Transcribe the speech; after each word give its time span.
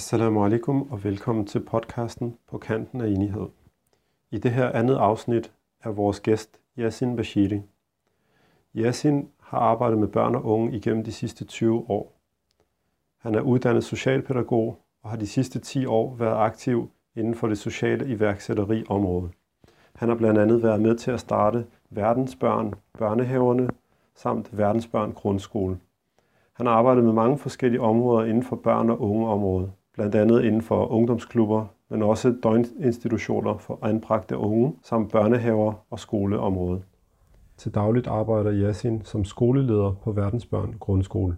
Assalamu 0.00 0.44
alaikum 0.44 0.88
og 0.90 1.04
velkommen 1.04 1.46
til 1.46 1.60
podcasten 1.60 2.36
På 2.48 2.58
kanten 2.58 3.00
af 3.00 3.06
enighed. 3.06 3.46
I 4.30 4.38
det 4.38 4.50
her 4.50 4.70
andet 4.70 4.96
afsnit 4.96 5.52
er 5.82 5.90
vores 5.90 6.20
gæst 6.20 6.60
Yasin 6.78 7.16
Bashiri. 7.16 7.62
Yasin 8.76 9.28
har 9.40 9.58
arbejdet 9.58 9.98
med 9.98 10.08
børn 10.08 10.34
og 10.34 10.44
unge 10.44 10.76
igennem 10.76 11.04
de 11.04 11.12
sidste 11.12 11.44
20 11.44 11.90
år. 11.90 12.12
Han 13.18 13.34
er 13.34 13.40
uddannet 13.40 13.84
socialpædagog 13.84 14.78
og 15.02 15.10
har 15.10 15.16
de 15.16 15.26
sidste 15.26 15.58
10 15.58 15.86
år 15.86 16.14
været 16.14 16.36
aktiv 16.36 16.90
inden 17.16 17.34
for 17.34 17.46
det 17.46 17.58
sociale 17.58 18.08
iværksætteriområde. 18.08 19.30
Han 19.94 20.08
har 20.08 20.16
blandt 20.16 20.38
andet 20.38 20.62
været 20.62 20.80
med 20.80 20.96
til 20.96 21.10
at 21.10 21.20
starte 21.20 21.66
Verdensbørn 21.90 22.74
børnehaverne 22.98 23.70
samt 24.14 24.58
Verdensbørn 24.58 25.12
grundskole. 25.12 25.78
Han 26.52 26.66
har 26.66 26.74
arbejdet 26.74 27.04
med 27.04 27.12
mange 27.12 27.38
forskellige 27.38 27.80
områder 27.80 28.24
inden 28.24 28.42
for 28.42 28.56
børn- 28.56 28.90
og 28.90 29.00
ungeområdet, 29.00 29.72
blandt 30.00 30.14
andet 30.14 30.44
inden 30.44 30.62
for 30.62 30.86
ungdomsklubber, 30.86 31.66
men 31.90 32.02
også 32.02 32.34
døgninstitutioner 32.42 33.58
for 33.58 33.78
anbragte 33.82 34.36
unge, 34.36 34.74
samt 34.82 35.12
børnehaver 35.12 35.72
og 35.90 36.00
skoleområdet. 36.00 36.82
Til 37.56 37.74
dagligt 37.74 38.06
arbejder 38.06 38.52
Yasin 38.52 39.02
som 39.04 39.24
skoleleder 39.24 39.92
på 40.02 40.12
Verdensbørn 40.12 40.74
Grundskole. 40.78 41.36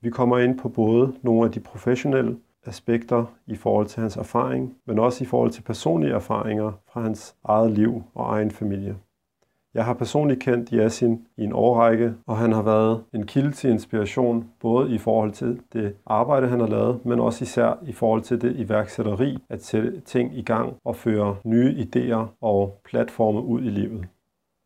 Vi 0.00 0.10
kommer 0.10 0.38
ind 0.38 0.58
på 0.58 0.68
både 0.68 1.14
nogle 1.22 1.44
af 1.44 1.52
de 1.52 1.60
professionelle 1.60 2.36
aspekter 2.66 3.24
i 3.46 3.56
forhold 3.56 3.86
til 3.86 4.00
hans 4.00 4.16
erfaring, 4.16 4.74
men 4.86 4.98
også 4.98 5.24
i 5.24 5.26
forhold 5.26 5.50
til 5.50 5.62
personlige 5.62 6.14
erfaringer 6.14 6.72
fra 6.92 7.00
hans 7.00 7.34
eget 7.44 7.70
liv 7.70 8.02
og 8.14 8.34
egen 8.34 8.50
familie. 8.50 8.96
Jeg 9.76 9.84
har 9.84 9.94
personligt 9.94 10.40
kendt 10.40 10.70
Yasin 10.70 11.26
i 11.36 11.44
en 11.44 11.52
årrække, 11.52 12.14
og 12.26 12.36
han 12.36 12.52
har 12.52 12.62
været 12.62 13.00
en 13.14 13.26
kilde 13.26 13.52
til 13.52 13.70
inspiration, 13.70 14.44
både 14.60 14.94
i 14.94 14.98
forhold 14.98 15.32
til 15.32 15.60
det 15.72 15.94
arbejde, 16.06 16.48
han 16.48 16.60
har 16.60 16.66
lavet, 16.66 17.04
men 17.04 17.20
også 17.20 17.42
især 17.42 17.78
i 17.86 17.92
forhold 17.92 18.22
til 18.22 18.42
det 18.42 18.56
iværksætteri, 18.56 19.38
at 19.48 19.64
sætte 19.64 20.00
ting 20.00 20.38
i 20.38 20.42
gang 20.42 20.74
og 20.84 20.96
føre 20.96 21.36
nye 21.44 21.86
idéer 21.86 22.36
og 22.40 22.80
platforme 22.84 23.42
ud 23.42 23.62
i 23.62 23.68
livet. 23.68 24.04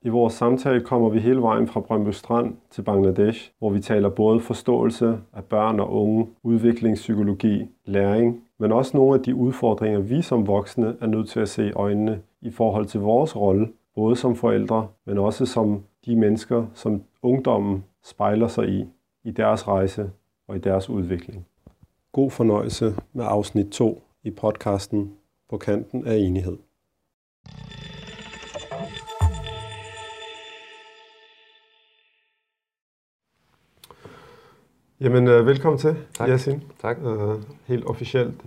I 0.02 0.08
vores 0.08 0.34
samtale 0.34 0.80
kommer 0.80 1.08
vi 1.08 1.18
hele 1.18 1.42
vejen 1.42 1.68
fra 1.68 1.80
Brøndby 1.80 2.10
Strand 2.10 2.54
til 2.70 2.82
Bangladesh, 2.82 3.50
hvor 3.58 3.70
vi 3.70 3.80
taler 3.80 4.08
både 4.08 4.40
forståelse 4.40 5.18
af 5.32 5.44
børn 5.44 5.80
og 5.80 5.92
unge, 5.92 6.26
udviklingspsykologi, 6.42 7.68
læring, 7.84 8.40
men 8.58 8.72
også 8.72 8.96
nogle 8.96 9.14
af 9.14 9.22
de 9.22 9.34
udfordringer, 9.34 10.00
vi 10.00 10.22
som 10.22 10.46
voksne 10.46 10.96
er 11.00 11.06
nødt 11.06 11.28
til 11.28 11.40
at 11.40 11.48
se 11.48 11.68
i 11.68 11.72
øjnene 11.72 12.20
i 12.42 12.50
forhold 12.50 12.86
til 12.86 13.00
vores 13.00 13.36
rolle 13.36 13.68
både 13.94 14.16
som 14.16 14.36
forældre, 14.36 14.88
men 15.06 15.18
også 15.18 15.46
som 15.46 15.84
de 16.06 16.16
mennesker, 16.16 16.66
som 16.74 17.02
ungdommen 17.22 17.84
spejler 18.02 18.48
sig 18.48 18.68
i, 18.68 18.86
i 19.24 19.30
deres 19.30 19.68
rejse 19.68 20.10
og 20.48 20.56
i 20.56 20.58
deres 20.58 20.90
udvikling. 20.90 21.46
God 22.12 22.30
fornøjelse 22.30 22.94
med 23.12 23.24
afsnit 23.28 23.66
2 23.66 24.02
i 24.22 24.30
podcasten 24.30 25.12
På 25.50 25.58
kanten 25.58 26.06
af 26.06 26.16
enighed. 26.16 26.58
Jamen, 35.00 35.28
øh, 35.28 35.46
velkommen 35.46 35.78
til, 35.78 35.96
tak. 36.14 36.28
Yasin. 36.28 36.62
Tak. 36.80 36.98
Øh, 36.98 37.42
helt 37.66 37.84
officielt. 37.84 38.44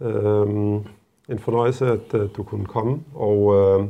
Øh, 0.00 0.48
en 1.28 1.38
fornøjelse, 1.38 1.86
at 1.86 2.14
øh, 2.14 2.28
du 2.36 2.42
kunne 2.42 2.66
komme, 2.66 3.02
og 3.14 3.54
øh, 3.54 3.88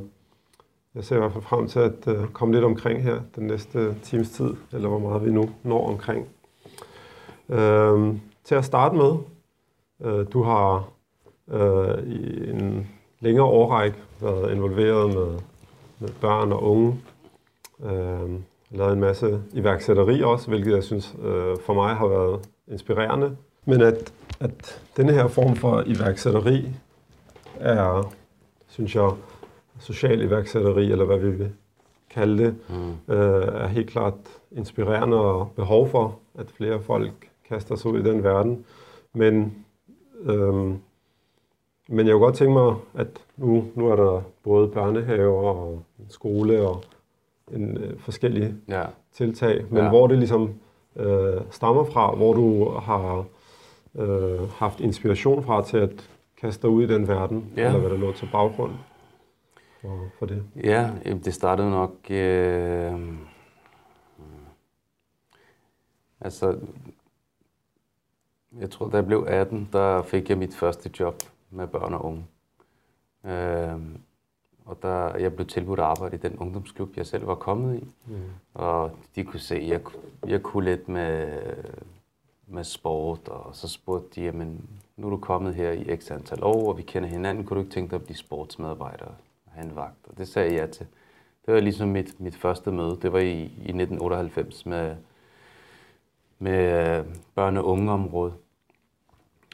jeg 0.95 1.05
ser 1.05 1.17
i 1.17 1.19
hvert 1.19 1.33
fald 1.33 1.45
frem 1.45 1.69
til 1.69 1.79
at 1.79 2.09
øh, 2.09 2.29
komme 2.29 2.55
lidt 2.55 2.65
omkring 2.65 3.03
her 3.03 3.21
den 3.37 3.47
næste 3.47 3.95
times 4.03 4.31
tid, 4.31 4.55
eller 4.73 4.89
hvor 4.89 4.99
meget 4.99 5.25
vi 5.25 5.31
nu 5.31 5.51
når 5.63 5.89
omkring. 5.89 6.29
Øh, 7.49 8.15
til 8.45 8.55
at 8.55 8.65
starte 8.65 8.97
med, 8.97 9.15
øh, 10.05 10.27
du 10.33 10.43
har 10.43 10.89
øh, 11.51 11.99
i 12.07 12.51
en 12.51 12.89
længere 13.21 13.47
årrække 13.47 13.97
været 14.21 14.53
involveret 14.53 15.15
med, 15.15 15.39
med 15.99 16.09
børn 16.21 16.53
og 16.53 16.63
unge, 16.63 17.01
Øh, 17.85 18.31
lavet 18.71 18.93
en 18.93 19.01
masse 19.01 19.43
iværksætteri 19.53 20.23
også, 20.23 20.49
hvilket 20.49 20.75
jeg 20.75 20.83
synes 20.83 21.15
øh, 21.23 21.57
for 21.67 21.75
mig 21.75 21.95
har 21.95 22.07
været 22.07 22.49
inspirerende. 22.69 23.37
Men 23.65 23.81
at, 23.81 24.13
at 24.41 24.83
denne 24.97 25.13
her 25.13 25.29
form 25.29 25.57
for 25.57 25.83
iværksætteri 25.87 26.69
er, 27.61 28.13
synes 28.69 28.95
jeg, 28.95 29.11
social 29.83 30.23
iværksætteri, 30.23 30.93
eller 30.93 31.05
hvad 31.05 31.19
vi 31.19 31.31
vil 31.31 31.53
kalde 32.11 32.45
det, 32.45 32.57
mm. 32.69 33.15
øh, 33.15 33.63
er 33.63 33.67
helt 33.67 33.91
klart 33.91 34.15
inspirerende 34.53 35.21
og 35.21 35.51
behov 35.57 35.89
for, 35.89 36.19
at 36.39 36.51
flere 36.51 36.81
folk 36.81 37.31
kaster 37.49 37.77
sig 37.77 37.91
ud 37.91 38.01
i 38.01 38.03
den 38.03 38.25
verden. 38.25 38.65
Men, 39.13 39.65
øh, 40.25 40.55
men 41.89 42.07
jeg 42.07 42.13
kunne 42.13 42.25
godt 42.25 42.35
tænke 42.35 42.53
mig, 42.53 42.75
at 42.95 43.09
nu, 43.37 43.65
nu 43.75 43.89
er 43.89 43.97
der 43.97 44.23
både 44.43 44.69
børnehaver 44.69 45.49
og 45.49 45.83
skole 46.09 46.69
og 46.69 46.83
en, 47.53 47.77
øh, 47.77 47.99
forskellige 47.99 48.55
ja. 48.69 48.83
tiltag, 49.13 49.65
men 49.71 49.83
ja. 49.83 49.89
hvor 49.89 50.07
det 50.07 50.19
ligesom 50.19 50.51
øh, 50.97 51.41
stammer 51.51 51.85
fra, 51.85 52.15
hvor 52.15 52.33
du 52.33 52.71
har 52.71 53.25
øh, 53.99 54.51
haft 54.51 54.81
inspiration 54.81 55.43
fra 55.43 55.65
til 55.65 55.77
at 55.77 56.11
kaste 56.41 56.63
dig 56.63 56.71
ud 56.71 56.83
i 56.83 56.87
den 56.87 57.09
verden, 57.09 57.53
ja. 57.57 57.67
eller 57.67 57.79
hvad 57.79 57.91
der 57.91 57.97
lå 57.97 58.13
til 58.13 58.29
baggrund 58.33 58.73
for, 59.83 60.09
for 60.19 60.27
det? 60.27 60.45
Ja, 60.57 60.91
det 61.05 61.35
startede 61.35 61.71
nok... 61.71 62.11
Øh, 62.11 63.15
altså, 66.21 66.59
jeg 68.59 68.71
tror, 68.71 68.89
da 68.89 68.97
jeg 68.97 69.07
blev 69.07 69.25
18, 69.29 69.69
der 69.73 70.03
fik 70.03 70.31
jeg 70.31 70.39
mit 70.39 70.55
første 70.55 70.91
job 71.01 71.15
med 71.51 71.67
børn 71.67 71.95
og 71.95 72.05
unge. 72.05 72.27
Øh, 73.25 73.81
og 74.65 74.79
der, 74.83 75.17
jeg 75.17 75.35
blev 75.35 75.47
tilbudt 75.47 75.81
at 75.81 75.87
arbejde 75.87 76.17
i 76.17 76.21
den 76.21 76.39
ungdomsklub, 76.39 76.97
jeg 76.97 77.07
selv 77.07 77.27
var 77.27 77.35
kommet 77.35 77.83
i. 77.83 77.95
Mm. 78.07 78.21
Og 78.55 78.91
de 79.15 79.25
kunne 79.25 79.41
se, 79.41 79.57
at 79.57 79.69
jeg, 79.69 79.81
jeg 80.27 80.43
kunne 80.43 80.65
lidt 80.65 80.89
med, 80.89 81.43
med 82.47 82.65
sport, 82.65 83.29
og 83.29 83.57
så 83.57 83.69
spurgte 83.69 84.21
de, 84.21 84.25
jamen, 84.25 84.69
nu 84.97 85.07
er 85.07 85.11
du 85.11 85.17
kommet 85.17 85.55
her 85.55 85.71
i 85.71 85.97
x 85.97 86.11
antal 86.11 86.45
år, 86.45 86.69
og 86.69 86.79
vi 86.79 86.83
kender 86.83 87.09
hinanden, 87.09 87.45
kunne 87.45 87.55
du 87.55 87.65
ikke 87.65 87.75
tænke 87.75 87.91
dig 87.91 87.97
at 87.97 88.05
blive 88.05 88.17
sportsmedarbejder? 88.17 89.07
Have 89.55 89.67
en 89.67 89.77
vagt, 89.77 90.07
og 90.09 90.19
det 90.19 90.29
sagde 90.29 90.55
jeg 90.55 90.71
til. 90.71 90.87
Det 91.47 91.55
var 91.55 91.61
ligesom 91.61 91.89
mit, 91.89 92.21
mit 92.21 92.37
første 92.37 92.73
møde. 92.73 92.99
Det 93.03 93.13
var 93.13 93.19
i, 93.19 93.41
i 93.43 93.45
1998 93.45 94.67
med, 94.67 94.97
med 96.39 96.99
øh, 96.99 97.05
børne- 97.39 97.59
og 97.59 97.67
ungeområdet. 97.67 98.35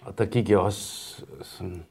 Og 0.02 0.18
der 0.18 0.24
gik 0.24 0.50
jeg 0.50 0.58
også 0.58 1.24
øh, 1.32 1.44
sådan 1.44 1.86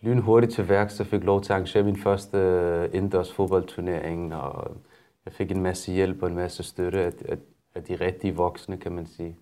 lynhurtigt 0.00 0.52
til 0.52 0.68
værk, 0.68 0.90
så 0.90 1.04
fik 1.04 1.24
lov 1.24 1.42
til 1.42 1.52
at 1.52 1.56
arrangere 1.56 1.82
min 1.82 1.96
første 1.96 2.38
øh, 2.38 2.84
indendørs 2.84 3.32
fodboldturnering, 3.32 4.34
og 4.34 4.76
jeg 5.24 5.32
fik 5.32 5.50
en 5.50 5.62
masse 5.62 5.92
hjælp 5.92 6.22
og 6.22 6.28
en 6.28 6.34
masse 6.34 6.62
støtte 6.62 7.00
af, 7.00 7.12
af, 7.28 7.38
af 7.74 7.82
de 7.84 7.96
rigtige 7.96 8.36
voksne, 8.36 8.76
kan 8.76 8.92
man 8.92 9.06
sige. 9.06 9.36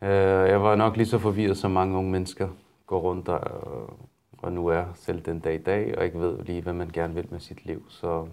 Jeg 0.00 0.62
var 0.62 0.74
nok 0.74 0.96
lige 0.96 1.06
så 1.06 1.18
forvirret, 1.18 1.56
som 1.56 1.70
mange 1.70 1.98
unge 1.98 2.10
mennesker 2.10 2.48
går 2.86 3.00
rundt 3.00 3.28
og, 3.28 3.40
og 4.44 4.52
nu 4.52 4.66
er 4.66 4.84
selv 4.94 5.20
den 5.20 5.40
dag 5.40 5.54
i 5.54 5.62
dag, 5.62 5.98
og 5.98 6.04
ikke 6.04 6.20
ved 6.20 6.38
lige, 6.44 6.62
hvad 6.62 6.72
man 6.72 6.90
gerne 6.90 7.14
vil 7.14 7.26
med 7.30 7.40
sit 7.40 7.66
liv. 7.66 7.84
Så 7.88 8.28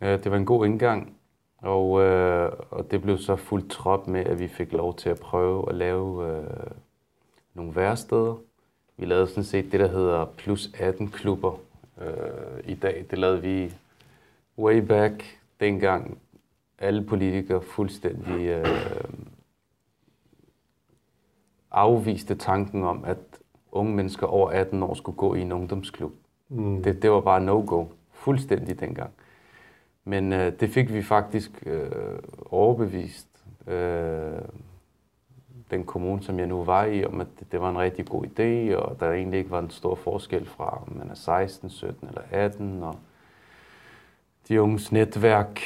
øh, 0.00 0.24
det 0.24 0.30
var 0.30 0.36
en 0.36 0.46
god 0.46 0.66
indgang, 0.66 1.16
og, 1.58 2.00
øh, 2.00 2.52
og 2.70 2.90
det 2.90 3.02
blev 3.02 3.18
så 3.18 3.36
fuldt 3.36 3.70
trop 3.70 4.06
med, 4.06 4.24
at 4.26 4.38
vi 4.38 4.48
fik 4.48 4.72
lov 4.72 4.96
til 4.96 5.08
at 5.10 5.20
prøve 5.20 5.68
at 5.68 5.74
lave 5.74 6.36
øh, 6.36 6.70
nogle 7.54 7.76
væresteder. 7.76 8.36
Vi 8.96 9.04
lavede 9.04 9.26
sådan 9.26 9.44
set 9.44 9.72
det, 9.72 9.80
der 9.80 9.88
hedder 9.88 10.24
plus 10.24 10.70
18 10.78 11.08
klubber 11.08 11.58
øh, 12.00 12.60
i 12.64 12.74
dag. 12.74 13.06
Det 13.10 13.18
lavede 13.18 13.42
vi 13.42 13.74
way 14.58 14.78
back, 14.78 15.24
dengang 15.60 16.18
alle 16.78 17.04
politikere 17.04 17.62
fuldstændig 17.62 18.46
øh, 18.46 19.04
afviste 21.70 22.34
tanken 22.34 22.82
om, 22.84 23.04
at 23.04 23.31
unge 23.72 23.94
mennesker 23.94 24.26
over 24.26 24.50
18 24.50 24.82
år 24.82 24.94
skulle 24.94 25.16
gå 25.16 25.34
i 25.34 25.40
en 25.40 25.52
ungdomsklub. 25.52 26.12
Mm. 26.48 26.82
Det, 26.82 27.02
det 27.02 27.10
var 27.10 27.20
bare 27.20 27.40
no-go. 27.40 27.84
Fuldstændig 28.12 28.80
dengang. 28.80 29.10
Men 30.04 30.32
øh, 30.32 30.52
det 30.60 30.70
fik 30.70 30.92
vi 30.92 31.02
faktisk 31.02 31.62
øh, 31.66 32.18
overbevist 32.50 33.28
øh, 33.66 34.42
den 35.70 35.84
kommune, 35.84 36.22
som 36.22 36.38
jeg 36.38 36.46
nu 36.46 36.64
var 36.64 36.84
i, 36.84 37.04
om 37.04 37.20
at 37.20 37.26
det, 37.38 37.52
det 37.52 37.60
var 37.60 37.70
en 37.70 37.78
rigtig 37.78 38.06
god 38.06 38.24
idé, 38.24 38.76
og 38.76 39.00
der 39.00 39.12
egentlig 39.12 39.38
ikke 39.38 39.50
var 39.50 39.58
en 39.58 39.70
stor 39.70 39.94
forskel 39.94 40.46
fra, 40.46 40.82
om 40.86 40.96
man 40.96 41.10
er 41.10 41.14
16, 41.14 41.70
17 41.70 42.08
eller 42.08 42.22
18, 42.30 42.82
og 42.82 42.96
de 44.48 44.62
unges 44.62 44.92
netværk 44.92 45.60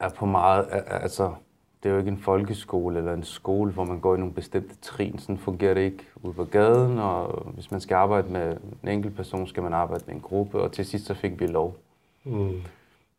er 0.00 0.08
på 0.08 0.26
meget, 0.26 0.66
altså 0.86 1.34
det 1.82 1.88
er 1.88 1.92
jo 1.92 1.98
ikke 1.98 2.10
en 2.10 2.18
folkeskole 2.18 2.98
eller 2.98 3.12
en 3.12 3.22
skole, 3.22 3.72
hvor 3.72 3.84
man 3.84 4.00
går 4.00 4.14
i 4.14 4.18
nogle 4.18 4.34
bestemte 4.34 4.76
trin. 4.76 5.18
Sådan 5.18 5.38
fungerer 5.38 5.74
det 5.74 5.80
ikke 5.80 6.04
ude 6.22 6.32
på 6.32 6.44
gaden, 6.44 6.98
og 6.98 7.46
hvis 7.54 7.70
man 7.70 7.80
skal 7.80 7.94
arbejde 7.94 8.32
med 8.32 8.56
en 8.82 8.88
enkelt 8.88 9.16
person, 9.16 9.46
skal 9.46 9.62
man 9.62 9.72
arbejde 9.72 10.04
med 10.06 10.14
en 10.14 10.20
gruppe, 10.20 10.60
og 10.60 10.72
til 10.72 10.86
sidst 10.86 11.06
så 11.06 11.14
fik 11.14 11.40
vi 11.40 11.46
lov 11.46 11.76
mm. 12.24 12.48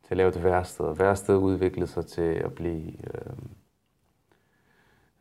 til 0.04 0.10
at 0.10 0.18
lave 0.18 0.32
det 0.32 0.44
værsted. 0.44 0.86
Og 0.86 1.00
værsted 1.00 1.36
udviklede 1.36 1.88
sig 1.88 2.06
til 2.06 2.22
at 2.22 2.54
blive 2.54 2.88
øh, 2.88 3.34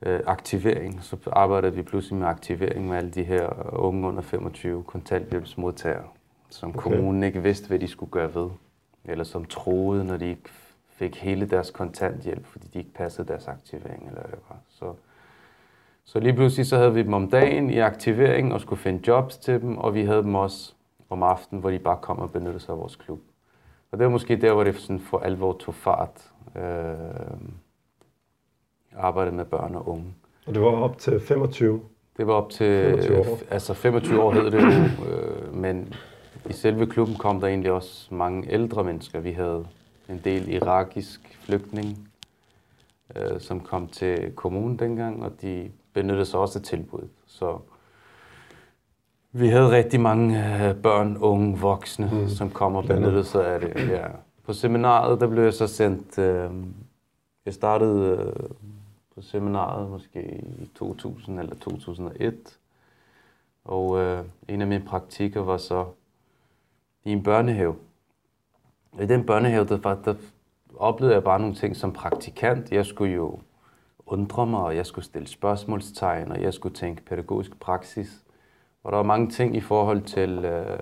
øh, 0.02 0.20
aktivering. 0.26 1.02
Så 1.02 1.16
arbejdede 1.32 1.74
vi 1.74 1.82
pludselig 1.82 2.18
med 2.18 2.26
aktivering 2.26 2.88
med 2.88 2.96
alle 2.96 3.10
de 3.10 3.22
her 3.22 3.74
unge 3.78 4.08
under 4.08 4.22
25 4.22 4.82
kontanthjælpsmodtagere, 4.82 6.08
som 6.50 6.68
okay. 6.68 6.80
kommunen 6.80 7.22
ikke 7.22 7.42
vidste, 7.42 7.68
hvad 7.68 7.78
de 7.78 7.88
skulle 7.88 8.10
gøre 8.10 8.34
ved. 8.34 8.50
Eller 9.04 9.24
som 9.24 9.44
troede, 9.44 10.04
når 10.04 10.16
de 10.16 10.28
ikke 10.28 10.50
fik 10.96 11.16
hele 11.16 11.46
deres 11.46 11.70
kontanthjælp, 11.70 12.46
fordi 12.46 12.66
de 12.74 12.78
ikke 12.78 12.92
passede 12.94 13.28
deres 13.28 13.48
aktivering. 13.48 14.08
Eller 14.08 14.22
var. 14.48 14.58
Så, 14.68 14.94
så 16.04 16.20
lige 16.20 16.32
pludselig 16.32 16.66
så 16.66 16.76
havde 16.76 16.94
vi 16.94 17.02
dem 17.02 17.12
om 17.12 17.30
dagen 17.30 17.70
i 17.70 17.78
aktivering 17.78 18.52
og 18.54 18.60
skulle 18.60 18.80
finde 18.82 19.08
jobs 19.08 19.36
til 19.36 19.60
dem, 19.60 19.78
og 19.78 19.94
vi 19.94 20.04
havde 20.04 20.22
dem 20.22 20.34
også 20.34 20.74
om 21.10 21.22
aftenen, 21.22 21.60
hvor 21.60 21.70
de 21.70 21.78
bare 21.78 21.98
kom 22.02 22.18
og 22.18 22.32
benyttede 22.32 22.60
sig 22.60 22.72
af 22.72 22.78
vores 22.78 22.96
klub. 22.96 23.20
Og 23.92 23.98
det 23.98 24.04
var 24.04 24.10
måske 24.10 24.36
der, 24.36 24.52
hvor 24.52 24.64
det 24.64 24.76
sådan 24.76 25.00
for 25.00 25.18
alvor 25.18 25.52
tog 25.52 25.74
fart. 25.74 26.30
Øh, 26.56 26.62
arbejde 28.96 29.32
med 29.32 29.44
børn 29.44 29.74
og 29.74 29.88
unge. 29.88 30.14
Og 30.46 30.54
det 30.54 30.62
var 30.62 30.68
op 30.68 30.98
til 30.98 31.20
25? 31.20 31.80
Det 32.16 32.26
var 32.26 32.32
op 32.32 32.50
til 32.50 32.90
25 32.90 33.18
år. 33.18 33.38
altså 33.50 33.74
25 33.74 34.22
år 34.22 34.32
hed 34.32 34.50
det 34.50 34.62
jo, 34.62 34.68
øh, 35.10 35.54
men 35.54 35.94
i 36.50 36.52
selve 36.52 36.86
klubben 36.86 37.16
kom 37.16 37.40
der 37.40 37.46
egentlig 37.46 37.72
også 37.72 38.14
mange 38.14 38.52
ældre 38.52 38.84
mennesker. 38.84 39.20
Vi 39.20 39.32
havde 39.32 39.66
en 40.08 40.20
del 40.24 40.48
irakisk 40.48 41.38
flygtning, 41.40 42.08
øh, 43.16 43.40
som 43.40 43.60
kom 43.60 43.88
til 43.88 44.32
kommunen 44.34 44.78
dengang, 44.78 45.24
og 45.24 45.32
de 45.42 45.70
benyttede 45.92 46.26
sig 46.26 46.40
også 46.40 46.58
af 46.58 46.62
tilbuddet. 46.62 47.10
Så 47.26 47.58
vi 49.32 49.48
havde 49.48 49.70
rigtig 49.70 50.00
mange 50.00 50.38
øh, 50.68 50.76
børn, 50.76 51.16
unge, 51.16 51.58
voksne, 51.58 52.10
mm. 52.12 52.28
som 52.28 52.50
kom 52.50 52.74
og 52.74 52.84
benyttede 52.84 53.24
sig 53.24 53.46
af 53.46 53.60
det. 53.60 53.88
Ja. 53.88 54.06
På 54.44 54.52
seminaret, 54.52 55.20
der 55.20 55.26
blev 55.26 55.42
jeg 55.42 55.54
så 55.54 55.66
sendt... 55.66 56.18
Øh, 56.18 56.50
jeg 57.46 57.54
startede 57.54 58.32
øh, 58.36 58.50
på 59.14 59.22
seminaret 59.22 59.90
måske 59.90 60.44
i 60.58 60.70
2000 60.74 61.40
eller 61.40 61.54
2001. 61.54 62.58
Og 63.64 63.98
øh, 63.98 64.24
en 64.48 64.60
af 64.60 64.66
mine 64.66 64.84
praktikker 64.84 65.40
var 65.40 65.56
så 65.56 65.86
i 67.04 67.12
en 67.12 67.22
børnehave. 67.22 67.74
I 69.00 69.06
den 69.06 69.26
børnehave, 69.26 69.64
der, 69.64 69.94
der 70.04 70.14
oplevede 70.76 71.14
jeg 71.14 71.24
bare 71.24 71.40
nogle 71.40 71.54
ting 71.54 71.76
som 71.76 71.92
praktikant. 71.92 72.72
Jeg 72.72 72.86
skulle 72.86 73.14
jo 73.14 73.40
undre 74.06 74.46
mig, 74.46 74.60
og 74.60 74.76
jeg 74.76 74.86
skulle 74.86 75.04
stille 75.04 75.28
spørgsmålstegn, 75.28 76.32
og 76.32 76.42
jeg 76.42 76.54
skulle 76.54 76.74
tænke 76.74 77.02
pædagogisk 77.02 77.60
praksis. 77.60 78.24
Og 78.84 78.92
der 78.92 78.96
var 78.96 79.04
mange 79.04 79.30
ting 79.30 79.56
i 79.56 79.60
forhold 79.60 80.02
til, 80.02 80.44
øh, 80.44 80.78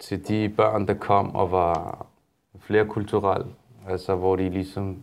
til 0.00 0.28
de 0.28 0.48
børn, 0.48 0.88
der 0.88 0.94
kom 0.94 1.34
og 1.34 1.50
var 1.50 2.06
flerkulturelle. 2.58 3.46
Altså 3.88 4.14
hvor 4.14 4.36
de 4.36 4.50
ligesom 4.50 5.02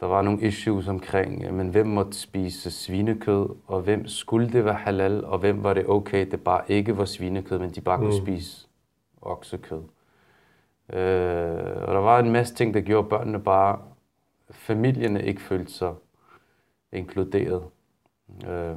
der 0.00 0.06
var 0.06 0.22
nogle 0.22 0.42
issues 0.42 0.88
omkring, 0.88 1.54
men 1.54 1.68
hvem 1.68 1.86
måtte 1.86 2.18
spise 2.18 2.70
svinekød, 2.70 3.48
og 3.66 3.80
hvem 3.80 4.08
skulle 4.08 4.52
det 4.52 4.64
være 4.64 4.74
halal, 4.74 5.24
og 5.24 5.38
hvem 5.38 5.62
var 5.62 5.74
det 5.74 5.88
okay, 5.88 6.30
det 6.30 6.40
bare 6.40 6.60
ikke 6.68 6.98
var 6.98 7.04
svinekød, 7.04 7.58
men 7.58 7.70
de 7.70 7.80
bare 7.80 7.96
mm. 7.96 8.02
kunne 8.02 8.16
spise 8.16 8.67
oksekød. 9.22 9.82
Øh, 10.92 11.82
og 11.82 11.94
der 11.94 12.00
var 12.00 12.18
en 12.18 12.30
masse 12.30 12.54
ting, 12.54 12.74
der 12.74 12.80
gjorde 12.80 13.08
børnene 13.08 13.40
bare, 13.40 13.78
familierne 14.50 15.24
ikke 15.24 15.40
følte 15.40 15.72
sig 15.72 15.94
inkluderet. 16.92 17.62
Øh, 18.48 18.76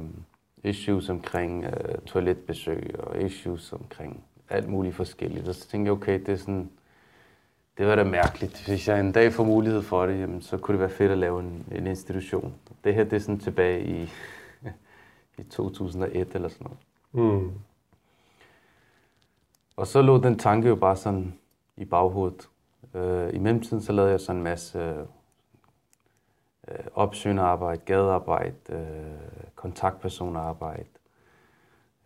issues 0.64 1.08
omkring 1.08 1.64
øh, 1.64 1.98
toiletbesøg, 2.06 2.94
og 2.98 3.22
issues 3.22 3.72
omkring 3.72 4.24
alt 4.48 4.68
muligt 4.68 4.94
forskelligt. 4.94 5.48
Og 5.48 5.54
så 5.54 5.68
tænkte 5.68 5.88
jeg, 5.88 5.92
okay, 5.92 6.20
det 6.20 6.28
er 6.28 6.36
sådan, 6.36 6.70
det 7.78 7.86
var 7.86 7.96
da 7.96 8.04
mærkeligt. 8.04 8.68
Hvis 8.68 8.88
jeg 8.88 9.00
en 9.00 9.12
dag 9.12 9.32
får 9.32 9.44
mulighed 9.44 9.82
for 9.82 10.06
det, 10.06 10.20
jamen, 10.20 10.42
så 10.42 10.56
kunne 10.58 10.72
det 10.72 10.80
være 10.80 10.90
fedt 10.90 11.12
at 11.12 11.18
lave 11.18 11.40
en, 11.40 11.66
en 11.72 11.86
institution. 11.86 12.54
Det 12.84 12.94
her 12.94 13.04
det 13.04 13.12
er 13.12 13.20
sådan 13.20 13.38
tilbage 13.38 13.84
i, 13.86 14.10
i 15.38 15.42
2001 15.42 16.34
eller 16.34 16.48
sådan 16.48 16.66
noget. 17.12 17.32
Mm. 17.42 17.52
Og 19.76 19.86
så 19.86 20.02
lå 20.02 20.18
den 20.18 20.38
tanke 20.38 20.68
jo 20.68 20.76
bare 20.76 20.96
sådan 20.96 21.38
i 21.76 21.84
baghovedet. 21.84 22.48
Øh, 22.94 23.34
I 23.34 23.38
mellemtiden 23.38 23.82
så 23.82 23.92
lavede 23.92 24.10
jeg 24.10 24.20
sådan 24.20 24.36
en 24.36 24.44
masse 24.44 24.78
øh, 26.68 26.86
opsøgende 26.94 27.78
gadearbejde, 27.84 28.56
øh, 28.68 29.50
kontaktpersonarbejde. 29.54 30.88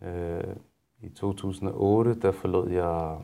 Øh, 0.02 0.56
I 1.00 1.08
2008 1.08 2.20
der 2.20 2.32
forlod 2.32 2.70
jeg 2.70 3.18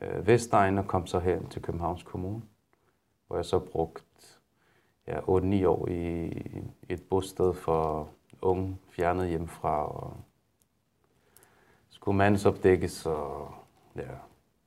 øh, 0.00 0.26
Vestegn 0.26 0.78
og 0.78 0.86
kom 0.86 1.06
så 1.06 1.18
hen 1.18 1.48
til 1.48 1.62
Københavns 1.62 2.02
Kommune, 2.02 2.42
hvor 3.26 3.36
jeg 3.36 3.44
så 3.44 3.58
brugt 3.58 4.40
ja, 5.06 5.20
8-9 5.20 5.66
år 5.66 5.88
i, 5.88 6.26
et 6.88 7.02
bosted 7.10 7.54
for 7.54 8.08
unge 8.42 8.78
fjernet 8.90 9.28
hjemmefra 9.28 9.86
og 9.86 10.16
skulle 12.02 12.18
mandsopdækkes, 12.18 13.06
og 13.06 13.54
ja, 13.96 14.02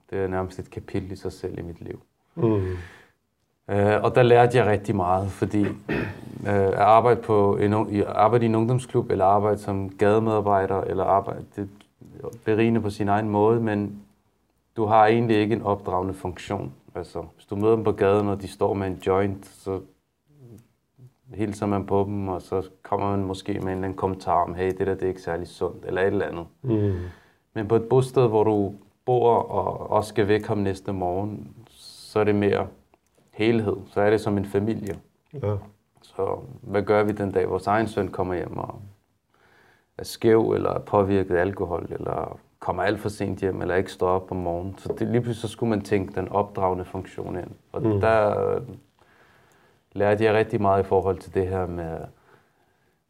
det 0.09 0.19
er 0.19 0.27
nærmest 0.27 0.59
et 0.59 0.69
kapitel 0.69 1.11
i 1.11 1.15
sig 1.15 1.31
selv 1.31 1.59
i 1.59 1.61
mit 1.61 1.81
liv. 1.81 2.01
Mm. 2.35 2.77
Øh, 3.69 4.03
og 4.03 4.15
der 4.15 4.23
lærte 4.23 4.57
jeg 4.57 4.65
rigtig 4.65 4.95
meget, 4.95 5.31
fordi 5.31 5.65
øh, 5.65 5.73
at 6.45 6.73
arbejde, 6.73 7.21
på 7.21 7.57
en, 7.57 8.03
arbejde 8.07 8.45
i 8.45 8.49
en 8.49 8.55
ungdomsklub, 8.55 9.11
eller 9.11 9.25
arbejde 9.25 9.57
som 9.57 9.89
gademedarbejder, 9.89 10.81
eller 10.81 11.03
arbejde, 11.03 11.45
det 11.55 11.69
berigende 12.45 12.81
på 12.81 12.89
sin 12.89 13.07
egen 13.07 13.29
måde, 13.29 13.59
men 13.59 14.01
du 14.77 14.85
har 14.85 15.07
egentlig 15.07 15.37
ikke 15.37 15.55
en 15.55 15.61
opdragende 15.61 16.13
funktion. 16.13 16.73
Altså, 16.95 17.25
hvis 17.35 17.45
du 17.45 17.55
møder 17.55 17.75
dem 17.75 17.83
på 17.83 17.91
gaden, 17.91 18.27
og 18.27 18.41
de 18.41 18.47
står 18.47 18.73
med 18.73 18.87
en 18.87 19.01
joint, 19.07 19.45
så 19.45 19.79
hilser 21.33 21.65
man 21.65 21.85
på 21.85 22.03
dem, 22.07 22.27
og 22.27 22.41
så 22.41 22.69
kommer 22.83 23.09
man 23.17 23.25
måske 23.25 23.53
med 23.53 23.61
en 23.61 23.69
eller 23.69 23.83
anden 23.83 23.97
kommentar 23.97 24.43
om, 24.43 24.53
hey, 24.53 24.71
det 24.77 24.87
der 24.87 24.93
det 24.93 25.03
er 25.03 25.07
ikke 25.07 25.21
særlig 25.21 25.47
sundt, 25.47 25.85
eller 25.85 26.01
et 26.01 26.07
eller 26.07 26.25
andet. 26.25 26.45
Mm. 26.61 26.93
Men 27.55 27.67
på 27.67 27.75
et 27.75 27.89
bosted, 27.89 28.27
hvor 28.27 28.43
du 28.43 28.73
bor 29.05 29.33
og 29.33 29.91
også 29.91 30.09
skal 30.09 30.27
væk 30.27 30.49
om 30.49 30.57
næste 30.57 30.93
morgen, 30.93 31.55
så 31.69 32.19
er 32.19 32.23
det 32.23 32.35
mere 32.35 32.67
helhed. 33.31 33.77
Så 33.87 34.01
er 34.01 34.09
det 34.09 34.21
som 34.21 34.37
en 34.37 34.45
familie. 34.45 34.99
Ja. 35.33 35.55
Så 36.01 36.39
hvad 36.61 36.81
gør 36.83 37.03
vi 37.03 37.11
den 37.11 37.31
dag, 37.31 37.49
vores 37.49 37.67
egen 37.67 37.87
søn 37.87 38.07
kommer 38.07 38.35
hjem 38.35 38.57
og 38.57 38.81
er 39.97 40.03
skæv, 40.03 40.51
eller 40.51 40.69
er 40.69 40.79
påvirket 40.79 41.35
af 41.35 41.41
alkohol, 41.41 41.87
eller 41.89 42.39
kommer 42.59 42.83
alt 42.83 42.99
for 42.99 43.09
sent 43.09 43.39
hjem, 43.39 43.61
eller 43.61 43.75
ikke 43.75 43.91
står 43.91 44.09
op 44.09 44.31
om 44.31 44.37
morgenen. 44.37 44.77
Så 44.77 44.93
det, 44.99 45.07
lige 45.07 45.21
pludselig 45.21 45.41
så 45.41 45.47
skulle 45.47 45.69
man 45.69 45.81
tænke 45.81 46.15
den 46.15 46.29
opdragende 46.29 46.85
funktion 46.85 47.35
ind. 47.37 47.51
Og 47.71 47.81
mm. 47.81 48.01
der 48.01 48.49
øh, 48.49 48.61
lærte 49.91 50.23
jeg 50.23 50.33
rigtig 50.33 50.61
meget 50.61 50.83
i 50.83 50.87
forhold 50.87 51.17
til 51.17 51.33
det 51.33 51.47
her 51.47 51.65
med 51.65 51.97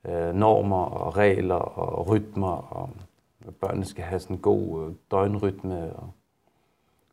øh, 0.08 0.34
normer 0.34 0.86
og 0.86 1.18
regler 1.18 1.56
og 1.56 2.10
rytmer, 2.10 2.74
og 2.74 2.90
børnene 3.52 3.86
skal 3.86 4.04
have 4.04 4.20
sådan 4.20 4.36
en 4.36 4.42
god 4.42 4.86
øh, 4.86 4.94
døgnrytme, 5.12 5.96
og 5.96 6.12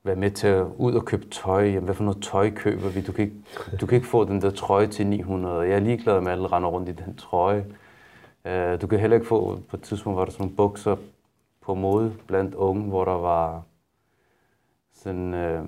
være 0.05 0.17
med 0.17 0.31
til 0.31 0.47
at 0.47 0.67
ud 0.77 0.95
og 0.95 1.05
købe 1.05 1.25
tøj. 1.25 1.65
Jamen, 1.65 1.85
hvad 1.85 1.95
for 1.95 2.05
noget 2.05 2.23
tøj 2.23 2.51
køber 2.51 2.89
vi? 2.89 3.01
Du 3.01 3.13
kan, 3.13 3.25
ikke, 3.25 3.37
du 3.81 3.87
kan 3.87 3.97
ikke 3.97 4.09
få 4.09 4.25
den 4.25 4.43
der 4.43 4.51
trøje 4.51 4.87
til 4.87 5.07
900. 5.07 5.61
Jeg 5.61 5.75
er 5.75 5.81
ligeglad 5.81 6.21
med, 6.21 6.33
at 6.33 6.33
alle 6.33 6.49
render 6.49 6.69
rundt 6.69 6.89
i 6.89 6.93
den 6.93 7.17
trøje. 7.17 7.67
Uh, 8.45 8.81
du 8.81 8.87
kan 8.87 8.99
heller 8.99 9.15
ikke 9.15 9.27
få, 9.27 9.59
på 9.69 9.77
et 9.77 9.83
tidspunkt 9.83 10.17
var 10.17 10.25
der 10.25 10.33
sådan 10.33 10.45
nogle 10.45 10.57
bukser 10.57 10.97
på 11.61 11.75
mode 11.75 12.13
blandt 12.27 12.55
unge, 12.55 12.89
hvor 12.89 13.05
der 13.05 13.13
var 13.13 13.63
sådan 14.93 15.35
øh, 15.35 15.65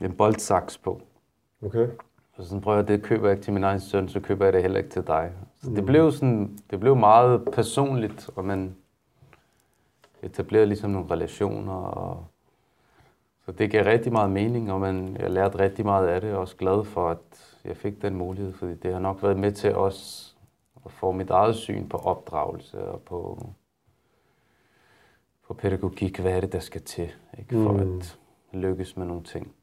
en 0.00 0.12
boldsaks 0.12 0.78
på. 0.78 1.02
Okay. 1.62 1.88
Så 2.36 2.44
sådan 2.44 2.60
prøver 2.60 2.78
jeg, 2.78 2.88
det 2.88 3.02
køber 3.02 3.28
jeg 3.28 3.32
ikke 3.32 3.44
til 3.44 3.52
min 3.52 3.64
egen 3.64 3.80
søn, 3.80 4.08
så 4.08 4.20
køber 4.20 4.44
jeg 4.44 4.52
det 4.52 4.62
heller 4.62 4.78
ikke 4.78 4.90
til 4.90 5.06
dig. 5.06 5.32
Så 5.62 5.70
mm. 5.70 5.74
det 5.76 5.86
blev 5.86 6.12
sådan, 6.12 6.58
det 6.70 6.80
blev 6.80 6.96
meget 6.96 7.44
personligt, 7.52 8.30
og 8.36 8.44
man 8.44 8.76
etablerede 10.22 10.66
ligesom 10.66 10.90
nogle 10.90 11.10
relationer, 11.10 11.72
og 11.72 12.26
så 13.44 13.52
det 13.52 13.70
gav 13.70 13.84
rigtig 13.84 14.12
meget 14.12 14.30
mening, 14.30 14.72
og 14.72 14.80
man, 14.80 15.16
jeg 15.20 15.30
lærte 15.30 15.58
rigtig 15.58 15.84
meget 15.84 16.08
af 16.08 16.20
det, 16.20 16.32
og 16.32 16.40
også 16.40 16.56
glad 16.56 16.84
for, 16.84 17.10
at 17.10 17.56
jeg 17.64 17.76
fik 17.76 18.02
den 18.02 18.14
mulighed, 18.14 18.52
fordi 18.52 18.74
det 18.74 18.92
har 18.92 19.00
nok 19.00 19.22
været 19.22 19.38
med 19.38 19.52
til 19.52 19.74
os 19.74 20.36
at 20.84 20.92
få 20.92 21.12
mit 21.12 21.30
eget 21.30 21.56
syn 21.56 21.88
på 21.88 21.96
opdragelse 21.96 22.88
og 22.88 23.00
på 23.00 23.48
på 25.48 25.54
pædagogik, 25.54 26.18
hvad 26.18 26.32
er 26.32 26.40
det, 26.40 26.52
der 26.52 26.58
skal 26.58 26.82
til 26.82 27.10
ikke, 27.38 27.54
for 27.54 27.72
mm. 27.72 27.98
at 27.98 28.18
lykkes 28.52 28.96
med 28.96 29.06
nogle 29.06 29.22
ting. 29.22 29.54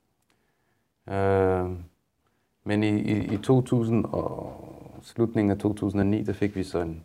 Øh, 1.10 1.70
men 2.64 2.84
i, 2.84 3.02
i, 3.02 3.34
i 3.34 3.38
2000 3.38 4.06
og 4.06 4.54
slutningen 5.02 5.52
af 5.52 5.58
2009, 5.58 6.24
der 6.24 6.34
fik 6.34 6.56
vi 6.56 6.64
så 6.64 6.80
en 6.80 7.04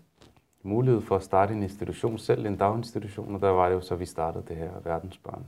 mulighed 0.63 1.01
for 1.01 1.17
at 1.17 1.23
starte 1.23 1.55
en 1.55 1.63
institution 1.63 2.19
selv, 2.19 2.47
en 2.47 2.57
daginstitution, 2.57 3.35
og 3.35 3.41
der 3.41 3.49
var 3.49 3.69
det 3.69 3.75
jo 3.75 3.81
så, 3.81 3.95
vi 3.95 4.07
startede 4.07 4.45
det 4.49 4.57
her 4.57 4.71
verdensbarn, 4.85 5.47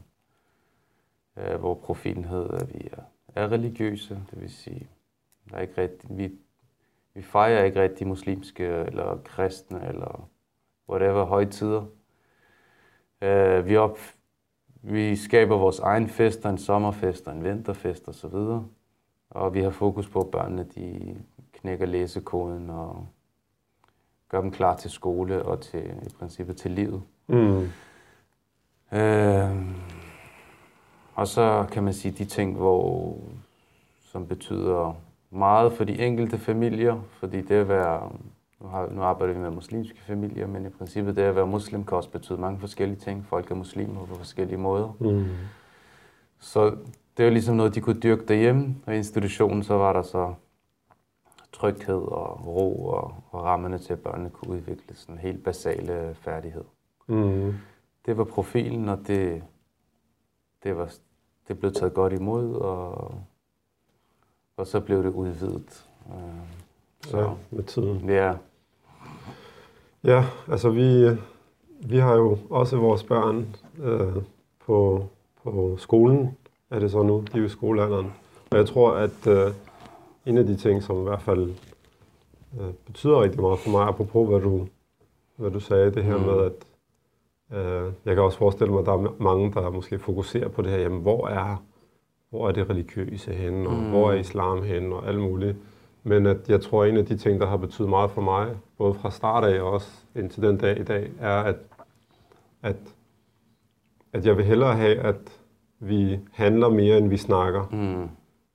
øh, 1.36 1.60
hvor 1.60 1.74
profilen 1.74 2.24
hed, 2.24 2.50
at 2.50 2.74
vi 2.74 2.88
er, 2.92 3.02
er 3.34 3.52
religiøse, 3.52 4.22
det 4.30 4.40
vil 4.40 4.50
sige, 4.50 4.88
der 5.50 5.56
er 5.56 5.60
ikke 5.60 5.80
rigtig, 5.82 6.18
vi, 6.18 6.32
vi 7.14 7.22
fejrer 7.22 7.64
ikke 7.64 7.82
rigtig 7.82 8.06
muslimske 8.06 8.64
eller 8.64 9.18
kristne 9.24 9.88
eller 9.88 10.28
whatever 10.88 11.24
højtider. 11.24 11.84
Øh, 13.22 13.66
vi, 13.66 13.76
op, 13.76 13.98
vi 14.82 15.16
skaber 15.16 15.56
vores 15.56 15.78
egen 15.78 16.08
fester, 16.08 16.50
en 16.50 16.58
sommerfest 16.58 17.28
og 17.28 17.34
en 17.34 17.44
vinterfest 17.44 18.08
osv. 18.08 18.34
Og, 18.34 18.64
og 19.30 19.54
vi 19.54 19.60
har 19.60 19.70
fokus 19.70 20.08
på, 20.08 20.20
at 20.20 20.30
børnene 20.30 20.64
de 20.74 21.16
knækker 21.52 21.86
læsekoden 21.86 22.70
og 22.70 23.06
gør 24.32 24.40
dem 24.40 24.50
klar 24.50 24.76
til 24.76 24.90
skole 24.90 25.42
og 25.42 25.60
til 25.60 25.80
i 25.80 26.08
princippet 26.18 26.56
til 26.56 26.70
livet. 26.70 27.02
Mm. 27.26 27.68
Øh, 28.92 29.50
og 31.14 31.28
så 31.28 31.66
kan 31.72 31.82
man 31.82 31.92
sige 31.92 32.12
de 32.12 32.24
ting, 32.24 32.56
hvor, 32.56 33.16
som 34.00 34.26
betyder 34.26 34.96
meget 35.30 35.72
for 35.72 35.84
de 35.84 35.98
enkelte 35.98 36.38
familier, 36.38 37.00
fordi 37.10 37.40
det 37.40 37.54
at 37.54 37.68
være, 37.68 38.10
nu, 38.60 38.68
har, 38.68 38.88
nu 38.90 39.02
arbejder 39.02 39.34
vi 39.34 39.40
med 39.40 39.50
muslimske 39.50 40.00
familier, 40.06 40.46
men 40.46 40.66
i 40.66 40.68
princippet 40.68 41.16
det 41.16 41.22
at 41.22 41.36
være 41.36 41.46
muslim 41.46 41.84
kan 41.84 41.96
også 41.96 42.10
betyde 42.10 42.40
mange 42.40 42.60
forskellige 42.60 43.00
ting. 43.00 43.26
Folk 43.26 43.50
er 43.50 43.54
muslimer 43.54 44.06
på 44.06 44.14
forskellige 44.14 44.58
måder. 44.58 44.96
Mm. 45.00 45.26
Så 46.40 46.70
det 47.16 47.22
er 47.22 47.24
jo 47.24 47.30
ligesom 47.30 47.56
noget, 47.56 47.74
de 47.74 47.80
kunne 47.80 48.00
dyrke 48.00 48.26
derhjemme, 48.28 48.76
og 48.86 48.94
i 48.94 48.96
institutionen 48.96 49.62
så 49.62 49.74
var 49.74 49.92
der 49.92 50.02
så 50.02 50.34
tryghed 51.52 52.02
og 52.02 52.46
ro 52.46 52.86
og, 52.86 53.14
og 53.30 53.44
rammerne 53.44 53.78
til, 53.78 53.92
at 53.92 54.00
børnene 54.00 54.30
kunne 54.30 54.50
udvikle 54.56 54.96
sådan 54.96 55.18
helt 55.18 55.44
basale 55.44 56.16
færdighed. 56.20 56.64
Mm. 57.06 57.54
Det 58.06 58.18
var 58.18 58.24
profilen, 58.24 58.88
og 58.88 58.98
det, 59.06 59.42
det, 60.62 60.76
var, 60.76 60.92
det 61.48 61.58
blev 61.58 61.72
taget 61.72 61.94
godt 61.94 62.12
imod, 62.12 62.54
og, 62.54 63.14
og 64.56 64.66
så 64.66 64.80
blev 64.80 65.02
det 65.02 65.10
udvidet. 65.10 65.86
Øh, 66.08 66.18
Så 67.02 67.18
ja, 67.18 67.28
med 67.50 67.64
tiden. 67.64 68.08
Ja, 68.10 68.34
Ja, 70.04 70.24
altså 70.48 70.70
vi, 70.70 71.18
vi 71.80 71.98
har 71.98 72.14
jo 72.14 72.38
også 72.50 72.76
vores 72.76 73.02
børn 73.02 73.56
øh, 73.82 74.22
på, 74.66 75.06
på 75.42 75.76
skolen, 75.78 76.36
er 76.70 76.78
det 76.78 76.90
så 76.90 77.02
nu, 77.02 77.24
de 77.32 77.36
er 77.36 77.38
jo 77.38 77.44
i 77.44 77.48
skolealderen. 77.48 78.12
Og 78.50 78.58
jeg 78.58 78.66
tror, 78.66 78.92
at 78.92 79.26
øh, 79.26 79.52
en 80.26 80.38
af 80.38 80.46
de 80.46 80.56
ting, 80.56 80.82
som 80.82 81.00
i 81.00 81.02
hvert 81.02 81.22
fald 81.22 81.54
øh, 82.60 82.72
betyder 82.86 83.22
rigtig 83.22 83.40
meget 83.40 83.58
for 83.58 83.70
mig, 83.70 83.88
apropos 83.88 84.28
hvad 84.28 84.40
du, 84.40 84.66
hvad 85.36 85.50
du 85.50 85.60
sagde, 85.60 85.90
det 85.94 86.04
her 86.04 86.16
Mm. 86.16 86.22
med, 86.22 86.44
at 86.44 86.52
øh, 87.58 87.92
jeg 88.04 88.14
kan 88.14 88.24
også 88.24 88.38
forestille 88.38 88.72
mig, 88.72 88.80
at 88.80 88.86
der 88.86 88.92
er 88.92 89.14
mange, 89.22 89.52
der 89.52 89.70
måske 89.70 89.98
fokuserer 89.98 90.48
på 90.48 90.62
det 90.62 90.70
her, 90.70 90.78
jamen 90.78 91.00
hvor 91.02 91.28
er, 91.28 91.62
hvor 92.30 92.48
er 92.48 92.52
det 92.52 92.70
religiøse 92.70 93.32
henne, 93.32 93.68
og 93.68 93.74
mm. 93.74 93.90
hvor 93.90 94.10
er 94.12 94.16
islam 94.16 94.62
henne, 94.62 94.96
og 94.96 95.08
alt 95.08 95.18
muligt. 95.20 95.56
Men 96.02 96.26
at 96.26 96.48
jeg 96.48 96.60
tror, 96.62 96.82
at 96.84 96.88
en 96.90 96.96
af 96.96 97.06
de 97.06 97.16
ting, 97.16 97.40
der 97.40 97.46
har 97.46 97.56
betydet 97.56 97.88
meget 97.90 98.10
for 98.10 98.20
mig, 98.20 98.56
både 98.78 98.94
fra 98.94 99.10
start 99.10 99.44
af 99.44 99.60
og 99.62 99.70
også 99.70 99.90
indtil 100.16 100.42
den 100.42 100.56
dag 100.58 100.80
i 100.80 100.84
dag, 100.84 101.10
er, 101.20 101.36
at, 101.42 101.56
at, 102.62 102.76
at 104.12 104.26
jeg 104.26 104.36
vil 104.36 104.44
hellere 104.44 104.74
have, 104.76 104.98
at 104.98 105.40
vi 105.78 106.18
handler 106.32 106.68
mere, 106.68 106.98
end 106.98 107.08
vi 107.08 107.16
snakker. 107.16 107.64
mm, 107.72 108.08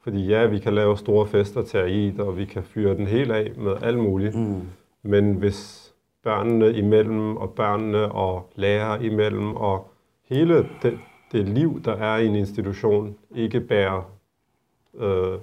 Fordi 0.07 0.27
ja, 0.27 0.45
vi 0.45 0.59
kan 0.59 0.73
lave 0.73 0.97
store 0.97 1.27
fester 1.27 1.61
til 1.61 1.79
Eid, 1.79 2.19
og 2.19 2.37
vi 2.37 2.45
kan 2.45 2.63
fyre 2.63 2.95
den 2.95 3.07
helt 3.07 3.31
af 3.31 3.51
med 3.57 3.73
alt 3.81 3.99
muligt. 3.99 4.35
mm, 4.35 4.61
Men 5.01 5.33
hvis 5.33 5.91
børnene 6.23 6.73
imellem, 6.73 7.37
og 7.37 7.49
børnene 7.49 8.11
og 8.11 8.49
lærere 8.55 9.05
imellem, 9.05 9.55
og 9.55 9.91
hele 10.29 10.67
det, 10.81 10.99
det 11.31 11.49
liv, 11.49 11.81
der 11.85 11.95
er 11.95 12.17
i 12.17 12.25
en 12.25 12.35
institution, 12.35 13.15
ikke 13.35 13.59
bærer 13.59 14.11
øh, 14.97 15.39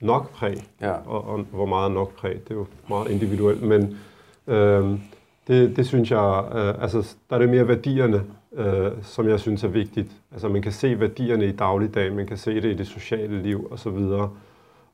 nok 0.00 0.30
præg, 0.30 0.56
ja, 0.80 0.92
og, 0.92 1.24
og 1.24 1.38
hvor 1.38 1.66
meget 1.66 1.92
nok 1.92 2.14
præg, 2.16 2.34
det 2.34 2.50
er 2.50 2.54
jo 2.54 2.66
meget 2.88 3.10
individuelt, 3.10 3.62
men 3.62 3.98
øh, 4.46 4.98
det, 5.48 5.76
det 5.76 5.86
synes 5.86 6.10
jeg, 6.10 6.44
øh, 6.54 6.82
altså 6.82 7.16
der 7.30 7.36
er 7.36 7.40
det 7.40 7.48
mere 7.48 7.68
værdierne, 7.68 8.24
øh, 8.56 8.90
som 9.02 9.28
jeg 9.28 9.40
synes 9.40 9.64
er 9.64 9.68
vigtigt. 9.68 10.10
Altså 10.32 10.48
man 10.48 10.62
kan 10.62 10.72
se 10.72 11.00
værdierne 11.00 11.46
i 11.46 11.52
dagligdagen, 11.52 12.16
man 12.16 12.26
kan 12.26 12.36
se 12.36 12.54
det 12.54 12.64
i 12.64 12.74
det 12.74 12.86
sociale 12.86 13.42
liv 13.42 13.68
og 13.70 13.78
så 13.78 13.90
videre, 13.90 14.30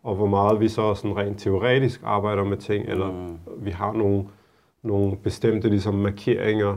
og 0.02 0.14
hvor 0.14 0.26
meget 0.26 0.60
vi 0.60 0.68
så 0.68 0.94
sådan 0.94 1.16
rent 1.16 1.38
teoretisk 1.38 2.00
arbejder 2.04 2.44
med 2.44 2.56
ting, 2.56 2.88
eller 2.88 3.10
Mm. 3.12 3.38
vi 3.64 3.70
har 3.70 3.92
nogle, 3.92 4.24
nogle 4.82 5.16
bestemte 5.16 5.68
ligesom 5.68 5.94
markeringer, 5.94 6.76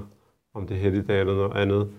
om 0.54 0.68
det 0.68 0.78
helligdag 0.78 1.20
eller 1.20 1.34
noget 1.36 1.56
andet. 1.56 1.90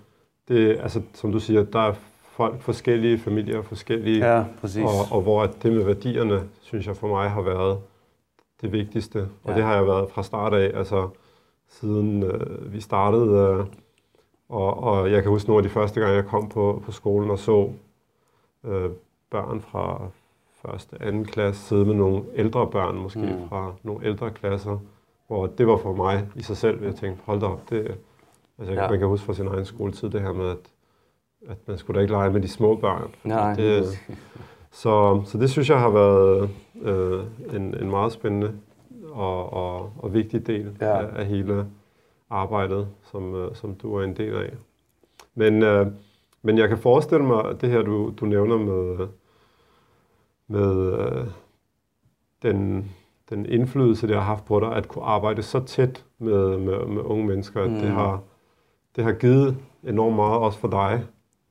Det, 0.48 0.78
altså, 0.82 1.02
som 1.14 1.32
du 1.32 1.40
siger, 1.40 1.62
der 1.64 1.78
er 1.80 1.92
folk, 2.36 2.60
forskellige 2.60 3.18
familier, 3.18 3.62
forskellige 3.62 4.34
ja, 4.36 4.44
præcis. 4.60 4.82
og, 4.84 5.16
og 5.16 5.22
hvor 5.22 5.46
det 5.62 5.72
med 5.72 5.84
værdierne, 5.84 6.42
synes 6.60 6.86
jeg 6.86 6.96
for 6.96 7.08
mig 7.08 7.30
har 7.30 7.42
været 7.42 7.78
det 8.60 8.72
vigtigste. 8.72 9.18
Og 9.44 9.50
Ja. 9.50 9.54
det 9.56 9.64
har 9.64 9.74
jeg 9.74 9.86
været 9.86 10.10
fra 10.10 10.22
start 10.22 10.54
af, 10.54 10.78
altså 10.78 11.08
siden 11.68 12.22
øh, 12.22 12.72
vi 12.72 12.80
startede. 12.80 13.30
Øh, 13.60 13.64
og, 14.48 14.82
og 14.82 15.10
jeg 15.12 15.22
kan 15.22 15.30
huske 15.30 15.48
nogle 15.50 15.64
af 15.64 15.68
de 15.68 15.74
første 15.74 16.00
gange, 16.00 16.14
jeg 16.16 16.24
kom 16.26 16.48
på, 16.48 16.82
på 16.86 16.92
skolen 16.92 17.30
og 17.30 17.38
så 17.38 17.70
øh, 18.64 18.90
børn 19.30 19.60
fra 19.60 20.00
første, 20.66 20.96
anden 21.00 21.24
klasse 21.24 21.62
sidde 21.62 21.84
med 21.84 21.94
nogle 21.94 22.22
ældre 22.34 22.66
børn, 22.66 22.96
måske 22.96 23.20
Mm. 23.20 23.48
fra 23.48 23.72
nogle 23.82 24.06
ældre 24.06 24.30
klasser, 24.30 24.78
hvor 25.26 25.46
det 25.46 25.66
var 25.66 25.76
for 25.76 25.92
mig 25.92 26.28
i 26.34 26.42
sig 26.42 26.56
selv, 26.56 26.84
jeg 26.84 26.94
tænkte, 26.94 27.22
hold 27.26 27.40
da 27.40 27.46
op, 27.46 27.70
det, 27.70 27.94
altså, 28.58 28.74
Ja. 28.74 28.90
man 28.90 28.98
kan 28.98 29.08
huske 29.08 29.26
fra 29.26 29.34
sin 29.34 29.46
egen 29.46 29.64
skoletid 29.64 30.10
det 30.10 30.20
her 30.20 30.32
med, 30.32 30.48
at, 30.50 30.56
at 31.48 31.56
man 31.66 31.78
skulle 31.78 31.94
da 31.96 32.00
ikke 32.00 32.12
lege 32.12 32.30
med 32.30 32.40
de 32.40 32.48
små 32.48 32.74
børn. 32.76 33.10
Nej, 33.24 33.54
det, 33.54 33.84
så, 34.70 35.22
så 35.26 35.38
det 35.38 35.50
synes 35.50 35.70
jeg 35.70 35.80
har 35.80 35.90
været 35.90 36.50
øh, 36.82 37.24
en, 37.56 37.74
en 37.82 37.90
meget 37.90 38.12
spændende 38.12 38.52
og, 39.12 39.52
og, 39.52 39.92
og 39.98 40.14
vigtig 40.14 40.46
del 40.46 40.76
ja. 40.80 40.98
af, 41.02 41.08
af 41.16 41.26
hele 41.26 41.66
arbejdet, 42.31 42.88
som, 43.11 43.35
øh, 43.35 43.54
som 43.54 43.75
du 43.75 43.95
er 43.95 44.04
en 44.04 44.16
del 44.16 44.35
af. 44.35 44.52
Men, 45.35 45.62
øh, 45.62 45.87
men 46.43 46.59
jeg 46.59 46.69
kan 46.69 46.78
forestille 46.78 47.25
mig, 47.25 47.61
det 47.61 47.71
her, 47.71 47.83
du, 47.83 48.12
du 48.21 48.26
nævner 48.26 48.59
med, 48.59 49.09
med 50.49 50.93
øh, 50.99 51.26
den, 52.43 52.90
den 53.31 53.47
indflydelse, 53.47 54.07
det 54.07 54.14
har 54.16 54.23
haft 54.23 54.45
på 54.45 54.61
dig, 54.61 54.73
at 54.76 54.88
kunne 54.88 55.04
arbejde 55.04 55.43
så 55.43 55.61
tæt 55.64 56.04
med, 56.19 56.59
med, 56.59 56.87
med 56.87 57.02
unge 57.02 57.26
mennesker, 57.26 57.62
at 57.62 57.71
Mm. 57.71 57.76
det, 57.78 57.88
har, 57.88 58.21
det 58.97 59.04
har 59.04 59.12
givet 59.12 59.57
enormt 59.85 60.16
meget 60.16 60.38
også 60.38 60.59
for 60.59 60.69
dig. 60.69 61.04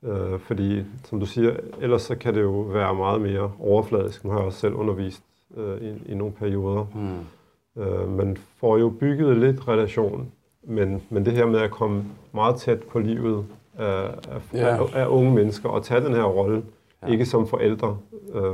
Øh, 0.04 0.40
fordi, 0.40 0.84
som 1.04 1.20
du 1.20 1.26
siger, 1.26 1.56
ellers 1.82 2.02
så 2.02 2.16
kan 2.16 2.34
det 2.36 2.42
jo 2.42 2.52
være 2.52 2.96
meget 2.96 3.22
mere 3.22 3.52
overfladisk. 3.60 4.24
Nu 4.24 4.30
har 4.32 4.38
jeg 4.38 4.46
også 4.46 4.60
selv 4.60 4.74
undervist 4.74 5.24
øh, 5.58 5.82
i, 5.82 6.12
i 6.12 6.16
nogle 6.16 6.34
perioder. 6.34 6.86
Mm. 6.96 7.82
Øh, 7.82 8.10
man 8.18 8.38
får 8.38 8.78
jo 8.78 8.90
bygget 8.90 9.38
lidt 9.38 9.68
relation, 9.68 10.32
men, 10.64 11.02
men 11.10 11.26
det 11.26 11.34
her 11.34 11.46
med 11.46 11.60
at 11.60 11.72
komme 11.72 12.04
meget 12.34 12.56
tæt 12.56 12.82
på 12.84 13.00
livet 13.00 13.46
af, 13.78 14.04
af, 14.06 14.54
Ja. 14.54 14.68
af, 14.84 14.96
af 14.96 15.08
unge 15.08 15.32
mennesker 15.32 15.70
og 15.70 15.84
tage 15.84 16.02
den 16.02 16.14
her 16.14 16.24
rolle, 16.24 16.64
Ja. 17.04 17.08
ikke 17.08 17.26
som 17.26 17.48
forældre, 17.48 17.98
øh, 18.34 18.54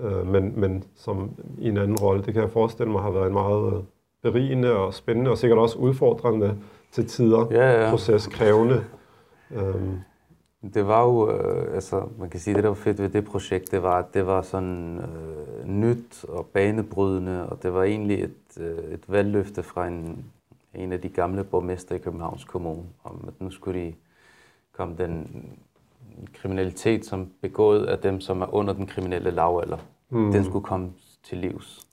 øh, 0.00 0.26
men, 0.26 0.60
men 0.60 0.84
som 0.96 1.30
i 1.58 1.68
en 1.68 1.76
anden 1.76 1.96
rolle, 1.96 2.22
det 2.22 2.34
kan 2.34 2.42
jeg 2.42 2.50
forestille 2.50 2.92
mig 2.92 3.02
har 3.02 3.10
været 3.10 3.26
en 3.26 3.32
meget 3.32 3.72
øh, 3.72 3.78
berigende 4.22 4.72
og 4.76 4.94
spændende, 4.94 5.30
og 5.30 5.38
sikkert 5.38 5.58
også 5.58 5.78
udfordrende 5.78 6.56
til 6.92 7.06
tider, 7.08 7.46
Ja, 7.50 7.82
ja. 7.84 7.90
proceskrævende. 7.90 8.84
Øhm, 9.50 9.98
Det 10.74 10.86
var 10.86 11.04
jo, 11.04 11.30
øh, 11.30 11.74
altså 11.74 12.02
man 12.18 12.30
kan 12.30 12.40
sige, 12.40 12.54
det 12.54 12.62
der 12.62 12.68
var 12.68 12.74
fedt 12.74 12.98
ved 13.02 13.08
det 13.08 13.24
projekt, 13.24 13.70
det 13.70 13.82
var, 13.82 13.98
at 13.98 14.14
det 14.14 14.26
var 14.26 14.42
sådan 14.42 14.98
øh, 14.98 15.68
nyt 15.68 16.24
og 16.28 16.46
banebrydende, 16.46 17.46
og 17.48 17.62
det 17.62 17.74
var 17.74 17.82
egentlig 17.82 18.22
et, 18.22 18.60
øh, 18.60 18.78
et 18.94 19.00
valgløfte 19.08 19.62
fra 19.62 19.86
en, 19.86 20.24
en 20.74 20.92
af 20.92 21.00
de 21.00 21.08
gamle 21.08 21.44
borgmester 21.44 21.94
i 21.94 21.98
Københavns 21.98 22.44
Kommune, 22.44 22.82
om 23.04 23.24
at 23.28 23.34
nu 23.40 23.50
skulle 23.50 23.80
de 23.80 23.92
komme 24.76 24.94
den 24.98 25.26
kriminalitet, 26.34 27.06
som 27.06 27.28
begået 27.42 27.86
af 27.86 27.98
dem, 27.98 28.20
som 28.20 28.42
er 28.42 28.54
under 28.54 28.72
den 28.72 28.86
kriminelle 28.86 29.30
lavalder, 29.30 29.76
mm. 30.10 30.32
den 30.32 30.44
skulle 30.44 30.64
komme 30.64 30.90
til 31.24 31.38
livs. 31.38 31.86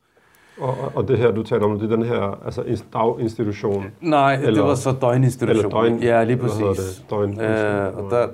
og, 0.62 0.76
og- 0.96 1.08
det 1.08 1.18
her, 1.18 1.32
du 1.32 1.44
taler 1.44 1.66
om, 1.66 1.80
det 1.80 1.92
er 1.92 1.96
den 1.96 2.06
her 2.06 2.46
altså, 2.46 2.62
ins- 2.62 2.86
daginstitution, 2.94 3.86
Nej, 4.02 4.34
eller, 4.34 4.52
det 4.54 4.64
var 4.64 4.76
så 4.76 4.92
døgninstitution. 5.02 5.66
eller 5.66 5.80
døgn- 5.82 6.04
ja, 6.04 6.24
lige 6.24 6.38
præcis. 6.38 6.62
det? 7.00 7.06
Døgn- 7.12 7.42
øh, 7.42 7.98
og 7.98 8.12
der, 8.12 8.28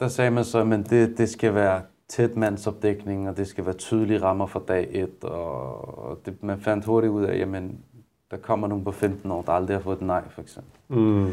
der 0.00 0.08
sagde 0.08 0.30
man 0.30 0.44
så, 0.44 0.58
at 0.60 0.90
det, 0.90 1.18
det 1.18 1.28
skal 1.28 1.54
være 1.54 1.82
tæt 2.08 2.36
mandsopdækning, 2.36 3.28
og 3.28 3.36
det 3.36 3.46
skal 3.46 3.64
være 3.66 3.74
tydelige 3.74 4.22
rammer 4.22 4.46
fra 4.46 4.60
dag 4.68 4.88
et, 4.90 5.24
og 5.24 6.18
det, 6.26 6.42
man 6.42 6.60
fandt 6.60 6.84
hurtigt 6.84 7.10
ud 7.12 7.24
af, 7.24 7.38
jamen, 7.38 7.78
der 8.30 8.36
kommer 8.36 8.66
nogen 8.68 8.84
på 8.84 8.92
15 8.92 9.30
år, 9.30 9.42
der 9.42 9.52
aldrig 9.52 9.76
har 9.76 9.82
fået 9.82 9.96
et 9.96 10.02
nej, 10.02 10.28
for 10.28 10.42
eksempel. 10.42 10.72
mm, 10.98 11.32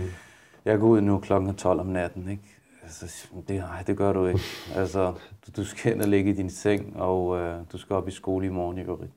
Jeg 0.66 0.80
går 0.80 0.88
ud 0.88 1.02
nu 1.02 1.20
klokken 1.20 1.56
12 1.56 1.80
om 1.80 1.86
natten, 1.88 2.30
ikke? 2.30 2.44
Altså, 2.84 3.28
det, 3.48 3.56
nej, 3.60 3.84
det 3.88 3.98
gør 3.98 4.14
du 4.14 4.26
ikke. 4.26 4.40
Altså, 4.76 5.14
du, 5.48 5.52
du 5.58 5.66
skal 5.66 5.94
ind 5.94 6.02
og 6.02 6.08
ligge 6.08 6.30
i 6.32 6.34
din 6.34 6.50
seng, 6.50 6.96
og 6.96 7.38
øh, 7.40 7.60
du 7.72 7.78
skal 7.78 7.96
op 7.96 8.08
i 8.08 8.12
skole 8.12 8.46
i 8.46 8.50
morgen 8.50 8.78
i 8.78 8.82
øvrigt. 8.82 9.12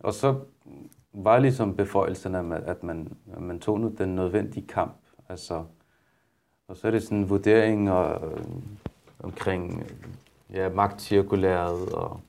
Og 0.00 0.14
så 0.14 0.40
var 1.12 1.38
ligesom 1.38 1.76
beføjelsen, 1.76 2.34
at 2.34 2.44
man, 2.44 2.62
at 2.66 2.82
man, 2.82 3.12
at 3.36 3.42
man 3.42 3.58
tog 3.60 3.80
nu 3.80 3.94
den 3.98 4.14
nødvendige 4.14 4.66
kamp. 4.66 4.96
Altså, 5.28 5.64
og 6.68 6.76
så 6.76 6.86
er 6.86 6.90
det 6.90 7.02
sådan 7.02 7.18
en 7.18 7.28
vurdering 7.30 7.90
og, 7.90 8.30
øh, 8.32 8.44
omkring 9.22 9.84
ja, 10.52 10.68
magtcirkulæret, 10.68 11.92
og 11.92 12.20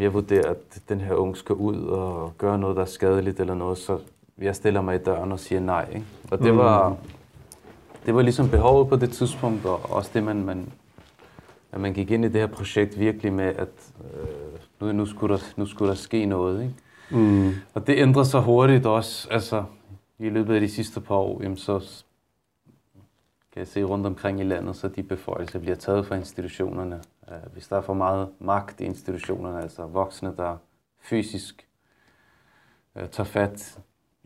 jeg 0.00 0.14
vurderer, 0.14 0.50
at 0.50 0.80
den 0.88 1.00
her 1.00 1.14
unge 1.14 1.36
skal 1.36 1.54
ud 1.54 1.82
og 1.82 2.32
gøre 2.38 2.58
noget, 2.58 2.76
der 2.76 2.82
er 2.82 2.86
skadeligt 2.86 3.40
eller 3.40 3.54
noget, 3.54 3.78
så 3.78 3.98
jeg 4.38 4.56
stiller 4.56 4.80
mig 4.80 4.94
i 4.94 4.98
døren 4.98 5.32
og 5.32 5.40
siger 5.40 5.60
nej. 5.60 5.88
Ikke? 5.92 6.06
Og 6.30 6.38
det 6.38 6.52
Mm. 6.52 6.58
var, 6.58 6.96
det 8.06 8.14
var 8.14 8.22
ligesom 8.22 8.48
behovet 8.48 8.88
på 8.88 8.96
det 8.96 9.10
tidspunkt, 9.10 9.64
og 9.66 9.80
også 9.90 10.10
det, 10.14 10.22
man, 10.22 10.44
man, 10.44 10.72
at 11.72 11.80
man 11.80 11.94
gik 11.94 12.10
ind 12.10 12.24
i 12.24 12.28
det 12.28 12.40
her 12.40 12.46
projekt 12.46 12.98
virkelig 13.00 13.32
med, 13.32 13.44
at 13.44 13.68
øh, 14.00 14.60
nu, 14.80 14.92
nu, 14.92 15.06
skulle 15.06 15.34
der, 15.36 15.42
nu 15.56 15.66
skulle 15.66 15.88
der 15.88 15.94
ske 15.96 16.24
noget. 16.26 16.62
Ikke? 16.62 16.74
Mm. 17.22 17.52
Og 17.74 17.86
det 17.86 17.98
ændrer 17.98 18.22
sig 18.22 18.40
hurtigt 18.40 18.86
også. 18.86 19.28
Altså, 19.30 19.64
i 20.18 20.28
løbet 20.28 20.54
af 20.54 20.60
de 20.60 20.68
sidste 20.68 21.00
par 21.00 21.14
år, 21.14 21.42
jamen, 21.42 21.56
så 21.56 22.02
kan 23.52 23.60
jeg 23.60 23.66
se 23.68 23.82
rundt 23.82 24.06
omkring 24.06 24.40
i 24.40 24.44
landet, 24.44 24.76
så 24.76 24.88
de 24.88 25.02
beføjelser 25.02 25.58
bliver 25.58 25.76
taget 25.76 26.06
fra 26.06 26.14
institutionerne. 26.16 27.00
Uh, 27.28 27.52
hvis 27.52 27.68
der 27.68 27.76
er 27.76 27.80
for 27.80 27.94
meget 27.94 28.28
magt 28.38 28.80
i 28.80 28.84
institutionerne, 28.84 29.62
altså 29.62 29.86
voksne, 29.86 30.34
der 30.36 30.56
fysisk 31.00 31.68
uh, 32.94 33.08
tager 33.08 33.24
fat 33.24 33.78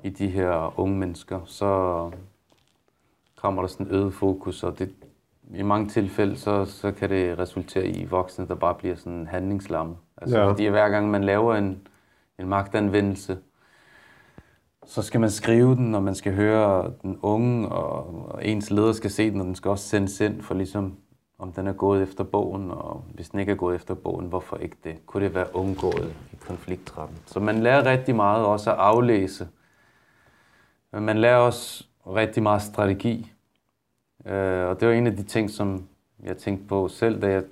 i 0.04 0.10
de 0.10 0.28
her 0.28 0.80
unge 0.80 0.96
mennesker, 0.96 1.40
så 1.44 2.10
kommer 3.36 3.62
der 3.62 3.68
sådan 3.68 3.86
en 3.86 3.92
øget 3.92 4.14
fokus, 4.14 4.62
og 4.62 4.78
det, 4.78 4.94
i 5.54 5.62
mange 5.62 5.88
tilfælde, 5.88 6.36
så, 6.36 6.64
så 6.64 6.92
kan 6.92 7.10
det 7.10 7.38
resultere 7.38 7.86
i 7.86 8.04
voksne, 8.04 8.48
der 8.48 8.54
bare 8.54 8.74
bliver 8.74 8.96
sådan 8.96 9.26
handlingslamme. 9.26 9.96
Altså, 10.16 10.38
Ja. 10.38 10.50
Fordi 10.50 10.66
hver 10.66 10.88
gang 10.88 11.10
man 11.10 11.24
laver 11.24 11.54
en, 11.54 11.88
en 12.38 12.48
magtanvendelse, 12.48 13.38
så 14.86 15.02
skal 15.02 15.20
man 15.20 15.30
skrive 15.30 15.74
den, 15.76 15.94
og 15.94 16.02
man 16.02 16.14
skal 16.14 16.34
høre 16.34 16.92
den 17.02 17.18
unge, 17.22 17.68
og, 17.68 18.24
og 18.28 18.46
ens 18.46 18.70
leder 18.70 18.92
skal 18.92 19.10
se 19.10 19.30
den, 19.30 19.40
og 19.40 19.46
den 19.46 19.54
skal 19.54 19.70
også 19.70 19.88
sendes 19.88 20.20
ind 20.20 20.42
for 20.42 20.54
ligesom, 20.54 20.96
om 21.38 21.52
den 21.52 21.66
er 21.66 21.72
gået 21.72 22.02
efter 22.02 22.24
bogen, 22.24 22.70
og 22.70 23.04
hvis 23.14 23.28
den 23.28 23.40
ikke 23.40 23.52
er 23.52 23.56
gået 23.56 23.76
efter 23.76 23.94
bogen, 23.94 24.26
hvorfor 24.26 24.56
ikke 24.56 24.76
det? 24.84 25.06
Kunne 25.06 25.24
det 25.24 25.34
være 25.34 25.56
undgået 25.56 26.14
i 26.32 26.36
konfliktretten? 26.46 27.18
Så 27.26 27.40
man 27.40 27.58
lærer 27.62 27.84
rigtig 27.86 28.16
meget 28.16 28.44
også 28.46 28.70
at 28.72 28.78
aflæse. 28.78 29.48
Men 30.92 31.02
man 31.04 31.18
lærer 31.18 31.36
også 31.36 31.86
rigtig 32.06 32.42
meget 32.42 32.62
strategi. 32.62 33.32
Øh, 34.26 34.68
og 34.68 34.80
det 34.80 34.88
var 34.88 34.94
en 34.94 35.06
af 35.06 35.16
de 35.16 35.22
ting, 35.22 35.50
som 35.50 35.86
jeg 36.22 36.36
tænkte 36.36 36.66
på 36.66 36.88
selv, 36.88 37.22
da 37.22 37.30
jeg, 37.30 37.44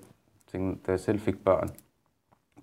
tænkte, 0.52 0.86
da 0.86 0.92
jeg 0.92 1.00
selv 1.00 1.20
fik 1.20 1.44
børn. 1.44 1.70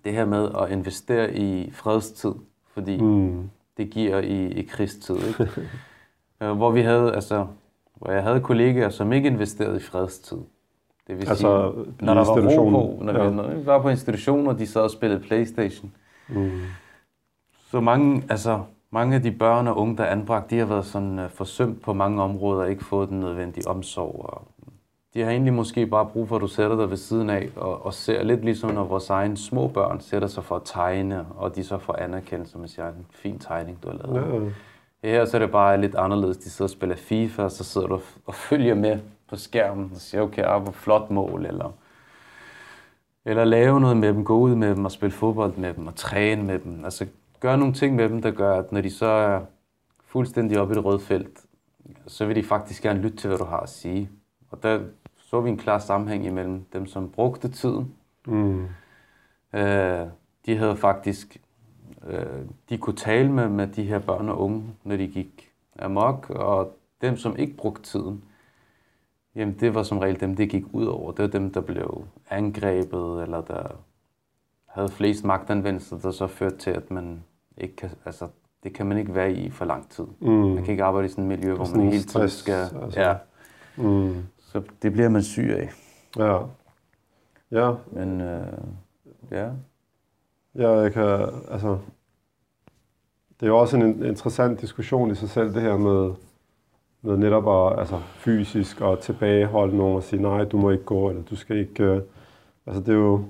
Det 0.04 0.12
her 0.12 0.24
med 0.24 0.50
at 0.60 0.70
investere 0.70 1.34
i 1.34 1.70
fredstid, 1.70 2.32
fordi 2.74 3.00
Mm 3.02 3.50
det 3.78 3.90
giver 3.90 4.18
i, 4.18 4.46
i 4.46 4.62
krigstid. 4.62 5.16
Ikke? 5.28 5.48
Øh, 6.42 6.52
hvor 6.52 6.70
vi 6.70 6.80
havde, 6.80 7.14
altså, 7.14 7.46
hvor 7.94 8.10
jeg 8.10 8.22
havde 8.22 8.40
kollegaer, 8.40 8.88
som 8.88 9.12
ikke 9.12 9.28
investerede 9.28 9.76
i 9.76 9.80
fredstid. 9.80 10.36
Det 11.06 11.18
vil 11.18 11.28
Altså, 11.28 11.72
sige, 11.74 11.94
når 12.00 12.14
der 12.14 12.24
var 12.24 12.58
ro 12.58 12.68
på, 12.70 13.04
når, 13.04 13.12
Ja. 13.12 13.28
vi, 13.28 13.34
når 13.34 13.54
vi 13.54 13.66
var 13.66 13.82
på 13.82 13.88
institutioner, 13.88 14.52
de 14.52 14.66
sad 14.66 14.80
og 14.80 14.90
spillede 14.90 15.20
Playstation. 15.20 15.92
Mm. 16.28 16.50
Så 17.70 17.80
mange, 17.80 18.22
altså, 18.30 18.60
mange 18.90 19.16
af 19.16 19.22
de 19.22 19.32
børn 19.32 19.66
og 19.68 19.76
unge, 19.76 19.96
der 19.96 20.04
er 20.04 20.10
anbragt, 20.10 20.50
de 20.50 20.58
har 20.58 20.66
været 20.66 20.84
sådan 20.86 21.18
uh, 21.18 21.30
forsømt 21.30 21.82
på 21.82 21.92
mange 21.92 22.22
områder 22.22 22.62
og 22.62 22.70
ikke 22.70 22.84
fået 22.84 23.08
den 23.08 23.20
nødvendige 23.20 23.68
omsorg. 23.68 24.26
Og 24.34 24.48
de 25.14 25.22
har 25.22 25.30
egentlig 25.30 25.52
måske 25.52 25.86
bare 25.86 26.06
brug 26.06 26.28
for, 26.28 26.36
at 26.36 26.42
du 26.42 26.46
sætter 26.46 26.76
dig 26.76 26.90
ved 26.90 26.96
siden 26.96 27.30
af 27.30 27.48
og, 27.56 27.86
og 27.86 27.94
ser 27.94 28.22
lidt 28.22 28.44
ligesom, 28.44 28.70
når 28.70 28.84
vores 28.84 29.10
egne 29.10 29.36
små 29.36 29.68
børn 29.68 30.00
sætter 30.00 30.28
sig 30.28 30.44
for 30.44 30.56
at 30.56 30.62
tegne, 30.64 31.26
og 31.36 31.56
de 31.56 31.64
så 31.64 31.78
får 31.78 31.96
anerkendelse, 31.96 32.58
man 32.58 32.68
siger, 32.68 32.88
en 32.88 33.06
fin 33.10 33.38
tegning, 33.38 33.82
du 33.82 33.88
har 33.88 33.96
lavet. 33.96 34.44
Ja. 34.44 34.50
Her 35.08 35.24
så 35.24 35.36
er 35.36 35.38
det 35.38 35.50
bare 35.50 35.80
lidt 35.80 35.94
anderledes. 35.94 36.36
De 36.36 36.50
sidder 36.50 36.66
og 36.66 36.70
spiller 36.70 36.96
FIFA, 36.96 37.42
og 37.42 37.50
så 37.50 37.64
sidder 37.64 37.86
du 37.86 38.00
og 38.26 38.34
følger 38.34 38.74
med 38.74 38.98
på 39.28 39.36
skærmen 39.36 39.90
og 39.94 40.00
siger, 40.00 40.22
okay, 40.22 40.42
ah, 40.42 40.62
hvor 40.62 40.72
flot 40.72 41.10
mål, 41.10 41.46
eller, 41.46 41.72
eller 43.24 43.44
lave 43.44 43.80
noget 43.80 43.96
med 43.96 44.08
dem, 44.08 44.24
gå 44.24 44.38
ud 44.38 44.54
med 44.54 44.74
dem 44.74 44.84
og 44.84 44.92
spille 44.92 45.12
fodbold 45.12 45.56
med 45.56 45.74
dem 45.74 45.86
og 45.86 45.94
træne 45.94 46.42
med 46.42 46.58
dem. 46.58 46.84
Altså 46.84 47.06
gør 47.40 47.56
nogle 47.56 47.74
ting 47.74 47.96
med 47.96 48.08
dem, 48.08 48.22
der 48.22 48.30
gør, 48.30 48.58
at 48.58 48.72
når 48.72 48.80
de 48.80 48.90
så 48.90 49.06
er 49.06 49.40
fuldstændig 50.06 50.60
oppe 50.60 50.74
i 50.74 50.76
det 50.76 50.84
røde 50.84 51.00
felt, 51.00 51.40
så 52.06 52.26
vil 52.26 52.36
de 52.36 52.42
faktisk 52.42 52.82
gerne 52.82 53.00
lytte 53.00 53.16
til, 53.16 53.28
hvad 53.28 53.38
du 53.38 53.44
har 53.44 53.60
at 53.60 53.68
sige. 53.68 54.10
Og 54.50 54.62
der 54.62 54.80
så 55.30 55.40
vi 55.40 55.50
en 55.50 55.56
klar 55.56 55.78
sammenhæng 55.78 56.26
imellem 56.26 56.64
dem, 56.72 56.86
som 56.86 57.10
brugte 57.10 57.48
tiden. 57.48 57.94
Mm. 58.26 58.66
Øh, 59.52 60.06
de 60.46 60.56
havde 60.56 60.76
faktisk 60.76 61.40
øh, 62.06 62.42
de 62.68 62.78
kunne 62.78 62.96
tale 62.96 63.32
med, 63.32 63.48
med 63.48 63.66
de 63.66 63.82
her 63.82 63.98
børn 63.98 64.28
og 64.28 64.40
unge, 64.40 64.64
når 64.84 64.96
de 64.96 65.08
gik 65.08 65.50
amok, 65.78 66.30
og 66.30 66.76
dem, 67.00 67.16
som 67.16 67.36
ikke 67.36 67.56
brugte 67.56 67.82
tiden, 67.82 68.24
jamen 69.34 69.56
det 69.60 69.74
var 69.74 69.82
som 69.82 69.98
regel 69.98 70.20
dem, 70.20 70.36
det 70.36 70.50
gik 70.50 70.64
ud 70.72 70.86
over. 70.86 71.12
Det 71.12 71.22
var 71.22 71.28
dem, 71.28 71.52
der 71.52 71.60
blev 71.60 72.04
angrebet, 72.30 73.22
eller 73.22 73.40
der 73.40 73.62
havde 74.66 74.88
flest 74.88 75.24
magtanvendelser, 75.24 75.98
der 75.98 76.10
så 76.10 76.26
førte 76.26 76.56
til, 76.56 76.70
at 76.70 76.90
man 76.90 77.24
ikke 77.56 77.76
kan, 77.76 77.90
altså, 78.04 78.28
det 78.62 78.72
kan 78.72 78.86
man 78.86 78.98
ikke 78.98 79.14
være 79.14 79.32
i 79.32 79.50
for 79.50 79.64
lang 79.64 79.88
tid. 79.90 80.06
Mm. 80.20 80.28
Man 80.28 80.64
kan 80.64 80.72
ikke 80.72 80.84
arbejde 80.84 81.06
i 81.06 81.10
sådan 81.10 81.24
et 81.24 81.38
miljø, 81.38 81.54
hvor 81.54 81.76
man 81.76 81.92
hele 81.92 82.02
tiden 82.02 82.28
skal... 82.28 82.68
altså. 82.82 83.00
Ja, 83.00 83.14
Mm. 83.78 84.22
Så 84.52 84.62
det 84.82 84.92
bliver 84.92 85.08
man 85.08 85.22
syg 85.22 85.50
af. 85.58 85.70
Ja. 86.16 86.38
Ja, 87.50 87.74
Men 87.92 88.20
øh, 88.20 88.46
ja, 89.30 89.50
Ja, 90.54 90.70
jeg 90.70 90.92
kan, 90.92 91.04
altså, 91.50 91.78
det 93.40 93.42
er 93.42 93.46
jo 93.46 93.58
også 93.58 93.76
en 93.76 94.04
interessant 94.04 94.60
diskussion 94.60 95.10
i 95.10 95.14
sig 95.14 95.28
selv, 95.28 95.54
det 95.54 95.62
her 95.62 95.76
med, 95.76 96.14
med 97.02 97.16
netop 97.16 97.48
at, 97.48 97.78
altså, 97.80 97.98
fysisk 97.98 98.80
og 98.80 99.00
tilbageholde 99.00 99.76
nogen 99.76 99.96
og 99.96 100.02
sige, 100.02 100.22
nej, 100.22 100.44
du 100.44 100.56
må 100.58 100.70
ikke 100.70 100.84
gå, 100.84 101.08
eller 101.10 101.22
du 101.22 101.36
skal 101.36 101.56
ikke, 101.56 101.84
øh, 101.84 102.02
altså 102.66 102.80
det 102.82 102.88
er 102.88 102.98
jo, 102.98 103.24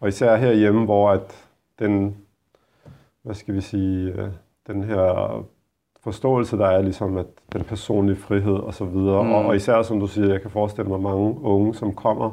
og 0.00 0.08
især 0.08 0.36
herhjemme, 0.36 0.84
hvor 0.84 1.10
at 1.10 1.48
den, 1.78 2.16
hvad 3.22 3.34
skal 3.34 3.54
vi 3.54 3.60
sige, 3.60 4.12
øh, 4.12 4.28
den 4.66 4.82
her 4.82 5.44
forståelse, 6.04 6.58
der 6.58 6.66
er 6.66 6.82
ligesom, 6.82 7.16
at 7.16 7.26
den 7.52 7.64
personlige 7.64 8.16
frihed 8.16 8.54
og 8.54 8.74
så 8.74 8.84
videre, 8.84 9.24
Mm. 9.24 9.32
og, 9.32 9.44
og 9.44 9.56
især 9.56 9.82
som 9.82 10.00
du 10.00 10.06
siger, 10.06 10.28
jeg 10.32 10.40
kan 10.42 10.50
forestille 10.50 10.88
mig 10.90 11.00
mange 11.00 11.36
unge, 11.42 11.74
som 11.74 11.92
kommer, 11.94 12.30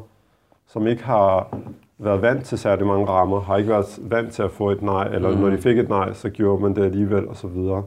som 0.68 0.88
ikke 0.88 1.04
har 1.04 1.58
været 1.98 2.22
vant 2.22 2.46
til 2.46 2.58
særlig 2.58 2.88
mange 2.88 3.06
rammer, 3.08 3.40
har 3.40 3.58
ikke 3.58 3.70
været 3.70 4.00
vant 4.02 4.34
til 4.34 4.44
at 4.44 4.52
få 4.52 4.70
et 4.70 4.82
nej, 4.82 5.04
eller 5.08 5.32
Mm. 5.32 5.38
når 5.38 5.50
de 5.50 5.58
fik 5.58 5.78
et 5.78 5.90
nej, 5.90 6.14
så 6.14 6.30
gjorde 6.30 6.62
man 6.64 6.76
det 6.76 6.84
alligevel, 6.84 7.28
og 7.28 7.36
så 7.36 7.48
videre. 7.48 7.84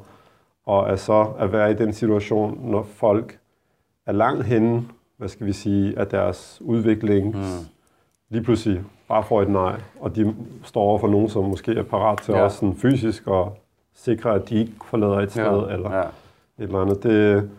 Og 0.66 0.90
at 0.90 1.01
så 1.01 1.27
at 1.38 1.53
være 1.53 1.71
i 1.71 1.75
den 1.75 1.92
situation, 1.92 2.61
når 2.71 2.83
folk 2.83 3.38
er 4.07 4.12
langt 4.12 4.45
henne, 4.47 4.83
hvad 5.16 5.29
skal 5.29 5.47
vi 5.47 5.53
sige, 5.53 5.99
af 5.99 6.07
deres 6.07 6.62
udvikling, 6.64 7.27
mm. 7.27 7.42
lige 8.31 8.42
pludselig 8.45 8.81
bare 9.09 9.23
får 9.23 9.42
et 9.42 9.51
nej, 9.51 9.81
og 10.01 10.16
de 10.16 10.35
står 10.64 10.81
over 10.83 10.99
for 10.99 11.09
nogen, 11.09 11.29
som 11.29 11.45
måske 11.45 11.73
er 11.73 11.83
parat 11.83 12.18
til 12.21 12.35
Ja. 12.35 12.42
også 12.42 12.57
sådan 12.57 12.75
fysisk 12.75 13.27
at 13.27 13.45
sikre, 13.94 14.35
at 14.35 14.48
de 14.48 14.55
ikke 14.61 14.72
forlader 14.85 15.18
et 15.20 15.31
sted, 15.31 15.42
ja, 15.42 15.74
eller 15.74 15.94
ja. 15.96 16.02
et 16.02 16.09
eller 16.59 16.81
andet. 16.81 17.02
Det, 17.02 17.50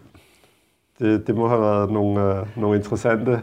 det, 0.99 1.27
det 1.27 1.35
må 1.35 1.47
have 1.47 1.61
været 1.61 1.91
nogle, 1.91 2.39
øh, 2.39 2.47
nogle 2.57 2.77
interessante 2.77 3.41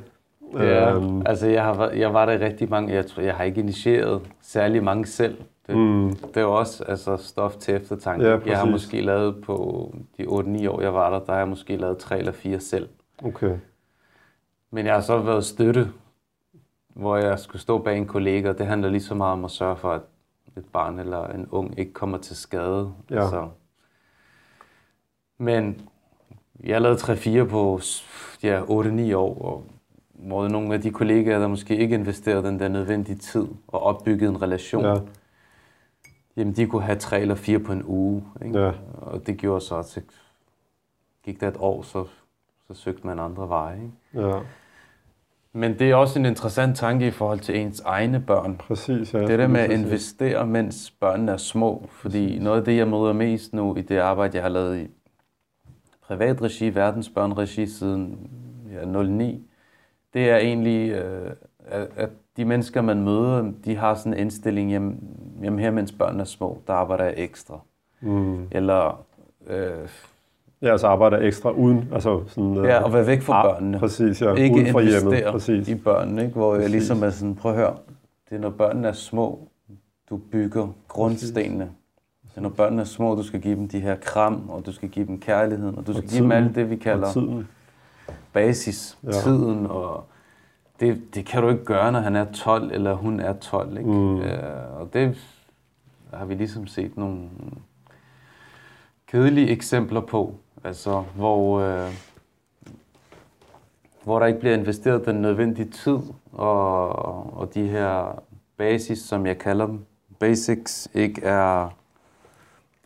Ja, 0.55 0.95
øhm, 0.95 1.23
altså 1.27 1.47
jeg, 1.47 1.65
har, 1.65 1.91
jeg 1.91 2.15
var 2.15 2.27
der 2.27 2.39
rigtig 2.41 2.71
mange, 2.71 2.95
jeg 2.95 3.07
tror, 3.07 3.23
jeg 3.23 3.35
har 3.35 3.45
ikke 3.45 3.61
initieret 3.61 4.21
særlig 4.41 4.85
mange 4.85 5.07
selv. 5.07 5.37
Det, 5.67 5.77
Mm. 5.77 6.09
det 6.09 6.37
er 6.37 6.41
jo 6.41 6.55
også 6.59 6.85
altså, 6.85 7.17
stof 7.17 7.57
til 7.57 7.75
eftertanke. 7.75 8.27
Ja, 8.27 8.39
jeg 8.47 8.59
har 8.59 8.67
måske 8.67 9.01
lavet 9.01 9.43
på 9.45 9.91
de 10.19 10.23
8-9 10.23 10.69
år, 10.69 10.81
jeg 10.81 10.95
var 10.95 11.11
der, 11.11 11.19
der 11.19 11.33
har 11.33 11.39
jeg 11.39 11.49
måske 11.49 11.77
lavet 11.77 11.99
tre 11.99 12.19
eller 12.19 12.33
fire 12.33 12.61
selv. 12.61 12.89
Okay. 13.25 13.57
Men 14.71 14.87
jeg 14.87 14.95
har 14.95 15.01
så 15.01 15.19
været 15.19 15.45
støtte, 15.45 15.89
hvor 16.95 17.17
jeg 17.17 17.39
skulle 17.39 17.63
stå 17.63 17.79
bag 17.79 17.97
en 17.97 18.07
kollega, 18.07 18.49
og 18.49 18.59
det 18.59 18.67
handler 18.67 18.89
lige 18.91 19.03
så 19.03 19.15
meget 19.15 19.33
om 19.33 19.45
at 19.45 19.51
sørge 19.51 19.77
for, 19.77 19.93
at 19.93 20.01
et 20.57 20.65
barn 20.73 20.99
eller 20.99 21.27
en 21.27 21.47
ung 21.51 21.79
ikke 21.79 21.93
kommer 21.93 22.19
til 22.19 22.37
skade. 22.37 22.95
Ja. 23.11 23.23
Altså. 23.23 23.49
Men 25.39 25.89
jeg 26.65 26.81
lavede 26.81 26.99
3-4 27.45 27.45
på 27.49 27.81
ja, 28.43 28.63
8-9 28.63 29.15
år, 29.17 29.43
og 29.43 29.65
hvor 30.13 30.49
nogle 30.49 30.75
af 30.75 30.81
de 30.83 30.91
kollegaer, 30.91 31.39
der 31.39 31.49
måske 31.49 31.77
ikke 31.77 31.95
investerede 31.95 32.43
den 32.43 32.59
der 32.61 32.69
nødvendige 32.69 33.17
tid 33.19 33.47
og 33.69 33.83
opbyggede 33.83 34.31
en 34.31 34.43
relation, 34.43 34.85
Ja. 34.85 34.95
jamen 36.37 36.57
de 36.57 36.67
kunne 36.67 36.83
have 36.83 36.99
3 36.99 37.21
eller 37.21 37.35
4 37.35 37.59
på 37.59 37.73
en 37.73 37.83
uge. 37.85 38.25
Ikke? 38.45 38.59
Ja. 38.59 38.73
Og 38.93 39.27
det 39.27 39.37
gjorde 39.37 39.61
så, 39.61 39.77
at 39.77 39.87
så 39.87 40.01
gik 41.25 41.41
der 41.41 41.49
et 41.49 41.57
år, 41.59 41.83
så, 41.83 42.05
så 42.67 42.75
søgte 42.75 43.07
man 43.07 43.19
andre 43.19 43.49
veje. 43.49 43.77
Ikke? 43.83 44.29
Ja, 44.29 44.41
Men 45.53 45.79
det 45.79 45.91
er 45.91 45.95
også 45.95 46.19
en 46.19 46.27
interessant 46.27 46.77
tanke 46.77 47.07
i 47.07 47.11
forhold 47.11 47.41
til 47.41 47.57
ens 47.59 47.81
egne 47.81 48.21
børn. 48.21 48.57
præcis. 48.57 49.15
Ja, 49.15 49.19
Det 49.27 49.39
der 49.39 49.47
med 49.47 49.61
at 49.61 49.71
Præcis. 49.71 49.85
investere, 49.85 50.47
mens 50.47 50.91
børnene 50.91 51.33
er 51.33 51.37
små. 51.37 51.89
Fordi 51.91 52.39
noget 52.39 52.59
af 52.59 52.65
det, 52.65 52.77
jeg 52.77 52.89
møder 52.89 53.13
mest 53.13 53.53
nu 53.55 53.77
i 53.77 53.83
det 53.83 53.99
arbejde, 53.99 54.37
jeg 54.37 54.45
har 54.45 54.49
lavet 54.51 54.79
i 54.81 54.89
privat 56.03 56.43
regi, 56.43 56.75
verdensbørnregi 56.75 57.67
siden 57.67 58.31
ja, 58.73 59.03
09, 59.03 59.47
det 60.15 60.31
er 60.31 60.37
egentlig, 60.37 60.91
øh, 60.91 61.31
at, 61.67 61.89
at 61.97 62.11
de 62.37 62.45
mennesker, 62.45 62.83
man 62.83 63.03
møder, 63.03 63.53
de 63.65 63.77
har 63.77 63.95
sådan 63.95 64.13
en 64.13 64.19
indstilling, 64.19 64.71
jamen, 64.71 65.01
jamen 65.43 65.59
her 65.59 65.71
mens 65.71 65.93
børnene 65.93 66.21
er 66.21 66.25
små, 66.27 66.63
der 66.67 66.73
arbejder 66.73 67.05
jeg 67.05 67.15
ekstra. 67.17 67.61
Mm. 68.01 68.49
Eller 68.51 69.05
øh, 69.47 69.89
Ja, 70.63 70.73
altså 70.73 70.87
arbejder 70.87 71.19
ekstra 71.19 71.51
uden, 71.51 71.89
altså 71.93 72.23
sådan... 72.27 72.57
øh, 72.57 72.65
ja, 72.65 72.87
at 72.87 72.93
være 72.93 73.07
væk 73.07 73.23
fra 73.23 73.39
ah, 73.39 73.55
børnene. 73.55 73.79
Præcis, 73.79 74.23
ja. 74.23 74.35
ikke 74.35 74.55
uden 74.55 74.67
for 74.67 74.81
hjemmet. 74.81 75.25
Præcis. 75.31 75.69
i 75.69 75.75
børnene, 75.75 76.23
ikke? 76.23 76.35
hvor 76.35 76.55
jeg 76.55 76.61
Præcis. 76.61 76.73
ligesom 76.73 77.03
er 77.03 77.11
sådan, 77.11 77.35
prøv 77.35 77.53
at 77.53 77.59
høre, 77.59 77.75
det 78.31 78.37
er 78.37 78.41
når 78.41 78.51
børnene 78.51 78.89
er 78.89 78.93
små, 78.93 79.49
du 80.11 80.17
bygger 80.17 80.69
grundstenene. 80.89 81.71
Det 82.23 82.37
er 82.37 82.41
når 82.41 82.49
børnene 82.49 82.83
er 82.83 82.87
små, 82.87 83.15
du 83.15 83.23
skal 83.23 83.41
give 83.41 83.57
dem 83.57 83.69
de 83.69 83.81
her 83.81 83.97
kram, 83.97 84.51
og 84.51 84.67
du 84.67 84.73
skal 84.73 84.89
give 84.89 85.07
dem 85.07 85.21
kærligheden, 85.21 85.79
og 85.79 85.87
du 85.87 85.93
skal 85.93 86.09
give 86.09 86.23
dem 86.23 86.33
alt 86.33 86.55
det, 86.55 86.71
vi 86.71 86.75
Og 86.75 86.81
kalder 86.81 87.43
basis, 88.33 88.99
ja. 89.05 89.11
tiden, 89.11 89.67
og 89.67 90.05
det, 90.81 91.15
det 91.15 91.27
kan 91.27 91.43
du 91.43 91.49
ikke 91.49 91.65
gøre, 91.65 91.93
når 91.93 92.01
han 92.01 92.17
er 92.17 92.25
12, 92.33 92.71
eller 92.73 92.95
hun 92.95 93.21
er 93.21 93.33
12. 93.33 93.79
Ikke? 93.79 93.91
Mm. 93.91 94.21
Øh, 94.21 94.81
og 94.81 94.91
det 94.93 95.17
har 96.15 96.25
vi 96.25 96.35
ligesom 96.35 96.67
set 96.67 96.97
nogle 96.97 97.29
kedelige 99.07 99.49
eksempler 99.49 100.01
på, 100.01 100.35
altså 100.65 101.05
hvor, 101.15 101.61
øh, 101.61 101.93
hvor 104.05 104.19
der 104.19 104.27
ikke 104.27 104.41
bliver 104.41 104.57
investeret 104.57 105.07
den 105.07 105.17
nødvendige 105.17 105.71
tid, 105.71 105.99
og, 106.33 106.89
og 107.39 107.55
de 107.55 107.69
her 107.69 108.23
basis, 108.57 108.99
som 108.99 109.27
jeg 109.27 109.39
kalder 109.39 109.67
dem, 109.67 109.85
basics, 110.19 110.89
ikke 110.95 111.23
er 111.23 111.69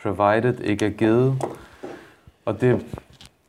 provided, 0.03 0.61
ikke 0.61 0.87
er 0.87 0.91
givet. 0.91 1.43
Og 2.45 2.61
det, 2.61 2.87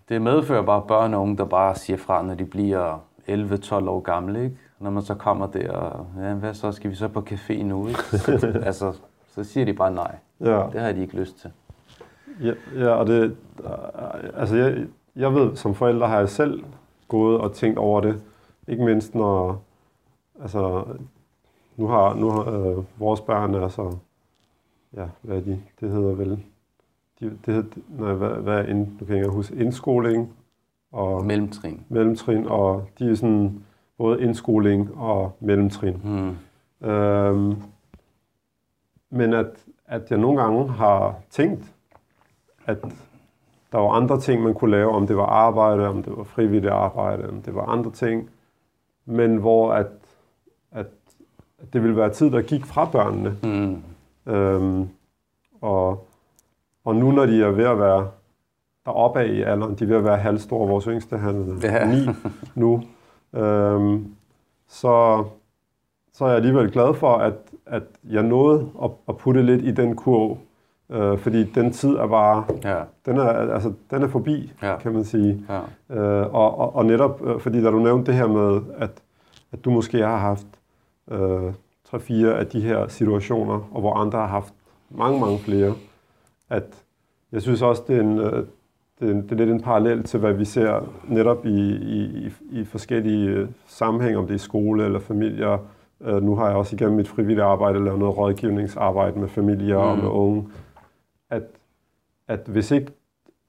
det 0.10 0.22
medfører 0.22 0.62
bare 0.62 0.84
børn 0.88 1.14
og 1.14 1.22
unge, 1.22 1.38
der 1.38 1.46
bare 1.46 1.76
siger 1.76 1.98
fra, 1.98 2.22
når 2.22 2.34
de 2.34 2.46
bliver 2.46 2.98
11-12 3.30 3.74
år 3.74 4.00
gamle, 4.00 4.44
ikke? 4.44 4.58
Når 4.80 4.90
man 4.90 5.04
så 5.04 5.16
kommer 5.16 5.48
der, 5.48 5.72
og 5.72 6.08
ja, 6.22 6.34
hvad 6.34 6.54
så, 6.54 6.72
skal 6.72 6.90
vi 6.90 6.96
så 6.96 7.08
på 7.08 7.26
café 7.30 7.64
nu, 7.64 7.88
ikke? 7.88 8.02
altså, 8.68 8.94
så 9.36 9.44
siger 9.44 9.66
de 9.66 9.74
bare 9.74 9.92
nej. 9.92 10.16
Ja. 10.40 10.64
Det 10.74 10.82
har 10.82 10.92
de 10.92 11.02
ikke 11.02 11.16
lyst 11.16 11.42
til. 11.42 11.52
Ja, 12.44 12.54
ja 12.76 12.90
og 12.90 13.08
det, 13.08 13.38
altså 14.34 14.56
jeg, 14.56 14.88
jeg 15.16 15.34
ved, 15.34 15.56
som 15.56 15.76
forældre 15.76 16.08
har 16.08 16.20
jeg 16.20 16.30
selv 16.30 16.64
gået 17.08 17.38
og 17.38 17.54
tænkt 17.54 17.78
over 17.78 18.02
det. 18.02 18.22
Ikke 18.68 18.86
mindst 18.86 19.16
når, 19.16 19.64
altså, 20.42 20.84
nu 21.78 21.88
har, 21.88 22.14
nu 22.14 22.30
har 22.30 22.52
øh, 22.52 22.84
vores 23.00 23.22
børn 23.22 23.54
er 23.54 23.68
så, 23.68 23.98
ja, 24.96 25.06
hvad 25.22 25.38
er 25.38 25.42
de? 25.42 25.62
Det 25.80 25.92
hedder 25.92 26.14
vel, 26.14 26.44
de, 27.20 27.38
det 27.46 27.54
hedder, 27.54 27.70
nej, 27.90 28.14
hvad, 28.14 28.30
hvad 28.30 28.58
er 28.60 28.64
ind, 28.64 29.00
du 29.00 29.06
kan 29.06 29.16
ikke 29.16 29.30
huske, 29.30 29.56
indskoling 29.56 30.34
og 30.92 31.26
mellemtrin. 31.26 31.82
mellemtrin, 31.90 32.48
og 32.48 32.90
de 33.00 33.12
er 33.12 33.16
sådan 33.16 33.64
både 33.98 34.22
indskoling 34.22 34.98
og 34.98 35.32
mellemtrin. 35.40 35.96
Hmm. 35.96 36.38
Øhm, 36.90 37.62
men 39.10 39.34
at, 39.34 39.66
at 39.86 40.12
jeg 40.12 40.18
nogle 40.18 40.42
gange 40.42 40.68
har 40.70 41.16
tænkt, 41.30 41.75
at 42.66 42.78
der 43.72 43.78
var 43.78 43.90
andre 43.90 44.20
ting, 44.20 44.44
man 44.44 44.54
kunne 44.54 44.72
lave, 44.72 44.92
om 44.92 45.08
det 45.08 45.18
var 45.18 45.26
arbejde, 45.26 45.88
om 45.88 46.04
det 46.04 46.18
var 46.18 46.24
frivilligt 46.24 46.74
arbejde, 46.74 47.30
om 47.30 47.42
det 47.42 47.56
var 47.56 47.66
andre 47.66 47.92
ting, 47.92 48.30
men 49.06 49.38
hvor 49.38 49.74
at, 49.74 49.88
at, 50.72 50.86
at 51.62 51.74
det 51.74 51.82
ville 51.82 51.98
være 51.98 52.10
tid, 52.10 52.32
der 52.32 52.42
gik 52.42 52.66
fra 52.66 52.86
børnene. 52.86 53.38
Mm. 53.44 53.84
Øhm, 54.34 54.90
og, 55.62 56.08
og 56.86 56.96
nu, 56.96 57.12
når 57.12 57.26
de 57.26 57.44
er 57.44 57.52
ved 57.52 57.66
at 57.66 57.80
være 57.80 58.08
deroppe 58.86 59.28
i 59.28 59.42
alderen, 59.42 59.76
de 59.76 59.84
er 59.84 59.88
ved 59.88 59.98
at 59.98 60.04
være 60.04 60.18
halvstore, 60.18 60.68
vores 60.68 60.86
yngste, 60.86 61.18
han 61.18 61.60
er 61.64 61.72
ja. 61.72 61.92
ni 61.92 62.08
nu, 62.56 62.84
øhm, 63.34 64.16
så, 64.68 65.26
så 66.14 66.26
er 66.26 66.30
jeg 66.30 66.38
alligevel 66.38 66.72
glad 66.72 66.94
for, 66.94 67.18
at, 67.18 67.34
at 67.66 67.84
jeg 68.10 68.24
nåede 68.24 68.70
at, 68.84 68.92
at 69.10 69.18
putte 69.18 69.42
lidt 69.42 69.62
i 69.62 69.72
den 69.72 69.96
kurv, 69.96 70.38
øh, 70.90 71.18
fordi 71.18 71.44
den 71.44 71.72
tid 71.72 71.96
er 71.96 72.08
bare, 72.08 72.46
ja. 72.64 72.80
den, 73.06 73.18
er, 73.18 73.30
altså, 73.54 73.74
den 73.92 74.04
er 74.04 74.08
forbi, 74.08 74.54
ja. 74.62 74.78
kan 74.78 74.94
man 74.94 75.04
sige. 75.04 75.46
Ja. 75.90 76.00
Øh, 76.00 76.34
og, 76.36 76.60
og, 76.60 76.76
og 76.76 76.86
netop, 76.86 77.22
øh, 77.26 77.40
fordi 77.40 77.64
da 77.64 77.72
du 77.72 77.80
nævnte 77.80 78.12
det 78.12 78.20
her 78.20 78.28
med, 78.28 78.62
at, 78.78 78.92
at 79.52 79.66
du 79.66 79.70
måske 79.70 79.98
har 79.98 80.18
haft 80.18 80.48
øh, 81.12 81.54
tre-fire 81.90 82.34
af 82.34 82.48
de 82.48 82.62
her 82.62 82.88
situationer, 82.88 83.70
og 83.72 83.82
hvor 83.82 83.94
andre 83.94 84.20
har 84.20 84.28
haft 84.28 84.54
mange, 84.90 85.20
mange 85.20 85.40
flere, 85.40 85.74
at 86.50 86.84
jeg 87.32 87.42
synes 87.42 87.62
også, 87.62 87.84
det 87.88 87.96
er 87.96 88.02
en, 88.02 88.18
øh, 88.20 88.44
det, 89.00 89.10
er, 89.10 89.22
det 89.22 89.32
er 89.32 89.36
lidt 89.36 89.50
en 89.50 89.62
parallel 89.62 90.04
til, 90.04 90.20
hvad 90.20 90.34
vi 90.34 90.46
ser 90.46 90.94
netop 91.08 91.46
i, 91.46 91.76
i, 91.76 92.32
i 92.52 92.66
forskellige 92.66 93.30
øh, 93.30 93.48
sammenhænge, 93.68 94.18
om 94.18 94.28
det 94.28 94.34
er 94.34 94.40
skole 94.40 94.86
eller 94.86 95.00
familier. 95.00 95.58
Uh, 96.00 96.24
nu 96.24 96.36
har 96.36 96.48
jeg 96.48 96.56
også 96.56 96.76
igennem 96.76 96.96
mit 96.96 97.08
frivillige 97.08 97.44
arbejde 97.44 97.84
lavet 97.86 98.00
noget 98.00 98.18
rådgivningsarbejde 98.18 99.20
med 99.20 99.28
familier 99.28 99.78
mm. 99.78 99.90
og 99.90 99.98
med 99.98 100.08
unge. 100.08 100.48
At, 101.30 101.44
at 102.28 102.40
hvis 102.48 102.72
ikke, 102.72 102.92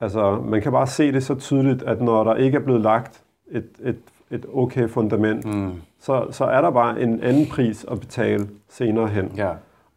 altså 0.00 0.40
man 0.44 0.62
kan 0.62 0.72
bare 0.72 0.86
se 0.86 1.12
det 1.12 1.22
så 1.22 1.34
tydeligt, 1.34 1.82
at 1.82 2.02
når 2.02 2.24
der 2.24 2.34
ikke 2.34 2.56
er 2.56 2.62
blevet 2.62 2.80
lagt 2.80 3.22
et, 3.50 3.68
et, 3.82 3.98
et 4.30 4.46
okay 4.52 4.88
fundament, 4.88 5.44
mm. 5.44 5.72
så, 5.98 6.26
så 6.30 6.44
er 6.44 6.60
der 6.60 6.70
bare 6.70 7.00
en 7.00 7.22
anden 7.22 7.46
pris 7.46 7.86
at 7.90 8.00
betale 8.00 8.48
senere 8.68 9.08
hen. 9.08 9.32
Ja. 9.36 9.50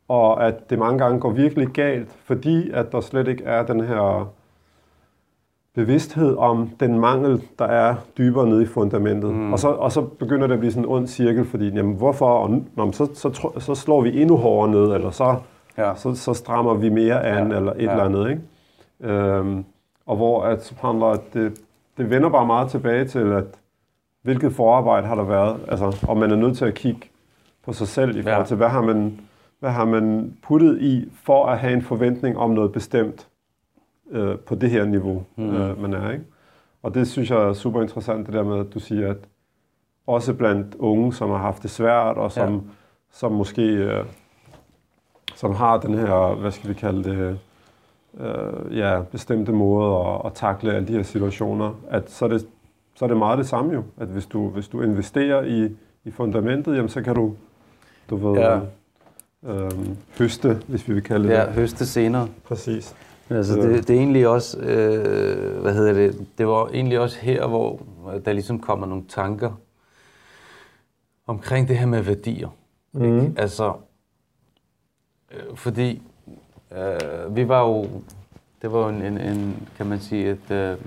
Og 0.07 0.47
at 0.47 0.69
det 0.69 0.79
mange 0.79 0.99
gange 0.99 1.19
går 1.19 1.31
virkelig 1.31 1.67
galt, 1.67 2.09
fordi 2.23 2.71
at 2.71 2.91
der 2.91 3.01
slet 3.01 3.27
ikke 3.27 3.43
er 3.43 3.65
den 3.65 3.79
her 3.79 4.31
bevidsthed 5.75 6.37
om 6.37 6.69
den 6.79 6.99
mangel, 6.99 7.41
der 7.59 7.65
er 7.65 7.95
dybere 8.17 8.47
nede 8.47 8.63
i 8.63 8.65
fundamentet. 8.65 9.33
Mm. 9.33 9.53
Og, 9.53 9.59
så, 9.59 9.67
og 9.67 9.91
så 9.91 10.01
begynder 10.01 10.47
det 10.47 10.53
at 10.53 10.59
blive 10.59 10.71
sådan 10.71 10.85
en 10.85 10.91
ond 10.91 11.07
cirkel, 11.07 11.45
fordi 11.45 11.69
jamen, 11.69 11.95
hvorfor? 11.95 12.29
Og, 12.29 12.63
nå, 12.75 12.91
så, 12.91 13.09
så, 13.13 13.51
så 13.59 13.75
slår 13.75 14.01
vi 14.01 14.21
endnu 14.21 14.37
hårdere 14.37 14.71
ned, 14.71 14.93
eller 14.95 15.11
så, 15.11 15.35
ja. 15.79 15.95
så, 15.95 16.15
så 16.15 16.33
strammer 16.33 16.73
vi 16.73 16.89
mere 16.89 17.25
an, 17.25 17.51
ja. 17.51 17.57
eller 17.57 17.71
et 17.71 17.81
ja. 17.81 17.91
eller 17.91 18.03
andet. 18.03 18.29
Ikke? 18.29 19.13
Øhm, 19.13 19.65
og 20.05 20.15
hvor 20.15 20.43
at, 20.43 21.33
det, 21.33 21.61
det 21.97 22.09
vender 22.09 22.29
bare 22.29 22.45
meget 22.47 22.69
tilbage 22.69 23.05
til, 23.05 23.33
at 23.33 23.45
hvilket 24.21 24.53
forarbejde 24.53 25.07
har 25.07 25.15
der 25.15 25.23
været, 25.23 25.59
altså, 25.67 26.05
og 26.07 26.17
man 26.17 26.31
er 26.31 26.35
nødt 26.35 26.57
til 26.57 26.65
at 26.65 26.73
kigge 26.73 27.01
på 27.65 27.73
sig 27.73 27.87
selv 27.87 28.17
i 28.17 28.23
forhold 28.23 28.45
til, 28.45 28.57
hvad 28.57 28.69
har 28.69 28.81
man 28.81 29.19
hvad 29.59 29.71
har 29.71 29.85
man 29.85 30.37
puttet 30.43 30.81
i 30.81 31.11
for 31.23 31.45
at 31.45 31.59
have 31.59 31.73
en 31.73 31.81
forventning 31.81 32.37
om 32.37 32.49
noget 32.49 32.71
bestemt 32.71 33.27
øh, 34.11 34.37
på 34.37 34.55
det 34.55 34.69
her 34.69 34.85
niveau, 34.85 35.23
mm. 35.35 35.55
øh, 35.55 35.81
man 35.81 35.93
er. 35.93 36.11
Ikke? 36.11 36.25
Og 36.83 36.93
det 36.93 37.07
synes 37.07 37.29
jeg 37.29 37.39
er 37.39 37.53
super 37.53 37.81
interessant, 37.81 38.25
det 38.25 38.33
der 38.33 38.43
med, 38.43 38.59
at 38.59 38.73
du 38.73 38.79
siger, 38.79 39.09
at 39.09 39.17
også 40.07 40.33
blandt 40.33 40.75
unge, 40.75 41.13
som 41.13 41.29
har 41.29 41.37
haft 41.37 41.63
det 41.63 41.71
svært, 41.71 42.17
og 42.17 42.31
som, 42.31 42.53
ja. 42.53 42.59
som 43.11 43.31
måske 43.31 43.61
øh, 43.61 44.05
som 45.39 45.55
har 45.55 45.77
den 45.77 45.93
her, 45.93 46.35
hvad 46.35 46.51
skal 46.51 46.69
vi 46.69 46.73
kalde 46.73 47.03
det, 47.03 47.39
øh, 48.19 48.77
ja, 48.77 49.01
bestemte 49.11 49.51
måder 49.51 50.15
at, 50.15 50.25
at 50.25 50.33
takle 50.33 50.73
alle 50.73 50.87
de 50.87 50.93
her 50.93 51.03
situationer, 51.03 51.73
at 51.89 52.11
så 52.11 52.25
er 52.25 52.29
det, 52.29 52.47
så 52.95 53.05
er 53.05 53.09
det 53.09 53.17
meget 53.17 53.37
det 53.37 53.47
samme 53.47 53.73
jo, 53.73 53.83
at 53.97 54.07
hvis 54.07 54.25
du, 54.25 54.49
hvis 54.49 54.67
du 54.67 54.81
investerer 54.81 55.43
i, 55.43 55.75
i 56.03 56.11
fundamentet, 56.11 56.75
jamen 56.75 56.89
så 56.89 57.01
kan 57.01 57.15
du, 57.15 57.33
du 58.09 58.15
ved, 58.15 58.39
ja. 58.39 58.59
øh, 59.43 59.71
høste, 60.17 60.61
hvis 60.67 60.87
vi 60.87 60.93
vil 60.93 61.03
kalde 61.03 61.27
det 61.27 61.33
Ja, 61.33 61.51
høste 61.51 61.85
senere. 61.85 62.27
Præcis. 62.43 62.95
Altså, 63.29 63.55
det, 63.55 63.87
det 63.87 63.95
er 63.95 63.99
egentlig 63.99 64.27
også, 64.27 64.59
øh, 64.59 65.61
hvad 65.61 65.73
hedder 65.73 65.93
det, 65.93 66.25
det 66.37 66.47
var 66.47 66.67
egentlig 66.67 66.99
også 66.99 67.19
her, 67.21 67.47
hvor 67.47 67.81
der 68.25 68.33
ligesom 68.33 68.59
kommer 68.59 68.87
nogle 68.87 69.03
tanker 69.09 69.51
omkring 71.27 71.67
det 71.67 71.77
her 71.77 71.85
med 71.85 72.01
værdier. 72.01 72.49
Mm. 72.93 73.19
Ikke? 73.19 73.33
Altså, 73.37 73.67
øh, 73.67 73.73
fordi 75.55 76.01
øh, 76.71 77.35
vi 77.35 77.47
var 77.47 77.61
jo, 77.61 77.87
det 78.61 78.71
var 78.71 78.79
jo 78.79 78.89
en, 78.89 79.01
en, 79.01 79.17
en 79.17 79.67
kan 79.77 79.85
man 79.85 79.99
sige, 79.99 80.31
et, 80.31 80.51
øh, 80.51 80.77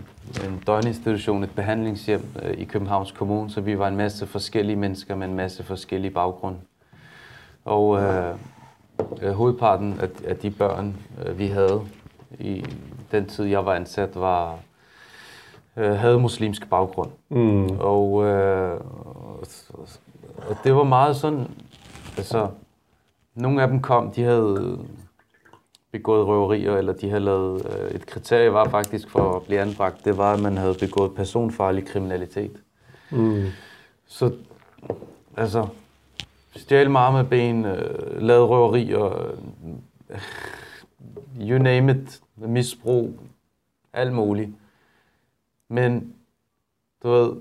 en 0.45 0.63
døgninstitution, 0.67 1.45
et 1.45 1.51
behandlingshjem 1.51 2.25
øh, 2.43 2.55
i 2.59 2.65
Københavns 2.65 3.13
Kommune, 3.13 3.51
så 3.51 3.61
vi 3.61 3.79
var 3.79 3.89
en 3.89 3.97
masse 3.97 4.27
forskellige 4.27 4.77
mennesker 4.77 5.15
med 5.15 5.29
en 5.29 5.35
masse 5.35 5.63
forskellige 5.63 6.11
baggrunde. 6.11 6.59
Og 7.65 8.03
øh, 8.03 8.35
øh, 9.23 9.33
hovedparten 9.33 10.01
af, 10.01 10.09
af 10.27 10.37
de 10.37 10.51
børn, 10.51 10.97
øh, 11.27 11.39
vi 11.39 11.47
havde, 11.47 11.81
i 12.39 12.65
den 13.13 13.27
tid, 13.27 13.45
jeg 13.45 13.67
var 13.67 13.75
ansat, 13.75 14.21
var 14.21 14.59
øh, 15.77 15.93
havde 15.93 16.19
muslimsk 16.19 16.71
baggrund. 16.71 17.11
Mm. 17.29 17.79
Og, 17.81 18.25
øh, 18.25 18.81
og 20.49 20.57
det 20.65 20.75
var 20.75 20.85
meget 20.85 21.17
sådan, 21.17 21.47
altså, 22.17 22.49
nogle 23.35 23.63
af 23.63 23.69
dem 23.69 23.83
kom, 23.83 24.11
de 24.11 24.23
havde 24.23 24.79
begået 25.93 26.27
røverier, 26.27 26.77
eller 26.77 26.93
de 26.93 27.09
havde 27.09 27.25
lavet, 27.25 27.79
øh, 27.81 27.91
et 27.91 28.07
kriterie 28.07 28.53
var 28.53 28.69
faktisk 28.69 29.11
for 29.11 29.37
at 29.37 29.43
blive 29.43 29.61
anbragt, 29.61 30.05
det 30.05 30.17
var, 30.17 30.33
at 30.33 30.41
man 30.41 30.57
havde 30.57 30.75
begået 30.81 31.15
personfarlig 31.15 31.87
kriminalitet. 31.87 32.63
Mm. 33.11 33.45
Så, 34.07 34.33
altså, 35.37 35.67
stjæle 36.57 36.91
med 36.91 37.13
med 37.13 37.25
ben, 37.25 37.65
øh, 37.65 38.23
lavet 38.23 38.49
røverier, 38.49 39.33
øh, 40.11 40.21
you 41.41 41.59
name 41.59 41.93
it, 41.93 42.21
misbrug, 42.37 43.21
alt 43.93 44.13
muligt. 44.13 44.51
Men, 45.69 46.15
du 47.03 47.11
ved, 47.11 47.33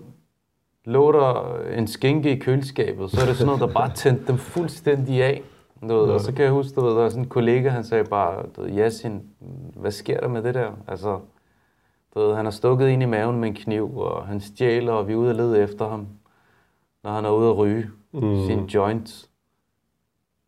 lå 0.86 1.12
der 1.12 1.60
en 1.78 1.88
skænke 1.88 2.32
i 2.32 2.40
køleskabet, 2.40 3.12
så 3.12 3.22
er 3.22 3.26
det 3.26 3.38
sådan 3.38 3.46
noget, 3.46 3.62
der 3.62 3.80
bare 3.80 3.94
tændte 3.94 4.28
dem 4.28 4.38
fuldstændig 4.38 5.24
af. 5.24 5.42
Du 5.82 5.88
ved. 5.88 5.96
Og 5.96 6.20
så 6.22 6.34
kan 6.34 6.46
jeg 6.46 6.52
huske, 6.54 6.76
du 6.76 6.82
ved, 6.82 6.90
der 6.90 7.02
var 7.02 7.10
sådan 7.10 7.24
en 7.24 7.30
kollega, 7.30 7.70
han 7.70 7.84
sagde 7.84 8.04
bare, 8.04 8.46
du 8.56 8.62
ved, 8.62 8.78
Yasin, 8.78 9.22
hvad 9.76 9.92
sker 9.92 10.20
der 10.20 10.28
med 10.28 10.44
det 10.44 10.54
der? 10.54 10.72
Altså, 10.88 11.20
du 12.14 12.20
ved, 12.20 12.36
han 12.36 12.46
har 12.46 12.52
stukket 12.52 12.88
ind 12.88 13.04
i 13.04 13.06
maven 13.06 13.40
med 13.40 13.48
en 13.48 13.56
kniv, 13.56 13.98
og 13.98 14.28
han 14.28 14.42
stjæler, 14.42 14.94
og 14.94 15.08
vi 15.08 15.14
er 15.14 15.18
ude 15.18 15.30
og 15.30 15.36
lede 15.36 15.60
efter 15.64 15.90
ham, 15.90 16.08
når 17.04 17.12
han 17.12 17.26
er 17.26 17.30
ude 17.30 17.50
at 17.50 17.58
ryge 17.58 17.90
mm. 18.12 18.46
sin 18.48 18.66
joints. 18.66 19.30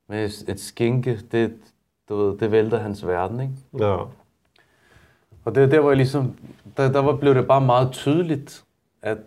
Med 0.07 0.25
et 0.47 0.59
skinke, 0.59 1.19
det, 1.31 1.53
du 2.09 2.15
ved, 2.15 2.37
det 2.37 2.51
vælter 2.51 2.77
hans 2.77 3.07
verden, 3.07 3.39
ikke? 3.39 3.53
Ja. 3.79 3.97
Og 5.45 5.55
det 5.55 5.63
er 5.63 5.67
der, 5.67 5.79
hvor 5.79 5.89
jeg 5.89 5.97
ligesom, 5.97 6.37
der, 6.77 6.91
der 6.91 6.99
var, 6.99 7.15
blev 7.15 7.35
det 7.35 7.47
bare 7.47 7.61
meget 7.61 7.91
tydeligt, 7.91 8.65
at, 9.01 9.17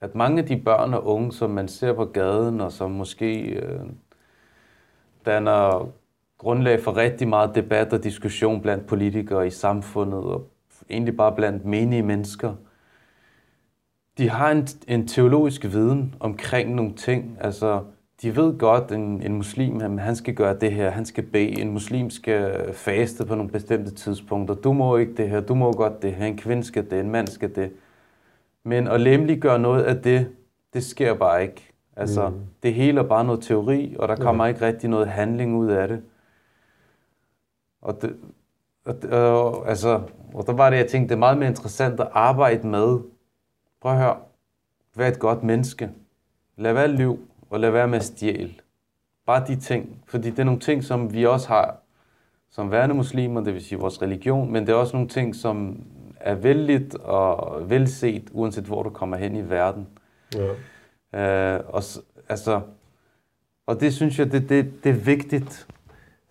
At 0.00 0.14
mange 0.14 0.42
af 0.42 0.46
de 0.46 0.56
børn 0.56 0.94
og 0.94 1.06
unge, 1.06 1.32
som 1.32 1.50
man 1.50 1.68
ser 1.68 1.92
på 1.92 2.04
gaden, 2.04 2.60
og 2.60 2.72
som 2.72 2.90
måske 2.90 3.40
øh, 3.40 3.80
danner 5.26 5.88
grundlag 6.38 6.80
for 6.80 6.96
rigtig 6.96 7.28
meget 7.28 7.54
debat 7.54 7.92
og 7.92 8.04
diskussion 8.04 8.60
blandt 8.60 8.86
politikere 8.86 9.46
i 9.46 9.50
samfundet, 9.50 10.24
og 10.24 10.50
egentlig 10.90 11.16
bare 11.16 11.34
blandt 11.34 11.64
menige 11.64 12.02
mennesker, 12.02 12.54
de 14.18 14.30
har 14.30 14.50
en, 14.50 14.66
en 14.88 15.08
teologisk 15.08 15.64
viden 15.64 16.14
omkring 16.20 16.74
nogle 16.74 16.94
ting. 16.94 17.38
Altså, 17.40 17.82
de 18.22 18.36
ved 18.36 18.58
godt, 18.58 18.84
at 18.84 18.92
en, 18.92 19.22
en 19.22 19.34
muslim, 19.34 19.80
han, 19.80 19.98
han 19.98 20.16
skal 20.16 20.34
gøre 20.34 20.58
det 20.58 20.72
her, 20.72 20.90
han 20.90 21.06
skal 21.06 21.24
bede, 21.24 21.60
en 21.60 21.72
muslim 21.72 22.10
skal 22.10 22.72
faste 22.74 23.26
på 23.26 23.34
nogle 23.34 23.50
bestemte 23.50 23.94
tidspunkter. 23.94 24.54
Du 24.54 24.72
må 24.72 24.96
ikke 24.96 25.14
det 25.14 25.28
her, 25.28 25.40
du 25.40 25.54
må 25.54 25.72
godt 25.72 26.02
det 26.02 26.14
her, 26.14 26.26
en 26.26 26.36
kvinde 26.36 26.64
skal 26.64 26.90
det, 26.90 27.00
en 27.00 27.10
mand 27.10 27.26
skal 27.26 27.54
det. 27.54 27.72
Men 28.64 28.88
at 28.88 29.00
lemliggøre 29.00 29.58
noget 29.58 29.82
af 29.82 30.02
det, 30.02 30.28
det 30.74 30.84
sker 30.84 31.14
bare 31.14 31.42
ikke. 31.42 31.73
Altså, 31.96 32.28
mm. 32.28 32.40
det 32.62 32.74
hele 32.74 33.00
er 33.00 33.04
bare 33.04 33.24
noget 33.24 33.42
teori, 33.42 33.96
og 33.98 34.08
der 34.08 34.16
kommer 34.16 34.44
ja. 34.44 34.48
ikke 34.48 34.66
rigtig 34.66 34.90
noget 34.90 35.08
handling 35.08 35.56
ud 35.56 35.68
af 35.68 35.88
det. 35.88 36.02
Og, 37.82 38.02
det, 38.02 38.16
og, 38.84 38.96
og, 39.10 39.68
altså, 39.68 40.00
og 40.34 40.46
der 40.46 40.52
var 40.52 40.70
det, 40.70 40.76
jeg 40.76 40.86
tænkte, 40.86 41.08
det 41.08 41.14
er 41.14 41.18
meget 41.18 41.38
mere 41.38 41.48
interessant 41.48 42.00
at 42.00 42.08
arbejde 42.12 42.66
med. 42.66 42.98
Prøv 43.80 43.92
at 43.92 43.98
høre. 43.98 44.16
Vær 44.96 45.08
et 45.08 45.18
godt 45.18 45.42
menneske. 45.42 45.90
Lad 46.56 46.72
være 46.72 46.88
liv, 46.88 47.18
og 47.50 47.60
lad 47.60 47.70
være 47.70 47.88
med 47.88 47.98
at 47.98 48.04
stjæle. 48.04 48.54
Bare 49.26 49.46
de 49.46 49.56
ting. 49.56 50.02
Fordi 50.06 50.30
det 50.30 50.38
er 50.38 50.44
nogle 50.44 50.60
ting, 50.60 50.84
som 50.84 51.12
vi 51.12 51.26
også 51.26 51.48
har 51.48 51.76
som 52.54 52.70
værende 52.70 52.94
muslimer, 52.94 53.40
det 53.40 53.54
vil 53.54 53.64
sige 53.64 53.78
vores 53.78 54.02
religion, 54.02 54.52
men 54.52 54.66
det 54.66 54.72
er 54.72 54.76
også 54.76 54.96
nogle 54.96 55.08
ting, 55.08 55.34
som 55.34 55.84
er 56.20 56.34
vældigt 56.34 56.94
og 56.94 57.70
velset, 57.70 58.30
uanset 58.32 58.64
hvor 58.64 58.82
du 58.82 58.90
kommer 58.90 59.16
hen 59.16 59.36
i 59.36 59.50
verden. 59.50 59.86
Ja. 60.34 60.48
Øh, 61.14 61.60
og, 61.68 61.82
altså, 62.28 62.60
og 63.66 63.80
det 63.80 63.94
synes 63.94 64.18
jeg, 64.18 64.32
det, 64.32 64.48
det, 64.48 64.84
det 64.84 64.90
er 64.90 65.04
vigtigt 65.04 65.66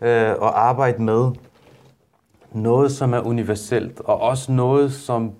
øh, 0.01 0.31
at 0.31 0.37
arbejde 0.41 1.01
med. 1.01 1.31
Noget, 2.51 2.91
som 2.91 3.13
er 3.13 3.19
universelt, 3.19 3.99
og 3.99 4.21
også 4.21 4.51
noget, 4.51 4.93
som 4.93 5.33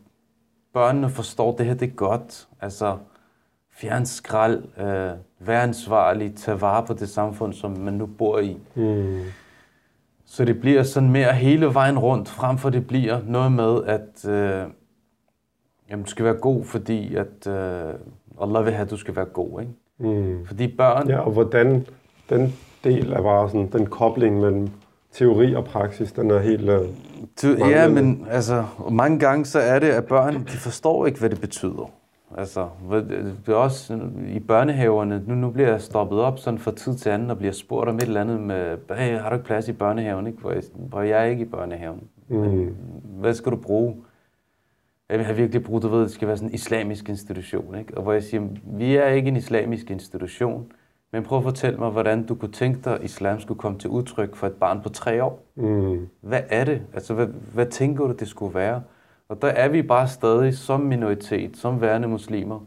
børnene 0.73 1.10
forstår, 1.10 1.56
det 1.56 1.65
her 1.65 1.73
det 1.73 1.89
er 1.89 1.93
godt. 1.93 2.47
Altså, 2.62 2.97
fjern 3.71 4.06
skrald, 4.06 4.63
øh, 4.77 5.12
vær 5.47 5.62
ansvarlig, 5.62 6.36
tage 6.36 6.62
vare 6.62 6.86
på 6.86 6.93
det 6.93 7.10
samfund, 7.10 7.53
som 7.53 7.71
man 7.71 7.93
nu 7.93 8.06
bor 8.06 8.39
i. 8.39 8.58
Mm. 8.75 9.21
Så 10.25 10.45
det 10.45 10.60
bliver 10.60 10.84
sådan 10.84 11.12
mere 11.12 11.34
hele 11.34 11.73
vejen 11.73 11.99
rundt, 11.99 12.29
frem 12.29 12.58
for 12.58 12.69
det 12.69 12.88
bliver 12.88 13.21
noget 13.25 13.51
med, 13.51 13.84
at 13.84 14.25
øh, 14.29 14.69
jamen, 15.89 16.03
du 16.03 16.10
skal 16.10 16.25
være 16.25 16.38
god, 16.38 16.65
fordi 16.65 17.15
at 17.15 17.47
øh, 17.47 17.93
Allah 18.41 18.65
vil 18.65 18.73
have, 18.73 18.85
at 18.85 18.91
du 18.91 18.97
skal 18.97 19.15
være 19.15 19.25
god. 19.25 19.61
Ikke? 19.61 19.73
Mm. 19.99 20.45
Fordi 20.45 20.75
børn... 20.77 21.09
Ja, 21.09 21.19
og 21.19 21.31
hvordan 21.31 21.85
den 22.29 22.53
del 22.83 23.13
er 23.13 23.21
bare 23.21 23.49
sådan, 23.49 23.69
den 23.71 23.85
kobling 23.85 24.39
mellem 24.39 24.69
teori 25.11 25.55
og 25.55 25.65
praksis, 25.65 26.11
den 26.11 26.31
er 26.31 26.39
helt... 26.39 26.69
Øh, 26.69 27.59
ja, 27.59 27.89
men 27.89 28.27
altså, 28.29 28.65
mange 28.91 29.19
gange 29.19 29.45
så 29.45 29.59
er 29.59 29.79
det, 29.79 29.87
at 29.87 30.05
børn, 30.05 30.33
de 30.33 30.57
forstår 30.57 31.05
ikke, 31.05 31.19
hvad 31.19 31.29
det 31.29 31.41
betyder. 31.41 31.91
Altså, 32.37 32.67
det 33.45 33.47
er 33.47 33.53
også 33.53 33.99
i 34.27 34.39
børnehaverne, 34.39 35.23
nu, 35.27 35.35
nu 35.35 35.49
bliver 35.49 35.69
jeg 35.69 35.81
stoppet 35.81 36.19
op 36.19 36.39
sådan 36.39 36.59
fra 36.59 36.71
tid 36.71 36.95
til 36.95 37.09
anden 37.09 37.29
og 37.29 37.37
bliver 37.37 37.53
spurgt 37.53 37.89
om 37.89 37.95
et 37.95 38.01
eller 38.01 38.21
andet 38.21 38.39
med, 38.39 38.77
hey, 38.97 39.17
har 39.17 39.29
du 39.29 39.35
ikke 39.35 39.45
plads 39.45 39.67
i 39.67 39.73
børnehaven? 39.73 40.27
Ikke? 40.27 40.39
Hvor, 40.39 40.51
jeg, 40.51 40.63
hvor 40.75 41.01
jeg 41.01 41.19
er 41.19 41.23
ikke 41.23 41.41
i 41.41 41.45
børnehaven. 41.45 42.03
Mm. 42.27 42.37
Men, 42.37 42.75
hvad 43.19 43.33
skal 43.33 43.51
du 43.51 43.57
bruge? 43.57 43.95
Jeg 45.13 45.19
vil 45.19 45.26
have 45.26 45.38
virkelig 45.38 45.63
brug, 45.63 45.82
du 45.82 45.88
ved, 45.88 46.02
det 46.02 46.12
skal 46.12 46.28
være 46.28 46.38
sådan 46.38 46.49
en 46.49 46.56
islamisk 46.56 47.10
institution. 47.10 47.76
Ikke? 47.80 47.97
Og 47.97 48.04
hvor 48.04 48.13
jeg 48.13 48.23
siger, 48.23 48.47
vi 48.63 48.95
er 48.95 49.08
ikke 49.08 49.28
en 49.28 49.36
islamisk 49.36 49.91
institution, 49.91 50.71
men 51.12 51.23
prøv 51.23 51.38
at 51.38 51.43
fortælle 51.43 51.80
mig, 51.80 51.89
hvordan 51.89 52.26
du 52.26 52.36
kunne 52.36 52.52
tænke 52.52 52.80
dig, 52.84 52.93
at 52.93 53.04
islam 53.04 53.39
skulle 53.39 53.60
komme 53.60 53.80
til 53.80 53.89
udtryk 53.89 54.36
for 54.36 54.47
et 54.47 54.54
barn 54.54 54.82
på 54.82 54.89
tre 54.89 55.23
år. 55.23 55.43
Mm. 55.56 56.08
Hvad 56.21 56.41
er 56.49 56.63
det? 56.63 56.82
Altså, 56.93 57.13
hvad, 57.13 57.28
hvad 57.54 57.65
tænker 57.65 58.08
du, 58.08 58.13
det 58.13 58.28
skulle 58.28 58.56
være? 58.56 58.82
Og 59.30 59.41
der 59.41 59.47
er 59.47 59.67
vi 59.69 59.82
bare 59.82 60.08
stadig 60.08 60.58
som 60.58 60.80
minoritet, 60.80 61.58
som 61.58 61.82
værende 61.82 62.08
muslimer, 62.08 62.60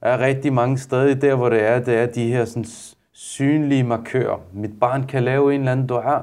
er 0.00 0.18
rigtig 0.18 0.52
mange 0.52 0.78
steder 0.78 1.14
der, 1.14 1.34
hvor 1.34 1.48
det 1.48 1.62
er, 1.62 1.84
det 1.84 1.94
er 1.94 2.06
de 2.06 2.32
her 2.32 2.44
sådan, 2.44 2.64
synlige 3.12 3.84
markører. 3.84 4.40
Mit 4.52 4.80
barn 4.80 5.06
kan 5.06 5.22
lave 5.22 5.54
en 5.54 5.60
eller 5.60 5.72
anden 5.72 5.86
dua, 5.86 6.22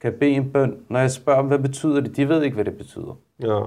kan 0.00 0.12
bede 0.20 0.30
en 0.30 0.52
bøn. 0.52 0.76
Når 0.88 0.98
jeg 0.98 1.10
spørger 1.10 1.40
dem, 1.40 1.48
hvad 1.48 1.58
betyder 1.58 2.00
det, 2.00 2.16
de 2.16 2.28
ved 2.28 2.42
ikke, 2.42 2.54
hvad 2.54 2.64
det 2.64 2.76
betyder. 2.76 3.16
Ja. 3.42 3.60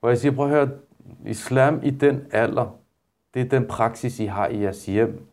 Hvor 0.00 0.08
jeg 0.08 0.18
siger, 0.18 0.32
prøv 0.32 0.44
at 0.44 0.50
høre, 0.50 0.70
islam 1.26 1.80
i 1.82 1.90
den 1.90 2.24
alder, 2.30 2.76
det 3.34 3.42
er 3.42 3.48
den 3.48 3.66
praksis, 3.66 4.20
I 4.20 4.24
har 4.24 4.48
i 4.48 4.62
jeres 4.62 4.86
hjem. 4.86 5.26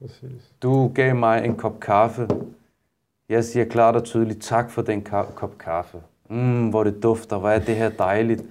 Præcis. 0.00 0.54
Du 0.62 0.92
gav 0.94 1.16
mig 1.16 1.44
en 1.44 1.56
kop 1.56 1.80
kaffe. 1.80 2.28
Jeg 3.28 3.44
siger 3.44 3.64
klart 3.64 3.96
og 3.96 4.04
tydeligt 4.04 4.42
tak 4.42 4.70
for 4.70 4.82
den 4.82 5.02
kop 5.34 5.58
kaffe 5.58 6.02
mm, 6.32 6.68
hvor 6.68 6.84
det 6.84 7.02
dufter, 7.02 7.38
hvor 7.38 7.48
er 7.48 7.58
det 7.58 7.76
her 7.76 7.90
dejligt. 7.90 8.42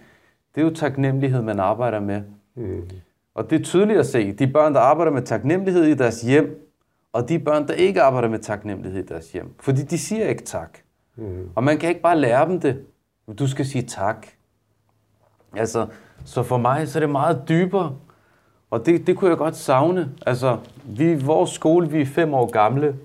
Det 0.56 0.62
er 0.62 0.66
jo 0.66 0.74
taknemmelighed, 0.74 1.42
man 1.42 1.60
arbejder 1.60 2.00
med. 2.00 2.22
Mm. 2.56 2.90
Og 3.34 3.50
det 3.50 3.60
er 3.60 3.64
tydeligt 3.64 4.00
at 4.00 4.06
se, 4.06 4.32
de 4.32 4.48
børn, 4.48 4.74
der 4.74 4.80
arbejder 4.80 5.12
med 5.12 5.22
taknemmelighed 5.22 5.84
i 5.84 5.94
deres 5.94 6.22
hjem, 6.22 6.72
og 7.14 7.30
de 7.30 7.40
børn, 7.40 7.68
der 7.68 7.74
ikke 7.74 8.02
arbejder 8.02 8.30
med 8.30 8.40
taknemmelighed 8.40 9.04
i 9.04 9.06
deres 9.06 9.32
hjem. 9.32 9.54
Fordi 9.60 9.82
de 9.82 9.98
siger 9.98 10.28
ikke 10.28 10.44
tak. 10.44 10.78
Mm. 11.16 11.50
Og 11.56 11.64
man 11.64 11.78
kan 11.78 11.90
ikke 11.90 12.02
bare 12.02 12.18
lære 12.18 12.50
dem 12.50 12.60
det. 12.60 12.86
Du 13.40 13.48
skal 13.48 13.66
sige 13.66 13.84
tak. 13.84 14.28
Altså, 15.56 15.88
så 16.26 16.44
for 16.44 16.58
mig 16.58 16.88
så 16.88 17.00
er 17.00 17.02
det 17.02 17.10
meget 17.10 17.42
dybere. 17.50 17.96
Og 18.70 18.86
det, 18.86 19.08
det 19.08 19.18
kunne 19.18 19.30
jeg 19.30 19.38
godt 19.38 19.56
savne. 19.56 20.12
Altså, 20.26 20.58
vi, 20.86 21.16
vores 21.16 21.50
skole, 21.50 21.90
vi 21.90 22.02
er 22.02 22.06
fem 22.06 22.34
år 22.34 22.52
gamle 22.52 22.96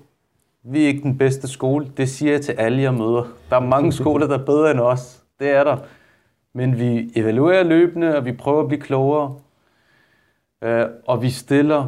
vi 0.69 0.83
er 0.83 0.87
ikke 0.87 1.03
den 1.03 1.17
bedste 1.17 1.47
skole. 1.47 1.91
Det 1.97 2.09
siger 2.09 2.31
jeg 2.31 2.41
til 2.41 2.51
alle, 2.51 2.81
jeg 2.81 2.93
møder. 2.93 3.23
Der 3.49 3.55
er 3.55 3.59
mange 3.59 3.91
skoler, 4.01 4.27
der 4.27 4.37
er 4.39 4.45
bedre 4.45 4.71
end 4.71 4.79
os. 4.79 5.23
Det 5.39 5.49
er 5.49 5.63
der. 5.63 5.77
Men 6.53 6.79
vi 6.79 7.11
evaluerer 7.15 7.63
løbende, 7.63 8.17
og 8.17 8.25
vi 8.25 8.31
prøver 8.31 8.61
at 8.61 8.67
blive 8.67 8.81
klogere. 8.81 9.35
Øh, 10.61 10.85
og 11.05 11.21
vi 11.21 11.29
stiller 11.29 11.87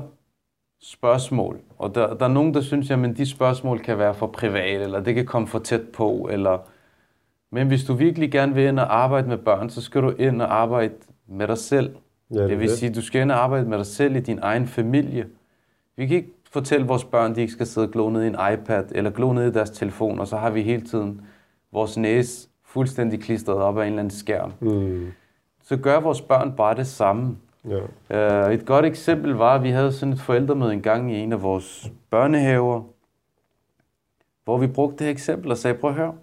spørgsmål. 0.82 1.60
Og 1.78 1.96
der, 1.96 2.14
der 2.14 2.26
er 2.26 2.30
nogen, 2.30 2.54
der 2.54 2.62
synes, 2.62 2.92
at 2.92 3.18
de 3.18 3.26
spørgsmål 3.26 3.80
kan 3.80 3.98
være 3.98 4.14
for 4.14 4.28
private, 4.28 4.84
eller 4.84 5.00
det 5.00 5.16
kan 5.16 5.26
komme 5.26 5.48
for 5.48 5.60
tæt 5.60 5.82
på. 5.94 6.30
Eller... 6.32 6.58
Men 7.52 7.68
hvis 7.68 7.84
du 7.84 7.94
virkelig 7.94 8.32
gerne 8.32 8.54
vil 8.54 8.64
ind 8.64 8.80
og 8.80 8.98
arbejde 8.98 9.28
med 9.28 9.38
børn, 9.38 9.70
så 9.70 9.82
skal 9.82 10.02
du 10.02 10.10
ind 10.10 10.42
og 10.42 10.54
arbejde 10.54 10.94
med 11.28 11.48
dig 11.48 11.58
selv. 11.58 11.96
Ja, 12.34 12.42
det, 12.42 12.50
det 12.50 12.60
vil 12.60 12.70
sige, 12.70 12.90
at 12.90 12.96
du 12.96 13.02
skal 13.02 13.22
ind 13.22 13.32
og 13.32 13.44
arbejde 13.44 13.70
med 13.70 13.78
dig 13.78 13.86
selv 13.86 14.16
i 14.16 14.20
din 14.20 14.40
egen 14.42 14.68
familie. 14.68 15.28
Vi 15.96 16.08
kan 16.08 16.18
ikke 16.18 16.34
fortælle 16.52 16.88
vores 16.88 17.04
børn, 17.04 17.36
de 17.36 17.42
ikke 17.42 17.54
skal 17.54 17.66
sidde 17.66 17.88
og 17.88 17.92
glo 17.92 18.10
ned 18.10 18.24
i 18.24 18.28
en 18.28 18.38
iPad, 18.54 18.84
eller 18.92 19.12
glo 19.12 19.34
ned 19.34 19.48
i 19.48 19.54
deres 19.54 19.70
telefon, 19.70 20.20
og 20.20 20.28
så 20.28 20.38
har 20.38 20.50
vi 20.50 20.62
hele 20.62 20.82
tiden 20.82 21.22
vores 21.72 21.98
næse 21.98 22.50
fuldstændig 22.64 23.22
klistret 23.22 23.58
op 23.58 23.78
af 23.78 23.82
en 23.82 23.88
eller 23.88 24.00
anden 24.00 24.18
skærm. 24.18 24.54
Mm. 24.60 25.08
Så 25.64 25.78
gør 25.78 26.00
vores 26.00 26.22
børn 26.22 26.54
bare 26.58 26.76
det 26.76 26.88
samme. 26.88 27.38
Ja. 28.10 28.48
Uh, 28.48 28.54
et 28.54 28.66
godt 28.66 28.86
eksempel 28.86 29.32
var, 29.32 29.56
at 29.56 29.64
vi 29.64 29.70
havde 29.70 29.92
sådan 29.92 30.14
et 30.14 30.20
forældremøde 30.20 30.74
en 30.74 30.82
gang 30.82 31.14
i 31.14 31.20
en 31.20 31.34
af 31.34 31.42
vores 31.42 31.92
børnehaver, 32.10 32.84
hvor 34.44 34.58
vi 34.58 34.68
brugte 34.68 34.98
det 34.98 35.06
her 35.06 35.12
eksempel 35.12 35.52
og 35.52 35.58
sagde, 35.58 35.78
prøv 35.78 35.90
at 35.90 35.96
høre. 35.96 36.14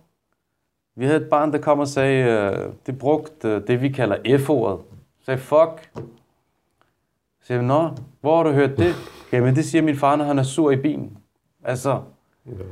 Vi 0.97 1.05
havde 1.05 1.21
et 1.21 1.29
barn, 1.31 1.53
der 1.53 1.59
kom 1.59 1.79
og 1.79 1.89
sagde, 1.89 2.51
uh, 2.51 2.75
det 2.87 2.99
brugte 2.99 3.57
uh, 3.57 3.63
det, 3.67 3.83
vi 3.83 3.89
kalder 3.89 4.39
F-ordet. 4.39 4.85
Sagde, 5.25 5.39
fuck. 5.39 5.91
Så 5.95 7.47
sagde, 7.47 7.67
nå, 7.67 7.91
hvor 8.21 8.37
har 8.37 8.43
du 8.43 8.51
hørt 8.51 8.79
det? 8.79 8.95
Jamen, 9.33 9.57
det 9.57 9.65
siger 9.65 9.83
min 9.83 9.97
far, 9.97 10.17
når 10.17 10.25
han 10.25 10.39
er 10.39 10.43
sur 10.43 10.71
i 10.71 10.77
bilen. 10.77 11.19
Altså. 11.65 12.03
Okay. 12.47 12.65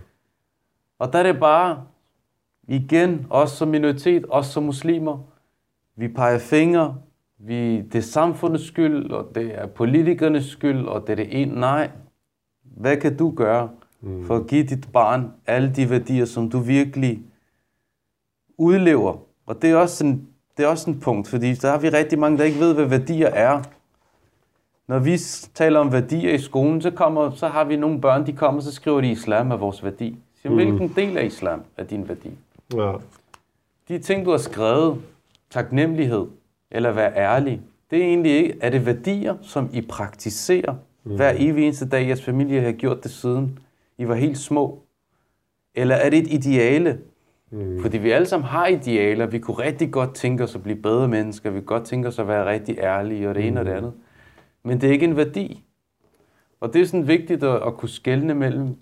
Og 0.98 1.12
der 1.12 1.18
er 1.18 1.22
det 1.22 1.40
bare, 1.40 1.82
igen, 2.68 3.26
os 3.30 3.50
som 3.50 3.68
minoritet, 3.68 4.24
os 4.28 4.46
som 4.46 4.62
muslimer, 4.62 5.18
vi 5.96 6.08
peger 6.08 6.38
fingre, 6.38 6.96
vi, 7.38 7.80
det 7.80 7.94
er 7.94 8.02
samfundets 8.02 8.66
skyld, 8.66 9.10
og 9.10 9.30
det 9.34 9.58
er 9.58 9.66
politikernes 9.66 10.44
skyld, 10.44 10.86
og 10.86 11.00
det 11.00 11.10
er 11.10 11.16
det 11.16 11.42
ene. 11.42 11.60
Nej, 11.60 11.90
hvad 12.62 12.96
kan 12.96 13.16
du 13.16 13.30
gøre 13.30 13.70
mm. 14.00 14.26
for 14.26 14.36
at 14.36 14.46
give 14.46 14.66
dit 14.66 14.92
barn 14.92 15.32
alle 15.46 15.72
de 15.76 15.90
værdier, 15.90 16.24
som 16.24 16.50
du 16.50 16.58
virkelig 16.58 17.22
udlever? 18.58 19.16
Og 19.46 19.62
det 19.62 19.70
er 19.70 19.76
også 19.76 20.06
en, 20.06 20.28
det 20.56 20.64
er 20.64 20.68
også 20.68 20.90
en 20.90 21.00
punkt, 21.00 21.28
fordi 21.28 21.54
der 21.54 21.70
har 21.70 21.78
vi 21.78 21.88
rigtig 21.88 22.18
mange, 22.18 22.38
der 22.38 22.44
ikke 22.44 22.60
ved, 22.60 22.74
hvad 22.74 22.84
værdier 22.84 23.28
er. 23.28 23.62
Når 24.88 24.98
vi 24.98 25.18
taler 25.54 25.80
om 25.80 25.92
værdier 25.92 26.34
i 26.34 26.38
skolen, 26.38 26.82
så, 26.82 26.90
kommer, 26.90 27.30
så 27.30 27.48
har 27.48 27.64
vi 27.64 27.76
nogle 27.76 28.00
børn, 28.00 28.26
de 28.26 28.32
kommer, 28.32 28.60
så 28.60 28.72
skriver 28.72 29.00
de, 29.00 29.10
islam 29.10 29.50
er 29.50 29.56
vores 29.56 29.84
værdi. 29.84 30.16
Så, 30.42 30.48
mm. 30.48 30.54
Hvilken 30.54 30.88
del 30.96 31.18
af 31.18 31.24
islam 31.24 31.62
er 31.76 31.84
din 31.84 32.08
værdi? 32.08 32.30
Ja. 32.74 32.92
De 33.88 33.98
ting, 33.98 34.24
du 34.24 34.30
har 34.30 34.38
skrevet, 34.38 35.02
taknemmelighed, 35.50 36.26
eller 36.70 36.92
være 36.92 37.16
ærlig, 37.16 37.60
det 37.90 37.98
er 37.98 38.06
egentlig 38.06 38.32
ikke, 38.32 38.56
er 38.60 38.70
det 38.70 38.86
værdier, 38.86 39.36
som 39.42 39.70
I 39.72 39.80
praktiserer 39.80 40.74
mm. 41.04 41.16
hver 41.16 41.32
evig 41.36 41.64
eneste 41.64 41.88
dag, 41.88 42.06
jeres 42.06 42.22
familie 42.22 42.60
har 42.60 42.72
gjort 42.72 43.02
det 43.02 43.10
siden 43.10 43.58
I 43.98 44.08
var 44.08 44.14
helt 44.14 44.38
små? 44.38 44.82
Eller 45.74 45.94
er 45.94 46.10
det 46.10 46.18
et 46.18 46.32
ideale? 46.32 46.98
Mm. 47.54 47.80
Fordi 47.80 47.98
vi 47.98 48.10
alle 48.10 48.26
sammen 48.26 48.48
har 48.48 48.66
idealer. 48.66 49.26
Vi 49.26 49.38
kunne 49.38 49.58
rigtig 49.58 49.92
godt 49.92 50.14
tænke 50.14 50.44
os 50.44 50.54
at 50.54 50.62
blive 50.62 50.76
bedre 50.76 51.08
mennesker. 51.08 51.50
Vi 51.50 51.60
kunne 51.60 51.66
godt 51.66 51.84
tænke 51.84 52.08
os 52.08 52.18
at 52.18 52.28
være 52.28 52.50
rigtig 52.50 52.78
ærlige 52.78 53.28
og 53.28 53.34
det 53.34 53.46
ene 53.46 53.50
mm. 53.50 53.56
og 53.56 53.64
det 53.64 53.72
mm. 53.72 53.76
andet. 53.76 53.92
men 54.62 54.80
det 54.80 54.88
er 54.88 54.92
ikke 54.92 55.04
en 55.04 55.16
værdi. 55.16 55.64
Og 56.60 56.72
det 56.72 56.82
er 56.82 56.86
sådan 56.86 57.08
vigtigt 57.08 57.44
at, 57.44 57.62
at 57.66 57.76
kunne 57.76 57.88
skelne 57.88 58.34
mellem, 58.34 58.76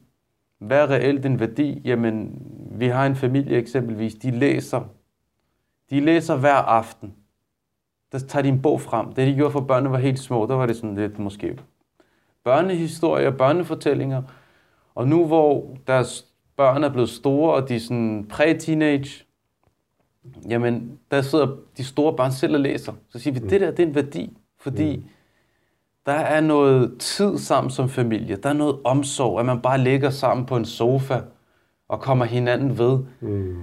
hvad 0.59 0.79
er 0.79 0.91
reelt 0.91 1.27
en 1.27 1.41
værdi? 1.41 1.83
Jamen, 1.85 2.43
vi 2.71 2.87
har 2.87 3.07
en 3.07 3.17
familie 3.17 3.57
eksempelvis, 3.57 4.15
de 4.15 4.31
læser. 4.31 4.83
De 5.91 6.01
læser 6.01 6.37
hver 6.37 6.55
aften. 6.55 7.15
Der 8.13 8.19
tager 8.19 8.43
de 8.43 8.49
en 8.49 8.63
bog 8.63 8.81
frem. 8.81 9.13
Det 9.13 9.27
de 9.27 9.35
gjorde 9.35 9.53
for 9.53 9.61
børnene 9.61 9.91
var 9.91 9.99
helt 9.99 10.19
små, 10.19 10.47
der 10.47 10.55
var 10.55 10.67
det 10.67 10.77
sådan 10.77 10.95
lidt 10.95 11.19
måske 11.19 11.59
børnehistorier, 12.45 13.31
børnefortællinger. 13.31 14.23
Og 14.95 15.09
nu 15.09 15.27
hvor 15.27 15.77
deres 15.87 16.32
børn 16.57 16.85
er 16.85 16.89
blevet 16.89 17.11
store, 17.11 17.55
og 17.55 17.69
de 17.69 17.77
er 17.77 17.81
sådan 17.81 18.27
præ-teenage, 18.31 19.25
jamen 20.49 20.99
der 21.11 21.23
sidder 21.23 21.57
de 21.77 21.85
store 21.85 22.17
børn 22.17 22.33
selv 22.33 22.55
og 22.55 22.61
læser. 22.61 22.93
Så 23.09 23.19
siger 23.19 23.35
vi, 23.35 23.41
mm. 23.41 23.49
det 23.49 23.61
der 23.61 23.71
det 23.71 23.83
er 23.83 23.87
en 23.87 23.95
værdi, 23.95 24.37
fordi 24.61 24.97
mm. 24.97 25.05
der 26.07 26.13
er 26.13 26.41
noget 26.41 26.99
tid 26.99 27.39
sammen 27.39 27.71
som 27.71 27.89
familie. 27.89 28.37
Der 28.37 28.49
er 28.49 28.53
noget 28.53 28.79
omsorg, 28.85 29.41
at 29.41 29.47
man 29.47 29.61
bare 29.61 29.79
ligger 29.79 30.11
sammen 30.11 30.47
på 30.47 30.57
en 30.57 30.65
sofa 30.65 31.21
og 31.89 32.01
kommer 32.01 32.25
hinanden 32.25 32.79
ved. 32.79 32.99
Mm. 33.21 33.63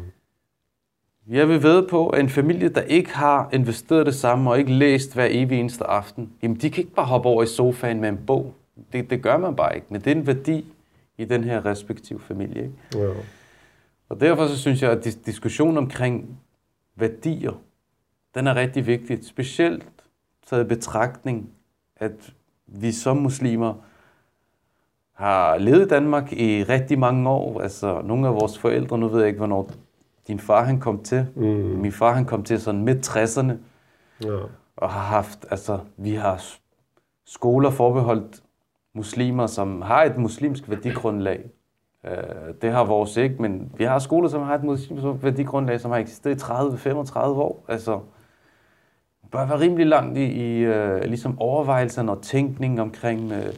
Jeg 1.28 1.50
vil 1.50 1.64
ved 1.64 1.88
på, 1.88 2.10
at 2.10 2.20
en 2.20 2.30
familie, 2.30 2.70
der 2.70 2.82
ikke 2.82 3.16
har 3.16 3.50
investeret 3.54 4.06
det 4.06 4.16
samme 4.16 4.50
og 4.50 4.60
ikke 4.60 4.74
læst 4.74 5.14
hver 5.14 5.28
evig 5.30 5.60
eneste 5.60 5.84
aften, 5.84 6.30
jamen 6.44 6.58
de 6.58 6.70
kan 6.70 6.84
ikke 6.84 6.96
bare 6.96 7.06
hoppe 7.06 7.30
over 7.30 7.44
i 7.44 7.48
sofaen 7.48 8.02
med 8.02 8.10
en 8.10 8.20
bog. 8.28 8.54
Det, 8.94 9.10
det 9.10 9.22
gør 9.22 9.38
man 9.38 9.56
bare 9.56 9.76
ikke, 9.76 9.88
men 9.90 10.02
det 10.02 10.12
er 10.12 10.16
en 10.16 10.28
værdi 10.28 10.66
i 11.20 11.26
den 11.26 11.44
her 11.44 11.66
respektive 11.66 12.20
familie. 12.20 12.64
Ikke? 12.64 13.06
Ja. 13.06 13.14
Og 14.10 14.20
derfor 14.20 14.48
så 14.48 14.58
synes 14.58 14.82
jeg, 14.82 14.92
at 14.92 15.04
diskussionen 15.26 15.78
omkring 15.78 16.40
værdier, 16.96 17.62
den 18.36 18.48
er 18.48 18.56
rigtig 18.56 18.88
vigtig. 18.88 19.26
Specielt 19.26 19.86
taget 20.48 20.66
i 20.66 20.68
betragtning, 20.68 21.50
at 21.96 22.34
vi 22.68 22.92
som 22.92 23.18
muslimer 23.18 23.74
har 25.14 25.58
levet 25.58 25.86
i 25.86 25.88
Danmark 25.88 26.34
i 26.34 26.64
rigtig 26.64 27.00
mange 27.00 27.30
år. 27.30 27.62
Altså 27.62 28.02
nogle 28.02 28.28
af 28.28 28.34
vores 28.34 28.58
forældre, 28.58 28.98
nu 28.98 29.08
ved 29.08 29.20
jeg 29.20 29.28
ikke, 29.28 29.38
hvornår 29.38 29.72
din 30.28 30.40
far 30.40 30.64
han 30.64 30.80
kom 30.80 31.04
til. 31.04 31.28
Mm. 31.36 31.44
Min 31.80 31.92
far 31.92 32.14
han 32.14 32.26
kom 32.26 32.44
til 32.44 32.62
sådan 32.62 32.84
midt 32.84 33.10
60'erne. 33.10 33.54
Ja. 34.24 34.40
Og 34.76 34.90
har 34.90 35.04
haft, 35.04 35.46
altså 35.52 35.80
vi 35.98 36.14
har 36.14 36.44
skoler 37.26 37.70
forbeholdt 37.70 38.44
muslimer, 38.94 39.48
som 39.48 39.82
har 39.82 40.04
et 40.04 40.18
muslimsk 40.18 40.70
værdigrundlag. 40.70 41.44
Øh, 42.06 42.14
det 42.62 42.72
har 42.72 42.84
vores 42.84 43.18
ikke, 43.18 43.42
men 43.42 43.72
vi 43.78 43.84
har 43.84 44.00
skoler, 44.00 44.30
som 44.30 44.42
har 44.42 44.56
et 44.56 44.64
muslimsk 44.64 45.24
værdigrundlag, 45.24 45.80
som 45.80 45.92
har 45.92 45.98
eksisteret 45.98 46.36
i 46.36 46.90
30-35 46.90 47.20
år. 47.20 47.66
Altså, 47.68 48.00
bør 49.32 49.46
være 49.46 49.60
rimelig 49.60 49.88
langt 49.88 50.18
i, 50.18 50.24
i 50.24 50.60
øh, 50.60 51.02
ligesom 51.02 51.40
overvejelserne 51.40 52.12
og 52.12 52.22
tænkning 52.22 52.82
omkring 52.82 53.32
øh, 53.32 53.54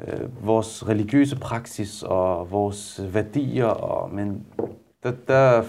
øh, 0.00 0.46
vores 0.46 0.88
religiøse 0.88 1.36
praksis 1.36 2.02
og 2.02 2.50
vores 2.50 3.00
værdier. 3.14 3.66
Og, 3.66 4.14
men 4.14 4.46
der, 5.02 5.12
der 5.28 5.62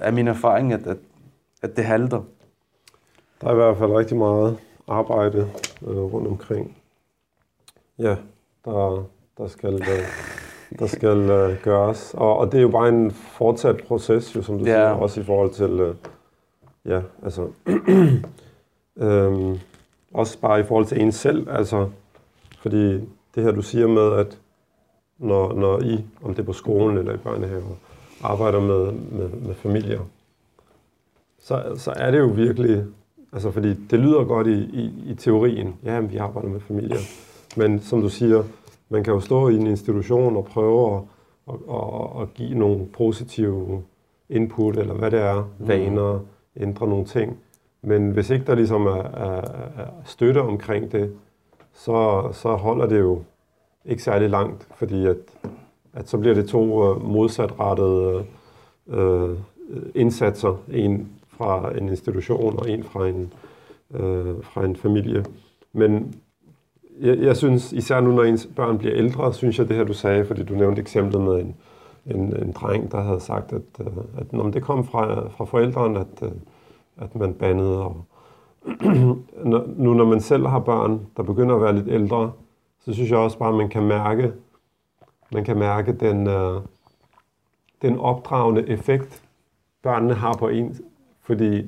er 0.00 0.10
min 0.10 0.28
erfaring, 0.28 0.72
at, 0.72 0.86
at, 0.86 0.98
at 1.62 1.76
det 1.76 1.84
halter. 1.84 2.22
Der 3.40 3.48
er 3.48 3.52
i 3.52 3.56
hvert 3.56 3.76
fald 3.76 3.90
rigtig 3.90 4.16
meget 4.16 4.58
arbejde 4.88 5.50
øh, 5.82 5.96
rundt 5.96 6.28
omkring 6.28 6.76
Ja, 8.02 8.16
der, 8.64 9.04
der 9.38 9.46
skal, 9.46 9.74
øh, 9.74 10.06
der 10.78 10.86
skal 10.86 11.18
uh, 11.18 11.62
gøres. 11.62 12.14
Og, 12.14 12.36
og 12.36 12.52
det 12.52 12.58
er 12.58 12.62
jo 12.62 12.68
bare 12.68 12.88
en 12.88 13.10
fortsat 13.10 13.76
proces, 13.88 14.36
jo, 14.36 14.42
som 14.42 14.58
du 14.58 14.64
ja. 14.64 14.70
siger, 14.70 14.88
også 14.88 15.20
i 15.20 15.24
forhold 15.24 15.50
til, 15.50 15.80
uh, 15.80 15.94
ja, 16.84 17.00
altså, 17.22 17.48
øhm, 19.06 19.58
også 20.14 20.38
bare 20.38 20.60
i 20.60 20.62
forhold 20.62 20.86
til 20.86 21.00
en 21.00 21.12
selv, 21.12 21.48
altså, 21.50 21.88
fordi 22.58 22.92
det 23.34 23.42
her, 23.42 23.50
du 23.50 23.62
siger 23.62 23.88
med, 23.88 24.12
at 24.12 24.38
når, 25.18 25.52
når 25.52 25.80
I, 25.82 26.04
om 26.22 26.34
det 26.34 26.42
er 26.42 26.46
på 26.46 26.52
skolen 26.52 26.98
eller 26.98 27.14
i 27.14 27.16
børnehaver, 27.16 27.76
arbejder 28.22 28.60
med, 28.60 28.92
med, 28.92 29.28
med 29.28 29.54
familier, 29.54 30.00
så, 31.38 31.62
så 31.76 31.92
er 31.96 32.10
det 32.10 32.18
jo 32.18 32.26
virkelig, 32.26 32.84
altså 33.32 33.50
fordi 33.50 33.74
det 33.90 33.98
lyder 33.98 34.24
godt 34.24 34.46
i, 34.46 34.60
i, 34.62 35.10
i 35.10 35.14
teorien, 35.14 35.76
ja, 35.84 36.00
vi 36.00 36.16
arbejder 36.16 36.48
med 36.48 36.60
familier, 36.60 36.98
men 37.56 37.80
som 37.80 38.00
du 38.00 38.08
siger, 38.08 38.42
man 38.88 39.04
kan 39.04 39.12
jo 39.12 39.20
stå 39.20 39.48
i 39.48 39.56
en 39.56 39.66
institution 39.66 40.36
og 40.36 40.44
prøve 40.44 40.96
at, 40.96 41.02
at, 41.48 41.54
at, 41.70 42.22
at 42.22 42.34
give 42.34 42.58
nogle 42.58 42.86
positive 42.86 43.82
input, 44.28 44.76
eller 44.76 44.94
hvad 44.94 45.10
det 45.10 45.20
er, 45.20 45.48
mm. 45.58 45.68
vaner, 45.68 46.20
ændre 46.56 46.88
nogle 46.88 47.04
ting. 47.04 47.38
Men 47.82 48.10
hvis 48.10 48.30
ikke 48.30 48.46
der 48.46 48.54
ligesom 48.54 48.86
er, 48.86 49.02
er, 49.02 49.40
er 49.76 49.86
støtte 50.04 50.42
omkring 50.42 50.92
det, 50.92 51.12
så, 51.72 52.28
så 52.32 52.54
holder 52.54 52.86
det 52.86 52.98
jo 52.98 53.22
ikke 53.84 54.02
særlig 54.02 54.30
langt, 54.30 54.68
fordi 54.76 55.06
at, 55.06 55.16
at 55.92 56.08
så 56.08 56.18
bliver 56.18 56.34
det 56.34 56.48
to 56.48 56.90
øh, 56.90 57.04
modsatrettede 57.04 58.24
øh, 58.88 59.30
indsatser. 59.94 60.56
En 60.70 61.08
fra 61.28 61.78
en 61.78 61.88
institution 61.88 62.58
og 62.58 62.70
en 62.70 62.84
fra 62.84 63.08
en, 63.08 63.32
øh, 63.94 64.34
fra 64.42 64.64
en 64.64 64.76
familie. 64.76 65.24
Men 65.72 66.14
jeg, 67.02 67.18
jeg 67.18 67.36
synes, 67.36 67.72
især 67.72 68.00
nu 68.00 68.12
når 68.12 68.22
ens 68.22 68.48
børn 68.56 68.78
bliver 68.78 68.94
ældre, 68.96 69.34
synes 69.34 69.58
jeg 69.58 69.68
det 69.68 69.76
her, 69.76 69.84
du 69.84 69.92
sagde, 69.92 70.24
fordi 70.24 70.42
du 70.42 70.54
nævnte 70.54 70.80
eksemplet 70.80 71.22
med 71.22 71.40
en, 71.40 71.54
en, 72.06 72.36
en 72.36 72.52
dreng, 72.52 72.92
der 72.92 73.00
havde 73.00 73.20
sagt, 73.20 73.52
at, 73.52 73.62
øh, 73.80 73.86
at 74.18 74.32
når 74.32 74.50
det 74.50 74.62
kom 74.62 74.84
fra, 74.84 75.28
fra 75.28 75.44
forældrene, 75.44 76.00
at, 76.00 76.22
øh, 76.22 76.32
at 76.96 77.14
man 77.14 77.34
bandede. 77.34 77.84
Og 77.84 78.04
nu 79.76 79.94
når 79.94 80.04
man 80.04 80.20
selv 80.20 80.46
har 80.46 80.58
børn, 80.58 81.06
der 81.16 81.22
begynder 81.22 81.54
at 81.54 81.62
være 81.62 81.74
lidt 81.74 81.88
ældre, 81.88 82.32
så 82.84 82.92
synes 82.92 83.10
jeg 83.10 83.18
også 83.18 83.38
bare, 83.38 83.48
at 83.48 83.54
man 83.54 83.68
kan 83.68 83.82
mærke, 83.82 84.32
man 85.32 85.44
kan 85.44 85.58
mærke 85.58 85.92
den, 85.92 86.26
uh, 86.26 86.62
den 87.82 87.98
opdragende 87.98 88.68
effekt, 88.68 89.22
børnene 89.82 90.14
har 90.14 90.32
på 90.32 90.48
en. 90.48 90.78
Fordi 91.20 91.66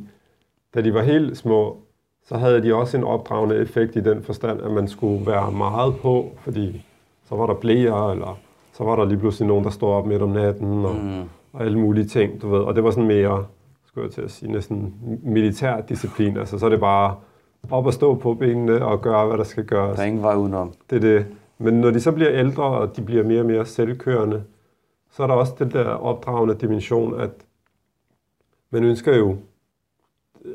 da 0.75 0.81
de 0.81 0.95
var 0.95 1.03
helt 1.03 1.37
små, 1.37 1.84
så 2.27 2.37
havde 2.37 2.63
de 2.63 2.75
også 2.75 2.97
en 2.97 3.05
opdragende 3.05 3.57
effekt 3.57 3.97
i 3.97 4.01
den 4.01 4.23
forstand, 4.23 4.63
at 4.63 4.71
man 4.71 4.89
skulle 4.89 5.27
være 5.27 5.53
meget 5.53 5.97
på, 5.97 6.33
fordi 6.39 6.87
så 7.29 7.35
var 7.35 7.47
der 7.47 7.55
blæer, 7.55 8.11
eller 8.11 8.39
så 8.73 8.85
var 8.85 8.97
der 8.97 9.05
lige 9.05 9.19
pludselig 9.19 9.49
nogen, 9.49 9.65
der 9.65 9.71
stod 9.71 9.89
op 9.89 10.07
midt 10.07 10.23
om 10.23 10.29
natten, 10.29 10.85
og, 10.85 10.95
mm. 10.95 11.23
og 11.53 11.65
alle 11.65 11.79
mulige 11.79 12.05
ting, 12.05 12.43
du 12.43 12.49
ved. 12.49 12.61
Og 12.61 12.75
det 12.75 12.85
var 12.85 12.91
sådan 12.91 13.07
mere, 13.07 13.47
skulle 13.85 14.05
jeg 14.05 14.13
til 14.13 14.23
at 14.23 14.31
sige, 14.31 14.53
næsten 14.53 14.95
militær 15.23 15.81
disciplin. 15.81 16.37
Altså, 16.37 16.59
så 16.59 16.67
er 16.67 16.71
det 16.71 16.81
bare 16.81 17.15
op 17.71 17.87
og 17.87 17.93
stå 17.93 18.15
på 18.15 18.35
benene 18.35 18.85
og 18.85 19.01
gøre, 19.03 19.27
hvad 19.27 19.39
der 19.39 19.45
skal 19.45 19.65
gøres. 19.65 19.97
Der 19.97 20.03
er 20.03 20.07
ingen 20.07 20.23
vej 20.23 20.35
udenom. 20.35 20.73
Det 20.91 20.97
er 20.97 21.01
det. 21.01 21.27
Men 21.59 21.75
når 21.75 21.91
de 21.91 22.01
så 22.01 22.13
bliver 22.13 22.31
ældre, 22.33 22.65
og 22.65 22.97
de 22.97 23.03
bliver 23.03 23.25
mere 23.25 23.41
og 23.41 23.47
mere 23.47 23.67
selvkørende, 23.67 24.43
så 25.11 25.23
er 25.23 25.27
der 25.27 25.35
også 25.35 25.53
den 25.59 25.71
der 25.71 25.85
opdragende 25.85 26.55
dimension, 26.55 27.21
at 27.21 27.31
man 28.71 28.85
ønsker 28.85 29.17
jo 29.17 29.37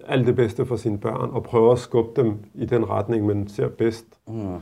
alt 0.07 0.27
det 0.27 0.35
bedste 0.35 0.65
for 0.65 0.75
sine 0.75 0.99
børn, 0.99 1.29
og 1.31 1.43
prøver 1.43 1.71
at 1.71 1.79
skubbe 1.79 2.21
dem 2.21 2.33
i 2.53 2.65
den 2.65 2.89
retning, 2.89 3.25
man 3.25 3.47
ser 3.47 3.67
bedst. 3.67 4.05
Mm. 4.27 4.55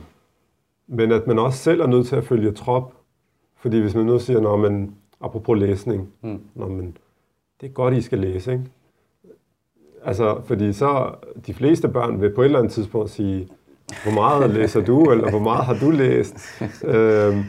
Men 0.86 1.12
at 1.12 1.26
man 1.26 1.38
også 1.38 1.58
selv 1.58 1.80
er 1.80 1.86
nødt 1.86 2.06
til 2.06 2.16
at 2.16 2.24
følge 2.24 2.52
trop. 2.52 2.92
Fordi 3.56 3.80
hvis 3.80 3.94
man 3.94 4.06
nu 4.06 4.18
siger, 4.18 4.40
når 4.40 4.56
man, 4.56 4.94
apropos 5.20 5.58
læsning, 5.58 6.08
mm. 6.22 6.40
når 6.54 6.68
man, 6.68 6.96
det 7.60 7.68
er 7.68 7.72
godt, 7.72 7.94
I 7.94 8.00
skal 8.00 8.18
læse, 8.18 8.52
ikke? 8.52 8.64
Altså, 10.04 10.40
fordi 10.44 10.72
så 10.72 11.14
de 11.46 11.54
fleste 11.54 11.88
børn 11.88 12.20
vil 12.20 12.34
på 12.34 12.40
et 12.40 12.44
eller 12.44 12.58
andet 12.58 12.72
tidspunkt 12.72 13.10
sige, 13.10 13.48
hvor 14.02 14.12
meget 14.12 14.50
læser 14.50 14.84
du, 14.84 15.10
eller 15.10 15.30
hvor 15.30 15.38
meget 15.38 15.64
har 15.64 15.74
du 15.74 15.90
læst? 15.90 16.36
øhm, 16.84 17.44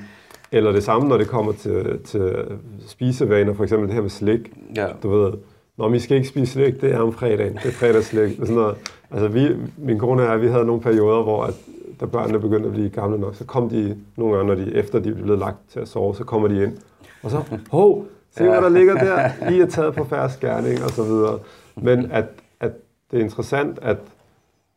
eller 0.52 0.72
det 0.72 0.84
samme, 0.84 1.08
når 1.08 1.18
det 1.18 1.28
kommer 1.28 1.52
til, 1.52 2.00
til 2.04 2.46
spisevaner, 2.88 3.54
for 3.54 3.64
eksempel 3.64 3.88
det 3.88 3.96
her 3.96 4.02
med 4.02 4.10
slik. 4.10 4.52
Ja. 4.76 4.88
Du 5.04 5.10
ved, 5.10 5.34
Nå, 5.80 5.90
vi 5.90 6.00
skal 6.00 6.18
ikke 6.18 6.30
spise 6.30 6.54
slik, 6.54 6.82
det 6.82 6.94
er 6.94 7.00
om 7.00 7.14
fredagen. 7.14 7.54
Det 7.54 7.66
er 7.66 7.72
fredagsslik. 7.72 8.36
Sådan 8.40 8.56
noget. 8.56 8.76
Altså, 9.12 9.28
vi, 9.28 9.50
min 9.78 10.00
kone 10.00 10.22
og 10.24 10.32
jeg, 10.32 10.42
vi 10.42 10.48
havde 10.48 10.66
nogle 10.66 10.82
perioder, 10.82 11.24
hvor 11.24 11.44
at, 11.44 11.54
da 12.00 12.06
børnene 12.06 12.40
begyndte 12.40 12.68
at 12.68 12.74
blive 12.74 12.90
gamle 12.90 13.20
nok, 13.20 13.36
så 13.36 13.46
kom 13.46 13.70
de 13.70 13.98
nogle 14.18 14.36
gange, 14.36 14.48
når 14.48 14.56
de, 14.56 14.76
efter 14.76 15.00
de 15.00 15.14
blev 15.14 15.38
lagt 15.38 15.58
til 15.72 15.80
at 15.80 15.88
sove, 15.88 16.16
så 16.16 16.24
kommer 16.24 16.48
de 16.48 16.64
ind. 16.64 16.78
Og 17.24 17.32
så, 17.32 17.44
hov, 17.72 18.06
se 18.38 18.44
hvad 18.44 18.62
der 18.62 18.70
ligger 18.70 18.94
der. 18.94 19.50
I 19.52 19.60
er 19.60 19.66
taget 19.66 19.96
på 19.96 20.04
færre 20.04 20.30
skærning, 20.30 20.84
og 20.84 20.90
så 20.90 21.04
videre. 21.04 21.40
Men 21.76 22.12
at, 22.12 22.26
at 22.60 22.72
det 23.12 23.20
er 23.20 23.24
interessant, 23.24 23.80
at, 23.82 23.98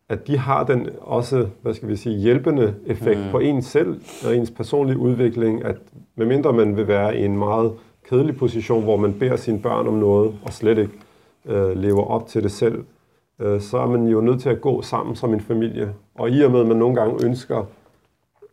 at 0.09 0.27
de 0.27 0.39
har 0.39 0.65
den 0.65 0.89
også, 1.01 1.47
hvad 1.63 1.75
skal 1.75 1.89
vi 1.89 1.97
sige, 1.97 2.19
hjælpende 2.19 2.75
effekt 2.87 3.21
mm. 3.21 3.31
på 3.31 3.39
ens 3.39 3.67
selv 3.67 4.01
og 4.27 4.37
ens 4.37 4.51
personlige 4.51 4.99
udvikling, 4.99 5.65
at 5.65 5.77
medmindre 6.17 6.53
man 6.53 6.77
vil 6.77 6.89
være 6.89 7.17
i 7.19 7.25
en 7.25 7.39
meget 7.39 7.73
kedelig 8.09 8.37
position, 8.37 8.83
hvor 8.83 8.97
man 8.97 9.19
beder 9.19 9.37
sine 9.37 9.63
børn 9.63 9.87
om 9.87 9.95
noget, 9.95 10.39
og 10.43 10.53
slet 10.53 10.79
ikke 10.79 10.93
øh, 11.47 11.77
lever 11.77 12.05
op 12.05 12.27
til 12.27 12.43
det 12.43 12.53
selv, 12.53 12.85
øh, 13.39 13.61
så 13.61 13.79
er 13.79 13.87
man 13.87 14.07
jo 14.07 14.21
nødt 14.21 14.41
til 14.41 14.49
at 14.49 14.61
gå 14.61 14.83
sammen 14.83 15.17
som 15.17 15.35
en 15.35 15.41
familie. 15.41 15.95
Og 16.15 16.31
i 16.31 16.41
og 16.45 16.51
med, 16.51 16.61
at 16.61 16.67
man 16.67 16.77
nogle 16.77 16.95
gange 16.97 17.25
ønsker, 17.25 17.65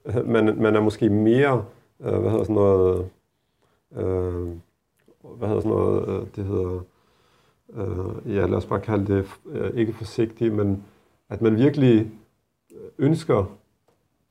øh, 0.06 0.30
man, 0.30 0.56
man 0.62 0.76
er 0.76 0.82
måske 0.82 1.10
mere, 1.10 1.64
øh, 2.02 2.20
hvad 2.20 2.32
hedder 2.32 2.44
sådan 2.44 2.56
noget, 2.56 3.06
øh, 3.96 4.48
hvad 5.38 5.48
hedder 5.48 5.62
sådan 5.62 5.78
noget, 5.78 6.10
øh, 6.10 6.28
det 6.36 6.46
hedder, 6.46 6.80
øh, 7.78 8.36
ja 8.36 8.46
lad 8.46 8.58
os 8.58 8.66
bare 8.66 8.80
kalde 8.80 9.16
det, 9.16 9.26
øh, 9.52 9.72
ikke 9.76 9.94
forsigtig, 9.94 10.54
men 10.54 10.84
at 11.30 11.42
man 11.42 11.58
virkelig 11.58 12.12
ønsker 12.98 13.46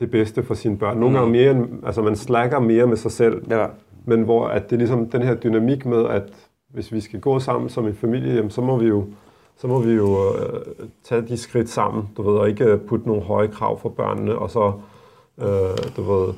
det 0.01 0.11
bedste 0.11 0.43
for 0.43 0.55
sine 0.55 0.79
børn. 0.79 0.99
Nogle 0.99 1.19
gange 1.19 1.33
mere, 1.33 1.69
altså 1.87 2.03
man 2.03 2.17
slacker 2.17 2.59
mere 2.59 2.87
med 2.87 2.97
sig 2.97 3.13
selv, 3.13 3.43
Ja. 3.51 3.67
Men 4.09 4.23
hvor 4.23 4.47
at 4.47 4.71
det 4.71 4.77
er 4.77 4.79
ligesom 4.79 5.11
den 5.11 5.23
her 5.23 5.35
dynamik 5.35 5.87
med, 5.87 6.07
at 6.07 6.23
hvis 6.69 6.93
vi 6.93 7.01
skal 7.01 7.21
gå 7.21 7.39
sammen 7.39 7.69
som 7.69 7.87
en 7.87 7.95
familie, 7.95 8.35
jamen, 8.35 8.51
så 8.51 8.61
må 8.61 8.77
vi 8.77 8.87
jo, 8.87 9.05
så 9.57 9.67
må 9.67 9.81
vi 9.81 9.93
jo 9.93 10.17
øh, 10.35 10.61
tage 11.05 11.23
de 11.23 11.37
skridt 11.37 11.69
sammen, 11.69 12.09
du 12.17 12.23
ved, 12.23 12.39
og 12.39 12.49
ikke 12.49 12.79
putte 12.79 13.07
nogle 13.07 13.23
høje 13.23 13.49
krav 13.49 13.81
for 13.81 13.89
børnene, 13.89 14.39
og 14.39 14.51
så, 14.51 14.73
øh, 15.39 15.95
du 15.97 16.03
ved, 16.03 16.35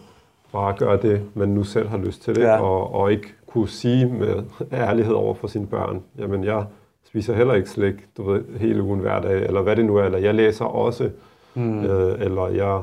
bare 0.52 0.74
gøre 0.78 0.96
det, 1.02 1.22
man 1.34 1.48
nu 1.48 1.64
selv 1.64 1.88
har 1.88 1.98
lyst 1.98 2.22
til 2.22 2.34
det, 2.36 2.42
Ja. 2.42 2.60
og, 2.60 2.94
og 2.94 3.12
ikke 3.12 3.28
kunne 3.46 3.68
sige 3.68 4.06
med 4.06 4.42
ærlighed 4.72 5.14
over 5.14 5.34
for 5.34 5.46
sine 5.46 5.66
børn, 5.66 6.02
jamen 6.18 6.44
jeg 6.44 6.64
spiser 7.04 7.34
heller 7.34 7.54
ikke 7.54 7.70
slik, 7.70 7.94
du 8.16 8.22
ved, 8.30 8.44
hele 8.58 8.82
ugen 8.82 9.00
hver 9.00 9.20
dag, 9.20 9.42
eller 9.46 9.62
hvad 9.62 9.76
det 9.76 9.84
nu 9.84 9.96
er, 9.96 10.04
eller 10.04 10.18
jeg 10.18 10.34
læser 10.34 10.64
også, 10.64 11.10
mm. 11.54 11.84
øh, 11.84 12.20
eller 12.20 12.48
jeg 12.48 12.82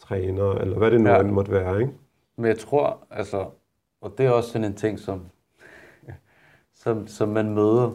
træner, 0.00 0.52
eller 0.52 0.78
hvad 0.78 0.90
det 0.90 1.00
nu 1.00 1.10
ja. 1.10 1.20
end 1.20 1.30
måtte 1.30 1.52
være, 1.52 1.80
ikke? 1.80 1.92
Men 2.36 2.46
jeg 2.46 2.58
tror, 2.58 2.96
altså, 3.10 3.44
og 4.00 4.14
det 4.18 4.26
er 4.26 4.30
også 4.30 4.50
sådan 4.50 4.64
en 4.64 4.74
ting, 4.74 4.98
som, 4.98 5.20
som, 6.74 7.06
som 7.06 7.28
man 7.28 7.54
møder. 7.54 7.90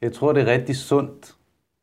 Jeg 0.00 0.12
tror, 0.12 0.32
det 0.32 0.42
er 0.42 0.52
rigtig 0.52 0.76
sundt, 0.76 1.34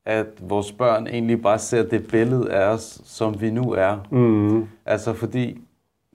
at 0.06 0.28
vores 0.39 0.72
børn 0.72 1.08
egentlig 1.08 1.41
bare 1.41 1.60
ser 1.60 1.84
det 1.84 2.08
billede 2.08 2.51
af 2.51 2.74
os, 2.74 3.01
som 3.04 3.41
vi 3.41 3.51
nu 3.51 3.72
er. 3.72 4.08
Mm. 4.12 4.68
Altså 4.86 5.14
fordi, 5.14 5.62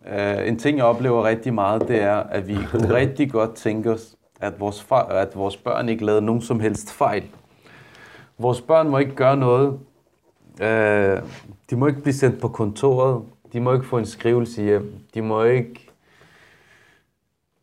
øh, 0.07 0.49
en 0.49 0.59
ting 0.59 0.79
jeg 0.79 0.85
oplever 0.85 1.25
rigtig 1.25 1.55
meget, 1.55 1.89
det 1.89 2.03
er, 2.03 2.17
at 2.17 2.49
vi 2.49 2.59
kunne 2.71 2.95
rigtig 3.01 3.31
godt 3.31 3.55
tænke 3.55 3.91
os, 3.91 4.17
at 4.41 4.61
vores, 4.61 4.87
at 5.11 5.37
vores 5.37 5.57
børn 5.57 5.89
ikke 5.89 6.05
lavede 6.05 6.23
nogen 6.23 6.43
som 6.43 6.61
helst 6.61 6.93
fejl. 6.93 7.25
Vores 8.39 8.61
børn 8.61 8.89
må 8.89 8.99
ikke 8.99 9.15
gøre 9.15 9.37
noget. 9.37 9.79
Øh, 10.63 11.23
de 11.71 11.77
må 11.77 11.87
ikke 11.87 12.01
blive 12.01 12.15
sendt 12.15 12.41
på 12.41 12.49
kontoret. 12.49 13.23
De 13.53 13.61
må 13.61 13.73
ikke 13.73 13.87
få 13.87 13.99
en 13.99 14.07
skrivelse 14.07 14.63
hjem. 14.63 14.95
De 15.15 15.23
må 15.23 15.45
ikke 15.45 15.88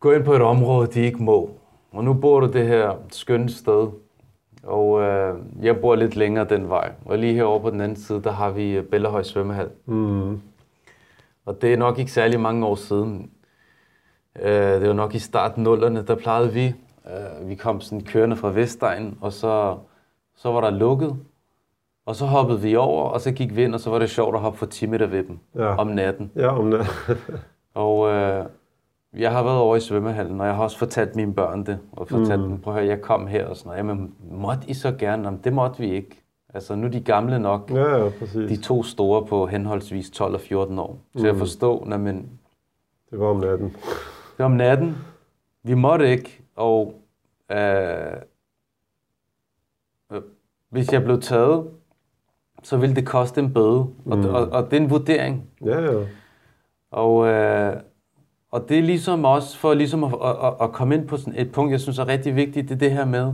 gå 0.05 0.11
ind 0.11 0.23
på 0.23 0.33
et 0.33 0.41
område, 0.41 0.87
de 0.87 1.01
ikke 1.01 1.23
må. 1.23 1.49
Og 1.91 2.03
nu 2.03 2.13
bor 2.13 2.39
du 2.39 2.47
det 2.51 2.67
her 2.67 2.93
skønne 3.09 3.49
sted, 3.49 3.87
og 4.63 5.01
øh, 5.01 5.35
jeg 5.61 5.81
bor 5.81 5.95
lidt 5.95 6.15
længere 6.15 6.45
den 6.49 6.69
vej. 6.69 6.91
Og 7.05 7.17
lige 7.17 7.33
herovre 7.33 7.61
på 7.61 7.69
den 7.69 7.81
anden 7.81 7.97
side, 7.97 8.21
der 8.23 8.31
har 8.31 8.51
vi 8.51 8.71
øh, 8.71 8.83
Bellahøj 8.83 9.23
svømmehal. 9.23 9.69
Mm. 9.85 10.41
Og 11.45 11.61
det 11.61 11.73
er 11.73 11.77
nok 11.77 11.99
ikke 11.99 12.11
særlig 12.11 12.39
mange 12.39 12.65
år 12.65 12.75
siden. 12.75 13.29
Øh, 14.41 14.51
det 14.81 14.87
var 14.87 14.93
nok 14.93 15.15
i 15.15 15.19
starten 15.19 15.63
nullerne, 15.63 16.01
der 16.07 16.15
plejede 16.15 16.53
vi. 16.53 16.65
Øh, 17.07 17.49
vi 17.49 17.55
kom 17.55 17.81
sådan 17.81 18.01
kørende 18.05 18.35
fra 18.35 18.49
Vestegn, 18.51 19.17
og 19.21 19.33
så, 19.33 19.77
så 20.35 20.51
var 20.51 20.61
der 20.61 20.69
lukket. 20.69 21.15
Og 22.05 22.15
så 22.15 22.25
hoppede 22.25 22.61
vi 22.61 22.75
over, 22.75 23.03
og 23.03 23.21
så 23.21 23.31
gik 23.31 23.55
vi 23.55 23.63
ind, 23.63 23.73
og 23.73 23.79
så 23.79 23.89
var 23.89 23.99
det 23.99 24.09
sjovt 24.09 24.35
at 24.35 24.41
hoppe 24.41 24.59
for 24.59 24.65
10 24.65 24.85
meter 24.85 25.05
ved 25.07 25.23
dem 25.23 25.39
Ja. 25.55 25.75
om 25.75 25.87
natten. 25.87 26.31
Ja, 26.35 26.57
om 26.59 26.71
det. 26.71 26.87
Og 27.73 28.07
øh, 28.09 28.45
jeg 29.17 29.31
har 29.31 29.43
været 29.43 29.57
over 29.57 29.75
i 29.75 29.79
svømmehallen, 29.79 30.41
og 30.41 30.47
jeg 30.47 30.55
har 30.55 30.63
også 30.63 30.77
fortalt 30.77 31.15
mine 31.15 31.33
børn 31.33 31.65
det. 31.65 31.79
Og 31.91 32.07
fortalt 32.07 32.41
mm. 32.41 32.49
dem, 32.49 32.61
prøv 32.61 32.73
at 32.75 32.79
høre, 32.79 32.89
jeg 32.89 33.01
kom 33.01 33.27
her 33.27 33.47
og 33.47 33.55
sådan 33.57 33.67
noget. 33.69 33.77
Jamen, 33.77 34.15
måtte 34.31 34.69
I 34.69 34.73
så 34.73 34.91
gerne? 34.99 35.23
Jamen, 35.23 35.39
det 35.43 35.53
måtte 35.53 35.79
vi 35.79 35.91
ikke. 35.91 36.21
Altså, 36.53 36.75
nu 36.75 36.87
er 36.87 36.91
de 36.91 37.01
gamle 37.01 37.39
nok. 37.39 37.71
ja, 37.71 37.97
ja, 38.03 38.09
præcis. 38.19 38.49
De 38.49 38.61
to 38.61 38.83
store 38.83 39.25
på 39.25 39.45
henholdsvis 39.47 40.09
12 40.09 40.33
og 40.33 40.41
14 40.41 40.79
år. 40.79 40.97
Så 41.15 41.19
Mm. 41.19 41.25
jeg 41.25 41.35
forstår, 41.35 41.85
når 41.85 41.97
man, 41.97 42.29
Det 43.11 43.19
var 43.19 43.25
om 43.27 43.37
natten. 43.37 43.69
det 43.69 44.39
var 44.39 44.45
om 44.45 44.51
natten. 44.51 44.95
Vi 45.63 45.73
måtte 45.73 46.09
ikke, 46.11 46.41
og 46.55 46.93
øh, 47.51 47.57
øh, 50.11 50.21
hvis 50.69 50.93
jeg 50.93 51.03
blev 51.03 51.21
taget, 51.21 51.67
så 52.63 52.77
ville 52.77 52.95
det 52.95 53.07
koste 53.07 53.41
en 53.41 53.53
bøde. 53.53 53.79
Og, 54.05 54.17
Mm. 54.17 54.25
og, 54.25 54.47
og 54.49 54.71
det 54.71 54.77
er 54.77 54.81
en 54.83 54.89
vurdering. 54.89 55.49
Ja, 55.65 55.79
ja. 55.79 56.05
Og, 56.91 57.27
øh, 57.27 57.75
og 58.55 58.69
det 58.69 58.77
er 58.77 58.81
ligesom 58.81 59.25
også 59.25 59.57
for 59.57 59.73
ligesom 59.73 60.03
at, 60.03 60.13
at, 60.23 60.53
at, 60.61 60.71
komme 60.71 60.95
ind 60.95 61.07
på 61.07 61.17
sådan 61.17 61.33
et 61.37 61.51
punkt, 61.51 61.71
jeg 61.71 61.79
synes 61.79 61.99
er 61.99 62.07
rigtig 62.07 62.35
vigtigt, 62.35 62.69
det 62.69 62.75
er 62.75 62.79
det 62.79 62.91
her 62.91 63.05
med, 63.05 63.33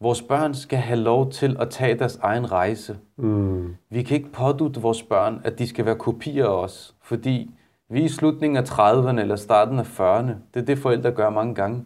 vores 0.00 0.22
børn 0.22 0.54
skal 0.54 0.78
have 0.78 1.00
lov 1.00 1.30
til 1.30 1.56
at 1.60 1.70
tage 1.70 1.98
deres 1.98 2.18
egen 2.22 2.52
rejse. 2.52 2.96
Mm. 3.16 3.76
Vi 3.90 4.02
kan 4.02 4.16
ikke 4.16 4.32
pådute 4.32 4.80
vores 4.80 5.02
børn, 5.02 5.40
at 5.44 5.58
de 5.58 5.68
skal 5.68 5.84
være 5.84 5.94
kopier 5.94 6.46
af 6.46 6.62
os, 6.62 6.94
fordi 7.02 7.50
vi 7.90 8.00
er 8.00 8.04
i 8.04 8.08
slutningen 8.08 8.56
af 8.56 8.62
30'erne 8.62 9.20
eller 9.20 9.36
starten 9.36 9.78
af 9.78 10.00
40'erne. 10.00 10.32
Det 10.54 10.60
er 10.60 10.64
det, 10.64 10.78
forældre 10.78 11.10
gør 11.10 11.30
mange 11.30 11.54
gange. 11.54 11.84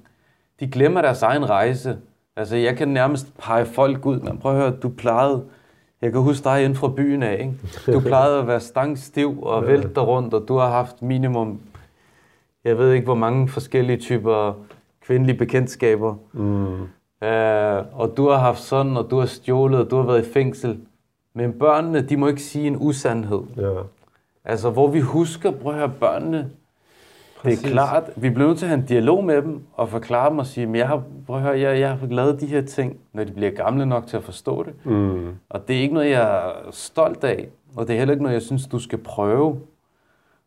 De 0.60 0.66
glemmer 0.66 1.02
deres 1.02 1.22
egen 1.22 1.50
rejse. 1.50 1.98
Altså, 2.36 2.56
jeg 2.56 2.76
kan 2.76 2.88
nærmest 2.88 3.38
pege 3.38 3.64
folk 3.66 4.06
ud, 4.06 4.20
men 4.20 4.38
prøv 4.38 4.52
at 4.52 4.58
høre, 4.58 4.70
du 4.70 4.88
plejede, 4.88 5.44
jeg 6.02 6.12
kan 6.12 6.20
huske 6.20 6.44
dig 6.44 6.64
inden 6.64 6.76
fra 6.76 6.88
byen 6.88 7.22
af, 7.22 7.32
ikke? 7.40 7.54
Du 7.92 8.00
plejede 8.10 8.38
at 8.38 8.46
være 8.46 8.60
stangstiv 8.60 9.42
og 9.42 9.66
vælte 9.66 10.00
rundt, 10.00 10.34
og 10.34 10.44
du 10.48 10.56
har 10.56 10.68
haft 10.68 11.02
minimum, 11.02 11.60
jeg 12.64 12.78
ved 12.78 12.92
ikke, 12.92 13.04
hvor 13.04 13.14
mange 13.14 13.48
forskellige 13.48 13.96
typer 13.96 14.54
kvindelige 15.00 15.36
bekendtskaber. 15.38 16.14
Mm. 16.32 16.82
Øh, 17.28 17.84
og 18.00 18.16
du 18.16 18.28
har 18.28 18.38
haft 18.38 18.60
sådan, 18.60 18.96
og 18.96 19.10
du 19.10 19.18
har 19.18 19.26
stjålet, 19.26 19.80
og 19.80 19.90
du 19.90 19.96
har 19.96 20.02
været 20.06 20.26
i 20.28 20.32
fængsel. 20.32 20.78
Men 21.34 21.52
børnene, 21.52 22.00
de 22.00 22.16
må 22.16 22.26
ikke 22.28 22.42
sige 22.42 22.66
en 22.66 22.76
usandhed. 22.78 23.42
Ja. 23.56 23.70
Altså, 24.44 24.70
hvor 24.70 24.88
vi 24.88 25.00
husker, 25.00 25.50
prøv 25.50 25.72
at 25.72 25.78
høre, 25.78 25.92
børnene, 26.00 26.50
Præcis. 27.42 27.58
det 27.60 27.68
er 27.68 27.72
klart, 27.72 28.10
vi 28.16 28.30
bliver 28.30 28.48
nødt 28.48 28.58
til 28.58 28.66
at 28.66 28.70
have 28.70 28.80
en 28.80 28.86
dialog 28.86 29.24
med 29.24 29.42
dem, 29.42 29.60
og 29.74 29.88
forklare 29.88 30.30
dem 30.30 30.38
og 30.38 30.46
sige, 30.46 30.66
"Men 30.66 30.76
jeg 30.76 30.88
har, 30.88 31.02
prøv 31.26 31.36
at 31.36 31.42
høre, 31.42 31.60
jeg, 31.60 31.80
jeg 31.80 31.90
har 31.90 32.06
lavet 32.06 32.40
de 32.40 32.46
her 32.46 32.60
ting, 32.62 32.96
når 33.12 33.24
de 33.24 33.32
bliver 33.32 33.50
gamle 33.50 33.86
nok 33.86 34.06
til 34.06 34.16
at 34.16 34.22
forstå 34.24 34.62
det. 34.62 34.72
Mm. 34.86 35.28
Og 35.48 35.68
det 35.68 35.76
er 35.76 35.80
ikke 35.80 35.94
noget, 35.94 36.10
jeg 36.10 36.36
er 36.46 36.50
stolt 36.70 37.24
af, 37.24 37.48
og 37.76 37.88
det 37.88 37.94
er 37.94 37.98
heller 37.98 38.12
ikke 38.12 38.22
noget, 38.22 38.34
jeg 38.34 38.42
synes, 38.42 38.66
du 38.66 38.78
skal 38.78 38.98
prøve. 38.98 39.60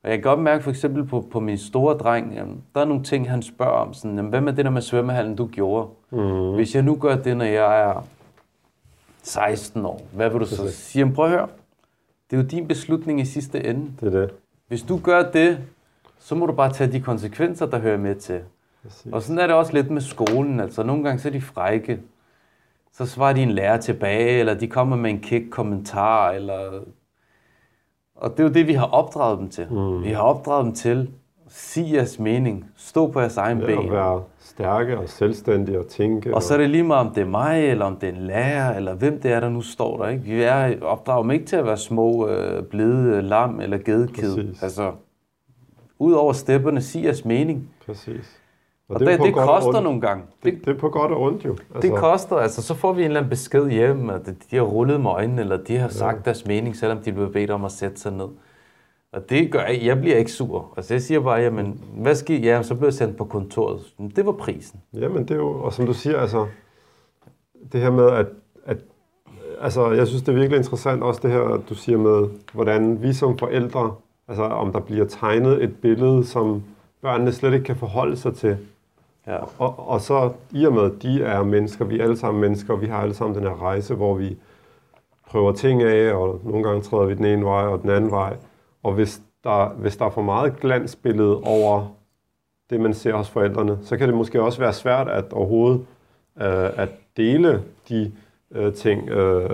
Og 0.05 0.11
jeg 0.11 0.17
kan 0.17 0.23
godt 0.23 0.39
mærke 0.39 0.63
for 0.63 0.71
eksempel 0.71 1.05
på, 1.05 1.27
på 1.31 1.39
min 1.39 1.57
store 1.57 1.97
dreng, 1.97 2.33
jamen, 2.33 2.63
der 2.75 2.81
er 2.81 2.85
nogle 2.85 3.03
ting, 3.03 3.29
han 3.29 3.41
spørger 3.41 3.71
om. 3.71 3.93
Sådan, 3.93 4.15
jamen, 4.15 4.29
hvad 4.29 4.41
med 4.41 4.53
det 4.53 4.65
der 4.65 4.71
med 4.71 4.81
svømmehallen, 4.81 5.35
du 5.35 5.47
gjorde? 5.47 5.87
Mm. 6.11 6.55
Hvis 6.55 6.75
jeg 6.75 6.83
nu 6.83 6.95
gør 6.95 7.15
det, 7.15 7.37
når 7.37 7.45
jeg 7.45 7.81
er 7.81 8.07
16 9.23 9.85
år, 9.85 10.01
hvad 10.13 10.29
vil 10.29 10.39
du 10.39 10.45
så 10.45 10.71
sige? 10.71 10.99
Jamen, 10.99 11.13
prøv 11.13 11.25
at 11.25 11.31
høre. 11.31 11.47
Det 12.29 12.37
er 12.37 12.41
jo 12.41 12.47
din 12.47 12.67
beslutning 12.67 13.21
i 13.21 13.25
sidste 13.25 13.65
ende. 13.65 13.91
Det 13.99 14.15
er 14.15 14.19
det. 14.19 14.31
Hvis 14.67 14.83
du 14.83 14.99
gør 15.03 15.31
det, 15.31 15.59
så 16.19 16.35
må 16.35 16.45
du 16.45 16.53
bare 16.53 16.73
tage 16.73 16.91
de 16.91 17.01
konsekvenser, 17.01 17.65
der 17.65 17.79
hører 17.79 17.97
med 17.97 18.15
til. 18.15 18.39
Præcis. 18.83 19.11
Og 19.11 19.21
sådan 19.21 19.39
er 19.39 19.47
det 19.47 19.55
også 19.55 19.73
lidt 19.73 19.91
med 19.91 20.01
skolen. 20.01 20.59
Altså, 20.59 20.83
nogle 20.83 21.03
gange 21.03 21.19
så 21.19 21.27
er 21.27 21.31
de 21.31 21.41
frække. 21.41 21.99
Så 22.93 23.05
svarer 23.05 23.33
de 23.33 23.43
en 23.43 23.51
lærer 23.51 23.77
tilbage, 23.77 24.39
eller 24.39 24.53
de 24.53 24.67
kommer 24.67 24.95
med 24.95 25.09
en 25.09 25.19
kæk 25.19 25.43
kommentar, 25.51 26.31
eller... 26.31 26.81
Og 28.15 28.31
det 28.31 28.39
er 28.39 28.43
jo 28.43 28.53
det, 28.53 28.67
vi 28.67 28.73
har 28.73 28.85
opdraget 28.85 29.39
dem 29.39 29.49
til. 29.49 29.67
Mm. 29.71 30.03
Vi 30.03 30.09
har 30.09 30.21
opdraget 30.21 30.65
dem 30.65 30.73
til, 30.73 31.09
sig 31.49 31.93
jeres 31.93 32.19
mening, 32.19 32.65
stå 32.75 33.11
på 33.11 33.19
jeres 33.19 33.37
egen 33.37 33.59
Ja, 33.59 33.65
ben. 33.65 33.77
at 33.79 33.91
være 33.91 34.23
stærke 34.39 34.97
og 34.99 35.09
selvstændige 35.09 35.79
og 35.79 35.87
tænke. 35.87 36.35
Og 36.35 36.43
så 36.43 36.53
er 36.53 36.57
det 36.57 36.69
lige 36.69 36.83
meget, 36.83 37.07
om 37.07 37.13
det 37.13 37.21
er 37.21 37.25
mig, 37.27 37.69
eller 37.69 37.85
om 37.85 37.95
det 37.95 38.09
er 38.09 38.13
en 38.13 38.21
lærer, 38.21 38.75
eller 38.75 38.95
hvem 38.95 39.21
det 39.21 39.31
er, 39.31 39.39
der 39.39 39.49
nu 39.49 39.61
står 39.61 39.97
der. 39.97 40.07
Ikke? 40.07 40.23
Vi 40.23 40.41
er 40.41 40.81
opdrager 40.81 41.21
dem 41.21 41.31
ikke 41.31 41.45
til 41.45 41.55
at 41.55 41.65
være 41.65 41.77
små, 41.77 42.27
øh, 42.27 42.63
blide 42.63 43.21
lam 43.21 43.59
eller 43.59 43.77
gedekid. 43.77 44.37
Altså, 44.61 44.91
ud 45.99 46.13
over 46.13 46.33
stepperne, 46.33 46.81
sig 46.81 47.03
jeres 47.03 47.25
mening. 47.25 47.69
Præcis. 47.85 48.41
Og, 48.89 48.95
er 48.95 48.99
det, 48.99 49.19
det 49.19 49.35
og 49.35 49.47
koster 49.47 49.67
ondt. 49.67 49.83
nogle 49.83 50.01
gange. 50.01 50.23
Det, 50.43 50.53
Det, 50.53 50.65
det 50.65 50.75
er 50.75 50.79
på 50.79 50.89
godt 50.89 51.11
og 51.11 51.21
ondt 51.21 51.45
jo. 51.45 51.55
det 51.81 51.91
koster, 51.95 52.35
altså 52.35 52.61
så 52.61 52.73
får 52.73 52.93
vi 52.93 53.01
en 53.01 53.05
eller 53.05 53.19
anden 53.19 53.29
besked 53.29 53.69
hjem, 53.69 54.09
at 54.09 54.25
de 54.51 54.55
har 54.55 54.63
rullet 54.63 55.01
med 55.01 55.11
øjnene, 55.11 55.41
eller 55.41 55.57
de 55.57 55.77
har 55.77 55.87
sagt 55.87 56.25
deres 56.25 56.45
mening, 56.45 56.75
selvom 56.75 56.97
de 56.97 57.11
blev 57.11 57.33
bedt 57.33 57.51
om 57.51 57.65
at 57.65 57.71
sætte 57.71 57.99
sig 57.99 58.11
ned. 58.13 58.27
Og 59.13 59.29
det 59.29 59.51
gør 59.51 59.59
jeg, 59.59 59.81
jeg 59.83 60.01
bliver 60.01 60.17
ikke 60.17 60.31
sur. 60.31 60.73
Altså 60.77 60.93
jeg 60.93 61.01
siger 61.01 61.19
bare, 61.19 61.39
jamen, 61.41 61.81
hvad 61.97 62.15
sker 62.15 62.39
Ja, 62.39 62.63
så 62.63 62.75
bliver 62.75 62.87
jeg 62.87 62.93
sendt 62.93 63.17
på 63.17 63.25
kontoret. 63.25 63.79
Det 64.15 64.25
var 64.25 64.31
prisen. 64.31 64.79
Jamen 64.93 65.21
det 65.23 65.31
er 65.31 65.35
jo, 65.35 65.49
og 65.49 65.73
som 65.73 65.85
du 65.85 65.93
siger, 65.93 66.19
altså, 66.19 66.47
det 67.71 67.81
her 67.81 67.91
med, 67.91 68.09
at, 68.11 68.25
at 68.65 68.77
altså, 69.61 69.91
jeg 69.91 70.07
synes, 70.07 70.23
det 70.23 70.31
er 70.31 70.35
virkelig 70.35 70.57
interessant 70.57 71.03
også 71.03 71.19
det 71.23 71.31
her, 71.31 71.61
du 71.69 71.75
siger 71.75 71.97
med, 71.97 72.27
hvordan 72.53 73.01
vi 73.01 73.13
som 73.13 73.37
forældre, 73.37 73.93
altså 74.27 74.43
om 74.43 74.71
der 74.71 74.79
bliver 74.79 75.05
tegnet 75.05 75.63
et 75.63 75.75
billede, 75.81 76.25
som 76.25 76.63
børnene 77.01 77.31
slet 77.31 77.53
ikke 77.53 77.65
kan 77.65 77.75
forholde 77.75 78.17
sig 78.17 78.35
til. 78.35 78.57
Ja. 79.27 79.37
Og, 79.57 79.89
og 79.89 80.01
så 80.01 80.31
i 80.51 80.65
og 80.65 80.73
med, 80.73 80.83
at 80.83 81.01
de 81.01 81.23
er 81.23 81.43
mennesker, 81.43 81.85
vi 81.85 81.99
er 81.99 82.03
alle 82.03 82.17
sammen 82.17 82.41
mennesker, 82.41 82.73
og 82.73 82.81
vi 82.81 82.87
har 82.87 83.01
alle 83.01 83.13
sammen 83.13 83.35
den 83.37 83.43
her 83.43 83.61
rejse, 83.61 83.95
hvor 83.95 84.13
vi 84.13 84.37
prøver 85.27 85.51
ting 85.51 85.83
af, 85.83 86.13
og 86.13 86.41
nogle 86.43 86.63
gange 86.63 86.81
træder 86.81 87.05
vi 87.05 87.13
den 87.13 87.25
ene 87.25 87.45
vej 87.45 87.63
og 87.63 87.81
den 87.81 87.89
anden 87.89 88.11
vej. 88.11 88.37
Og 88.83 88.93
hvis 88.93 89.21
der, 89.43 89.69
hvis 89.69 89.97
der 89.97 90.05
er 90.05 90.09
for 90.09 90.21
meget 90.21 90.59
glansbillede 90.59 91.41
over 91.41 91.95
det, 92.69 92.81
man 92.81 92.93
ser 92.93 93.13
hos 93.13 93.29
forældrene, 93.29 93.79
så 93.81 93.97
kan 93.97 94.07
det 94.07 94.17
måske 94.17 94.41
også 94.41 94.59
være 94.59 94.73
svært 94.73 95.07
at 95.07 95.33
overhovedet 95.33 95.85
øh, 96.41 96.69
at 96.79 96.89
dele 97.17 97.63
de 97.89 98.11
øh, 98.51 98.73
ting. 98.73 99.09
Øh, 99.09 99.49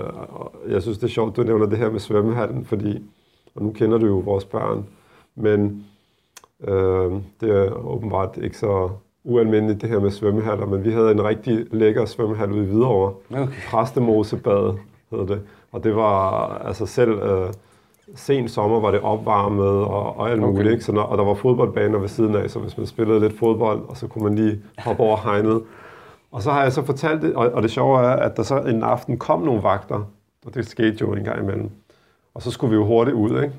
jeg 0.68 0.82
synes, 0.82 0.98
det 0.98 1.04
er 1.04 1.10
sjovt, 1.10 1.36
du 1.36 1.42
nævner 1.42 1.66
det 1.66 1.78
her 1.78 1.90
med 1.90 2.00
svømmehallen, 2.00 2.64
fordi, 2.64 3.04
og 3.54 3.62
nu 3.62 3.72
kender 3.72 3.98
du 3.98 4.06
jo 4.06 4.18
vores 4.18 4.44
børn, 4.44 4.86
men 5.34 5.86
øh, 6.60 7.12
det 7.40 7.50
er 7.50 7.70
åbenbart 7.72 8.36
ikke 8.42 8.58
så 8.58 8.90
ualmindeligt 9.24 9.80
det 9.80 9.88
her 9.88 10.00
med 10.00 10.10
svømmehaller, 10.10 10.66
men 10.66 10.84
vi 10.84 10.90
havde 10.90 11.10
en 11.10 11.24
rigtig 11.24 11.66
lækker 11.70 12.04
svømmehal 12.04 12.52
ude 12.52 12.62
i 12.62 12.66
Hvidovre. 12.66 13.12
Okay. 13.30 13.52
Præstemosebad 13.70 14.74
hed 15.10 15.26
det. 15.26 15.40
Og 15.72 15.84
det 15.84 15.96
var 15.96 16.48
altså 16.64 16.86
selv, 16.86 17.10
øh, 17.10 17.52
sen 18.14 18.48
sommer 18.48 18.80
var 18.80 18.90
det 18.90 19.00
opvarmet 19.00 19.66
og, 19.66 20.18
og 20.18 20.30
alt 20.30 20.40
muligt. 20.40 20.60
Okay. 20.60 20.70
Ikke? 20.70 20.84
Så 20.84 20.92
når, 20.92 21.02
og 21.02 21.18
der 21.18 21.24
var 21.24 21.34
fodboldbaner 21.34 21.98
ved 21.98 22.08
siden 22.08 22.34
af, 22.34 22.50
så 22.50 22.58
hvis 22.58 22.78
man 22.78 22.86
spillede 22.86 23.20
lidt 23.20 23.38
fodbold, 23.38 23.80
og 23.88 23.96
så 23.96 24.06
kunne 24.06 24.24
man 24.24 24.34
lige 24.34 24.60
hoppe 24.78 25.02
over 25.02 25.16
hegnet. 25.16 25.62
Og 26.32 26.42
så 26.42 26.50
har 26.50 26.62
jeg 26.62 26.72
så 26.72 26.82
fortalt 26.82 27.22
det, 27.22 27.34
og, 27.34 27.50
og 27.52 27.62
det 27.62 27.70
sjove 27.70 28.00
er, 28.00 28.16
at 28.16 28.36
der 28.36 28.42
så 28.42 28.58
en 28.60 28.82
aften 28.82 29.18
kom 29.18 29.42
nogle 29.42 29.62
vagter, 29.62 30.04
og 30.46 30.54
det 30.54 30.66
skete 30.66 30.96
jo 31.00 31.12
en 31.12 31.24
gang 31.24 31.42
imellem. 31.42 31.70
Og 32.34 32.42
så 32.42 32.50
skulle 32.50 32.70
vi 32.70 32.76
jo 32.76 32.86
hurtigt 32.86 33.16
ud, 33.16 33.42
ikke? 33.42 33.54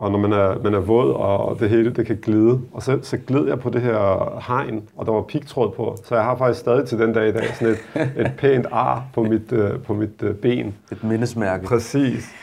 Og 0.00 0.10
når 0.10 0.18
man 0.18 0.32
er, 0.32 0.62
man 0.62 0.74
er 0.74 0.78
våd, 0.78 1.12
og 1.12 1.60
det 1.60 1.70
hele 1.70 1.90
det 1.90 2.06
kan 2.06 2.16
glide. 2.22 2.60
Og 2.72 2.82
så, 2.82 2.98
så 3.02 3.18
gled 3.26 3.46
jeg 3.46 3.60
på 3.60 3.70
det 3.70 3.82
her 3.82 4.40
hegn, 4.48 4.88
og 4.96 5.06
der 5.06 5.12
var 5.12 5.22
pigtråd 5.22 5.70
på. 5.70 5.96
Så 6.04 6.14
jeg 6.14 6.24
har 6.24 6.36
faktisk 6.36 6.60
stadig 6.60 6.88
til 6.88 6.98
den 6.98 7.12
dag 7.12 7.28
i 7.28 7.32
dag 7.32 7.54
sådan 7.54 7.74
et, 7.74 8.10
et 8.26 8.32
pænt 8.38 8.66
ar 8.72 9.04
på 9.14 9.22
mit, 9.22 9.52
øh, 9.52 9.82
på 9.82 9.94
mit 9.94 10.22
øh, 10.22 10.34
ben. 10.34 10.74
Et 10.92 11.04
mindesmærke. 11.04 11.66
Præcis. 11.66 12.34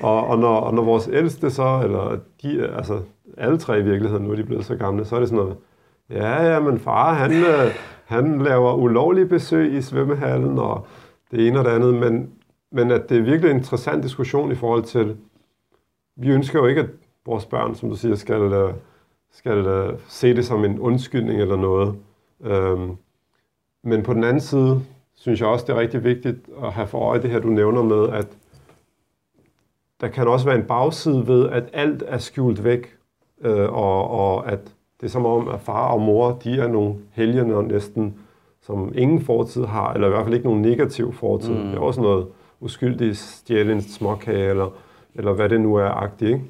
Og, 0.00 0.26
og, 0.26 0.38
når, 0.38 0.60
og 0.60 0.74
når 0.74 0.82
vores 0.82 1.08
ældste 1.12 1.50
så, 1.50 1.80
eller 1.84 2.18
de, 2.42 2.68
altså 2.76 2.98
alle 3.38 3.58
tre 3.58 3.78
i 3.78 3.82
virkeligheden, 3.82 4.24
nu 4.24 4.32
er 4.32 4.36
de 4.36 4.44
blevet 4.44 4.64
så 4.64 4.76
gamle, 4.76 5.04
så 5.04 5.16
er 5.16 5.20
det 5.20 5.28
sådan 5.28 5.44
noget, 5.44 5.56
ja, 6.10 6.52
ja, 6.52 6.60
men 6.60 6.78
far, 6.78 7.14
han, 7.14 7.32
øh, 7.32 7.70
han 8.04 8.38
laver 8.42 8.74
ulovlige 8.74 9.26
besøg 9.26 9.74
i 9.74 9.82
svømmehallen, 9.82 10.58
og 10.58 10.86
det 11.30 11.48
ene 11.48 11.58
og 11.58 11.64
det 11.64 11.70
andet, 11.70 11.94
men, 11.94 12.30
men 12.72 12.90
at 12.90 13.08
det 13.08 13.18
er 13.18 13.22
virkelig 13.22 13.50
en 13.50 13.56
interessant 13.56 14.02
diskussion 14.02 14.52
i 14.52 14.54
forhold 14.54 14.82
til, 14.82 15.16
vi 16.16 16.28
ønsker 16.30 16.58
jo 16.58 16.66
ikke, 16.66 16.80
at 16.80 16.88
vores 17.26 17.46
børn, 17.46 17.74
som 17.74 17.88
du 17.88 17.96
siger, 17.96 18.14
skal, 18.14 18.74
skal 19.32 19.90
se 20.08 20.36
det 20.36 20.46
som 20.46 20.64
en 20.64 20.78
undskyldning 20.78 21.40
eller 21.40 21.56
noget. 21.56 21.94
Øhm, 22.40 22.96
men 23.82 24.02
på 24.02 24.14
den 24.14 24.24
anden 24.24 24.40
side, 24.40 24.82
synes 25.14 25.40
jeg 25.40 25.48
også, 25.48 25.64
det 25.66 25.72
er 25.72 25.80
rigtig 25.80 26.04
vigtigt 26.04 26.38
at 26.62 26.72
have 26.72 26.86
for 26.86 26.98
øje 26.98 27.22
det 27.22 27.30
her, 27.30 27.38
du 27.38 27.48
nævner 27.48 27.82
med, 27.82 28.08
at 28.08 28.26
der 30.00 30.08
kan 30.08 30.28
også 30.28 30.46
være 30.46 30.58
en 30.58 30.66
bagside 30.66 31.26
ved, 31.26 31.48
at 31.48 31.64
alt 31.72 32.02
er 32.06 32.18
skjult 32.18 32.64
væk, 32.64 32.96
øh, 33.40 33.72
og, 33.72 34.10
og 34.10 34.52
at 34.52 34.60
det 35.00 35.06
er 35.06 35.10
som 35.10 35.26
om, 35.26 35.48
at 35.48 35.60
far 35.60 35.92
og 35.92 36.00
mor, 36.00 36.32
de 36.44 36.60
er 36.60 36.68
nogle 36.68 36.94
helgener 37.12 37.62
næsten, 37.62 38.18
som 38.60 38.92
ingen 38.94 39.20
fortid 39.20 39.64
har, 39.64 39.92
eller 39.92 40.06
i 40.06 40.10
hvert 40.10 40.24
fald 40.24 40.34
ikke 40.34 40.46
nogen 40.46 40.62
negativ 40.62 41.12
fortid. 41.12 41.54
Mm. 41.54 41.64
Det 41.64 41.74
er 41.74 41.80
også 41.80 42.00
noget 42.00 42.26
uskyldigt 42.60 43.16
stjæle 43.16 43.72
en 43.72 43.82
småkage, 43.82 44.50
eller, 44.50 44.70
eller 45.14 45.32
hvad 45.32 45.48
det 45.48 45.60
nu 45.60 45.74
er 45.74 45.88
agtigt. 45.88 46.30
Ikke? 46.30 46.44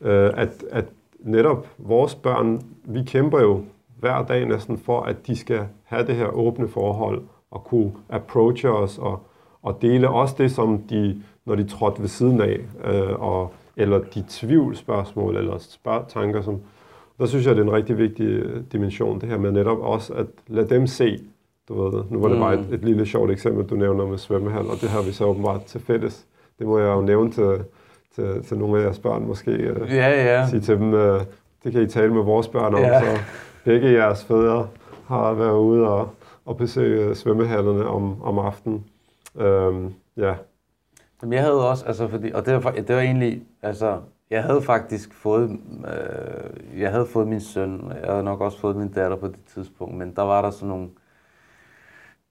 Øh, 0.00 0.32
at, 0.36 0.64
at 0.70 0.84
netop 1.18 1.66
vores 1.78 2.14
børn, 2.14 2.62
vi 2.84 3.02
kæmper 3.02 3.40
jo 3.40 3.64
hver 4.00 4.22
dag 4.22 4.46
næsten 4.46 4.78
for, 4.78 5.00
at 5.00 5.26
de 5.26 5.36
skal 5.36 5.60
have 5.84 6.06
det 6.06 6.14
her 6.14 6.26
åbne 6.26 6.68
forhold, 6.68 7.22
og 7.50 7.64
kunne 7.64 7.92
approache 8.08 8.70
os, 8.70 8.98
og, 8.98 9.26
og 9.62 9.78
dele 9.82 10.08
også 10.08 10.34
det, 10.38 10.50
som 10.50 10.82
de, 10.82 11.22
når 11.44 11.54
de 11.54 11.64
trådte 11.64 12.00
ved 12.00 12.08
siden 12.08 12.40
af, 12.40 12.60
øh, 12.84 13.22
og, 13.22 13.52
eller 13.76 13.98
de 13.98 14.24
tvivlsspørgsmål, 14.28 15.36
eller 15.36 15.58
spørg, 15.58 16.04
tanker, 16.08 16.42
som, 16.42 16.60
der 17.18 17.26
synes 17.26 17.46
jeg, 17.46 17.56
det 17.56 17.60
er 17.62 17.66
en 17.66 17.72
rigtig 17.72 17.98
vigtig 17.98 18.26
øh, 18.26 18.62
dimension, 18.72 19.20
det 19.20 19.28
her 19.28 19.38
med 19.38 19.52
netop 19.52 19.78
også 19.78 20.14
at 20.14 20.26
lade 20.46 20.68
dem 20.68 20.86
se, 20.86 21.18
du 21.68 21.82
ved, 21.82 22.04
nu 22.10 22.20
var 22.20 22.28
det 22.28 22.38
bare 22.38 22.54
et, 22.54 22.66
et 22.72 22.84
lille 22.84 23.06
sjovt 23.06 23.30
eksempel, 23.30 23.66
du 23.66 23.74
nævner 23.74 24.06
med 24.06 24.18
svømmehal, 24.18 24.66
og 24.66 24.80
det 24.80 24.88
har 24.88 25.02
vi 25.02 25.12
så 25.12 25.24
åbenbart 25.24 25.64
til 25.64 25.80
fælles. 25.80 26.26
Det 26.58 26.66
må 26.66 26.78
jeg 26.78 26.86
jo 26.86 27.00
nævne 27.00 27.30
til, 27.30 27.58
til, 28.14 28.44
til 28.44 28.58
nogle 28.58 28.78
af 28.80 28.84
jeres 28.84 28.98
børn 28.98 29.26
måske. 29.26 29.50
Øh, 29.50 29.94
Ja, 29.94 30.08
ja. 30.40 30.46
sige 30.48 30.60
til 30.60 30.78
dem, 30.78 30.94
øh, 30.94 31.20
det 31.64 31.72
kan 31.72 31.82
I 31.82 31.86
tale 31.86 32.14
med 32.14 32.22
vores 32.22 32.48
børn 32.48 32.74
om, 32.74 32.80
Ja. 32.80 33.00
så 33.00 33.06
begge 33.64 33.92
jeres 33.92 34.24
fædre 34.24 34.68
har 35.06 35.32
været 35.32 35.58
ude 35.58 35.88
og, 35.88 36.08
og 36.44 36.56
besøge 36.56 37.14
svømmehallerne 37.14 37.86
om, 37.86 38.22
om 38.22 38.38
aftenen. 38.38 38.84
Øhm, 39.40 39.94
ja, 40.16 40.34
Jamen, 41.22 41.32
jeg 41.32 41.42
havde 41.42 41.68
også, 41.70 41.84
altså 41.86 42.08
fordi, 42.08 42.30
og 42.34 42.46
det 42.46 42.64
var, 42.64 42.70
det 42.70 42.96
var 42.96 43.00
egentlig, 43.02 43.42
altså, 43.62 43.98
jeg 44.30 44.42
havde 44.42 44.62
faktisk 44.62 45.14
fået, 45.14 45.50
øh, 45.84 46.80
jeg 46.80 46.90
havde 46.90 47.06
fået 47.06 47.28
min 47.28 47.40
søn, 47.40 47.80
og 47.80 47.96
jeg 48.02 48.10
havde 48.10 48.22
nok 48.24 48.40
også 48.40 48.58
fået 48.60 48.76
min 48.76 48.88
datter 48.88 49.16
på 49.16 49.26
det 49.26 49.36
tidspunkt, 49.54 49.94
men 49.94 50.12
der 50.16 50.22
var 50.22 50.42
der 50.42 50.50
sådan 50.50 50.68
nogle, 50.68 50.88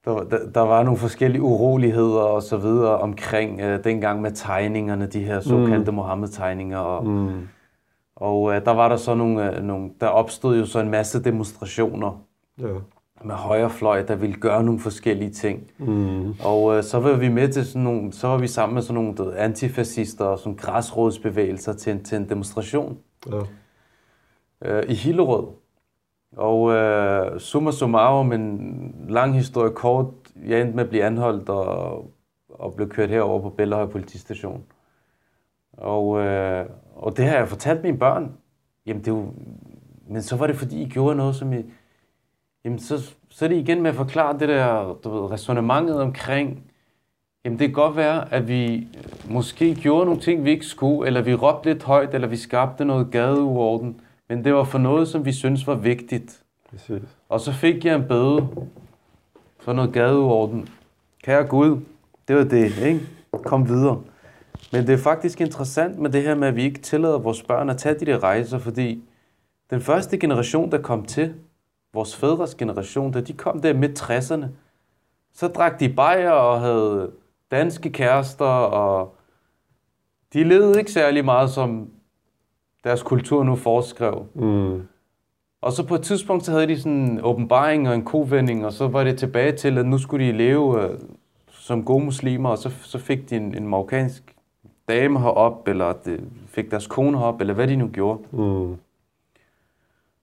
der, 0.06 0.12
var- 0.12 0.24
der, 0.24 0.38
der 0.54 0.62
var 0.62 0.84
nogle 0.84 0.98
forskellige 0.98 1.42
uroligheder 1.42 2.20
og 2.22 2.44
så 2.44 2.58
videre 2.58 2.98
omkring 2.98 3.62
øh, 3.62 3.84
dengang 3.84 4.22
med 4.22 4.32
tegningerne, 4.32 5.06
de 5.06 5.24
her 5.24 5.40
såkaldte 5.40 5.92
mm. 5.92 5.96
Mohammed-tegninger, 5.96 6.78
og, 6.78 7.08
mm, 7.08 7.48
og 8.16 8.54
øh, 8.56 8.66
der 8.66 8.72
var 8.72 8.90
der 8.90 8.96
så 8.96 9.16
nogle, 9.16 9.56
øh, 9.58 9.64
nogle, 9.64 9.90
der 10.02 10.08
opstod 10.08 10.58
jo 10.58 10.66
så 10.66 10.80
en 10.80 10.90
masse 10.92 11.24
demonstrationer 11.24 12.22
ja, 12.60 12.68
med 13.26 13.36
højrefløj, 13.36 14.02
der 14.02 14.16
ville 14.16 14.36
gøre 14.36 14.64
nogle 14.64 14.80
forskellige 14.80 15.32
ting. 15.32 15.72
mm, 15.80 16.34
Og 16.44 16.78
øh, 16.78 16.84
så 16.84 17.00
var 17.00 17.14
vi 17.14 17.28
med 17.30 17.50
til 17.50 17.66
sådan 17.66 17.82
nogle, 17.82 18.14
så 18.14 18.28
var 18.28 18.38
vi 18.38 18.48
sammen 18.48 18.74
med 18.74 18.82
sådan 18.82 19.04
nogle 19.04 19.18
ved, 19.18 19.34
antifascister 19.38 20.26
og 20.26 20.40
sådan 20.40 20.56
græsrådsbevægelser 20.56 21.74
til 21.74 21.92
en, 21.94 22.04
til 22.04 22.18
en 22.18 22.30
demonstration 22.30 22.98
ja, 23.32 23.42
øh, 24.62 24.84
i 24.90 24.94
Hillerød. 24.94 25.48
Og 26.38 26.72
øh, 26.72 27.40
summa 27.40 27.72
summarum, 27.72 28.32
en 28.32 29.06
lang 29.10 29.36
historie 29.36 29.72
kort, 29.72 30.06
jeg 30.46 30.62
endte 30.62 30.76
med 30.76 30.84
at 30.84 30.90
blive 30.90 31.04
anholdt 31.04 31.50
og, 31.50 32.12
og 32.50 32.74
blev 32.74 32.90
kørt 32.90 33.10
herover 33.10 33.42
på 33.42 33.50
Bellahøj 33.50 33.86
politistation. 33.86 34.64
Og, 35.74 36.20
øh, 36.20 36.66
og 36.96 37.18
det 37.18 37.26
har 37.26 37.38
jeg 37.38 37.48
fortalt 37.48 37.84
mine 37.84 37.98
børn. 37.98 38.32
Jamen 38.86 39.02
det 39.02 39.08
er 39.08 39.16
jo, 39.16 39.34
men 40.08 40.22
så 40.22 40.36
var 40.36 40.48
det 40.48 40.56
fordi, 40.56 40.82
I 40.82 40.90
gjorde 40.90 41.16
noget, 41.16 41.36
som 41.36 41.54
I... 41.54 41.66
Jamen 42.66 42.80
så, 42.80 43.14
så 43.30 43.46
er 43.46 43.50
det 43.50 43.56
igen 43.56 43.82
med 43.82 43.90
at 43.90 43.96
forklare 43.96 44.40
det 44.40 44.50
der, 44.50 44.94
du 45.04 45.10
ved, 45.10 45.32
resonemanget 45.32 46.02
omkring, 46.02 46.64
jamen 47.46 47.60
det 47.60 47.68
kan 47.68 47.74
godt 47.74 47.96
være, 47.96 48.34
at 48.34 48.48
vi 48.48 48.88
måske 49.30 49.76
gjorde 49.76 50.06
nogle 50.06 50.22
ting, 50.22 50.46
vi 50.46 50.50
ikke 50.50 50.66
skulle, 50.66 51.08
eller 51.08 51.22
vi 51.22 51.36
råbte 51.36 51.70
lidt 51.70 51.84
højt, 51.84 52.14
eller 52.14 52.28
vi 52.28 52.38
skabte 52.38 52.86
noget 52.86 53.12
gadeuorden, 53.12 54.02
men 54.32 54.44
det 54.44 54.54
var 54.54 54.64
for 54.64 54.78
noget, 54.78 55.08
som 55.08 55.26
vi 55.26 55.32
synes 55.32 55.68
var 55.68 55.76
vigtigt. 55.76 56.44
præcis. 56.70 57.02
Og 57.30 57.40
så 57.40 57.52
fik 57.52 57.86
jeg 57.86 57.96
en 57.96 58.08
bøde 58.08 58.48
for 59.60 59.74
noget 59.74 59.94
gadeorden. 59.94 60.70
Kære 61.24 61.44
Gud, 61.44 61.80
det 62.28 62.36
var 62.36 62.44
det, 62.44 62.78
ikke? 62.78 63.00
Kom 63.44 63.70
videre. 63.70 64.02
Men 64.72 64.88
det 64.88 64.94
er 64.94 64.98
faktisk 64.98 65.42
interessant 65.42 66.00
med 66.00 66.10
det 66.10 66.24
her 66.24 66.36
med, 66.36 66.48
at 66.48 66.56
vi 66.56 66.64
ikke 66.64 66.80
tillader 66.80 67.18
vores 67.18 67.44
børn 67.44 67.70
at 67.70 67.78
tage 67.78 68.00
de 68.00 68.06
der 68.06 68.24
rejser, 68.24 68.58
fordi 68.58 69.04
den 69.70 69.82
første 69.82 70.18
generation, 70.18 70.72
der 70.72 70.82
kom 70.82 71.06
til, 71.06 71.34
vores 71.94 72.16
fædres 72.16 72.56
generation, 72.56 73.12
da 73.12 73.22
de 73.22 73.34
kom 73.34 73.62
der 73.62 73.74
midt 73.74 74.02
60'erne, 74.02 74.46
så 75.34 75.48
drak 75.48 75.80
de 75.80 75.90
bajer 75.90 76.32
og 76.32 76.62
havde 76.62 77.12
danske 77.52 77.90
kærester, 77.90 78.46
og 78.46 79.16
de 80.34 80.44
levede 80.44 80.80
ikke 80.80 80.92
særlig 80.92 81.26
meget, 81.26 81.50
som 81.50 81.90
deres 82.84 83.04
kultur 83.04 83.44
nu 83.44 83.56
foreskrev. 83.56 84.26
Mm, 84.34 84.82
Og 85.62 85.72
så 85.72 85.88
på 85.88 85.96
et 85.96 86.02
tidspunkt, 86.02 86.46
så 86.46 86.52
havde 86.52 86.68
de 86.68 86.78
sådan 86.80 86.98
en 86.98 87.20
åbenbaring 87.24 87.90
og 87.90 87.96
en 87.96 88.06
kovending, 88.06 88.66
og 88.66 88.74
så 88.74 88.88
var 88.88 89.04
det 89.04 89.18
tilbage 89.18 89.52
til, 89.52 89.78
at 89.78 89.86
nu 89.86 89.98
skulle 89.98 90.28
de 90.28 90.32
leve 90.32 90.84
øh, 90.84 91.00
som 91.50 91.84
gode 91.86 92.06
muslimer, 92.06 92.50
og 92.50 92.58
så, 92.58 92.70
så 92.82 92.98
fik 93.00 93.30
de 93.30 93.36
en, 93.36 93.56
en 93.58 93.68
marokkansk 93.68 94.36
dame 94.90 95.20
herop, 95.20 95.68
eller 95.68 95.94
de 96.06 96.20
fik 96.48 96.72
deres 96.72 96.88
kone 96.88 97.18
herop, 97.18 97.42
eller 97.42 97.54
hvad 97.54 97.68
de 97.68 97.76
nu 97.76 97.88
gjorde. 97.88 98.20
mm, 98.32 98.76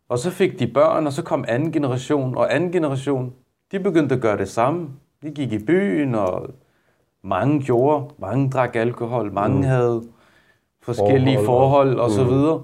Og 0.09 0.19
så 0.19 0.31
fik 0.31 0.59
de 0.59 0.67
børn, 0.67 1.07
og 1.07 1.13
så 1.13 1.23
kom 1.23 1.45
anden 1.49 1.73
generation, 1.73 2.37
og 2.37 2.55
anden 2.55 2.73
generation, 2.73 3.33
de 3.73 3.81
begyndte 3.81 4.15
at 4.15 4.21
gøre 4.21 4.39
det 4.39 4.49
samme. 4.49 4.89
De 5.23 5.31
gik 5.31 5.53
i 5.53 5.65
byen, 5.65 6.15
og 6.15 6.51
mange 7.23 7.63
gjorde, 7.63 8.15
mange 8.19 8.51
drak 8.51 8.77
alkohol, 8.77 9.33
mange 9.33 9.57
mm. 9.57 9.63
havde 9.63 10.03
forskellige 10.95 11.39
Forhold 11.45 11.49
og- 11.49 11.51
forhold 11.71 11.99
og 11.99 12.11
så 12.11 12.25
Mm. 12.25 12.31
videre. 12.31 12.63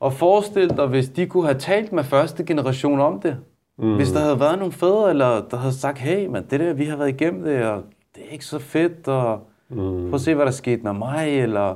Og 0.00 0.12
forestil 0.12 0.70
dig, 0.76 0.86
hvis 0.86 1.08
de 1.08 1.26
kunne 1.26 1.44
have 1.44 1.58
talt 1.58 1.92
med 1.92 2.04
første 2.04 2.44
generation 2.44 3.00
om 3.00 3.20
det. 3.20 3.36
Mm. 3.78 3.94
Hvis 3.96 4.12
der 4.12 4.20
havde 4.20 4.40
været 4.40 4.58
nogle 4.58 4.72
fædre, 4.72 5.10
eller 5.10 5.42
der 5.50 5.56
havde 5.56 5.74
sagt, 5.74 5.98
hey, 5.98 6.26
man, 6.26 6.44
det 6.50 6.60
der, 6.60 6.72
vi 6.72 6.84
har 6.84 6.96
været 6.96 7.08
igennem 7.08 7.44
det, 7.44 7.64
og 7.64 7.82
det 8.16 8.22
er 8.28 8.32
ikke 8.32 8.44
så 8.44 8.58
fedt, 8.58 9.08
og 9.08 9.38
mm. 9.68 9.76
prøv 9.76 10.14
at 10.14 10.20
se, 10.20 10.34
hvad 10.34 10.44
der 10.44 10.50
skete 10.52 10.82
med 10.82 10.92
mig, 10.92 11.28
eller 11.40 11.74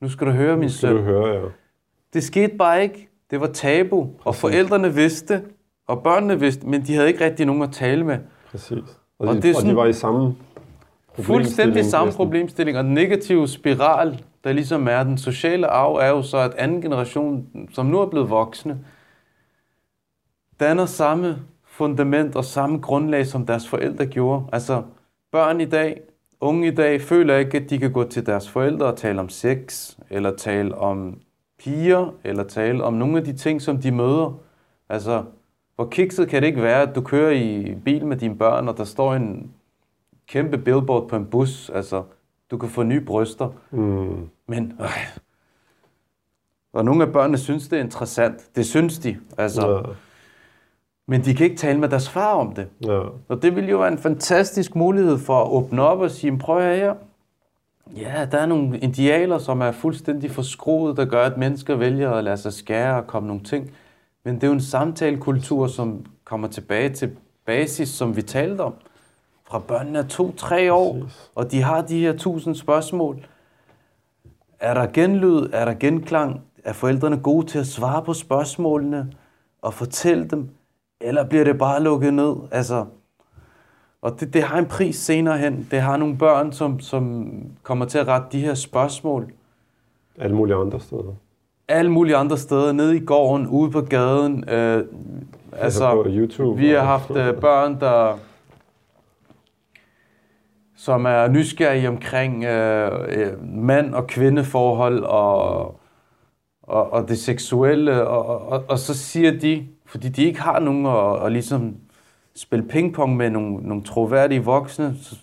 nu 0.00 0.08
skal 0.08 0.26
du 0.26 0.32
høre, 0.32 0.56
min 0.56 0.70
Skal 0.70 0.90
du 0.92 0.96
søn. 0.96 1.04
høre, 1.04 1.28
ja. 1.28 1.40
Det 2.14 2.22
skete 2.22 2.56
bare 2.58 2.82
ikke. 2.82 3.08
Det 3.30 3.40
var 3.40 3.46
tabu, 3.46 4.08
og 4.24 4.34
forældrene 4.34 4.94
vidste, 4.94 5.42
og 5.88 6.02
børnene 6.02 6.40
vidste, 6.40 6.66
men 6.66 6.82
de 6.82 6.94
havde 6.94 7.08
ikke 7.08 7.24
rigtig 7.24 7.46
nogen 7.46 7.62
at 7.62 7.72
tale 7.72 8.04
med. 8.04 8.18
Præcis. 8.50 8.72
Og 9.18 9.28
Og, 9.28 9.34
de, 9.34 9.42
det 9.42 9.50
er 9.50 9.54
og 9.54 9.60
sådan- 9.60 9.70
de 9.70 9.76
var 9.76 9.86
i 9.86 9.92
samme 9.92 10.34
Fuldstændig 11.14 11.84
samme 11.84 12.06
næsten. 12.06 12.24
problemstilling, 12.24 12.78
og 12.78 12.84
den 12.84 12.94
negative 12.94 13.48
spiral, 13.48 14.20
der 14.44 14.52
ligesom 14.52 14.88
er 14.88 15.02
den 15.02 15.18
sociale 15.18 15.66
arv, 15.66 15.94
er 15.94 16.08
jo 16.08 16.22
så, 16.22 16.38
at 16.38 16.54
anden 16.54 16.82
generation, 16.82 17.46
som 17.72 17.86
nu 17.86 17.98
er 17.98 18.06
blevet 18.06 18.30
voksne, 18.30 18.84
danner 20.60 20.86
samme 20.86 21.38
fundament 21.64 22.36
og 22.36 22.44
samme 22.44 22.78
grundlag, 22.78 23.26
som 23.26 23.46
deres 23.46 23.68
forældre 23.68 24.06
gjorde. 24.06 24.44
Altså, 24.52 24.82
børn 25.32 25.60
i 25.60 25.64
dag, 25.64 26.00
unge 26.40 26.68
i 26.68 26.74
dag, 26.74 27.00
føler 27.00 27.36
ikke, 27.36 27.58
at 27.58 27.70
de 27.70 27.78
kan 27.78 27.92
gå 27.92 28.04
til 28.04 28.26
deres 28.26 28.48
forældre 28.48 28.86
og 28.86 28.96
tale 28.96 29.20
om 29.20 29.28
sex, 29.28 29.94
eller 30.10 30.36
tale 30.36 30.74
om 30.74 31.20
piger, 31.58 32.14
eller 32.24 32.44
tale 32.44 32.84
om 32.84 32.94
nogle 32.94 33.18
af 33.18 33.24
de 33.24 33.32
ting, 33.32 33.62
som 33.62 33.78
de 33.78 33.90
møder. 33.90 34.38
Altså, 34.88 35.24
hvor 35.76 35.88
kikset 35.88 36.28
kan 36.28 36.42
det 36.42 36.48
ikke 36.48 36.62
være, 36.62 36.82
at 36.82 36.94
du 36.94 37.00
kører 37.00 37.30
i 37.30 37.74
bil 37.84 38.06
med 38.06 38.16
dine 38.16 38.38
børn, 38.38 38.68
og 38.68 38.76
der 38.76 38.84
står 38.84 39.14
en 39.14 39.52
kæmpe 40.26 40.58
billboard 40.58 41.08
på 41.08 41.16
en 41.16 41.26
bus. 41.26 41.70
Altså, 41.70 42.02
du 42.50 42.58
kan 42.58 42.68
få 42.68 42.82
nye 42.82 43.00
bryster. 43.00 43.48
Mm, 43.70 44.28
Men, 44.46 44.72
øh, 44.80 45.18
og 46.72 46.84
nogle 46.84 47.04
af 47.04 47.12
børnene 47.12 47.38
synes, 47.38 47.68
det 47.68 47.78
er 47.78 47.82
interessant. 47.84 48.56
Det 48.56 48.66
synes 48.66 48.98
de. 48.98 49.16
Altså, 49.38 49.68
Ja. 49.70 49.82
Men 51.10 51.24
de 51.24 51.34
kan 51.34 51.44
ikke 51.44 51.56
tale 51.56 51.78
med 51.80 51.88
deres 51.88 52.10
far 52.10 52.34
om 52.34 52.52
det. 52.54 52.68
Ja. 52.86 53.00
Og 53.28 53.42
det 53.42 53.56
ville 53.56 53.70
jo 53.70 53.78
være 53.78 53.92
en 53.92 53.98
fantastisk 53.98 54.74
mulighed 54.76 55.18
for 55.18 55.42
at 55.44 55.50
åbne 55.50 55.82
op 55.82 55.98
og 55.98 56.10
sige, 56.10 56.38
prøv 56.38 56.60
høre 56.60 56.76
her. 56.76 56.94
Ja, 57.96 58.26
der 58.32 58.38
er 58.38 58.46
nogle 58.46 58.78
idealer, 58.78 59.38
som 59.38 59.60
er 59.60 59.72
fuldstændig 59.72 60.30
forskruet, 60.30 60.96
der 60.96 61.04
gør, 61.04 61.24
at 61.24 61.36
mennesker 61.36 61.74
vælger 61.76 62.10
at 62.12 62.24
lade 62.24 62.36
sig 62.36 62.52
skære 62.52 62.96
og 62.96 63.06
komme 63.06 63.26
nogle 63.26 63.42
ting. 63.42 63.70
Men 64.24 64.34
det 64.34 64.42
er 64.42 64.46
jo 64.46 64.52
en 64.52 64.60
samtalekultur, 64.60 65.66
som 65.66 66.06
kommer 66.24 66.48
tilbage 66.48 66.88
til 66.90 67.16
basis, 67.46 67.88
som 67.88 68.16
vi 68.16 68.22
talte 68.22 68.60
om. 68.60 68.74
Fra 69.50 69.58
børnene 69.58 69.98
er 69.98 70.02
to-tre 70.02 70.72
år, 70.72 70.92
Præcis. 71.00 71.30
og 71.34 71.50
de 71.52 71.62
har 71.62 71.82
de 71.82 72.00
her 72.00 72.16
tusind 72.16 72.54
spørgsmål. 72.54 73.26
Er 74.60 74.74
der 74.74 74.86
genlyd? 74.86 75.46
Er 75.52 75.64
der 75.64 75.74
genklang? 75.74 76.40
Er 76.64 76.72
forældrene 76.72 77.16
gode 77.16 77.46
til 77.46 77.58
at 77.58 77.66
svare 77.66 78.02
på 78.02 78.12
spørgsmålene 78.14 79.12
og 79.62 79.74
fortælle 79.74 80.24
dem? 80.28 80.48
Eller 81.00 81.24
bliver 81.24 81.44
det 81.44 81.58
bare 81.58 81.82
lukket 81.82 82.14
ned? 82.14 82.34
Altså, 82.50 82.84
og 84.02 84.20
det, 84.20 84.34
det 84.34 84.42
har 84.42 84.58
en 84.58 84.66
pris 84.66 84.96
senere 84.96 85.38
hen. 85.38 85.68
Det 85.70 85.80
har 85.80 85.96
nogle 85.96 86.18
børn, 86.18 86.52
som, 86.52 86.80
som 86.80 87.32
kommer 87.62 87.84
til 87.84 87.98
at 87.98 88.08
rette 88.08 88.26
de 88.32 88.40
her 88.40 88.54
spørgsmål 88.54 89.32
Alle 90.18 90.36
mulige 90.36 90.56
andre 90.56 90.80
steder. 90.80 91.14
alle 91.68 91.90
mulige 91.90 92.16
andre 92.16 92.36
steder, 92.38 92.72
nede 92.72 92.96
i 92.96 93.04
gården, 93.04 93.46
ude 93.46 93.70
på 93.70 93.80
gaden. 93.80 94.48
Øh, 94.48 94.84
altså, 95.52 95.94
på 95.94 96.04
YouTube 96.08 96.58
vi 96.60 96.68
har 96.70 96.84
haft 96.84 97.10
øh, 97.10 97.34
børn, 97.40 97.80
der 97.80 98.18
som 100.78 101.04
er 101.06 101.28
nysgerrige 101.28 101.88
omkring 101.88 102.44
øh, 102.44 102.92
øh, 103.08 103.44
mand- 103.44 103.94
og 103.94 104.06
kvindeforhold 104.06 105.02
og, 105.04 105.60
og, 106.62 106.92
og 106.92 107.08
det 107.08 107.18
seksuelle, 107.18 108.06
og, 108.06 108.48
og, 108.48 108.64
og 108.68 108.78
så 108.78 108.94
siger 108.94 109.30
de, 109.38 109.66
fordi 109.86 110.08
de 110.08 110.24
ikke 110.24 110.40
har 110.40 110.58
nogen 110.58 110.86
at, 110.86 111.26
at 111.26 111.32
ligesom 111.32 111.76
spille 112.36 112.68
pingpong 112.68 113.16
med 113.16 113.30
nogle, 113.30 113.56
nogle 113.56 113.82
troværdige 113.84 114.44
voksne, 114.44 114.94
så, 115.02 115.16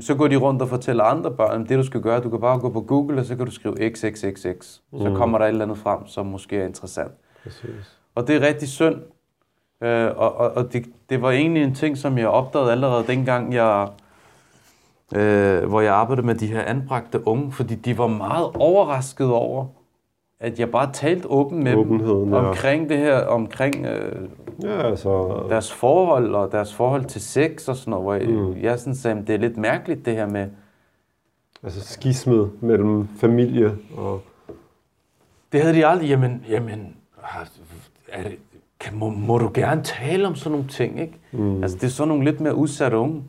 så 0.00 0.14
går 0.14 0.28
de 0.28 0.36
rundt 0.36 0.62
og 0.62 0.68
fortæller 0.68 1.04
andre 1.04 1.30
børn, 1.30 1.66
det 1.68 1.78
du 1.78 1.82
skal 1.82 2.00
gøre, 2.00 2.20
du 2.20 2.30
kan 2.30 2.40
bare 2.40 2.58
gå 2.58 2.68
på 2.70 2.80
Google, 2.80 3.20
og 3.20 3.24
så 3.26 3.36
kan 3.36 3.46
du 3.46 3.52
skrive 3.52 3.90
XXXX. 3.90 4.64
Så 5.00 5.08
Mm. 5.08 5.14
kommer 5.14 5.38
der 5.38 5.44
et 5.44 5.48
eller 5.48 5.64
andet 5.64 5.78
frem, 5.78 6.06
som 6.06 6.26
måske 6.26 6.56
er 6.60 6.66
interessant. 6.66 7.12
Præcis. 7.42 7.98
Og 8.14 8.28
det 8.28 8.36
er 8.36 8.46
rigtig 8.46 8.68
synd. 8.68 8.96
Øh, 9.82 10.06
og 10.16 10.36
og, 10.36 10.50
og 10.50 10.72
det, 10.72 10.86
det 11.10 11.22
var 11.22 11.30
egentlig 11.30 11.62
en 11.62 11.74
ting, 11.74 11.98
som 11.98 12.18
jeg 12.18 12.28
opdagede 12.28 12.72
allerede 12.72 13.06
dengang, 13.06 13.54
jeg, 13.54 13.88
øh, 15.14 15.64
hvor 15.64 15.80
jeg 15.80 15.94
arbejdede 15.94 16.26
med 16.26 16.34
de 16.34 16.46
her 16.46 16.62
anbragte 16.62 17.28
unge, 17.28 17.52
fordi 17.52 17.74
de 17.74 17.98
var 17.98 18.06
meget 18.06 18.48
overrasket 18.54 19.30
over, 19.30 19.66
at 20.40 20.60
jeg 20.60 20.70
bare 20.70 20.92
talte 20.92 21.30
åbent 21.30 21.62
med 21.62 21.74
Åbenheden, 21.74 22.20
dem 22.24 22.32
ja. 22.32 22.48
omkring 22.48 22.88
det 22.88 22.98
her, 22.98 23.18
omkring 23.26 23.86
øh, 23.86 24.28
Ja, 24.62 24.82
altså... 24.88 25.42
deres 25.48 25.72
forhold 25.72 26.34
og 26.34 26.52
deres 26.52 26.74
forhold 26.74 27.04
til 27.04 27.20
sex 27.20 27.68
og 27.68 27.76
sådan 27.76 27.90
noget, 27.90 28.04
hvor 28.04 28.14
jeg, 28.14 28.28
Mm. 28.28 28.56
jeg 28.62 28.78
sådan 28.78 28.94
sagde, 28.94 29.22
det 29.26 29.34
er 29.34 29.38
lidt 29.38 29.56
mærkeligt 29.56 30.06
det 30.06 30.14
her 30.14 30.26
med, 30.26 30.46
Altså 31.62 31.80
skismet 31.80 32.50
mellem 32.60 33.08
familie 33.20 33.76
og... 33.96 34.20
Det 35.52 35.60
havde 35.62 35.74
de 35.74 35.86
aldrig. 35.86 36.08
Jamen, 36.08 36.44
jamen 36.48 36.96
er 38.12 38.22
det, 38.22 38.38
kan, 38.80 38.98
må, 38.98 39.08
må 39.10 39.38
du 39.38 39.50
gerne 39.54 39.82
tale 39.82 40.26
om 40.26 40.34
sådan 40.34 40.52
nogle 40.52 40.68
ting, 40.68 41.00
ikke? 41.00 41.18
Mm. 41.32 41.62
Altså, 41.62 41.76
det 41.78 41.84
er 41.84 41.88
sådan 41.90 42.08
nogle 42.08 42.24
lidt 42.24 42.40
mere 42.40 42.54
udsatte 42.54 42.96
unge. 42.96 43.22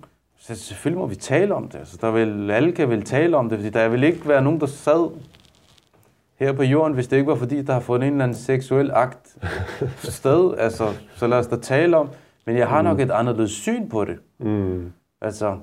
Så 0.50 0.56
selvfølgelig 0.56 1.00
må 1.00 1.08
vi 1.08 1.16
tale 1.16 1.56
om 1.56 1.68
det. 1.68 1.80
Altså, 1.80 1.98
der 2.02 2.12
vil, 2.12 2.52
alle 2.52 2.72
kan 2.72 2.90
vel 2.90 3.04
tale 3.04 3.38
om 3.38 3.50
det, 3.50 3.58
fordi 3.58 3.70
der 3.70 3.88
vil 3.88 4.04
ikke 4.04 4.28
være 4.28 4.42
nogen, 4.42 4.60
der 4.60 4.66
sad 4.66 5.10
her 6.40 6.54
på 6.54 6.64
jorden, 6.64 6.94
hvis 6.94 7.08
det 7.08 7.18
ikke 7.18 7.28
var 7.28 7.36
fordi, 7.36 7.62
der 7.62 7.74
har 7.74 7.80
fået 7.80 8.04
en 8.04 8.12
eller 8.12 8.24
anden 8.24 8.38
seksuel 8.38 8.92
akt 8.94 9.36
sted. 10.18 10.54
Altså, 10.58 10.88
så 11.16 11.28
lad 11.28 11.38
os 11.38 11.48
da 11.48 11.56
tale 11.56 11.98
om. 11.98 12.10
Men 12.46 12.58
jeg 12.58 12.68
har 12.68 12.82
nok 12.82 13.00
et 13.00 13.12
anderledes 13.12 13.52
syn 13.52 13.90
på 13.90 14.06
det. 14.06 14.18
Mm. 14.40 14.92
Altså, 15.22 15.58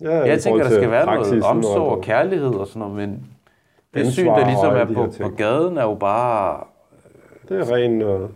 Ja, 0.00 0.18
jeg 0.18 0.40
tænker, 0.40 0.62
der 0.62 0.70
skal 0.70 0.90
være 0.90 1.06
noget 1.06 1.42
omsorg 1.42 1.90
og 1.90 2.02
kærlighed 2.02 2.54
og 2.54 2.66
sådan 2.66 2.80
noget, 2.80 2.96
men 2.96 3.10
det 3.94 4.00
Ansvar 4.00 4.12
syn, 4.12 4.26
der 4.26 4.46
ligesom 4.46 4.74
er 4.74 4.84
de 4.84 4.94
på, 4.94 5.12
på 5.22 5.28
gaden, 5.28 5.78
er 5.78 5.82
jo 5.82 5.94
bare 5.94 6.64
Det 7.48 7.60
er 7.60 7.74
ren... 7.74 8.02
Uh... 8.02 8.30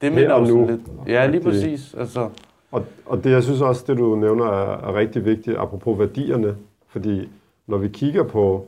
Det 0.00 0.12
minder 0.12 0.38
jo 0.38 0.46
sådan 0.46 0.66
lidt. 0.66 0.80
Ja, 1.06 1.26
lige 1.26 1.42
præcis. 1.42 1.94
Altså, 1.98 2.28
og, 2.70 2.84
og 3.06 3.24
det, 3.24 3.30
jeg 3.30 3.42
synes 3.42 3.60
også, 3.60 3.84
det 3.86 3.98
du 3.98 4.16
nævner, 4.16 4.44
er, 4.44 4.88
er 4.88 4.94
rigtig 4.94 5.24
vigtigt, 5.24 5.56
apropos 5.56 5.98
værdierne. 5.98 6.56
Fordi 6.86 7.28
når 7.66 7.78
vi 7.78 7.88
kigger 7.88 8.22
på 8.22 8.66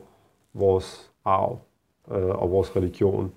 vores 0.53 1.11
arv 1.25 1.59
øh, 2.11 2.29
og 2.29 2.51
vores 2.51 2.75
religion, 2.75 3.31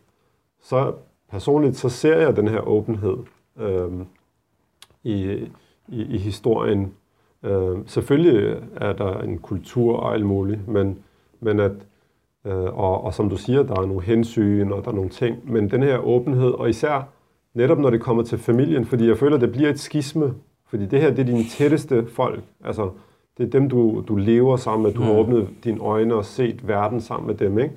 så 0.61 0.93
personligt, 1.31 1.77
så 1.77 1.89
ser 1.89 2.17
jeg 2.17 2.37
den 2.37 2.49
her 2.49 2.61
åbenhed 2.61 3.17
øh, 3.61 3.91
i, 5.03 5.49
i, 5.89 6.03
i 6.03 6.19
historien. 6.19 6.95
Øh, 7.43 7.79
selvfølgelig 7.87 8.63
er 8.77 8.93
der 8.93 9.21
en 9.21 9.39
kultur 9.39 9.97
og 9.97 10.15
alt 10.15 10.27
muligt, 10.27 10.69
men, 10.69 10.99
men 11.41 11.61
at, 11.61 11.73
øh, 12.45 12.79
og, 12.79 13.05
og 13.05 13.15
som 13.15 13.31
du 13.31 13.37
siger, 13.37 13.63
der 13.63 13.81
er 13.81 13.87
nogle 13.87 14.03
hensyn, 14.03 14.73
og 14.73 14.85
der 14.85 14.91
er 14.91 14.95
nogle 14.95 15.11
ting, 15.11 15.53
men 15.53 15.71
den 15.71 15.83
her 15.83 15.99
åbenhed, 15.99 16.51
og 16.51 16.71
især 16.71 17.09
netop 17.55 17.79
når 17.79 17.91
det 17.91 18.01
kommer 18.01 18.23
til 18.23 18.39
familien, 18.39 18.85
fordi 18.85 19.09
jeg 19.09 19.19
føler, 19.19 19.37
det 19.37 19.53
bliver 19.53 19.71
et 19.71 19.81
skisme, 19.81 20.35
fordi 20.73 20.87
det 20.87 21.01
her, 21.01 21.11
det 21.11 21.19
er 21.19 21.25
dine 21.25 21.45
tætteste 21.45 22.07
folk, 22.07 22.41
altså 22.65 22.91
det 23.39 23.47
er 23.47 23.51
dem, 23.51 23.69
du, 23.69 24.05
du 24.09 24.17
lever 24.17 24.57
sammen 24.57 24.83
med, 24.83 24.93
du 24.95 25.03
har 25.03 25.13
Mm. 25.13 25.19
åbnet 25.19 25.49
dine 25.65 25.81
øjne 25.81 26.15
og 26.15 26.25
set 26.25 26.69
verden 26.69 27.01
sammen 27.01 27.27
med 27.27 27.35
dem, 27.35 27.59
ikke? 27.59 27.75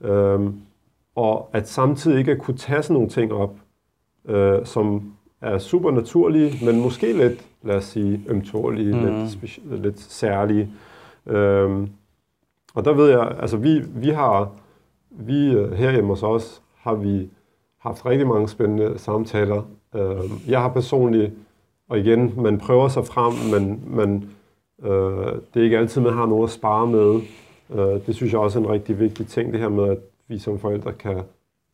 Øhm, 0.00 0.54
og 1.14 1.48
at 1.52 1.68
samtidig 1.68 2.18
ikke 2.18 2.32
at 2.32 2.38
kunne 2.38 2.56
tage 2.56 2.82
sådan 2.82 2.94
nogle 2.94 3.08
ting 3.08 3.32
op, 3.32 3.54
øh, 4.28 4.66
som 4.66 5.12
er 5.40 5.58
super 5.58 5.90
naturlige, 5.90 6.66
men 6.66 6.80
måske 6.80 7.12
lidt, 7.12 7.44
lad 7.62 7.76
os 7.76 7.84
sige, 7.84 8.20
ømtålige, 8.28 8.94
Mm. 8.96 9.00
lidt, 9.04 9.30
speci- 9.30 9.74
lidt 9.76 10.00
særlige. 10.00 10.70
Øhm, 11.26 11.88
og 12.74 12.84
der 12.84 12.92
ved 12.92 13.10
jeg, 13.10 13.36
altså 13.40 13.56
vi, 13.56 13.80
vi 13.94 14.08
har, 14.10 14.50
vi 15.10 15.52
øh, 15.52 15.72
herhjemme 15.72 16.10
hos 16.10 16.22
os, 16.22 16.62
har 16.76 16.94
vi 16.94 17.28
haft 17.78 18.06
rigtig 18.06 18.26
mange 18.28 18.48
spændende 18.48 18.98
samtaler. 18.98 19.62
Øhm, 19.96 20.32
jeg 20.48 20.60
har 20.60 20.68
personligt, 20.68 21.32
og 21.94 22.00
igen, 22.00 22.34
man 22.36 22.58
prøver 22.58 22.88
sig 22.88 23.06
frem, 23.06 23.60
men, 23.60 23.82
men 23.86 24.30
øh, 24.82 25.32
det 25.54 25.60
er 25.60 25.64
ikke 25.64 25.78
altid, 25.78 26.02
man 26.02 26.12
har 26.12 26.26
nogen 26.26 26.44
at 26.44 26.50
spare 26.50 26.86
med. 26.86 27.20
Øh, 27.74 28.06
det 28.06 28.14
synes 28.14 28.32
jeg 28.32 28.40
også 28.40 28.58
er 28.58 28.62
en 28.62 28.70
rigtig 28.70 29.00
vigtig 29.00 29.26
ting, 29.26 29.52
det 29.52 29.60
her 29.60 29.68
med, 29.68 29.88
at 29.88 29.98
vi 30.28 30.38
som 30.38 30.58
forældre 30.58 30.92
kan 30.92 31.22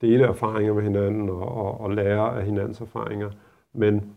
dele 0.00 0.24
erfaringer 0.24 0.74
med 0.74 0.82
hinanden 0.82 1.30
og, 1.30 1.56
og, 1.56 1.80
og 1.80 1.90
lære 1.90 2.38
af 2.38 2.44
hinandens 2.44 2.80
erfaringer. 2.80 3.30
Men 3.74 4.12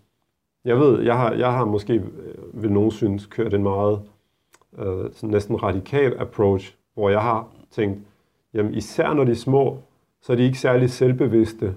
jeg 0.65 0.79
ved, 0.79 1.01
jeg 1.01 1.17
har, 1.17 1.31
jeg 1.31 1.51
har 1.53 1.65
måske, 1.65 1.93
øh, 1.93 2.63
vil 2.63 2.71
nogen 2.71 2.91
synes, 2.91 3.25
kørt 3.25 3.53
en 3.53 3.63
meget 3.63 3.99
øh, 4.79 5.05
sådan 5.13 5.29
næsten 5.29 5.63
radikal 5.63 6.15
approach, 6.19 6.75
hvor 6.93 7.09
jeg 7.09 7.21
har 7.21 7.47
tænkt, 7.71 7.99
jamen 8.53 8.73
især 8.73 9.13
når 9.13 9.23
de 9.23 9.31
er 9.31 9.35
små, 9.35 9.77
så 10.21 10.31
er 10.31 10.37
de 10.37 10.43
ikke 10.43 10.59
særlig 10.59 10.89
selvbevidste. 10.89 11.73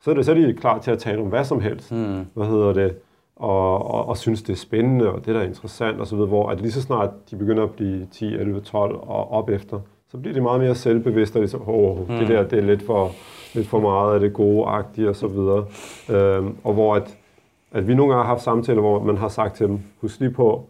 Så 0.00 0.10
er, 0.10 0.14
det, 0.14 0.24
så 0.24 0.30
er 0.30 0.34
de 0.34 0.54
klar 0.54 0.78
til 0.78 0.90
at 0.90 0.98
tale 0.98 1.20
om 1.20 1.28
hvad 1.28 1.44
som 1.44 1.60
helst. 1.60 1.92
hmm. 1.92 2.26
Hvad 2.34 2.46
hedder 2.46 2.72
det? 2.72 2.96
Og, 3.40 3.90
og, 3.94 4.08
og 4.08 4.16
synes, 4.16 4.42
det 4.42 4.52
er 4.52 4.56
spændende, 4.56 5.12
og 5.12 5.26
det 5.26 5.34
der 5.34 5.40
er 5.40 5.44
interessant 5.44 6.00
osv., 6.00 6.18
hvor 6.18 6.48
at 6.48 6.60
lige 6.60 6.72
så 6.72 6.82
snart 6.82 7.10
de 7.30 7.36
begynder 7.36 7.62
at 7.62 7.70
blive 7.70 8.06
10, 8.12 8.34
11, 8.34 8.60
12 8.60 8.94
og 8.94 9.30
op 9.32 9.48
efter, 9.50 9.80
så 10.10 10.18
bliver 10.18 10.34
de 10.34 10.40
meget 10.40 10.60
mere 10.60 10.74
selvbevidste, 10.74 11.36
og 11.36 11.40
ligesom, 11.40 11.62
oh, 11.66 11.98
mm. 11.98 12.16
det 12.16 12.28
der 12.28 12.42
det 12.42 12.58
er 12.58 12.62
lidt 12.62 12.82
for, 12.82 13.10
lidt 13.54 13.66
for 13.68 13.80
meget 13.80 14.14
af 14.14 14.20
det 14.20 14.32
gode-agtige 14.32 15.08
og 15.08 15.16
så 15.16 15.26
videre. 15.26 15.64
Øhm, 16.10 16.56
og 16.64 16.74
hvor 16.74 16.94
at, 16.94 17.18
at 17.72 17.88
vi 17.88 17.94
nogle 17.94 18.12
gange 18.12 18.24
har 18.24 18.32
haft 18.32 18.42
samtaler, 18.42 18.80
hvor 18.80 19.02
man 19.02 19.16
har 19.16 19.28
sagt 19.28 19.56
til 19.56 19.66
dem, 19.66 19.78
husk 20.00 20.20
lige 20.20 20.30
på, 20.30 20.64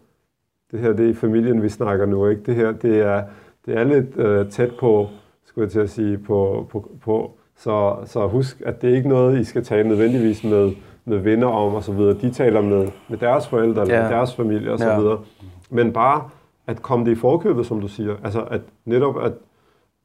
det 0.71 0.79
her 0.79 0.93
det 0.93 1.05
er 1.05 1.09
i 1.09 1.13
familien, 1.13 1.63
vi 1.63 1.69
snakker 1.69 2.05
nu, 2.05 2.27
ikke? 2.27 2.43
Det 2.43 2.55
her, 2.55 2.71
det 2.71 2.99
er, 2.99 3.23
det 3.65 3.77
er 3.77 3.83
lidt 3.83 4.17
øh, 4.17 4.49
tæt 4.49 4.71
på, 4.79 5.07
skulle 5.45 5.65
jeg 5.65 5.71
til 5.71 5.79
at 5.79 5.89
sige, 5.89 6.17
på, 6.17 6.67
på, 6.71 6.91
på 7.03 7.31
så, 7.57 7.95
så 8.05 8.27
husk, 8.27 8.61
at 8.65 8.81
det 8.81 8.91
er 8.91 8.95
ikke 8.95 9.09
noget, 9.09 9.39
I 9.39 9.43
skal 9.43 9.63
tale 9.63 9.87
nødvendigvis 9.87 10.43
med, 10.43 10.71
med 11.05 11.17
venner 11.17 11.47
om 11.47 11.75
og 11.75 11.83
så 11.83 11.91
videre. 11.91 12.13
De 12.13 12.31
taler 12.31 12.61
med, 12.61 12.87
med 13.07 13.17
deres 13.17 13.47
forældre 13.47 13.81
eller 13.81 13.95
Ja. 13.95 14.01
med 14.01 14.09
deres 14.11 14.35
familie 14.35 14.71
og 14.73 14.79
så 14.79 14.87
Ja. 14.89 14.99
videre. 14.99 15.19
Men 15.69 15.93
bare 15.93 16.23
at 16.67 16.81
komme 16.81 17.05
det 17.05 17.11
i 17.11 17.15
forkøbet, 17.15 17.65
som 17.65 17.81
du 17.81 17.87
siger. 17.87 18.15
Altså 18.23 18.41
at 18.41 18.61
netop 18.85 19.23
at, 19.23 19.33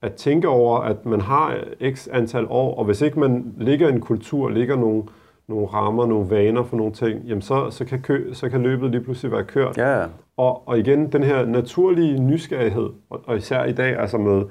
at 0.02 0.12
tænke 0.14 0.48
over, 0.48 0.78
at 0.78 1.06
man 1.06 1.20
har 1.20 1.54
x 1.94 2.08
antal 2.12 2.46
år, 2.50 2.74
og 2.78 2.84
hvis 2.84 3.02
ikke 3.02 3.20
man 3.20 3.54
ligger 3.58 3.88
i 3.88 3.92
en 3.92 4.00
kultur, 4.00 4.48
ligger 4.48 4.76
nogle, 4.76 5.02
nogle 5.48 5.66
rammer, 5.66 6.06
nogle 6.06 6.30
vaner 6.30 6.62
for 6.62 6.76
nogle 6.76 6.92
ting, 6.92 7.20
jamen 7.24 7.42
så, 7.42 7.70
så, 7.70 7.84
kan, 7.84 8.02
kø, 8.02 8.32
så 8.32 8.48
kan 8.48 8.62
løbet 8.62 8.90
lige 8.90 9.00
pludselig 9.00 9.32
være 9.32 9.44
kørt. 9.44 9.76
Ja, 9.78 9.98
ja. 10.00 10.06
Og, 10.36 10.68
og 10.68 10.78
igen, 10.78 11.12
den 11.12 11.22
her 11.22 11.46
naturlige 11.46 12.18
nysgerrighed, 12.20 12.88
og, 13.10 13.20
og 13.26 13.36
især 13.36 13.64
i 13.64 13.72
dag, 13.72 13.98
altså 13.98 14.18
med, 14.18 14.42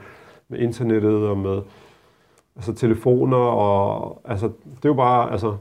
med 0.50 0.60
internettet 0.60 1.28
og 1.28 1.38
med 1.38 1.62
altså 2.56 2.74
telefoner, 2.74 3.38
og 3.38 4.22
altså, 4.26 4.48
det 4.48 4.86
er 4.86 4.90
jo 4.90 4.94
bare, 4.94 5.32
altså, 5.32 5.54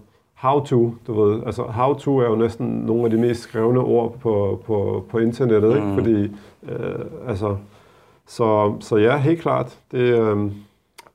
how 0.45 0.65
to, 0.65 0.95
du 1.07 1.23
ved, 1.23 1.43
altså 1.47 1.63
how 1.63 1.95
to 1.95 2.19
er 2.19 2.25
jo 2.25 2.35
næsten 2.35 2.67
nogle 2.67 3.05
af 3.05 3.11
de 3.11 3.17
mest 3.17 3.41
skrevne 3.41 3.81
ord 3.81 4.19
på, 4.19 4.63
på, 4.67 5.05
på 5.11 5.19
internettet, 5.19 5.75
ikke? 5.77 5.87
Mm. 5.87 5.95
Fordi, 5.95 6.23
øh, 6.63 7.05
altså, 7.29 7.57
Så, 8.27 8.77
så 8.81 8.97
ja, 8.97 9.17
helt 9.17 9.41
klart. 9.41 9.79
Det, 9.93 9.99
øh, 9.99 10.37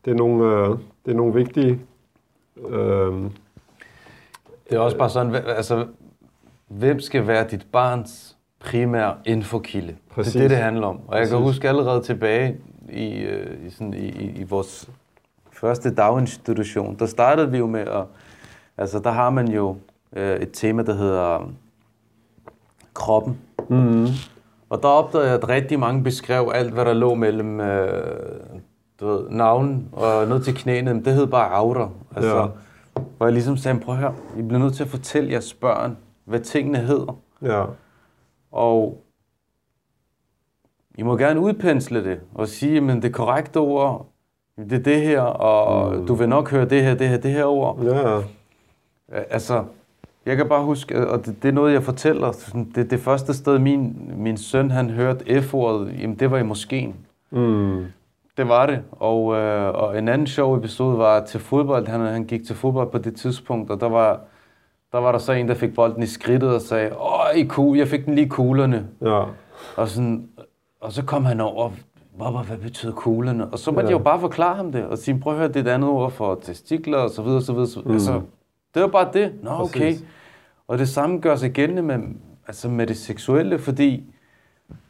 det, 0.05 0.11
er, 0.11 0.15
nogle, 0.15 0.43
øh, 0.43 0.69
det 1.05 1.11
er 1.11 1.15
nogle 1.15 1.34
vigtige... 1.34 1.80
Øh, 2.69 3.13
det 4.69 4.75
er 4.75 4.80
også 4.80 4.97
bare 4.97 5.09
sådan, 5.09 5.36
altså, 5.36 5.86
hvem 6.67 6.99
skal 6.99 7.27
være 7.27 7.47
dit 7.51 7.65
barns 7.71 8.36
primære 8.59 9.15
infokilde? 9.25 9.95
Præcis. 10.09 10.34
Det 10.34 10.39
er 10.39 10.43
det, 10.43 10.49
det 10.49 10.63
handler 10.63 10.88
om. 10.88 10.99
Og 11.07 11.15
jeg 11.15 11.21
Præcis. 11.21 11.32
kan 11.34 11.41
huske 11.43 11.69
allerede 11.69 12.01
tilbage 12.01 12.57
i, 12.89 13.17
øh, 13.17 13.67
i, 13.67 13.69
sådan, 13.69 13.93
i, 13.93 14.07
i, 14.07 14.39
i 14.39 14.43
vores 14.43 14.89
første 15.51 15.95
daginstitution, 15.95 16.95
der 16.99 17.05
startede 17.05 17.51
vi 17.51 17.57
jo 17.57 17.67
med 17.67 17.82
at... 17.82 18.03
Altså, 18.80 18.99
der 18.99 19.11
har 19.11 19.30
man 19.30 19.47
jo 19.47 19.77
øh, 20.15 20.39
et 20.39 20.49
tema, 20.53 20.84
der 20.84 20.93
hedder 20.93 21.51
kroppen. 22.93 23.38
Mm. 23.69 24.07
Og 24.69 24.82
der 24.82 24.88
opdagede 24.88 25.27
jeg, 25.27 25.36
at 25.36 25.49
rigtig 25.49 25.80
mange 25.80 26.03
beskrev 26.03 26.51
alt, 26.53 26.73
hvad 26.73 26.86
der 26.86 26.93
lå 26.93 27.15
mellem 27.15 27.61
øh, 27.61 28.03
du 28.99 29.07
ved, 29.07 29.30
navnen 29.30 29.89
og 29.91 30.27
ned 30.27 30.43
til 30.43 30.55
knæene. 30.55 31.03
Det 31.05 31.13
hed 31.13 31.27
bare 31.27 31.49
aura. 31.49 31.89
Altså, 32.15 32.38
ja. 32.38 32.45
Hvor 33.17 33.25
jeg 33.25 33.34
ligesom 33.34 33.57
sagde, 33.57 33.80
prøv 33.80 33.95
at 33.95 34.01
høre, 34.01 34.15
I 34.38 34.41
bliver 34.41 34.59
nødt 34.59 34.75
til 34.75 34.84
at 34.84 34.89
fortælle 34.89 35.32
jeres 35.32 35.53
børn, 35.53 35.97
hvad 36.25 36.39
tingene 36.39 36.77
hedder. 36.77 37.17
Ja. 37.41 37.65
Og 38.51 39.03
I 40.97 41.03
må 41.03 41.17
gerne 41.17 41.39
udpensle 41.39 42.03
det 42.03 42.19
og 42.36 42.47
sige, 42.47 42.91
at 42.91 43.03
det 43.03 43.13
korrekte 43.13 43.57
ord, 43.57 44.05
det 44.57 44.73
er 44.73 44.84
det 44.84 45.01
her, 45.01 45.21
og 45.21 45.95
mm. 45.95 46.07
du 46.07 46.13
vil 46.13 46.30
nok 46.30 46.51
høre 46.51 46.65
det 46.65 46.84
her, 46.84 46.95
det 46.95 47.09
her, 47.09 47.17
det 47.17 47.32
her 47.32 47.45
ord. 47.45 47.84
Ja. 47.84 48.21
Altså, 49.12 49.64
jeg 50.26 50.38
kan 50.38 50.47
bare 50.47 50.64
huske, 50.64 51.07
og 51.07 51.26
det, 51.26 51.43
det 51.43 51.49
er 51.49 51.53
noget, 51.53 51.74
jeg 51.74 51.84
fortæller, 51.84 52.53
det, 52.76 52.91
det 52.91 52.99
første 52.99 53.34
sted, 53.34 53.60
min, 53.60 54.12
min 54.16 54.38
søn 54.38 54.72
han 54.72 54.89
hørte 54.89 55.41
F-ordet, 55.41 55.99
jamen 56.01 56.16
det 56.16 56.32
var 56.32 56.38
i 56.38 56.43
moskeen. 56.43 56.95
Mm. 57.32 57.86
Det 58.38 58.47
var 58.47 58.66
det. 58.66 58.82
Og, 58.91 59.36
øh, 59.36 59.74
og 59.74 59.97
en 59.97 60.07
anden 60.07 60.28
sjov 60.28 60.57
episode 60.57 60.97
var 60.97 61.26
til 61.26 61.39
fodbold. 61.39 61.88
Han, 61.88 62.01
han 62.01 62.26
gik 62.26 62.45
til 62.45 62.55
fodbold 62.55 62.91
på 62.91 62.97
det 62.97 63.16
tidspunkt, 63.16 63.72
og 63.72 63.80
der 63.80 63.89
var, 63.89 64.20
der 64.91 64.97
var 64.97 65.12
der 65.12 65.20
så 65.20 65.32
en, 65.32 65.47
der 65.47 65.53
fik 65.53 65.76
bolden 65.76 66.03
i 66.03 66.05
skridtet 66.05 66.55
og 66.55 66.62
sagde, 66.62 66.91
åh, 66.99 67.39
I 67.39 67.47
cool, 67.47 67.78
jeg 67.78 67.88
fik 67.88 68.05
den 68.05 68.16
lige 68.16 68.30
kuglerne. 68.30 68.88
Ja. 69.01 69.24
Og, 69.78 69.88
sådan, 69.88 70.28
og 70.82 70.91
så 70.91 71.05
kom 71.05 71.26
han 71.26 71.41
over, 71.41 71.72
Baba, 72.20 72.38
hvad 72.38 72.57
betyder 72.57 72.91
kuglerne? 72.91 73.47
Og 73.47 73.60
så 73.60 73.72
måtte 73.72 73.88
ja. 73.88 73.89
jeg 73.89 73.99
jo 73.99 74.03
bare 74.03 74.20
forklare 74.20 74.55
ham 74.55 74.72
det, 74.72 74.86
og 74.86 74.97
sige, 74.97 75.20
prøv 75.20 75.34
at 75.34 75.39
høre, 75.39 75.47
det 75.47 75.55
er 75.55 75.62
et 75.62 75.68
andet 75.68 75.89
ord 75.89 76.12
for 76.12 76.36
testikler, 76.36 76.97
og 76.97 77.10
så 77.10 77.22
videre, 77.22 77.41
så 77.41 77.53
videre. 77.53 77.68
Så, 77.68 77.82
mm. 77.86 77.91
altså, 77.91 78.22
det 78.74 78.82
var 78.82 78.88
bare 78.88 79.09
det. 79.13 79.32
Nå, 79.43 79.49
okay. 79.51 79.80
Præcis. 79.80 80.05
Og 80.67 80.78
det 80.78 80.89
samme 80.89 81.20
gør 81.20 81.36
sig 81.36 81.51
gældende 81.51 81.82
med, 81.82 81.99
altså 82.47 82.70
med 82.70 82.88
det 82.88 82.97
seksuelle, 82.97 83.59
fordi 83.59 84.03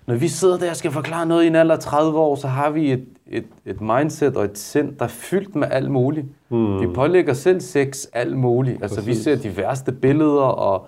når 0.07 0.15
vi 0.15 0.27
sidder 0.27 0.57
der 0.57 0.69
og 0.69 0.75
skal 0.75 0.91
forklare 0.91 1.25
noget 1.25 1.43
i 1.43 1.47
en 1.47 1.55
alder 1.55 1.75
af 1.75 1.81
30 1.81 2.19
år, 2.19 2.35
så 2.35 2.47
har 2.47 2.69
vi 2.69 2.91
et, 2.91 3.05
et, 3.27 3.45
et 3.65 3.81
mindset 3.81 4.37
og 4.37 4.45
et 4.45 4.57
sind, 4.57 4.95
der 4.95 5.05
er 5.05 5.09
fyldt 5.09 5.55
med 5.55 5.67
alt 5.71 5.91
muligt. 5.91 6.25
Mm. 6.49 6.81
Vi 6.81 6.87
pålægger 6.87 7.33
selv 7.33 7.61
sex 7.61 8.05
alt 8.13 8.37
muligt. 8.37 8.81
Altså 8.81 8.95
Præcis. 8.95 9.17
vi 9.17 9.23
ser 9.23 9.35
de 9.35 9.57
værste 9.57 9.91
billeder, 9.91 10.41
og 10.41 10.87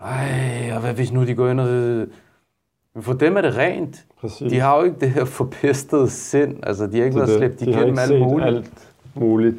ej, 0.00 0.70
og 0.74 0.80
hvad 0.80 0.92
hvis 0.94 1.12
nu 1.12 1.26
de 1.26 1.34
går 1.34 1.48
ind 1.48 1.60
og... 1.60 1.68
Men 2.94 3.02
for 3.02 3.12
dem 3.12 3.36
er 3.36 3.40
det 3.40 3.56
rent. 3.56 4.06
Præcis. 4.20 4.52
De 4.52 4.60
har 4.60 4.76
jo 4.76 4.84
ikke 4.84 5.00
det 5.00 5.10
her 5.10 5.24
forpestede 5.24 6.10
sind. 6.10 6.56
Altså, 6.62 6.86
de 6.86 6.98
har 6.98 7.04
ikke 7.04 7.20
det 7.20 7.28
været 7.28 7.38
slæbt 7.38 7.62
igennem 7.62 7.98
alt 7.98 8.20
muligt. 8.20 8.46
alt 8.46 8.92
muligt. 9.14 9.56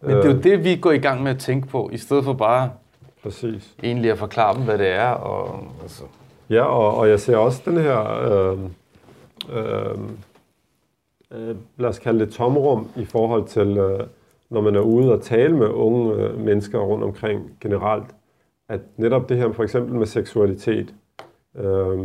Men 0.00 0.10
det 0.10 0.24
er 0.24 0.30
jo 0.30 0.36
øh. 0.36 0.44
det, 0.44 0.64
vi 0.64 0.76
går 0.76 0.92
i 0.92 0.98
gang 0.98 1.22
med 1.22 1.30
at 1.30 1.38
tænke 1.38 1.68
på, 1.68 1.90
i 1.92 1.96
stedet 1.96 2.24
for 2.24 2.32
bare 2.32 2.70
Præcis. 3.22 3.74
egentlig 3.82 4.10
at 4.10 4.18
forklare 4.18 4.54
dem, 4.54 4.64
hvad 4.64 4.78
det 4.78 4.88
er. 4.88 5.08
Og, 5.08 5.64
altså. 5.82 6.04
Ja, 6.50 6.62
og, 6.62 6.96
og 6.96 7.08
jeg 7.08 7.20
ser 7.20 7.36
også 7.36 7.62
den 7.64 7.76
her, 7.76 8.22
øh, 8.22 8.58
øh, 9.52 9.98
øh, 11.32 11.56
lad 11.76 11.88
os 11.88 11.98
kalde 11.98 12.20
det 12.20 12.34
tomrum, 12.34 12.88
i 12.96 13.04
forhold 13.04 13.46
til, 13.46 13.78
øh, 13.78 14.00
når 14.50 14.60
man 14.60 14.76
er 14.76 14.80
ude 14.80 15.12
og 15.12 15.22
tale 15.22 15.56
med 15.56 15.66
unge 15.66 16.14
øh, 16.14 16.38
mennesker 16.38 16.78
rundt 16.78 17.04
omkring 17.04 17.56
generelt, 17.60 18.14
at 18.68 18.80
netop 18.96 19.28
det 19.28 19.36
her 19.36 19.52
for 19.52 19.62
eksempel 19.62 19.94
med 19.94 20.06
seksualitet, 20.06 20.94
øh, 21.56 21.98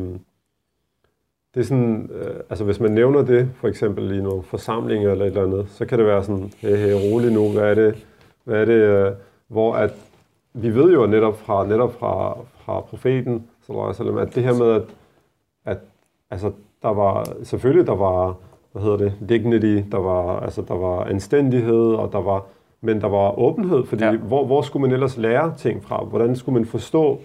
det 1.54 1.60
er 1.60 1.64
sådan, 1.64 2.10
øh, 2.14 2.36
altså 2.50 2.66
hvis 2.66 2.80
man 2.80 2.92
nævner 2.92 3.22
det, 3.22 3.50
for 3.56 3.68
eksempel 3.68 4.12
i 4.12 4.22
nogle 4.22 4.44
forsamlinger 4.44 5.12
eller 5.12 5.26
et 5.26 5.30
eller 5.30 5.44
andet, 5.44 5.70
så 5.70 5.86
kan 5.86 5.98
det 5.98 6.08
være 6.08 6.24
sådan, 6.24 6.52
hey, 6.58 6.78
hey, 6.78 7.12
rolig 7.12 7.32
nu, 7.32 7.52
hvad 7.52 7.64
er 7.64 7.74
det, 7.74 8.06
hvad 8.44 8.62
er 8.62 8.66
det, 8.66 8.74
øh, 8.74 9.12
hvor 9.48 9.74
at, 9.76 9.94
vi 10.54 10.76
ved 10.76 10.94
jo 10.94 11.06
netop 11.06 11.40
fra, 11.40 11.68
netop 11.68 11.94
fra, 11.94 12.38
fra 12.56 12.80
profeten, 12.80 13.48
at 14.20 14.36
det 14.36 14.44
her 14.44 14.58
med, 14.58 14.72
at, 14.72 14.82
at 15.66 15.78
altså, 16.32 16.52
der 16.82 16.90
var, 16.90 17.28
selvfølgelig 17.44 17.88
der 17.88 17.96
var, 17.96 18.36
hvad 18.72 18.82
hedder 18.82 18.98
det, 18.98 19.14
dignity, 19.30 19.90
der 19.92 19.98
var, 19.98 20.40
altså, 20.40 20.62
der 20.68 20.74
var 20.74 21.04
anstændighed, 21.04 21.94
og 21.94 22.12
der 22.12 22.22
var, 22.22 22.46
men 22.82 23.02
der 23.02 23.08
var 23.08 23.40
åbenhed, 23.40 23.86
fordi 23.86 24.04
ja. 24.04 24.18
hvor, 24.18 24.46
hvor 24.46 24.62
skulle 24.62 24.82
man 24.82 24.92
ellers 24.92 25.18
lære 25.18 25.54
ting 25.58 25.84
fra? 25.84 26.04
Hvordan 26.04 26.36
skulle 26.36 26.60
man 26.60 26.66
forstå 26.66 27.20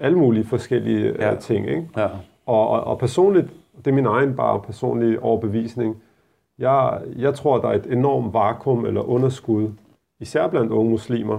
alle 0.00 0.18
mulige 0.18 0.44
forskellige 0.44 1.04
øh, 1.04 1.20
ja. 1.20 1.34
ting, 1.34 1.68
ikke? 1.68 1.88
Ja. 1.96 2.08
Og, 2.50 2.68
og, 2.68 2.84
og 2.84 2.98
personligt, 2.98 3.48
det 3.78 3.86
er 3.86 3.92
min 3.94 4.06
egen 4.06 4.36
bare 4.36 4.60
personlige 4.60 5.22
overbevisning, 5.22 6.02
jeg, 6.58 7.00
jeg 7.16 7.34
tror, 7.34 7.60
der 7.60 7.68
er 7.68 7.74
et 7.74 7.86
enormt 7.86 8.34
vakuum 8.34 8.86
eller 8.86 9.00
underskud, 9.00 9.68
især 10.20 10.48
blandt 10.48 10.72
unge 10.72 10.90
muslimer, 10.90 11.38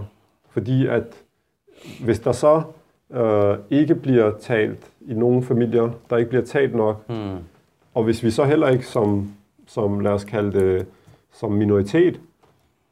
fordi 0.49 0.88
at 0.88 1.24
hvis 2.03 2.20
der 2.20 2.32
så 2.32 2.62
øh, 3.14 3.57
ikke 3.70 3.95
bliver 3.95 4.32
talt 4.39 4.91
i 5.01 5.14
nogle 5.14 5.43
familier, 5.43 5.89
der 6.09 6.18
ikke 6.18 6.30
bliver 6.30 6.45
talt 6.45 6.76
nok, 6.76 7.09
mm. 7.09 7.38
og 7.93 8.03
hvis 8.03 8.24
vi 8.24 8.32
så 8.32 8.43
heller 8.43 8.68
ikke 8.68 8.88
som, 8.88 9.32
som 9.68 9.99
lad 9.99 10.12
os 10.12 10.24
kalde 10.24 10.59
det, 10.59 10.88
som 11.32 11.51
minoritet, 11.51 12.20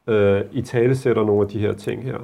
øh, 0.06 0.42
i 0.52 0.62
tale 0.62 0.96
sætter 0.96 1.24
nogle 1.24 1.42
af 1.42 1.48
de 1.48 1.58
her 1.58 1.72
ting 1.72 2.02
her, 2.02 2.18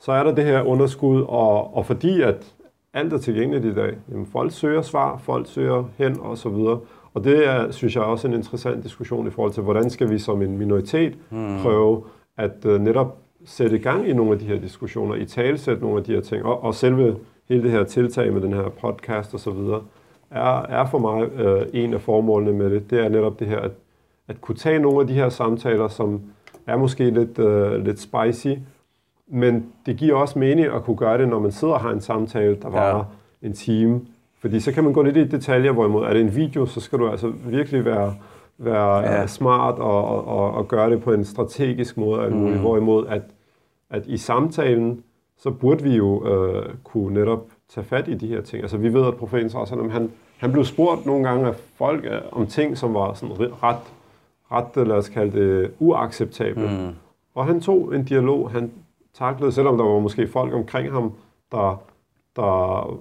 så 0.00 0.12
er 0.12 0.22
der 0.22 0.34
det 0.34 0.44
her 0.44 0.62
underskud, 0.62 1.22
og, 1.22 1.76
og 1.76 1.86
fordi 1.86 2.22
at 2.22 2.54
alt 2.94 3.12
er 3.12 3.18
tilgængeligt 3.18 3.64
i 3.64 3.74
dag, 3.74 3.94
jamen 4.10 4.26
folk 4.26 4.52
søger 4.52 4.82
svar, 4.82 5.18
folk 5.18 5.46
søger 5.46 5.84
hen 5.98 6.20
og 6.20 6.38
så 6.38 6.48
videre, 6.48 6.80
og 7.14 7.24
det 7.24 7.48
er, 7.48 7.70
synes 7.70 7.96
jeg, 7.96 8.04
også 8.04 8.28
en 8.28 8.34
interessant 8.34 8.84
diskussion 8.84 9.26
i 9.26 9.30
forhold 9.30 9.52
til, 9.52 9.62
hvordan 9.62 9.90
skal 9.90 10.10
vi 10.10 10.18
som 10.18 10.42
en 10.42 10.58
minoritet 10.58 11.18
mm. 11.30 11.58
prøve 11.62 12.04
at 12.36 12.64
uh, 12.64 12.80
netop 12.80 13.18
sætte 13.44 13.78
gang 13.78 14.08
i 14.08 14.12
nogle 14.12 14.32
af 14.32 14.38
de 14.38 14.44
her 14.44 14.60
diskussioner, 14.60 15.14
i 15.14 15.24
talsætte 15.24 15.82
nogle 15.82 15.98
af 15.98 16.04
de 16.04 16.12
her 16.14 16.20
ting, 16.20 16.44
og, 16.44 16.64
og 16.64 16.74
selve 16.74 17.16
hele 17.48 17.62
det 17.62 17.70
her 17.70 17.84
tiltag 17.84 18.32
med 18.32 18.40
den 18.40 18.52
her 18.52 18.68
podcast 18.68 19.34
og 19.34 19.40
så 19.40 19.50
videre, 19.50 19.82
er, 20.30 20.62
er 20.62 20.86
for 20.86 20.98
mig 20.98 21.40
øh, 21.40 21.66
en 21.72 21.94
af 21.94 22.00
formålene 22.00 22.52
med 22.52 22.70
det. 22.70 22.90
Det 22.90 23.04
er 23.04 23.08
netop 23.08 23.40
det 23.40 23.46
her, 23.46 23.58
at, 23.58 23.70
at 24.28 24.40
kunne 24.40 24.56
tage 24.56 24.78
nogle 24.78 25.00
af 25.00 25.06
de 25.06 25.14
her 25.14 25.28
samtaler, 25.28 25.88
som 25.88 26.20
er 26.66 26.76
måske 26.76 27.10
lidt, 27.10 27.38
øh, 27.38 27.84
lidt 27.84 28.00
spicy, 28.00 28.48
men 29.34 29.66
det 29.86 29.96
giver 29.96 30.14
også 30.14 30.38
mening 30.38 30.66
at 30.66 30.84
kunne 30.84 30.96
gøre 30.96 31.18
det, 31.18 31.28
når 31.28 31.38
man 31.38 31.52
sidder 31.52 31.74
og 31.74 31.80
har 31.80 31.90
en 31.90 32.00
samtale, 32.00 32.56
der 32.62 32.68
var 32.68 32.96
ja. 32.96 33.02
en 33.46 33.52
time. 33.52 34.00
Fordi 34.40 34.60
så 34.60 34.72
kan 34.72 34.84
man 34.84 34.92
gå 34.92 35.02
lidt 35.02 35.16
i 35.16 35.28
detaljer, 35.28 35.72
hvorimod 35.72 36.04
er 36.04 36.12
det 36.12 36.20
en 36.20 36.36
video, 36.36 36.66
så 36.66 36.80
skal 36.80 36.98
du 36.98 37.08
altså 37.08 37.32
virkelig 37.46 37.84
være, 37.84 38.14
være 38.58 38.96
ja. 38.98 39.26
smart 39.26 39.74
og, 39.74 40.04
og, 40.04 40.26
og, 40.26 40.54
og 40.54 40.68
gøre 40.68 40.90
det 40.90 41.02
på 41.02 41.12
en 41.12 41.24
strategisk 41.24 41.96
måde. 41.96 42.30
Mm. 42.30 42.58
Hvorimod 42.58 43.06
at, 43.06 43.22
at 43.90 44.06
i 44.06 44.16
samtalen, 44.16 45.02
så 45.38 45.50
burde 45.50 45.82
vi 45.82 45.96
jo 45.96 46.28
øh, 46.28 46.74
kunne 46.84 47.14
netop 47.14 47.46
tage 47.74 47.84
fat 47.84 48.08
i 48.08 48.14
de 48.14 48.26
her 48.26 48.40
ting. 48.40 48.62
Altså 48.62 48.76
vi 48.76 48.94
ved, 48.94 49.06
at 49.06 49.16
profeten 49.16 49.50
Sallallahu 49.50 49.88
han, 49.88 50.10
han 50.38 50.52
blev 50.52 50.64
spurgt 50.64 51.06
nogle 51.06 51.28
gange 51.28 51.46
af 51.46 51.54
folk 51.54 52.04
øh, 52.04 52.20
om 52.32 52.46
ting, 52.46 52.78
som 52.78 52.94
var 52.94 53.14
sådan 53.14 53.36
ret, 53.62 53.92
ret 54.52 54.88
lad 54.88 54.96
os 54.96 55.08
kalde 55.08 55.40
det, 55.40 55.70
uacceptable. 55.78 56.62
Mm. 56.62 56.94
Og 57.34 57.46
han 57.46 57.60
tog 57.60 57.94
en 57.94 58.04
dialog, 58.04 58.50
han 58.50 58.70
taklede, 59.14 59.52
selvom 59.52 59.76
der 59.76 59.84
var 59.84 59.98
måske 59.98 60.28
folk 60.28 60.54
omkring 60.54 60.92
ham, 60.92 61.12
der, 61.52 61.82
der 62.36 62.42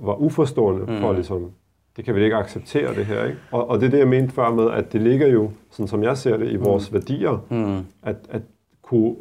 var 0.05 0.15
uforstående 0.15 0.85
mm. 0.91 0.99
for 0.99 1.13
ligesom, 1.13 1.51
det 1.95 2.05
kan 2.05 2.15
vi 2.15 2.23
ikke 2.23 2.35
acceptere 2.35 2.95
det 2.95 3.05
her. 3.05 3.25
Ikke? 3.25 3.39
Og, 3.51 3.69
og 3.69 3.79
det 3.79 3.85
er 3.85 3.91
det, 3.91 3.99
jeg 3.99 4.07
mente 4.07 4.33
før 4.33 4.51
med, 4.53 4.71
at 4.71 4.93
det 4.93 5.01
ligger 5.01 5.27
jo, 5.27 5.51
sådan 5.69 5.87
som 5.87 6.03
jeg 6.03 6.17
ser 6.17 6.37
det, 6.37 6.51
i 6.51 6.55
vores 6.55 6.91
mm. 6.91 6.93
værdier, 6.93 7.45
mm. 7.49 7.85
At, 8.03 8.15
at 8.29 8.41
kunne 8.81 9.15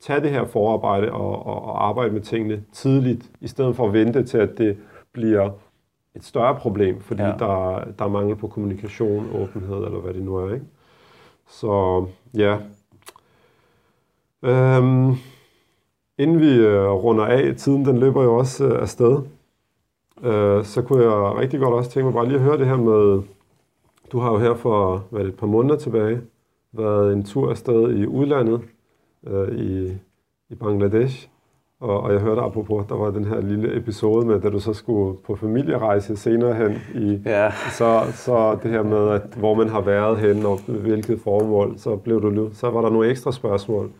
tage 0.00 0.20
det 0.20 0.30
her 0.30 0.44
forarbejde 0.44 1.12
og, 1.12 1.46
og, 1.46 1.64
og 1.64 1.88
arbejde 1.88 2.12
med 2.12 2.20
tingene 2.20 2.64
tidligt, 2.72 3.30
i 3.40 3.48
stedet 3.48 3.76
for 3.76 3.86
at 3.86 3.92
vente 3.92 4.24
til, 4.24 4.38
at 4.38 4.58
det 4.58 4.76
bliver 5.12 5.50
et 6.14 6.24
større 6.24 6.54
problem, 6.54 7.00
fordi 7.00 7.22
ja. 7.22 7.28
der, 7.28 7.84
der 7.98 8.04
er 8.04 8.08
mangel 8.08 8.36
på 8.36 8.48
kommunikation, 8.48 9.30
åbenhed, 9.34 9.76
eller 9.76 10.00
hvad 10.00 10.14
det 10.14 10.22
nu 10.22 10.36
er. 10.36 10.54
Ikke? 10.54 10.66
Så 11.48 12.06
ja. 12.34 12.58
Øhm, 14.42 15.14
inden 16.18 16.40
vi 16.40 16.56
øh, 16.56 16.90
runder 16.90 17.24
af, 17.24 17.54
tiden 17.56 17.84
den 17.84 17.98
løber 17.98 18.22
jo 18.22 18.34
også 18.36 18.64
øh, 18.64 18.82
afsted, 18.82 19.18
øh, 20.24 20.64
så 20.64 20.82
kunne 20.82 21.02
jeg 21.02 21.38
rigtig 21.38 21.60
godt 21.60 21.74
også 21.74 21.90
tænke 21.90 22.04
mig 22.04 22.14
bare 22.14 22.26
lige 22.26 22.36
at 22.36 22.42
høre 22.42 22.58
det 22.58 22.66
her 22.66 22.76
med, 22.76 23.22
du 24.12 24.18
har 24.18 24.32
jo 24.32 24.38
her 24.38 24.54
for 24.54 25.04
hvad 25.10 25.20
det, 25.24 25.28
et 25.28 25.36
par 25.36 25.46
måneder 25.46 25.76
tilbage 25.76 26.20
været 26.72 27.12
en 27.12 27.24
tur 27.24 27.50
afsted 27.50 27.96
i 27.96 28.06
udlandet, 28.06 28.60
øh, 29.26 29.48
i, 29.58 29.92
i 30.50 30.54
Bangladesh. 30.54 31.28
Og, 31.80 32.00
og 32.00 32.12
jeg 32.12 32.20
hørte 32.20 32.40
apropos, 32.40 32.86
der 32.88 32.94
var 32.94 33.10
den 33.10 33.24
her 33.24 33.40
lille 33.40 33.76
episode 33.76 34.26
med, 34.26 34.40
da 34.40 34.50
du 34.50 34.60
så 34.60 34.72
skulle 34.72 35.18
på 35.26 35.36
familierejse 35.36 36.16
senere 36.16 36.54
hen 36.54 36.72
i, 37.02 37.20
Ja. 37.26 37.50
så, 37.50 38.00
så 38.12 38.58
det 38.62 38.70
her 38.70 38.82
med, 38.82 39.08
at 39.08 39.22
hvor 39.36 39.54
man 39.54 39.68
har 39.68 39.80
været 39.80 40.18
hen 40.18 40.46
og 40.46 40.58
hvilket 40.66 41.20
formål, 41.20 41.74
så 41.78 41.96
blev 41.96 42.22
du 42.22 42.30
så 42.52 42.70
var 42.70 42.80
der 42.80 42.90
nogle 42.90 43.10
ekstra 43.10 43.32
spørgsmål. 43.32 43.90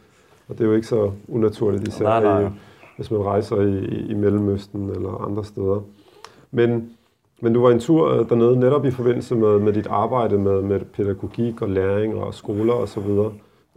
Og 0.49 0.59
det 0.59 0.65
er 0.65 0.69
jo 0.69 0.75
ikke 0.75 0.87
så 0.87 1.11
unaturligt, 1.29 1.89
især 1.89 2.05
Nej, 2.05 2.23
nej. 2.23 2.43
I, 2.43 2.51
hvis 2.97 3.11
man 3.11 3.21
rejser 3.21 3.61
i, 3.61 3.85
i, 4.11 4.15
Mellemøsten 4.15 4.91
eller 4.91 5.27
andre 5.27 5.45
steder. 5.45 5.81
Men, 6.51 6.91
men 7.41 7.53
du 7.53 7.63
var 7.63 7.71
en 7.71 7.81
tur 7.81 8.09
øh, 8.09 8.29
dernede 8.29 8.61
netop 8.61 8.85
i 8.85 8.91
forbindelse 8.91 9.35
med, 9.35 9.59
med 9.59 9.73
dit 9.73 9.87
arbejde 9.87 10.39
med, 10.39 10.63
med 10.63 10.81
pædagogik 10.81 11.63
og 11.63 11.69
læring 11.69 12.15
og 12.15 12.35
skoler 12.35 12.73
osv. 12.73 13.09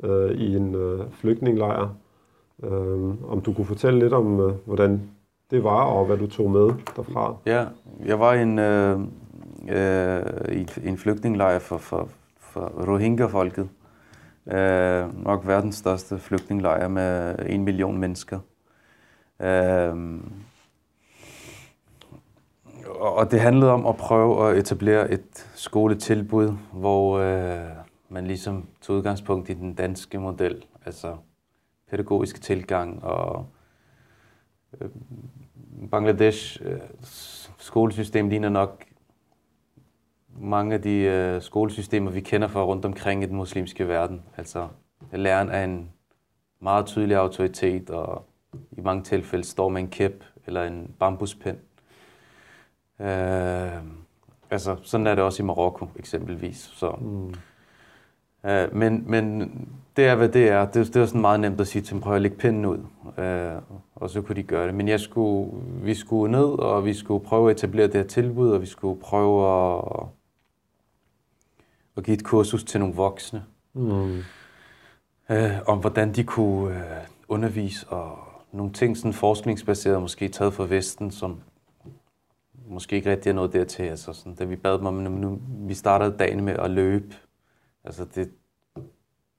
Øh, 0.03 0.31
i 0.31 0.55
en 0.55 0.75
øh, 0.75 0.99
flygtningelejr. 1.11 1.89
Øh, 2.63 3.31
om 3.31 3.41
du 3.45 3.53
kunne 3.53 3.65
fortælle 3.65 3.99
lidt 3.99 4.13
om, 4.13 4.39
øh, 4.39 4.53
hvordan 4.65 5.01
det 5.51 5.63
var 5.63 5.83
og 5.83 6.05
hvad 6.05 6.17
du 6.17 6.27
tog 6.27 6.51
med 6.51 6.69
derfra. 6.95 7.35
Ja, 7.45 7.65
jeg 8.05 8.19
var 8.19 8.33
i 8.33 8.41
en, 8.41 8.59
øh, 8.59 8.99
øh, 9.69 10.21
i 10.83 10.87
en 10.87 10.97
flygtningelejr 10.97 11.59
for, 11.59 11.77
for, 11.77 12.09
for 12.39 12.71
Rohingya-folket. 12.87 13.69
Øh, 14.51 15.23
nok 15.23 15.47
verdens 15.47 15.75
største 15.75 16.19
flygtningelejr 16.19 16.87
med 16.87 17.35
en 17.49 17.63
million 17.63 17.97
mennesker. 17.97 18.39
Øh, 19.39 19.95
og 22.85 23.15
og 23.15 23.31
det 23.31 23.39
handlede 23.39 23.71
om 23.71 23.85
at 23.85 23.97
prøve 23.97 24.49
at 24.49 24.57
etablere 24.57 25.11
et 25.11 25.49
skoletilbud, 25.55 26.57
hvor 26.73 27.19
øh, 27.19 27.67
man 28.09 28.27
ligesom 28.27 28.65
tog 28.81 28.95
udgangspunkt 28.95 29.49
i 29.49 29.53
den 29.53 29.73
danske 29.73 30.19
model, 30.19 30.65
altså 30.85 31.15
pædagogisk 31.89 32.41
tilgang 32.41 33.03
og 33.03 33.45
øh, 34.81 34.89
Bangladesh 35.91 36.61
øh, 36.65 36.79
skolesystem 37.57 38.29
ligner 38.29 38.49
nok 38.49 38.83
mange 40.37 40.73
af 40.73 40.81
de 40.81 40.95
øh, 40.99 41.41
skolesystemer, 41.41 42.11
vi 42.11 42.21
kender 42.21 42.47
fra 42.47 42.63
rundt 42.63 42.85
omkring 42.85 43.23
i 43.23 43.25
den 43.25 43.35
muslimske 43.35 43.87
verden. 43.87 44.21
Altså, 44.37 44.67
læreren 45.13 45.49
er 45.49 45.63
en 45.63 45.89
meget 46.59 46.85
tydelig 46.85 47.17
autoritet, 47.17 47.89
og 47.89 48.25
i 48.71 48.81
mange 48.81 49.03
tilfælde 49.03 49.43
står 49.43 49.69
med 49.69 49.81
en 49.81 49.87
kæp 49.87 50.23
eller 50.47 50.63
en 50.63 50.95
bambuspind. 50.99 51.57
Øh, 52.99 53.81
altså, 54.49 54.75
sådan 54.83 55.07
er 55.07 55.15
det 55.15 55.23
også 55.23 55.43
i 55.43 55.45
Marokko 55.45 55.87
eksempelvis. 55.95 56.57
Så, 56.57 56.91
Mm. 56.91 57.33
Øh, 58.45 58.75
men, 58.75 59.03
men 59.07 59.51
det 59.97 60.05
er, 60.07 60.15
hvad 60.15 60.29
det 60.29 60.49
er. 60.49 60.65
Det, 60.65 60.93
det 60.93 60.95
er 60.95 61.05
sådan 61.05 61.21
meget 61.21 61.39
nemt 61.39 61.61
at 61.61 61.67
sige 61.67 61.81
til 61.81 61.93
dem, 61.93 62.01
prøv 62.01 62.15
at 62.15 62.21
lægge 62.21 62.37
pinden 62.37 62.65
ud. 62.65 62.77
Øh, 63.17 63.61
og 63.95 64.09
så 64.09 64.21
kunne 64.21 64.35
de 64.35 64.43
gøre 64.43 64.67
det. 64.67 64.75
Men 64.75 64.87
jeg 64.87 64.99
skulle, 64.99 65.51
vi 65.83 65.93
skulle 65.93 66.31
ned, 66.31 66.59
og 66.59 66.85
vi 66.85 66.93
skulle 66.93 67.25
prøve 67.25 67.49
at 67.49 67.55
etablere 67.57 67.87
det 67.87 67.95
her 67.95 68.03
tilbud, 68.03 68.51
og 68.51 68.61
vi 68.61 68.65
skulle 68.65 69.01
prøve 69.01 69.47
at, 69.47 70.07
at 71.97 72.03
give 72.03 72.15
et 72.15 72.23
kursus 72.23 72.63
til 72.63 72.79
nogle 72.79 72.95
voksne, 72.95 73.43
Mm. 73.73 74.17
øh, 75.29 75.51
om 75.67 75.77
hvordan 75.79 76.13
de 76.13 76.23
kunne 76.23 76.75
øh, 76.75 76.83
undervise, 77.27 77.87
og 77.87 78.17
nogle 78.51 78.73
ting 78.73 78.97
sådan 78.97 79.13
forskningsbaseret, 79.13 80.01
måske 80.01 80.27
taget 80.27 80.53
fra 80.53 80.65
Vesten, 80.65 81.11
som 81.11 81.39
måske 82.69 82.95
ikke 82.95 83.11
rigtig 83.11 83.29
er 83.29 83.33
noget 83.33 83.53
dertil. 83.53 83.83
Altså 83.83 84.13
sådan, 84.13 84.35
da 84.35 84.43
vi 84.43 84.55
bad 84.55 84.77
dem 84.77 84.85
om, 84.85 84.93
nu, 84.93 85.39
vi 85.49 85.73
startede 85.73 86.17
dagen 86.19 86.45
med 86.45 86.53
at 86.53 86.71
løbe. 86.71 87.15
Altså 87.83 88.05
det, 88.15 88.29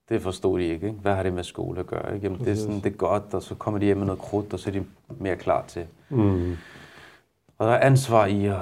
det 0.09 0.23
forstod 0.23 0.59
de 0.59 0.65
ikke, 0.65 0.87
ikke. 0.87 0.99
Hvad 0.99 1.15
har 1.15 1.23
det 1.23 1.33
med 1.33 1.45
skole 1.45 1.81
at 1.81 1.87
gøre? 1.87 2.15
Ikke? 2.15 2.27
Jamen, 2.27 2.45
det, 2.45 2.49
er 2.49 2.57
sådan, 2.57 2.77
det 2.77 2.87
er 2.87 2.97
godt, 2.97 3.35
og 3.35 3.43
så 3.43 3.55
kommer 3.55 3.79
de 3.81 3.87
hjem 3.87 3.97
med 3.97 4.07
noget 4.07 4.21
krudt, 4.21 4.53
og 4.53 4.59
så 4.59 4.71
er 4.71 4.73
de 4.73 4.85
mere 5.21 5.37
klar 5.37 5.65
til. 5.67 5.87
Mm. 6.09 6.57
Og 7.59 7.67
der 7.67 7.73
er 7.73 7.87
ansvar 7.87 8.27
i 8.27 8.47
at, 8.47 8.57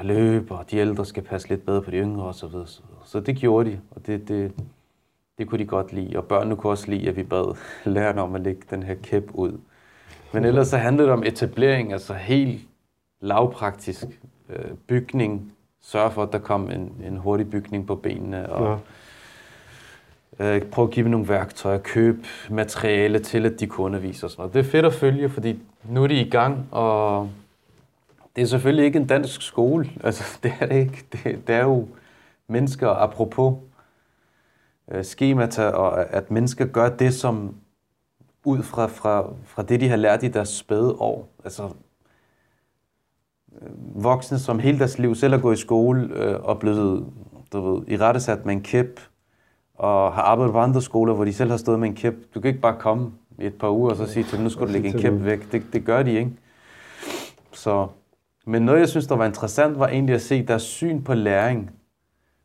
at 0.00 0.06
løbe, 0.06 0.54
og 0.54 0.70
de 0.70 0.76
ældre 0.76 1.06
skal 1.06 1.22
passe 1.22 1.48
lidt 1.48 1.66
bedre 1.66 1.82
på 1.82 1.90
de 1.90 1.96
yngre 1.96 2.24
osv. 2.26 2.38
Så, 2.38 2.46
videre, 2.46 2.66
så, 2.66 2.80
videre. 2.82 2.91
Så 3.04 3.20
det 3.20 3.36
gjorde 3.36 3.70
de, 3.70 3.80
og 3.90 4.06
det, 4.06 4.28
det, 4.28 4.52
det 5.38 5.48
kunne 5.48 5.58
de 5.58 5.64
godt 5.64 5.92
lide. 5.92 6.16
Og 6.16 6.24
børnene 6.24 6.56
kunne 6.56 6.70
også 6.70 6.90
lide, 6.90 7.08
at 7.08 7.16
vi 7.16 7.22
bad 7.22 7.56
lærerne 7.94 8.22
om 8.22 8.34
at 8.34 8.40
lægge 8.40 8.62
den 8.70 8.82
her 8.82 8.94
kæp 8.94 9.30
ud. 9.34 9.58
Men 10.32 10.44
ellers 10.44 10.68
så 10.68 10.76
handlede 10.76 11.06
det 11.08 11.12
om 11.12 11.22
etablering, 11.24 11.92
altså 11.92 12.14
helt 12.14 12.60
lavpraktisk 13.20 14.04
øh, 14.48 14.70
bygning. 14.86 15.52
Sørge 15.80 16.10
for, 16.10 16.22
at 16.22 16.32
der 16.32 16.38
kom 16.38 16.70
en, 16.70 16.92
en 17.06 17.16
hurtig 17.16 17.50
bygning 17.50 17.86
på 17.86 17.94
benene. 17.94 18.52
Og, 18.52 18.78
Ja. 20.38 20.56
øh, 20.56 20.62
prøve 20.62 20.88
at 20.88 20.94
give 20.94 21.04
dem 21.04 21.10
nogle 21.10 21.28
værktøjer, 21.28 21.78
købe 21.78 22.18
materiale 22.50 23.18
til, 23.18 23.46
at 23.46 23.60
de 23.60 23.66
kunne 23.66 23.84
undervise 23.84 24.26
og 24.26 24.30
sådan 24.30 24.40
noget. 24.40 24.54
Det 24.54 24.60
er 24.60 24.64
fedt 24.70 24.86
at 24.86 24.94
følge, 24.94 25.28
fordi 25.28 25.58
nu 25.88 26.02
er 26.02 26.06
de 26.06 26.14
i 26.20 26.30
gang, 26.30 26.68
og 26.70 27.30
det 28.36 28.42
er 28.42 28.46
selvfølgelig 28.46 28.84
ikke 28.84 28.98
en 28.98 29.06
dansk 29.06 29.42
skole. 29.42 29.90
Altså, 30.04 30.38
det 30.42 30.52
er 30.60 30.66
det 30.66 30.76
ikke. 30.76 31.04
Det, 31.12 31.46
det 31.46 31.54
er 31.54 31.62
jo 31.64 31.88
mennesker, 32.52 32.88
apropos 32.88 33.54
øh, 34.90 35.04
skemata, 35.04 35.68
og 35.68 36.14
at 36.14 36.30
mennesker 36.30 36.66
gør 36.66 36.88
det, 36.88 37.14
som 37.14 37.54
ud 38.44 38.62
fra, 38.62 38.86
fra, 38.86 39.32
fra 39.44 39.62
det, 39.62 39.80
de 39.80 39.88
har 39.88 39.96
lært 39.96 40.22
i 40.22 40.28
deres 40.28 40.48
spæde 40.48 40.92
år. 40.92 41.28
Altså, 41.44 41.68
øh, 43.62 44.04
voksne, 44.04 44.38
som 44.38 44.58
hele 44.58 44.78
deres 44.78 44.98
liv 44.98 45.14
selv 45.14 45.34
har 45.34 45.40
gået 45.40 45.58
i 45.58 45.60
skole 45.60 46.14
øh, 46.14 46.40
og 46.42 46.58
blevet 46.58 47.06
du 47.52 47.60
ved, 47.60 47.82
i 47.88 47.96
rettesat 47.96 48.46
med 48.46 48.54
en 48.54 48.62
kæp, 48.62 49.00
og 49.74 50.12
har 50.12 50.22
arbejdet 50.22 50.52
på 50.52 50.58
andre 50.58 50.82
skoler, 50.82 51.14
hvor 51.14 51.24
de 51.24 51.32
selv 51.32 51.50
har 51.50 51.56
stået 51.56 51.80
med 51.80 51.88
en 51.88 51.94
kæp. 51.94 52.14
Du 52.34 52.40
kan 52.40 52.48
ikke 52.48 52.60
bare 52.60 52.76
komme 52.78 53.12
i 53.38 53.46
et 53.46 53.54
par 53.54 53.70
uger 53.70 53.90
og 53.90 53.96
så 53.96 54.06
sige 54.06 54.24
til 54.24 54.36
dem, 54.36 54.44
nu 54.44 54.50
skal 54.50 54.66
du 54.66 54.72
lægge 54.72 54.88
en 54.88 54.98
kæp 54.98 55.24
væk. 55.24 55.52
Det, 55.52 55.62
det 55.72 55.84
gør 55.84 56.02
de 56.02 56.12
ikke. 56.12 56.30
Så, 57.52 57.86
men 58.46 58.62
noget, 58.62 58.80
jeg 58.80 58.88
synes, 58.88 59.06
der 59.06 59.16
var 59.16 59.26
interessant, 59.26 59.78
var 59.78 59.88
egentlig 59.88 60.14
at 60.14 60.22
se 60.22 60.46
deres 60.46 60.62
syn 60.62 61.02
på 61.02 61.14
læring. 61.14 61.70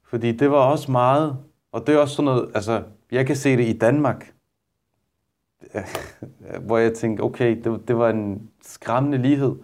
Fordi 0.07 0.31
det 0.31 0.51
var 0.51 0.57
også 0.57 0.91
meget, 0.91 1.37
og 1.71 1.87
det 1.87 1.95
er 1.95 1.99
også 1.99 2.15
sådan 2.15 2.25
noget, 2.25 2.51
altså, 2.55 2.83
jeg 3.11 3.25
kan 3.25 3.35
se 3.35 3.57
det 3.57 3.65
i 3.65 3.77
Danmark, 3.77 4.33
hvor 6.65 6.77
jeg 6.77 6.93
tænkte, 6.93 7.21
okay, 7.21 7.63
det, 7.63 7.87
det 7.87 7.97
var 7.97 8.09
en 8.09 8.49
skræmmende 8.61 9.17
lighed. 9.17 9.55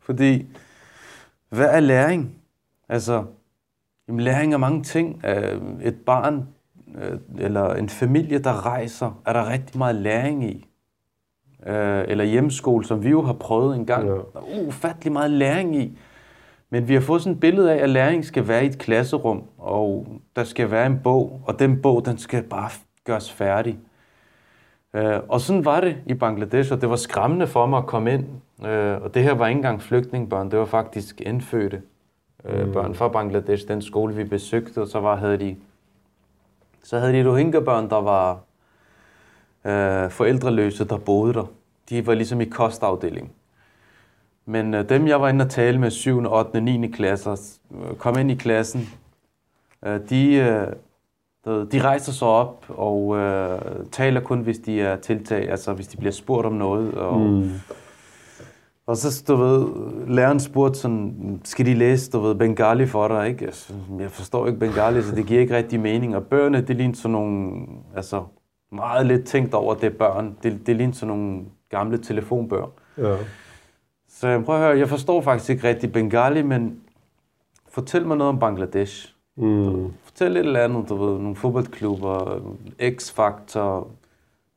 Fordi, 0.00 0.46
hvad 1.48 1.68
er 1.68 1.80
læring? 1.80 2.36
Altså, 2.88 3.24
jamen, 4.08 4.20
læring 4.20 4.54
er 4.54 4.58
mange 4.58 4.82
ting. 4.82 5.24
Øh, 5.24 5.60
Et 5.82 5.96
barn 6.06 6.48
øh, 6.94 7.18
eller 7.38 7.74
en 7.74 7.88
familie, 7.88 8.38
der 8.38 8.66
rejser, 8.66 9.22
er 9.26 9.32
der 9.32 9.48
rigtig 9.50 9.78
meget 9.78 9.94
læring 9.94 10.44
i. 10.44 10.66
Øh, 11.66 12.04
Eller 12.08 12.24
hjemmeskole, 12.24 12.84
som 12.84 13.02
vi 13.02 13.10
jo 13.10 13.22
har 13.22 13.32
prøvet 13.32 13.76
en 13.76 13.86
gang. 13.86 14.06
Ja. 14.06 14.12
Der 14.12 14.18
er 14.34 14.66
ufattelig 14.66 15.12
meget 15.12 15.30
læring 15.30 15.76
i. 15.76 15.98
Men 16.72 16.88
vi 16.88 16.94
har 16.94 17.00
fået 17.00 17.22
sådan 17.22 17.32
et 17.32 17.40
billede 17.40 17.72
af, 17.72 17.82
at 17.82 17.90
læring 17.90 18.24
skal 18.24 18.48
være 18.48 18.64
i 18.64 18.66
et 18.66 18.78
klasserum, 18.78 19.42
og 19.58 20.06
der 20.36 20.44
skal 20.44 20.70
være 20.70 20.86
en 20.86 21.00
bog, 21.04 21.40
og 21.46 21.58
den 21.58 21.82
bog, 21.82 22.04
den 22.04 22.18
skal 22.18 22.42
bare 22.42 22.70
gøres 23.04 23.32
færdig. 23.32 23.78
Øh, 24.94 25.20
og 25.28 25.40
sådan 25.40 25.64
var 25.64 25.80
det 25.80 25.96
i 26.06 26.14
Bangladesh, 26.14 26.72
og 26.72 26.80
det 26.80 26.90
var 26.90 26.96
skræmmende 26.96 27.46
for 27.46 27.66
mig 27.66 27.78
at 27.78 27.86
komme 27.86 28.12
ind. 28.12 28.26
Øh, 28.66 29.02
og 29.02 29.14
det 29.14 29.22
her 29.22 29.34
var 29.34 29.46
ikke 29.46 29.58
engang 29.58 29.82
flygtningebørn, 29.82 30.50
det 30.50 30.58
var 30.58 30.64
faktisk 30.64 31.20
indfødte 31.20 31.82
øh, 32.44 32.66
Mm. 32.66 32.72
børn 32.72 32.94
fra 32.94 33.08
Bangladesh, 33.08 33.68
den 33.68 33.82
skole 33.82 34.14
vi 34.14 34.24
besøgte, 34.24 34.80
og 34.80 34.88
så 34.88 35.00
var, 35.00 35.16
havde 35.16 35.38
de 35.38 35.56
så 36.82 36.98
havde 36.98 37.12
de 37.12 37.28
Rohingya-børn, 37.30 37.90
der 37.90 38.00
var 38.00 38.40
øh, 39.64 40.10
forældreløse, 40.10 40.84
der 40.84 40.98
boede 40.98 41.34
der. 41.34 41.44
De 41.90 42.06
var 42.06 42.14
ligesom 42.14 42.40
i 42.40 42.44
kostafdeling. 42.44 43.32
Men 44.46 44.74
øh, 44.74 44.88
dem, 44.88 45.06
jeg 45.08 45.20
var 45.20 45.28
inde 45.28 45.44
og 45.44 45.50
tale 45.50 45.78
med 45.78 45.90
7., 45.90 46.24
8., 46.32 46.60
9. 46.60 46.86
klasser, 46.86 47.58
øh, 47.74 47.96
kom 47.96 48.18
ind 48.18 48.30
i 48.30 48.34
klassen, 48.34 48.88
øh, 49.86 50.00
de, 50.10 50.34
øh, 50.34 50.66
de 51.72 51.82
rejser 51.82 52.12
sig 52.12 52.28
op 52.28 52.64
og 52.68 53.16
øh, 53.16 53.60
taler 53.92 54.20
kun, 54.20 54.40
hvis 54.40 54.58
de 54.58 54.80
er 54.80 54.96
tiltag, 54.96 55.50
altså 55.50 55.72
hvis 55.72 55.86
de 55.88 55.96
bliver 55.96 56.12
spurgt 56.12 56.46
om 56.46 56.52
noget. 56.52 56.94
Og, 56.94 57.20
Mm. 57.20 57.50
og 58.86 58.96
så, 58.96 59.24
du 59.28 59.36
ved, 59.36 59.66
læreren 60.08 60.40
spurgte 60.40 60.78
sådan, 60.78 61.40
skal 61.44 61.66
de 61.66 61.74
læse, 61.74 62.10
du 62.10 62.20
ved, 62.20 62.34
Bengali 62.34 62.86
for 62.86 63.08
dig, 63.08 63.28
ikke? 63.28 63.52
Jeg 63.98 64.10
forstår 64.10 64.46
ikke 64.46 64.58
Bengali, 64.58 65.02
så 65.02 65.14
det 65.14 65.26
giver 65.26 65.40
ikke 65.40 65.56
rigtig 65.56 65.80
mening. 65.80 66.16
Og 66.16 66.22
bøgerne, 66.24 66.60
det 66.60 66.76
ligner 66.76 66.94
sådan 66.94 67.12
nogle, 67.12 67.52
altså, 67.96 68.22
meget 68.72 69.06
lidt 69.06 69.24
tænkt 69.26 69.54
over, 69.54 69.74
det 69.74 69.96
børn. 69.96 70.36
Det, 70.42 70.66
det 70.66 70.76
ligner 70.76 70.94
sådan 70.94 71.16
nogle 71.16 71.40
gamle 71.70 71.98
telefonbøger. 71.98 72.70
Ja. 72.98 73.16
Så 74.22 74.28
jeg 74.28 74.44
prøver 74.44 74.58
at 74.58 74.66
høre, 74.66 74.78
jeg 74.78 74.88
forstår 74.88 75.20
faktisk 75.20 75.50
ikke 75.50 75.68
rigtig 75.68 75.92
Bengali, 75.92 76.42
men 76.42 76.80
fortæl 77.68 78.06
mig 78.06 78.16
noget 78.16 78.28
om 78.28 78.38
Bangladesh. 78.38 79.14
Mm. 79.36 79.92
Fortæl 80.02 80.36
et 80.36 80.38
eller 80.38 80.60
andet, 80.60 80.88
du 80.88 80.96
ved, 80.96 81.18
nogle 81.18 81.36
fodboldklubber, 81.36 82.40
X-faktor, 82.96 83.88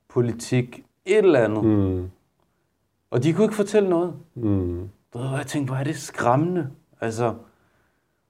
politik, 0.10 0.84
et 1.06 1.18
eller 1.18 1.40
andet. 1.40 1.66
Mm. 1.66 2.10
Og 3.12 3.24
de 3.24 3.34
kunne 3.34 3.44
ikke 3.46 3.56
fortælle 3.56 3.90
noget. 3.90 4.14
Mm. 4.36 4.90
Du 5.14 5.18
ved, 5.18 5.30
jeg 5.30 5.46
tænkte, 5.48 5.72
hvor 5.72 5.80
er 5.80 5.84
det 5.84 5.96
skræmmende. 5.96 6.70
Altså, 7.02 7.34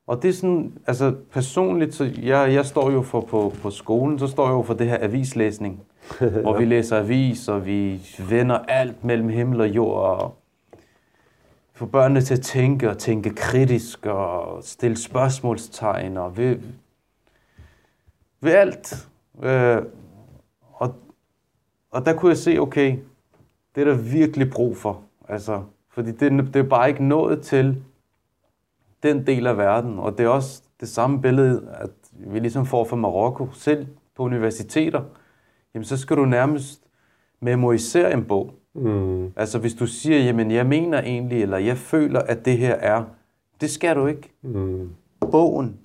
og 0.07 0.21
det 0.21 0.29
er 0.29 0.33
sådan, 0.33 0.77
altså 0.87 1.15
personligt, 1.31 1.93
så 1.93 2.11
jeg, 2.21 2.53
jeg 2.53 2.65
står 2.65 2.91
jo 2.91 3.01
for 3.01 3.21
på, 3.21 3.53
på 3.61 3.69
skolen, 3.69 4.19
så 4.19 4.27
står 4.27 4.45
jeg 4.45 4.53
jo 4.53 4.61
for 4.61 4.73
det 4.73 4.87
her 4.87 4.97
avislæsning. 5.01 5.83
hvor 6.41 6.57
vi 6.57 6.65
læser 6.65 6.97
aviser, 6.97 7.57
vi 7.57 8.01
vender 8.29 8.57
alt 8.57 9.03
mellem 9.03 9.29
himmel 9.29 9.61
og 9.61 9.69
jord, 9.69 10.19
og 10.19 10.35
få 11.75 11.85
børnene 11.85 12.21
til 12.21 12.33
at 12.33 12.41
tænke 12.41 12.89
og 12.89 12.97
tænke 12.97 13.29
kritisk 13.29 14.05
og 14.05 14.63
stille 14.63 14.97
spørgsmålstegn 14.97 16.17
og 16.17 16.37
ved, 16.37 16.59
ved 18.41 18.51
alt. 18.51 19.07
Øh, 19.43 19.81
og, 20.73 20.95
og 21.91 22.05
der 22.05 22.13
kunne 22.13 22.29
jeg 22.29 22.37
se, 22.37 22.57
okay, 22.59 22.97
det 23.75 23.81
er 23.81 23.85
der 23.85 23.97
virkelig 23.97 24.49
brug 24.51 24.77
for. 24.77 25.01
Altså, 25.29 25.63
fordi 25.89 26.11
det, 26.11 26.31
det 26.31 26.55
er 26.55 26.69
bare 26.69 26.89
ikke 26.89 27.03
nået 27.03 27.41
til 27.41 27.83
den 29.03 29.27
del 29.27 29.47
af 29.47 29.57
verden. 29.57 29.99
Og 29.99 30.17
det 30.17 30.23
er 30.23 30.29
også 30.29 30.61
det 30.79 30.89
samme 30.89 31.21
billede, 31.21 31.69
at 31.73 31.91
vi 32.11 32.39
ligesom 32.39 32.65
får 32.65 32.83
fra 32.83 32.95
Marokko, 32.95 33.51
selv 33.53 33.87
på 34.15 34.23
universiteter, 34.23 35.03
jamen 35.73 35.85
så 35.85 35.97
skal 35.97 36.17
du 36.17 36.25
nærmest 36.25 36.81
memorisere 37.39 38.13
en 38.13 38.25
bog. 38.25 38.53
Mm. 38.75 39.31
Altså 39.35 39.59
hvis 39.59 39.73
du 39.73 39.87
siger, 39.87 40.19
jamen 40.19 40.51
jeg 40.51 40.65
mener 40.65 41.01
egentlig, 41.01 41.41
eller 41.41 41.57
jeg 41.57 41.77
føler, 41.77 42.19
at 42.19 42.45
det 42.45 42.57
her 42.57 42.73
er, 42.73 43.03
det 43.61 43.69
skal 43.69 43.95
du 43.95 44.07
ikke. 44.07 44.31
Mm. 44.41 44.89
Bogen. 45.31 45.77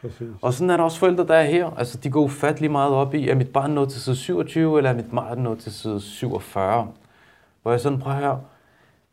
Præcis. 0.00 0.28
Og 0.42 0.54
sådan 0.54 0.70
er 0.70 0.76
der 0.76 0.84
også 0.84 0.98
forældre, 0.98 1.26
der 1.26 1.34
er 1.34 1.44
her. 1.44 1.70
Altså 1.78 1.98
de 1.98 2.10
går 2.10 2.22
ufattelig 2.22 2.70
meget 2.70 2.92
op 2.92 3.14
i, 3.14 3.28
er 3.28 3.34
mit 3.34 3.52
barn 3.52 3.70
nået 3.70 3.88
til 3.88 4.00
side 4.00 4.16
27, 4.16 4.78
eller 4.78 4.90
er 4.90 4.94
mit 4.94 5.10
barn 5.10 5.38
nået 5.38 5.58
til 5.58 5.72
side 5.72 6.00
47? 6.00 6.92
Hvor 7.62 7.70
jeg 7.70 7.80
sådan 7.80 7.98
prøver 7.98 8.16
at 8.16 8.22
høre, 8.22 8.40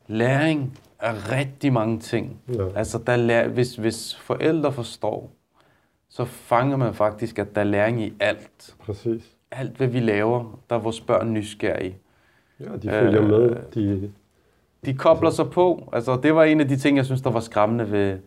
læring 0.07 0.79
er 0.99 1.31
rigtig 1.31 1.73
mange 1.73 1.99
ting. 1.99 2.37
Ja. 2.55 2.67
Altså 2.75 2.97
der 2.97 3.15
lærer, 3.15 3.47
hvis, 3.47 3.75
hvis 3.75 4.15
forældre 4.15 4.71
forstår, 4.71 5.31
så 6.09 6.25
fanger 6.25 6.77
man 6.77 6.93
faktisk, 6.93 7.39
at 7.39 7.55
der 7.55 7.61
er 7.61 7.65
læring 7.65 8.01
i 8.01 8.13
alt. 8.19 8.75
Præcis. 8.79 9.23
Alt, 9.51 9.77
hvad 9.77 9.87
vi 9.87 9.99
laver, 9.99 10.59
der 10.69 10.75
er 10.75 10.79
vores 10.79 11.01
børn 11.01 11.33
nysgerrige. 11.33 11.97
Ja, 12.61 12.77
de 12.77 12.89
følger 12.89 13.21
øh, 13.21 13.29
med. 13.29 13.55
De, 13.75 14.11
de 14.85 14.93
kobler 14.93 15.29
sig 15.29 15.49
på. 15.49 15.89
Altså, 15.93 16.19
det 16.23 16.35
var 16.35 16.43
en 16.43 16.59
af 16.59 16.67
de 16.67 16.77
ting, 16.77 16.97
jeg 16.97 17.05
synes, 17.05 17.21
der 17.21 17.29
var 17.31 17.39
skræmmende 17.39 17.91
ved, 17.91 18.17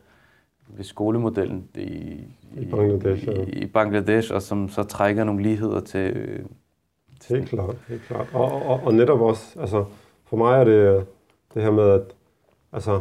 ved 0.68 0.84
skolemodellen 0.84 1.68
i, 1.74 2.20
I, 2.56 2.64
Bangladesh, 2.70 3.26
ja. 3.26 3.32
i, 3.32 3.48
i 3.48 3.66
Bangladesh, 3.66 4.34
og 4.34 4.42
som 4.42 4.68
så 4.68 4.82
trækker 4.82 5.24
nogle 5.24 5.42
ligheder 5.42 5.80
til... 5.80 6.40
til 7.20 7.36
helt 7.36 7.48
klart, 7.48 7.76
helt 7.88 8.02
klart. 8.02 8.28
Og, 8.32 8.62
og, 8.62 8.80
og 8.84 8.94
netop 8.94 9.20
også, 9.20 9.60
altså, 9.60 9.84
for 10.24 10.36
mig 10.36 10.60
er 10.60 10.64
det 10.64 11.06
det 11.54 11.62
her 11.62 11.70
med, 11.70 11.90
at 11.90 12.14
altså, 12.72 13.00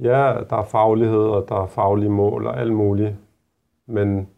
ja, 0.00 0.34
der 0.50 0.56
er 0.56 0.64
faglighed, 0.64 1.22
og 1.22 1.46
der 1.48 1.62
er 1.62 1.66
faglige 1.66 2.10
mål 2.10 2.46
og 2.46 2.60
alt 2.60 2.72
muligt, 2.72 3.14
men 3.86 4.28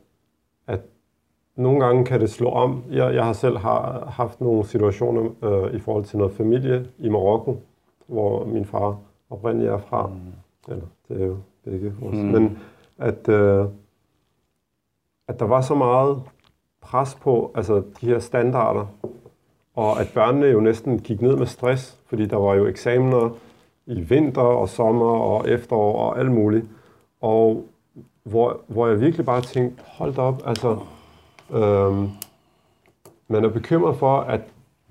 nogle 1.57 1.85
gange 1.85 2.05
kan 2.05 2.21
det 2.21 2.31
slå 2.31 2.49
om. 2.51 2.85
Jeg, 2.91 3.15
jeg 3.15 3.25
har 3.25 3.33
selv 3.33 3.57
har, 3.57 4.07
haft 4.11 4.41
nogle 4.41 4.65
situationer 4.65 5.31
øh, 5.43 5.75
i 5.75 5.79
forhold 5.81 6.05
til 6.05 6.19
noget 6.19 6.33
familie 6.33 6.87
i 6.99 7.09
Marokko, 7.09 7.61
hvor 8.07 8.45
min 8.45 8.65
far 8.65 8.97
oprindeligt 9.31 9.73
er 9.73 9.79
fra. 9.79 10.07
Mm. 10.07 10.73
Eller, 10.73 10.87
det 11.09 11.23
er 11.23 11.27
jo 11.27 11.37
begge 11.65 11.95
også. 12.03 12.23
Mm. 12.23 12.29
Men 12.29 12.59
at, 12.99 13.29
øh, 13.29 13.67
at 15.29 15.41
der 15.41 15.47
var 15.47 15.61
så 15.61 15.75
meget 15.75 16.23
pres 16.81 17.15
på 17.15 17.53
altså 17.55 17.83
de 18.01 18.07
her 18.07 18.19
standarder, 18.19 18.87
og 19.75 20.01
at 20.01 20.11
børnene 20.15 20.47
jo 20.47 20.61
næsten 20.61 20.99
gik 20.99 21.23
ned 21.23 21.37
med 21.37 21.47
stress, 21.47 21.99
fordi 22.07 22.27
der 22.27 22.37
var 22.37 22.55
jo 22.55 22.67
eksamener 22.67 23.31
i 23.87 24.01
vinter 24.01 24.43
og 24.43 24.69
sommer 24.69 25.11
og 25.11 25.49
efterår 25.49 25.99
og 25.99 26.19
alt 26.19 26.33
muligt. 26.33 26.67
Og 27.21 27.65
hvor, 28.23 28.61
hvor 28.67 28.89
jeg 28.89 29.01
virkelig 29.01 29.27
bare 29.27 29.41
tænkte, 29.41 29.83
hold 29.87 30.19
op, 30.19 30.43
altså, 30.47 30.79
øhm, 31.55 32.09
man 33.29 33.45
er 33.45 33.49
bekymret 33.49 33.97
for, 33.97 34.21
at 34.21 34.41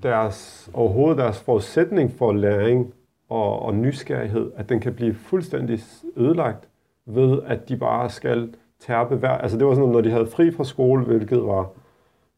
deres, 0.04 0.70
overhovedet 0.74 1.18
deres 1.18 1.40
forudsætning 1.40 2.12
for 2.18 2.34
læring 2.34 2.94
og, 3.30 3.62
og 3.62 3.74
nysgerrighed, 3.76 4.52
at 4.56 4.70
den 4.70 4.80
kan 4.80 4.94
blive 4.94 5.14
fuldstændig 5.14 5.80
ødelagt 6.16 6.68
ved, 7.06 7.42
at 7.46 7.70
de 7.70 7.78
bare 7.78 8.10
skal 8.10 8.56
tærpe 8.80 9.16
hver... 9.16 9.30
Altså 9.30 9.58
det 9.58 9.68
var 9.68 9.76
sådan, 9.76 9.90
når 9.90 10.02
de 10.02 10.12
havde 10.12 10.28
fri 10.28 10.52
fra 10.52 10.64
skole, 10.64 11.04
hvilket 11.04 11.44
var 11.44 11.70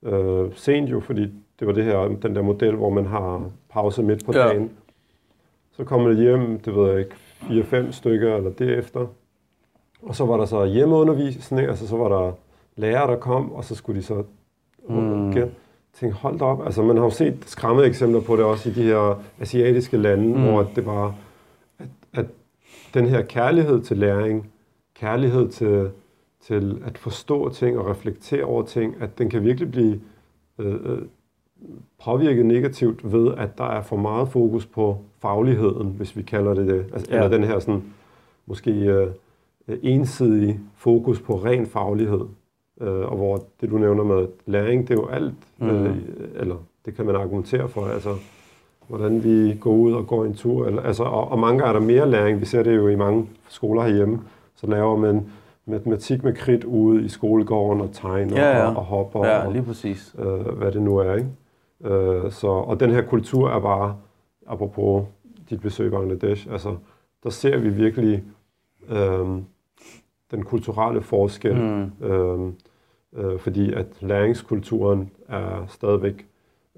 øh, 0.03 0.51
sent 0.55 0.91
jo, 0.91 0.99
fordi 0.99 1.22
det 1.59 1.68
var 1.68 1.74
det 1.74 1.84
her, 1.84 2.07
den 2.07 2.36
der 2.36 2.41
model, 2.41 2.76
hvor 2.76 2.89
man 2.89 3.05
har 3.05 3.49
pause 3.70 4.03
midt 4.03 4.26
på 4.26 4.32
dagen. 4.32 4.63
Ja. 4.63 4.70
Så 5.72 5.84
kommer 5.84 6.09
det 6.09 6.18
hjem, 6.18 6.59
det 6.59 6.76
ved 6.76 6.89
jeg 6.89 6.99
ikke, 6.99 7.15
fire-fem 7.15 7.91
stykker 7.91 8.36
eller 8.36 8.49
derefter. 8.49 9.07
Og 10.01 10.15
så 10.15 10.26
var 10.26 10.38
der 10.38 10.45
så 10.45 10.65
hjemmeundervisning, 10.65 11.68
altså 11.68 11.88
så 11.88 11.97
var 11.97 12.09
der 12.09 12.32
lærere, 12.78 13.12
der 13.12 13.18
kom, 13.18 13.52
og 13.52 13.64
så 13.64 13.76
skulle 13.76 14.02
de 14.02 14.06
så 14.06 14.24
mm. 14.90 15.32
igen 15.32 15.52
tænke, 16.00 16.16
hold 16.16 16.42
op. 16.42 16.66
Altså 16.66 16.84
man 16.84 16.98
har 16.98 17.04
jo 17.04 17.10
set 17.10 17.38
skræmmede 17.46 17.88
eksempler 17.88 18.22
på 18.22 18.36
det 18.36 18.46
også 18.46 18.70
i 18.70 18.74
de 18.74 18.84
her 18.84 19.22
asiatiske 19.40 19.98
lande, 19.98 20.28
mm. 20.28 20.44
hvor 20.44 20.72
det 20.76 20.86
bare, 20.86 21.16
at, 21.80 21.88
at 22.14 22.26
den 22.94 23.06
her 23.06 23.22
kærlighed 23.22 23.82
til 23.82 23.98
læring, 23.98 24.52
kærlighed 24.96 25.50
til, 25.50 25.90
til 26.42 26.82
at 26.86 26.98
forstå 26.98 27.50
ting 27.50 27.78
og 27.78 27.88
reflektere 27.88 28.44
over 28.44 28.64
ting, 28.64 28.96
at 29.00 29.18
den 29.18 29.30
kan 29.30 29.44
virkelig 29.44 29.72
blive 29.72 30.02
øh, 30.60 30.74
øh 30.74 31.02
påvirket 32.04 32.46
negativt 32.46 33.12
ved, 33.12 33.34
at 33.38 33.58
der 33.58 33.64
er 33.64 33.82
for 33.82 33.96
meget 33.96 34.30
fokus 34.30 34.66
på 34.66 34.98
fagligheden, 35.20 35.88
hvis 35.88 36.18
vi 36.18 36.22
kalder 36.22 36.54
det 36.54 36.68
det. 36.68 36.86
Altså, 36.94 37.08
ja. 37.10 37.16
Eller 37.16 37.38
den 37.38 37.44
her 37.44 37.60
sådan, 37.60 37.84
måske 38.46 38.72
øh, 38.72 39.08
ensidige 39.82 40.60
fokus 40.76 41.22
på 41.22 41.36
ren 41.36 41.66
faglighed. 41.66 42.22
Øh, 42.82 43.12
og 43.12 43.18
hvor 43.18 43.44
det, 43.62 43.70
du 43.70 43.78
nævner 43.78 44.04
med 44.04 44.28
læring, 44.46 44.88
det 44.88 44.94
er 44.94 45.02
jo 45.02 45.08
alt, 45.08 45.34
mm. 45.58 45.70
øh, 45.70 45.96
eller 46.36 46.56
det 46.86 46.96
kan 46.96 47.06
man 47.06 47.16
argumentere 47.16 47.70
for, 47.70 47.86
altså 47.86 48.16
hvordan 48.88 49.24
vi 49.24 49.58
går 49.60 49.72
ud 49.72 49.94
og 49.94 50.08
går 50.08 50.26
en 50.26 50.34
tur. 50.34 50.66
Eller, 50.66 50.82
altså, 50.82 51.04
og, 51.04 51.32
og 51.32 51.40
mange 51.40 51.60
gange 51.60 51.76
er 51.76 51.80
der 51.80 51.88
mere 51.88 52.10
læring. 52.10 52.40
Vi 52.40 52.46
ser 52.46 52.64
det 52.64 52.76
jo 52.76 52.88
i 52.88 52.96
mange 52.96 53.30
skoler 53.50 53.84
herhjemme. 53.84 54.22
Så 54.56 54.68
laver 54.68 54.98
man 54.98 55.26
matematik 55.66 56.24
med 56.24 56.34
kridt 56.34 56.64
ude 56.64 57.06
i 57.06 57.08
skolegården 57.10 57.82
og 57.82 57.90
tegner 57.94 58.42
ja, 58.42 58.58
ja. 58.58 58.70
Og, 58.70 58.76
og 58.76 58.84
hopper. 58.84 59.26
Ja, 59.26 59.52
lige 59.52 59.64
præcis. 59.64 60.16
Og, 60.18 60.40
øh, 60.40 60.58
hvad 60.58 60.72
det 60.72 60.82
nu 60.82 60.98
er, 60.98 61.16
ikke? 61.16 61.30
Øh, 61.96 62.32
så, 62.32 62.48
og 62.48 62.80
den 62.80 62.92
her 62.92 63.02
kultur 63.02 63.50
er 63.50 63.60
bare, 63.60 63.96
apropos 64.48 65.06
dit 65.50 65.62
besøg 65.62 65.88
i 65.88 65.90
Bangladesh, 65.90 66.48
altså, 66.52 66.76
der 67.24 67.30
ser 67.30 67.58
vi 67.58 67.70
virkelig 67.70 68.24
øh, 68.90 69.28
den 70.32 70.44
kulturelle 70.44 71.02
forskel, 71.02 71.56
mm. 71.56 72.06
øh, 72.06 72.52
øh, 73.16 73.39
fordi 73.39 73.74
at 73.74 73.88
læringskulturen 74.01 75.12
er 75.30 75.66
stadigvæk 75.68 76.28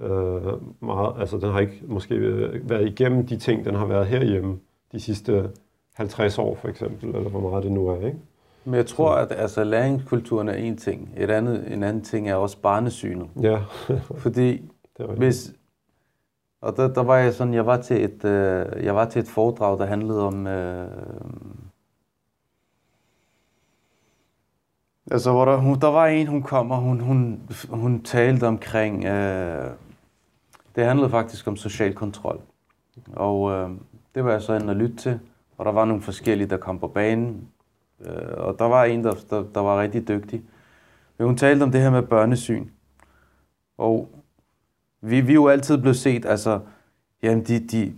øh, 0.01 0.43
meget, 0.79 1.13
altså 1.19 1.37
den 1.37 1.51
har 1.51 1.59
ikke 1.59 1.81
måske 1.87 2.19
været 2.69 2.87
igennem 2.87 3.27
de 3.27 3.37
ting, 3.37 3.65
den 3.65 3.75
har 3.75 3.85
været 3.85 4.07
herhjemme 4.07 4.59
de 4.91 4.99
sidste 4.99 5.49
50 5.93 6.37
år 6.37 6.55
for 6.55 6.67
eksempel, 6.67 7.15
eller 7.15 7.29
hvor 7.29 7.49
meget 7.49 7.63
det 7.63 7.71
nu 7.71 7.87
er, 7.87 8.05
ikke? 8.05 8.17
Men 8.65 8.75
jeg 8.75 8.85
tror, 8.85 9.11
at 9.11 9.31
altså, 9.31 9.63
læringskulturen 9.63 10.49
er 10.49 10.53
en 10.53 10.77
ting. 10.77 11.13
Et 11.17 11.29
andet, 11.29 11.73
en 11.73 11.83
anden 11.83 12.03
ting 12.03 12.29
er 12.29 12.35
også 12.35 12.57
barnesynet. 12.61 13.27
Ja. 13.41 13.59
Fordi 14.23 14.61
hvis, 15.17 15.53
og 16.61 16.77
der, 16.77 16.93
der 16.93 17.03
var 17.03 17.17
jeg 17.17 17.33
sådan, 17.33 17.53
jeg 17.53 17.65
var 17.65 17.77
til 17.77 18.03
et, 18.03 18.25
øh, 18.25 18.85
jeg 18.85 18.95
var 18.95 19.05
til 19.05 19.19
et 19.19 19.27
foredrag, 19.27 19.79
der 19.79 19.85
handlede 19.85 20.27
om, 20.27 20.47
øh, 20.47 20.87
altså 25.11 25.31
hvor 25.31 25.45
der, 25.45 25.57
hun, 25.57 25.79
der 25.79 25.87
var 25.87 26.07
en, 26.07 26.27
hun 26.27 26.43
kom, 26.43 26.71
og 26.71 26.77
hun, 26.77 26.99
hun, 26.99 27.49
hun 27.69 28.03
talte 28.03 28.47
omkring, 28.47 29.05
øh, 29.05 29.71
det 30.75 30.85
handlede 30.85 31.09
faktisk 31.09 31.47
om 31.47 31.55
social 31.55 31.93
kontrol. 31.93 32.41
Og 33.15 33.51
øh, 33.51 33.69
det 34.15 34.25
var 34.25 34.31
jeg 34.31 34.41
så 34.41 34.53
inde 34.53 34.69
og 34.69 34.75
lytte 34.75 34.95
til, 34.95 35.19
og 35.57 35.65
der 35.65 35.71
var 35.71 35.85
nogle 35.85 36.01
forskellige, 36.01 36.49
der 36.49 36.57
kom 36.57 36.79
på 36.79 36.87
banen, 36.87 37.47
øh, 38.01 38.37
og 38.37 38.59
der 38.59 38.65
var 38.65 38.83
en, 38.83 39.03
der, 39.03 39.13
der, 39.29 39.43
der 39.53 39.59
var 39.59 39.81
rigtig 39.81 40.07
dygtig. 40.07 40.41
Men 41.17 41.27
hun 41.27 41.37
talte 41.37 41.63
om 41.63 41.71
det 41.71 41.81
her 41.81 41.89
med 41.89 42.01
børnesyn. 42.01 42.67
Og 43.77 44.09
vi, 45.01 45.21
vi 45.21 45.31
er 45.31 45.35
jo 45.35 45.47
altid 45.47 45.77
blevet 45.77 45.97
set, 45.97 46.25
altså, 46.25 46.59
jamen 47.23 47.43
de, 47.43 47.67
de, 47.67 47.93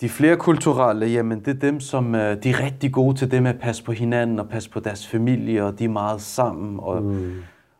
de 0.00 0.08
flere 0.08 0.36
kulturelle, 0.36 1.06
jamen 1.06 1.40
det 1.40 1.48
er 1.48 1.60
dem, 1.60 1.80
som 1.80 2.14
øh, 2.14 2.42
de 2.42 2.50
er 2.50 2.64
rigtig 2.64 2.92
gode 2.92 3.16
til 3.16 3.30
det 3.30 3.42
med 3.42 3.50
at 3.50 3.60
passe 3.60 3.84
på 3.84 3.92
hinanden 3.92 4.38
og 4.38 4.48
passe 4.48 4.70
på 4.70 4.80
deres 4.80 5.06
familie, 5.06 5.64
og 5.64 5.78
de 5.78 5.84
er 5.84 5.88
meget 5.88 6.20
sammen. 6.20 6.80
Og, 6.80 7.02
mm. 7.02 7.32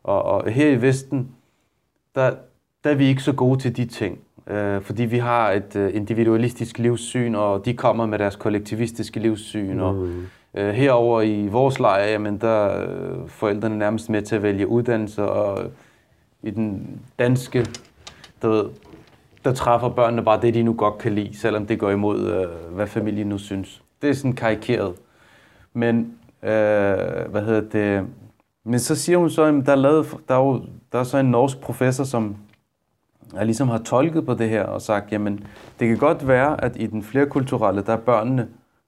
og, 0.03 0.23
og 0.23 0.51
her 0.51 0.69
i 0.69 0.81
Vesten, 0.81 1.29
der, 2.15 2.33
der 2.83 2.89
er 2.89 2.95
vi 2.95 3.05
ikke 3.05 3.21
så 3.21 3.33
gode 3.33 3.59
til 3.59 3.77
de 3.77 3.85
ting. 3.85 4.19
Øh, 4.47 4.81
fordi 4.81 5.03
vi 5.03 5.17
har 5.17 5.51
et 5.51 5.75
øh, 5.75 5.95
individualistisk 5.95 6.77
livssyn, 6.79 7.35
og 7.35 7.65
de 7.65 7.73
kommer 7.73 8.05
med 8.05 8.19
deres 8.19 8.35
kollektivistiske 8.35 9.19
livssyn. 9.19 9.73
Mm. 9.73 9.81
Og 9.81 10.07
øh, 10.53 10.73
herover 10.73 11.21
i 11.21 11.47
vores 11.47 11.79
lejr, 11.79 12.05
jamen 12.07 12.37
der 12.37 12.65
er 12.65 13.27
forældrene 13.27 13.77
nærmest 13.77 14.09
med 14.09 14.21
til 14.21 14.35
at 14.35 14.43
vælge 14.43 14.67
uddannelse, 14.67 15.23
og 15.23 15.71
i 16.43 16.51
den 16.51 16.99
danske 17.19 17.65
du 18.41 18.49
ved, 18.49 18.65
der 19.45 19.53
træffer 19.53 19.89
børnene 19.89 20.23
bare 20.23 20.41
det, 20.41 20.53
de 20.53 20.63
nu 20.63 20.73
godt 20.73 20.97
kan 20.97 21.15
lide, 21.15 21.37
selvom 21.37 21.65
det 21.65 21.79
går 21.79 21.89
imod, 21.89 22.31
øh, 22.31 22.75
hvad 22.75 22.87
familien 22.87 23.27
nu 23.27 23.37
synes. 23.37 23.83
Det 24.01 24.09
er 24.09 24.13
sådan 24.13 24.33
karikeret. 24.33 24.95
Men, 25.73 26.17
øh, 26.43 27.29
hvad 27.29 27.45
hedder 27.45 27.69
det, 27.69 28.07
men 28.63 28.79
så 28.79 28.95
siger 28.95 29.17
hun 29.17 29.29
så, 29.29 29.43
at 29.43 29.65
der 29.65 29.71
er, 29.71 29.75
lavet, 29.75 30.17
der 30.27 30.35
er, 30.35 30.39
jo, 30.39 30.61
der 30.91 30.99
er 30.99 31.03
så 31.03 31.17
en 31.17 31.31
norsk 31.31 31.59
professor, 31.61 32.03
som 32.03 32.37
jeg 33.33 33.45
ligesom 33.45 33.69
har 33.69 33.77
tolket 33.77 34.25
på 34.25 34.33
det 34.33 34.49
her 34.49 34.63
og 34.63 34.81
sagt, 34.81 35.11
jamen, 35.11 35.47
det 35.79 35.87
kan 35.87 35.97
godt 35.97 36.27
være, 36.27 36.63
at 36.63 36.75
i 36.75 36.85
den 36.85 37.03
flerkulturelle, 37.03 37.81
der 37.81 37.93
er 37.93 37.97
børnene 37.97 38.47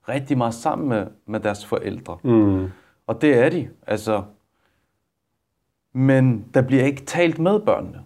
rigtig 0.10 0.38
meget 0.38 0.54
sammen 0.54 0.90
med, 0.90 1.08
med 1.26 1.40
deres 1.40 1.66
forældre. 1.66 2.18
Mm. 2.24 2.68
Og 3.08 3.22
det 3.22 3.38
er 3.38 3.50
de, 3.50 3.70
altså. 3.88 4.24
Men 5.94 6.46
der 6.54 6.62
bliver 6.62 6.84
ikke 6.84 7.06
talt 7.06 7.40
med 7.40 7.60
børnene. 7.60 8.00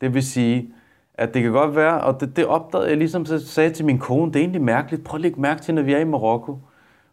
Det 0.00 0.14
vil 0.14 0.22
sige, 0.22 0.74
at 1.22 1.34
det 1.34 1.42
kan 1.42 1.52
godt 1.52 1.76
være, 1.76 2.00
og 2.00 2.20
det, 2.20 2.36
det 2.36 2.46
opdagede 2.46 2.88
jeg 2.88 2.96
ligesom, 2.96 3.24
så 3.26 3.46
sagde 3.46 3.70
til 3.70 3.84
min 3.84 3.98
kone, 3.98 4.26
det 4.32 4.36
er 4.36 4.40
egentlig 4.40 4.62
mærkeligt. 4.62 5.04
Prøv 5.04 5.16
at 5.18 5.20
lægge 5.22 5.40
mærke 5.40 5.60
til, 5.62 5.74
når 5.74 5.82
vi 5.82 5.92
er 5.92 5.98
i 5.98 6.04
Marokko, 6.04 6.58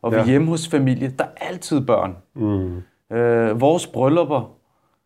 og 0.01 0.11
vi 0.11 0.15
Ja. 0.15 0.21
er 0.21 0.25
hjemme 0.25 0.47
hos 0.47 0.67
familie, 0.67 1.13
der 1.19 1.23
er 1.23 1.47
altid 1.49 1.81
børn. 1.81 2.15
Mm. 2.35 3.15
Øh, 3.17 3.61
vores 3.61 3.87
bryllupper, 3.87 4.51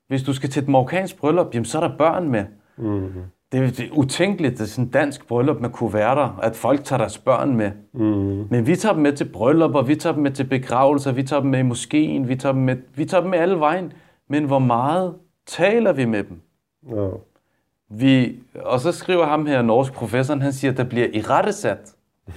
hvis 0.07 0.23
du 0.23 0.33
skal 0.33 0.49
til 0.49 0.63
et 0.63 0.69
marokkansk 0.69 1.17
bryllup, 1.19 1.53
jamen, 1.53 1.65
så 1.65 1.77
er 1.81 1.87
der 1.87 1.97
børn 1.97 2.29
med. 2.29 2.45
Mm. 2.77 3.07
Det, 3.51 3.59
er- 3.59 3.67
det 3.67 3.79
er 3.79 3.93
utænkeligt, 3.97 4.53
det 4.53 4.61
er 4.61 4.65
sådan 4.65 4.85
en 4.85 4.91
dansk 4.91 5.27
bryllup 5.27 5.59
med 5.61 5.69
kuverter, 5.69 6.39
at 6.43 6.55
folk 6.55 6.83
tager 6.83 6.97
deres 6.97 7.17
børn 7.17 7.55
med. 7.55 7.71
Mm. 7.93 8.47
Men 8.49 8.67
vi 8.67 8.75
tager 8.75 8.93
dem 8.93 9.01
med 9.03 9.13
til 9.13 9.25
bryllupper, 9.25 9.81
vi 9.81 9.95
tager 9.95 10.13
dem 10.13 10.23
med 10.23 10.31
til 10.31 10.43
begravelser, 10.43 11.11
vi 11.11 11.23
tager 11.23 11.41
dem 11.41 11.49
med 11.51 11.59
i 11.59 11.63
moskeen, 11.63 12.27
vi 12.27 12.35
tager 12.35 12.53
dem 12.53 12.61
med, 12.61 12.77
vi 12.95 13.05
tager 13.05 13.21
dem 13.21 13.29
med 13.29 13.39
alle 13.39 13.59
vejen. 13.59 13.93
Men 14.29 14.43
hvor 14.45 14.59
meget 14.59 15.13
taler 15.47 15.93
vi 15.93 16.05
med 16.05 16.23
dem? 16.23 16.41
Ja. 16.89 17.07
Vi, 17.95 18.35
og 18.55 18.79
så 18.79 18.91
skriver 18.91 19.25
ham 19.25 19.45
her, 19.45 19.61
norsk 19.61 19.93
professoren, 19.93 20.41
han 20.41 20.53
siger, 20.53 20.71
at 20.71 20.77
der 20.77 20.83
bliver 20.83 21.07
i 21.13 21.21
rettesat. 21.21 21.93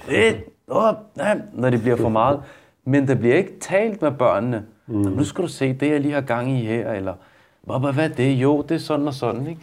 Det, 0.09 0.43
åh, 0.67 0.93
nej, 1.15 1.41
når 1.53 1.69
det 1.69 1.81
bliver 1.81 1.97
for 1.97 2.09
meget. 2.09 2.41
Men 2.85 3.07
der 3.07 3.15
bliver 3.15 3.35
ikke 3.35 3.59
talt 3.59 4.01
med 4.01 4.11
børnene. 4.11 4.65
Mm. 4.87 4.95
Nu 4.95 5.23
skal 5.23 5.43
du 5.43 5.47
se 5.47 5.73
det, 5.73 5.91
jeg 5.91 6.01
lige 6.01 6.13
har 6.13 6.21
gang 6.21 6.51
i 6.51 6.65
her, 6.65 6.91
eller 6.91 7.13
hvad, 7.61 7.93
hvad 7.93 8.09
er 8.09 8.15
det? 8.15 8.33
Jo, 8.33 8.61
det 8.61 8.75
er 8.75 8.79
sådan 8.79 9.07
og 9.07 9.13
sådan. 9.13 9.47
Ikke? 9.47 9.61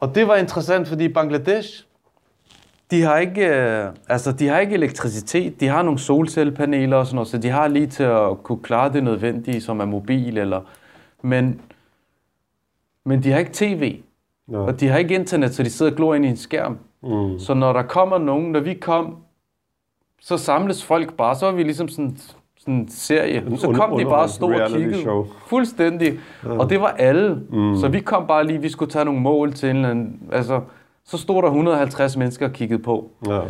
Og 0.00 0.14
det 0.14 0.28
var 0.28 0.36
interessant, 0.36 0.88
fordi 0.88 1.08
Bangladesh, 1.08 1.84
de 2.90 3.02
har 3.02 3.18
ikke, 3.18 3.46
øh, 3.46 3.88
altså, 4.08 4.32
de 4.32 4.46
har 4.46 4.58
ikke 4.58 4.74
elektricitet, 4.74 5.60
de 5.60 5.68
har 5.68 5.82
nogle 5.82 5.98
solcellepaneler 5.98 6.96
og 6.96 7.06
sådan 7.06 7.14
noget, 7.14 7.28
så 7.28 7.38
de 7.38 7.48
har 7.48 7.68
lige 7.68 7.86
til 7.86 8.02
at 8.02 8.42
kunne 8.42 8.62
klare 8.62 8.92
det 8.92 9.04
nødvendige, 9.04 9.60
som 9.60 9.80
er 9.80 9.84
mobil, 9.84 10.38
eller, 10.38 10.60
men, 11.22 11.60
men 13.04 13.22
de 13.22 13.30
har 13.30 13.38
ikke 13.38 13.50
tv, 13.54 14.00
Ja. 14.52 14.58
og 14.58 14.80
de 14.80 14.88
har 14.88 14.98
ikke 14.98 15.14
internet, 15.14 15.54
så 15.54 15.62
de 15.62 15.70
sidder 15.70 15.92
og 15.92 15.96
glor 15.96 16.14
ind 16.14 16.24
i 16.24 16.28
en 16.28 16.36
skærm. 16.36 16.78
Mm. 17.02 17.38
Så 17.38 17.54
når 17.54 17.72
der 17.72 17.82
kommer 17.82 18.18
nogen, 18.18 18.52
når 18.52 18.60
vi 18.60 18.74
kom, 18.74 19.16
så 20.20 20.36
samles 20.36 20.84
folk 20.84 21.14
bare, 21.16 21.34
så 21.34 21.46
var 21.46 21.52
vi 21.52 21.62
ligesom 21.62 21.88
sådan, 21.88 22.16
sådan 22.58 22.74
en 22.74 22.88
serie. 22.88 23.56
Så 23.56 23.72
kom 23.72 23.98
de 23.98 24.04
bare 24.04 24.22
og 24.22 24.30
stod 24.30 24.54
og 24.54 24.70
kiggede. 24.70 25.00
show. 25.00 25.26
Fuldstændig. 25.46 26.18
Ja. 26.44 26.58
Og 26.58 26.70
det 26.70 26.80
var 26.80 26.88
alle. 26.88 27.40
Mm. 27.50 27.76
Så 27.76 27.88
vi 27.88 28.00
kom 28.00 28.26
bare 28.26 28.46
lige, 28.46 28.60
vi 28.60 28.68
skulle 28.68 28.90
tage 28.90 29.04
nogle 29.04 29.20
mål 29.20 29.52
til 29.52 29.70
en 29.70 29.76
eller 29.76 29.90
anden, 29.90 30.20
altså, 30.32 30.60
så 31.04 31.18
stod 31.18 31.42
der 31.42 31.48
150 31.48 32.16
mennesker 32.16 32.46
og 32.46 32.52
kiggede 32.52 32.82
på. 32.82 33.10
Ja. 33.26 33.40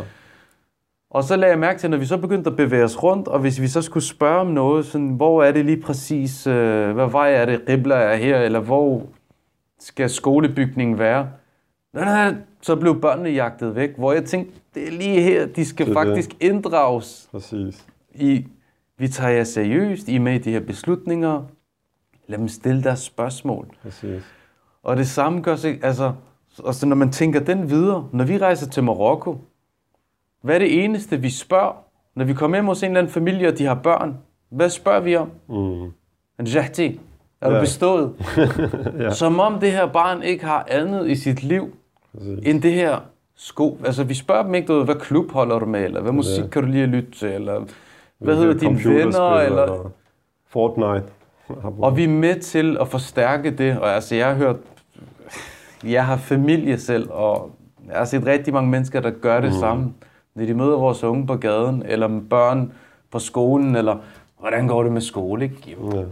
Og 1.11 1.23
så 1.23 1.35
lagde 1.35 1.51
jeg 1.51 1.59
mærke 1.59 1.79
til, 1.79 1.89
når 1.89 1.97
vi 1.97 2.05
så 2.05 2.17
begyndte 2.17 2.49
at 2.49 2.55
bevæge 2.55 2.83
os 2.83 3.03
rundt, 3.03 3.27
og 3.27 3.39
hvis 3.39 3.61
vi 3.61 3.67
så 3.67 3.81
skulle 3.81 4.03
spørge 4.03 4.39
om 4.39 4.47
noget, 4.47 4.85
sådan, 4.85 5.07
hvor 5.09 5.43
er 5.43 5.51
det 5.51 5.65
lige 5.65 5.81
præcis, 5.81 6.47
øh, 6.47 6.91
hvad 6.91 7.07
vej 7.07 7.33
er 7.33 7.45
det, 7.45 7.61
Ribla 7.69 7.95
er 7.95 8.15
her, 8.15 8.37
eller 8.39 8.59
hvor 8.59 9.01
skal 9.85 10.09
skolebygningen 10.09 10.99
være? 10.99 11.29
Så 12.61 12.75
blev 12.75 13.01
børnene 13.01 13.29
jagtet 13.29 13.75
væk, 13.75 13.89
hvor 13.97 14.13
jeg 14.13 14.25
tænkte, 14.25 14.59
det 14.73 14.87
er 14.87 14.91
lige 14.91 15.21
her, 15.21 15.45
de 15.45 15.65
skal 15.65 15.85
Det 15.85 15.95
er 15.95 15.99
det. 16.03 16.07
faktisk 16.07 16.35
inddrages 16.39 17.29
Præcis. 17.31 17.85
i, 18.15 18.45
vi 18.97 19.07
tager 19.07 19.29
jer 19.29 19.43
seriøst, 19.43 20.07
I 20.07 20.15
er 20.15 20.19
med 20.19 20.33
i 20.33 20.37
de 20.37 20.51
her 20.51 20.59
beslutninger, 20.59 21.43
lad 22.27 22.37
dem 22.37 22.47
stille 22.47 22.83
deres 22.83 22.99
spørgsmål. 22.99 23.67
Præcis. 23.81 24.23
Og 24.83 24.97
det 24.97 25.07
samme 25.07 25.41
gør 25.41 25.55
sig, 25.55 25.79
altså, 25.83 26.13
og 26.59 26.75
så 26.75 26.85
når 26.85 26.95
man 26.95 27.11
tænker 27.11 27.39
den 27.39 27.69
videre, 27.69 28.07
når 28.13 28.23
vi 28.23 28.37
rejser 28.37 28.69
til 28.69 28.83
Marokko, 28.83 29.37
hvad 30.41 30.55
er 30.55 30.59
det 30.59 30.83
eneste, 30.83 31.21
vi 31.21 31.29
spørger, 31.29 31.73
når 32.15 32.25
vi 32.25 32.33
kommer 32.33 32.57
hjem 32.57 32.65
hos 32.65 32.83
en 32.83 32.89
eller 32.89 32.99
anden 32.99 33.13
familie, 33.13 33.47
og 33.47 33.57
de 33.57 33.65
har 33.65 33.75
børn? 33.75 34.17
Hvad 34.49 34.69
spørger 34.69 34.99
vi 34.99 35.15
om? 35.15 35.31
Mm. 35.49 35.91
Njahti, 36.39 36.99
er 37.45 37.49
du 37.49 37.55
Ja. 37.55 37.61
bestået? 37.61 38.11
Ja. 38.99 39.09
Som 39.13 39.39
om 39.39 39.59
det 39.59 39.71
her 39.71 39.85
barn 39.85 40.23
ikke 40.23 40.45
har 40.45 40.65
andet 40.69 41.07
i 41.09 41.15
sit 41.15 41.43
liv, 41.43 41.69
Præcis. 42.17 42.39
end 42.43 42.61
det 42.61 42.73
her 42.73 42.97
sko. 43.35 43.79
Altså, 43.85 44.03
vi 44.03 44.13
spørger 44.13 44.43
dem 44.43 44.55
ikke, 44.55 44.67
du 44.67 44.73
ved, 44.77 44.85
hvad 44.85 44.95
klub 44.95 45.31
holder 45.31 45.59
du 45.59 45.65
med, 45.65 45.83
eller 45.85 46.01
hvad 46.01 46.11
musik 46.11 46.43
Ja. 46.43 46.47
kan 46.47 46.61
du 46.61 46.67
lige 46.67 46.83
at 46.83 46.89
lytte 46.89 47.11
til, 47.11 47.27
eller 47.27 47.53
hvad 47.59 47.65
Hvilke 48.35 48.41
hedder 48.41 48.59
dine 48.59 48.95
venner, 48.99 49.31
eller... 49.39 49.91
Fortnite. 50.49 51.03
Og 51.85 51.97
vi 51.97 52.03
er 52.03 52.07
med 52.09 52.39
til 52.39 52.77
at 52.81 52.87
forstærke 52.87 53.51
det, 53.51 53.79
og 53.79 53.89
altså 53.95 54.15
jeg 54.15 54.27
har 54.27 54.33
hørt, 54.35 54.55
jeg 55.83 56.05
har 56.05 56.17
familie 56.17 56.77
selv, 56.77 57.09
og 57.11 57.51
jeg 57.89 57.97
har 57.97 58.05
set 58.05 58.25
rigtig 58.25 58.53
mange 58.53 58.69
mennesker, 58.69 58.99
der 59.01 59.09
gør 59.09 59.39
det 59.41 59.49
mm. 59.53 59.59
samme. 59.59 59.93
Når 60.35 60.45
de 60.45 60.53
møder 60.53 60.77
vores 60.77 61.03
unge 61.03 61.27
på 61.27 61.35
gaden, 61.35 61.83
eller 61.85 62.19
børn 62.29 62.71
på 63.11 63.19
skolen, 63.19 63.75
eller 63.75 63.97
hvordan 64.39 64.67
går 64.67 64.83
det 64.83 64.91
med 64.91 65.01
skole, 65.01 65.43
ikke? 65.45 65.77
Jo, 65.81 65.97
Ja. 65.97 66.03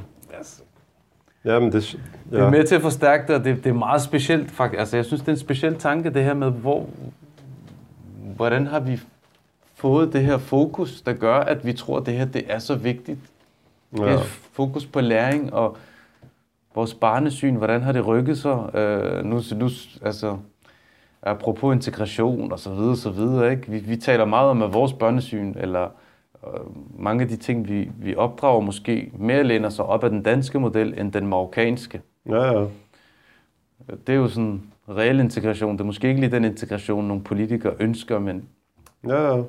Jamen, 1.46 1.72
det, 1.72 2.00
det 2.30 2.40
er 2.40 2.44
ja. 2.44 2.50
med 2.50 2.64
til 2.64 2.76
at 2.76 2.82
forstærke 2.82 3.28
det, 3.28 3.36
og 3.36 3.44
det, 3.44 3.64
det 3.64 3.70
er 3.70 3.74
meget 3.74 4.02
specielt 4.02 4.52
faktisk. 4.52 4.80
Altså 4.80 4.98
jeg 4.98 5.06
synes, 5.06 5.22
det 5.22 5.28
er 5.28 5.32
en 5.32 5.38
speciel 5.38 5.76
tanke, 5.76 6.10
det 6.10 6.24
her 6.24 6.34
med, 6.34 6.52
hvor, 6.52 6.90
hvordan 8.36 8.68
har 8.68 8.80
vi 8.80 9.00
fået 9.76 10.14
det 10.14 10.22
her 10.22 10.38
fokus, 10.38 11.02
der 11.02 11.14
gør, 11.14 11.36
at 11.36 11.66
vi 11.66 11.74
tror, 11.74 11.98
at 12.00 12.06
det 12.06 12.14
her 12.14 12.26
det 12.26 12.44
er 12.48 12.60
så 12.60 12.76
vigtigt. 12.76 13.20
Ja. 13.98 14.04
Det 14.04 14.10
ja. 14.10 14.14
er 14.14 14.24
fokus 14.54 14.86
på 14.86 15.02
læring 15.02 15.54
og 15.54 15.78
vores 16.76 16.94
barnesyn, 16.94 17.56
hvordan 17.56 17.82
har 17.82 17.92
det 17.92 18.08
rykket 18.08 18.38
sig? 18.38 18.76
Øh, 18.76 19.26
nu, 19.26 19.42
nu, 19.56 19.70
altså, 20.02 20.38
apropos 21.22 21.76
integration 21.76 22.52
og 22.52 22.60
så 22.60 22.74
videre, 22.74 22.98
så 22.98 23.10
videre, 23.10 23.52
ikke? 23.52 23.72
Vi, 23.72 23.78
vi 23.78 23.96
taler 23.96 24.26
meget 24.26 24.50
om, 24.50 24.62
at 24.62 24.74
vores 24.74 24.94
børnesyn, 24.94 25.54
eller 25.58 25.90
mange 27.00 27.24
af 27.24 27.30
de 27.30 27.36
ting, 27.36 27.68
vi, 27.68 27.92
vi 27.98 28.16
opdrager 28.16 28.62
måske, 28.62 29.12
mere 29.20 29.44
læner 29.44 29.70
sig 29.70 29.86
op 29.86 30.04
af 30.04 30.10
den 30.10 30.24
danske 30.24 30.60
model, 30.60 31.00
end 31.00 31.12
den 31.12 31.28
marokkanske. 31.28 32.02
Ja, 32.30 32.60
ja. 32.60 32.66
Det 34.08 34.14
er 34.14 34.18
jo 34.18 34.28
sådan 34.28 34.62
reel 34.90 35.20
integration. 35.20 35.74
Det 35.74 35.82
er 35.82 35.86
måske 35.86 36.08
ikke 36.08 36.20
lige 36.20 36.32
den 36.32 36.46
integration, 36.46 37.08
nogle 37.08 37.24
politikere 37.24 37.74
ønsker, 37.80 38.20
men 38.20 38.46
Ja, 39.08 39.36
ja. 39.36 39.44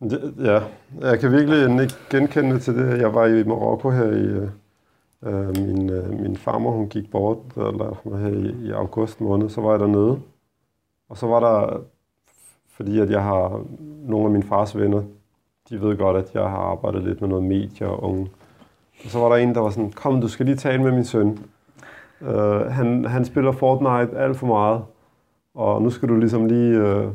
Det- 0.00 0.34
Ja, 0.38 0.60
jeg 1.00 1.20
kan 1.20 1.32
virkelig 1.32 1.82
ikke 1.82 1.94
genkende 2.10 2.54
det 2.54 2.62
til 2.62 2.74
det. 2.76 2.98
Jeg 3.00 3.14
var 3.14 3.26
i 3.26 3.44
Marokko 3.44 3.90
her 3.90 4.04
i... 4.12 4.48
øh, 5.22 5.56
min, 5.66 5.90
øh, 5.90 6.20
min 6.20 6.36
farmor, 6.36 6.70
hun 6.70 6.88
gik 6.88 7.10
bort 7.10 7.38
eller, 7.56 8.00
hvad 8.04 8.20
her, 8.20 8.28
i, 8.28 8.66
i 8.66 8.70
august 8.70 9.20
måned, 9.20 9.48
så 9.48 9.60
var 9.60 9.70
jeg 9.70 9.80
dernede. 9.80 10.18
Og 11.08 11.16
så 11.16 11.26
var 11.26 11.40
der, 11.40 11.80
fordi 12.68 12.98
at 13.00 13.10
jeg 13.10 13.22
har 13.22 13.64
nogle 14.06 14.24
af 14.26 14.30
mine 14.30 14.42
fars 14.44 14.76
venner, 14.78 15.02
de 15.70 15.80
ved 15.82 15.96
godt, 15.96 16.16
at 16.16 16.34
jeg 16.34 16.42
har 16.42 16.58
arbejdet 16.58 17.02
lidt 17.02 17.20
med 17.20 17.28
noget 17.28 17.44
medie 17.44 17.86
og 17.86 18.04
unge. 18.04 18.30
Og 19.04 19.10
så 19.10 19.18
var 19.18 19.28
der 19.28 19.36
en, 19.36 19.54
der 19.54 19.60
var 19.60 19.70
sådan, 19.70 19.92
kom, 19.92 20.20
du 20.20 20.28
skal 20.28 20.46
lige 20.46 20.56
tale 20.56 20.82
med 20.82 20.92
min 20.92 21.04
søn. 21.04 21.38
Uh, 22.20 22.60
han, 22.66 23.04
han 23.04 23.24
spiller 23.24 23.52
Fortnite 23.52 24.18
alt 24.18 24.36
for 24.36 24.46
meget, 24.46 24.82
og 25.54 25.82
nu 25.82 25.90
skal 25.90 26.08
du 26.08 26.16
ligesom 26.16 26.46
lige 26.46 26.82
uh, 26.82 27.12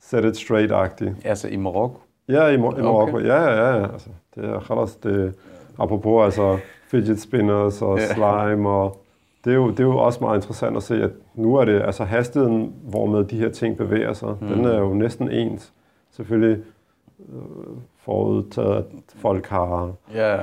set 0.00 0.24
it 0.24 0.36
straight-agtigt. 0.36 1.14
altså 1.24 1.48
i 1.48 1.56
Marokko. 1.56 2.00
Ja, 2.28 2.46
i, 2.46 2.56
Mar- 2.56 2.78
i 2.78 2.82
Marokko. 2.82 3.16
Okay. 3.16 3.26
Ja, 3.26 3.42
ja, 3.42 3.76
ja. 3.76 3.92
Altså, 3.92 4.10
det 4.34 4.44
er 4.44 4.60
khalas, 4.60 4.96
det 4.96 5.34
apropos 5.78 6.24
altså 6.24 6.58
fidget 6.88 7.20
spinners 7.20 7.82
og 7.82 8.00
slime 8.00 8.68
og 8.68 9.00
det 9.44 9.50
er, 9.50 9.54
jo, 9.54 9.70
det 9.70 9.80
er 9.80 9.84
jo 9.84 9.98
også 9.98 10.18
meget 10.20 10.36
interessant 10.36 10.76
at 10.76 10.82
se, 10.82 11.02
at 11.02 11.10
nu 11.34 11.56
er 11.56 11.64
det 11.64 11.82
altså 11.82 12.04
hastigheden, 12.04 12.74
hvormed 12.82 13.24
de 13.24 13.38
her 13.38 13.48
ting 13.48 13.76
bevæger 13.76 14.12
sig, 14.12 14.36
mm. 14.40 14.48
den 14.48 14.64
er 14.64 14.78
jo 14.78 14.94
næsten 14.94 15.30
ens. 15.30 15.72
Selvfølgelig 16.10 16.58
øh, 16.58 16.64
forudtaget, 17.98 18.76
at 18.76 18.84
folk 19.16 19.46
har 19.46 19.92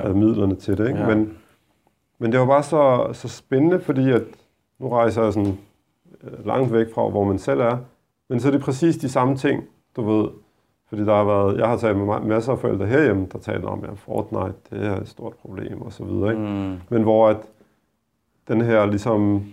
øh, 0.08 0.16
midlerne 0.16 0.54
til 0.54 0.78
det. 0.78 0.88
Ikke? 0.88 1.00
Ja. 1.00 1.06
Men, 1.14 1.36
men 2.18 2.32
det 2.32 2.40
var 2.40 2.46
bare 2.46 2.62
så, 2.62 3.08
så 3.12 3.28
spændende, 3.28 3.80
fordi 3.80 4.10
at 4.10 4.22
nu 4.78 4.88
rejser 4.88 5.22
jeg 5.22 5.32
sådan 5.32 5.58
øh, 6.24 6.46
langt 6.46 6.72
væk 6.72 6.86
fra, 6.94 7.08
hvor 7.08 7.24
man 7.24 7.38
selv 7.38 7.60
er. 7.60 7.78
Men 8.28 8.40
så 8.40 8.48
er 8.48 8.52
det 8.52 8.60
præcis 8.60 8.96
de 8.96 9.08
samme 9.08 9.36
ting, 9.36 9.64
du 9.96 10.02
ved. 10.02 10.28
Fordi 10.88 11.04
der 11.04 11.14
har 11.14 11.24
været, 11.24 11.58
jeg 11.58 11.68
har 11.68 11.76
talt 11.76 11.96
med 11.98 12.16
ma- 12.16 12.24
masser 12.24 12.52
af 12.52 12.58
forældre 12.58 12.86
herhjemme, 12.86 13.26
der 13.32 13.38
taler 13.38 13.68
om, 13.68 13.84
at 13.84 13.98
Fortnite, 13.98 14.54
det 14.70 14.86
er 14.86 14.96
et 15.00 15.08
stort 15.08 15.32
problem 15.32 15.82
og 15.82 15.92
så 15.92 16.04
videre. 16.04 16.30
Ikke? 16.30 16.42
mm, 16.42 16.76
Men 16.88 17.02
hvor 17.02 17.28
at 17.28 17.36
den 18.48 18.60
her 18.60 18.86
ligesom, 18.86 19.44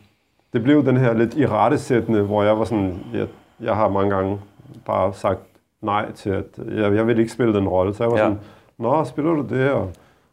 det 0.54 0.64
blev 0.64 0.86
den 0.86 0.98
her 0.98 1.14
lidt 1.14 1.36
irettesættende, 1.38 2.22
hvor 2.22 2.44
jeg 2.44 2.58
var 2.58 2.64
sådan, 2.66 3.00
jeg, 3.14 3.28
jeg 3.60 3.76
har 3.76 3.90
mange 3.90 4.16
gange 4.16 4.40
bare 4.86 5.14
sagt 5.14 5.40
nej 5.86 6.12
til, 6.12 6.30
at 6.30 6.46
jeg, 6.76 6.96
jeg 6.96 7.08
vil 7.08 7.20
ikke 7.20 7.32
spille 7.32 7.54
den 7.54 7.68
rolle. 7.68 7.94
Så 7.94 8.04
jeg 8.04 8.12
var 8.12 8.18
Ja. 8.18 8.24
sådan, 8.24 8.40
nå, 8.78 9.04
spiller 9.04 9.32
du 9.34 9.42
det? 9.50 9.72
Og, 9.72 9.90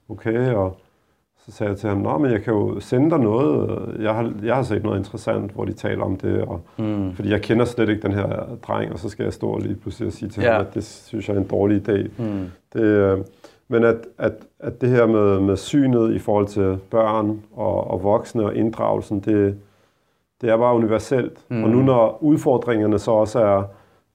okay, 0.09 0.53
og 0.55 0.77
så 1.47 1.53
sagde 1.53 1.71
jeg 1.71 1.79
til 1.79 1.89
ham, 1.89 1.99
nå, 1.99 2.19
men 2.19 2.31
jeg 2.31 2.43
kan 2.43 2.53
jo 2.55 2.81
sende 2.81 3.11
dig 3.11 3.19
noget. 3.19 3.81
Jeg 4.01 4.15
har, 4.15 4.33
jeg 4.43 4.55
har 4.55 4.63
set 4.63 4.83
noget 4.83 4.99
interessant, 4.99 5.53
hvor 5.53 5.65
de 5.65 5.73
taler 5.73 6.05
om 6.05 6.17
det, 6.17 6.43
og, 6.43 6.61
mm, 6.79 7.13
fordi 7.15 7.31
jeg 7.31 7.43
kender 7.43 7.65
slet 7.65 7.89
ikke 7.89 8.03
den 8.03 8.13
her 8.13 8.45
dreng, 8.69 8.93
og 8.93 8.99
så 8.99 9.09
skal 9.09 9.25
jeg 9.25 9.33
stå 9.33 9.49
og 9.49 9.61
lige 9.61 9.75
pludselig 9.75 10.07
og 10.07 10.13
sige 10.13 10.29
til 10.29 10.43
Ja. 10.43 10.53
ham, 10.53 10.61
at 10.61 10.75
det 10.75 10.85
synes 10.85 11.29
jeg 11.29 11.37
er 11.37 11.41
en 11.41 11.47
dårlig 11.47 11.89
idé. 11.89 12.23
mm, 12.23 12.47
Det, 12.73 12.81
øh, 12.83 13.19
men 13.69 13.85
at, 13.85 13.97
at, 14.19 14.33
at 14.61 14.81
det 14.81 14.89
her 14.89 15.07
med, 15.07 15.41
med 15.41 15.57
synet 15.57 16.15
i 16.15 16.19
forhold 16.19 16.47
til 16.47 16.79
børn 16.91 17.43
og, 17.57 17.91
og 17.91 18.03
voksne 18.03 18.45
og 18.45 18.55
inddragelsen, 18.57 19.21
det, 19.21 19.57
det 20.41 20.51
er 20.51 20.57
bare 20.57 20.75
universelt. 20.75 21.39
Mm. 21.49 21.65
Og 21.65 21.71
nu 21.71 21.83
når 21.83 22.19
udfordringerne 22.23 22.99
så 22.99 23.11
også 23.11 23.39
er, 23.39 23.63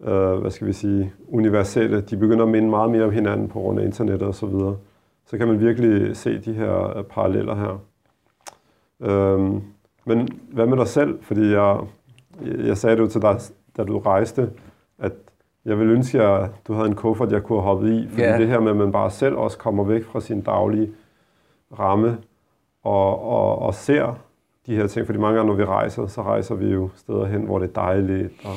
øh, 0.04 0.34
hvad 0.34 0.52
skal 0.52 0.68
vi 0.68 0.74
sige, 0.74 1.14
universelle, 1.28 2.02
de 2.02 2.18
begynder 2.18 2.46
at 2.46 2.52
minde 2.52 2.70
meget 2.70 2.92
mere 2.92 3.04
om 3.04 3.12
hinanden 3.12 3.48
på 3.48 3.60
grund 3.60 3.80
af 3.80 3.86
internettet 3.86 4.28
og 4.28 4.36
så 4.36 4.46
videre, 4.46 4.78
så 5.26 5.38
kan 5.38 5.48
man 5.48 5.60
virkelig 5.60 6.18
se 6.18 6.40
de 6.40 6.54
her 6.54 6.98
øh, 6.98 7.04
paralleller 7.04 7.56
her. 7.56 7.82
Øhm, 9.02 9.62
men 10.06 10.30
hvad 10.52 10.66
med 10.66 10.78
dig 10.78 10.88
selv? 10.88 11.20
Fordi 11.22 11.52
jeg, 11.52 11.80
jeg 12.42 12.78
sagde 12.78 12.96
det 12.96 13.02
jo 13.02 13.08
til 13.08 13.22
dig, 13.22 13.40
da 13.78 13.84
du 13.84 14.00
rejste, 14.00 14.50
at 15.00 15.14
jeg 15.66 15.80
vil 15.80 15.90
ønske, 15.90 16.22
at 16.22 16.50
du 16.68 16.74
havde 16.74 16.88
en 16.88 16.96
kuffert, 16.96 17.32
jeg 17.32 17.44
kunne 17.44 17.62
have 17.62 17.76
hoppet 17.76 17.94
i. 17.94 18.08
Fordi 18.10 18.22
yeah. 18.22 18.40
det 18.40 18.48
her 18.48 18.60
med, 18.60 18.72
at 18.72 18.78
man 18.78 18.92
bare 18.92 19.12
selv 19.12 19.36
også 19.36 19.58
kommer 19.58 19.84
væk 19.84 20.04
fra 20.04 20.22
sin 20.22 20.42
daglige 20.42 20.92
ramme 21.80 22.18
og, 22.84 23.24
og, 23.24 23.60
og 23.60 23.74
ser 23.74 24.20
de 24.68 24.76
her 24.76 24.88
ting. 24.88 25.06
Fordi 25.06 25.20
mange 25.20 25.36
gange, 25.36 25.48
når 25.48 25.58
vi 25.58 25.66
rejser, 25.66 26.08
så 26.08 26.22
rejser 26.22 26.56
vi 26.56 26.68
jo 26.68 26.90
steder 26.96 27.26
hen, 27.26 27.42
hvor 27.42 27.60
det 27.60 27.70
er 27.70 27.82
dejligt 27.82 28.32
og 28.46 28.56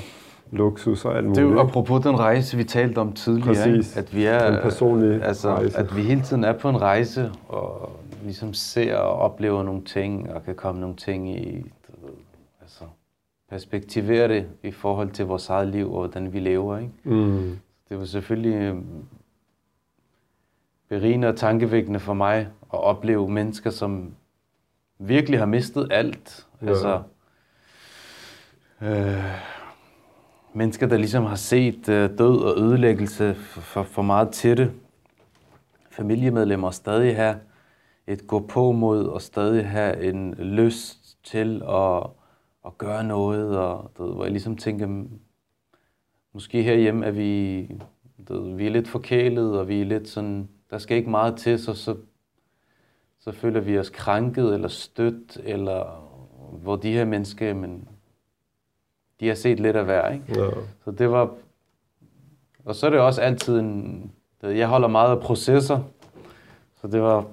luksus 0.53 1.05
og 1.05 1.17
alt 1.17 1.27
muligt. 1.27 1.37
Det 1.37 1.51
er 1.51 1.55
jo 1.55 1.61
apropos 1.61 2.03
den 2.03 2.19
rejse, 2.19 2.57
vi 2.57 2.65
talte 2.65 2.99
om 2.99 3.13
tidligere. 3.13 3.55
Præcis. 3.55 3.97
At 3.97 4.17
vi 4.17 4.25
er, 4.25 4.53
en 4.53 4.63
personlig 4.63 5.23
altså, 5.23 5.55
rejse. 5.55 5.79
At 5.79 5.97
vi 5.97 6.03
hele 6.03 6.23
tiden 6.23 6.45
er 6.45 6.53
på 6.53 6.69
en 6.69 6.81
rejse 6.81 7.31
og 7.49 7.93
ligesom 8.23 8.55
ser 8.55 8.97
og 8.97 9.13
oplever 9.13 9.63
nogle 9.63 9.85
ting 9.85 10.33
og 10.33 10.45
kan 10.45 10.55
komme 10.55 10.81
nogle 10.81 10.97
ting 10.97 11.31
i 11.31 11.67
altså, 12.61 12.85
perspektivere 13.51 14.29
det 14.29 14.47
i 14.63 14.71
forhold 14.71 15.11
til 15.11 15.27
vores 15.27 15.49
eget 15.49 15.69
liv 15.69 15.93
og 15.93 15.99
hvordan 15.99 16.33
vi 16.33 16.39
lever. 16.39 16.79
Ikke? 16.79 16.93
Mm. 17.05 17.59
Det 17.89 17.99
var 17.99 18.05
selvfølgelig 18.05 18.55
øhm, 18.55 19.05
berigende 20.89 21.29
og 21.29 21.37
tankevækkende 21.37 22.01
for 22.01 22.15
mig 22.15 22.39
at 22.73 22.81
opleve 22.81 23.29
mennesker, 23.29 23.71
som 23.71 24.15
virkelig 24.99 25.39
har 25.39 25.47
mistet 25.47 25.89
alt. 25.91 26.47
Ja. 26.63 26.69
Altså, 26.69 27.03
øh, 28.83 29.25
mennesker, 30.53 30.87
der 30.87 30.97
ligesom 30.97 31.25
har 31.25 31.37
set 31.37 31.89
øh, 31.89 32.11
død 32.19 32.43
og 32.43 32.59
ødelæggelse 32.59 33.35
for, 33.35 33.61
for, 33.61 33.83
for 33.83 34.03
meget 34.03 34.29
tætte. 34.33 34.73
Familiemedlemmer 35.91 36.71
stadig 36.71 37.17
have 37.17 37.37
et 38.07 38.27
gå 38.27 38.41
på 38.41 38.73
mod 38.73 39.07
og 39.07 39.23
stadig 39.23 39.69
have 39.69 40.03
en 40.03 40.35
lyst 40.35 41.19
til 41.25 41.63
at, 41.69 42.07
at 42.67 42.79
gøre 42.79 43.05
noget. 43.05 43.59
Og, 43.59 43.91
du 43.99 44.07
ved, 44.07 44.15
hvor 44.15 44.25
jeg 44.25 44.33
ligesom 44.33 44.57
tænker, 44.57 45.05
måske 46.33 46.63
herhjemme 46.63 47.07
er 47.07 47.11
vi, 47.11 47.63
du 48.29 48.43
ved, 48.43 48.57
vi 48.57 48.67
er 48.67 48.71
lidt 48.71 48.89
forkælet, 48.89 49.59
og 49.59 49.69
vi 49.69 49.81
er 49.81 49.85
lidt 49.85 50.09
sådan, 50.09 50.49
der 50.71 50.79
skal 50.79 50.97
ikke 50.97 51.11
meget 51.11 51.37
til, 51.37 51.59
så, 51.59 51.75
så, 51.75 51.97
så 53.21 53.33
føler 53.33 53.61
vi 53.61 53.79
os 53.79 53.91
krænket 53.91 54.55
eller 54.55 54.69
stødt, 54.69 55.41
eller 55.45 56.11
hvor 56.63 56.77
de 56.77 56.93
her 56.93 57.05
mennesker, 57.05 57.55
men 57.55 57.89
de 59.21 59.29
har 59.29 59.35
set 59.35 59.61
lidt 59.61 59.77
af 59.77 59.85
hver, 59.85 60.09
ikke? 60.11 60.25
Ja. 60.29 60.51
Så 60.85 60.91
det 60.91 61.11
var... 61.11 61.31
Og 62.65 62.75
så 62.75 62.87
er 62.87 62.91
det 62.91 63.01
også 63.01 63.21
altid 63.21 63.59
en... 63.61 64.11
Jeg 64.43 64.69
holder 64.69 64.89
meget 64.89 65.11
af 65.11 65.21
processer, 65.21 65.79
så 66.81 66.89
det 66.89 67.03
var 67.03 67.25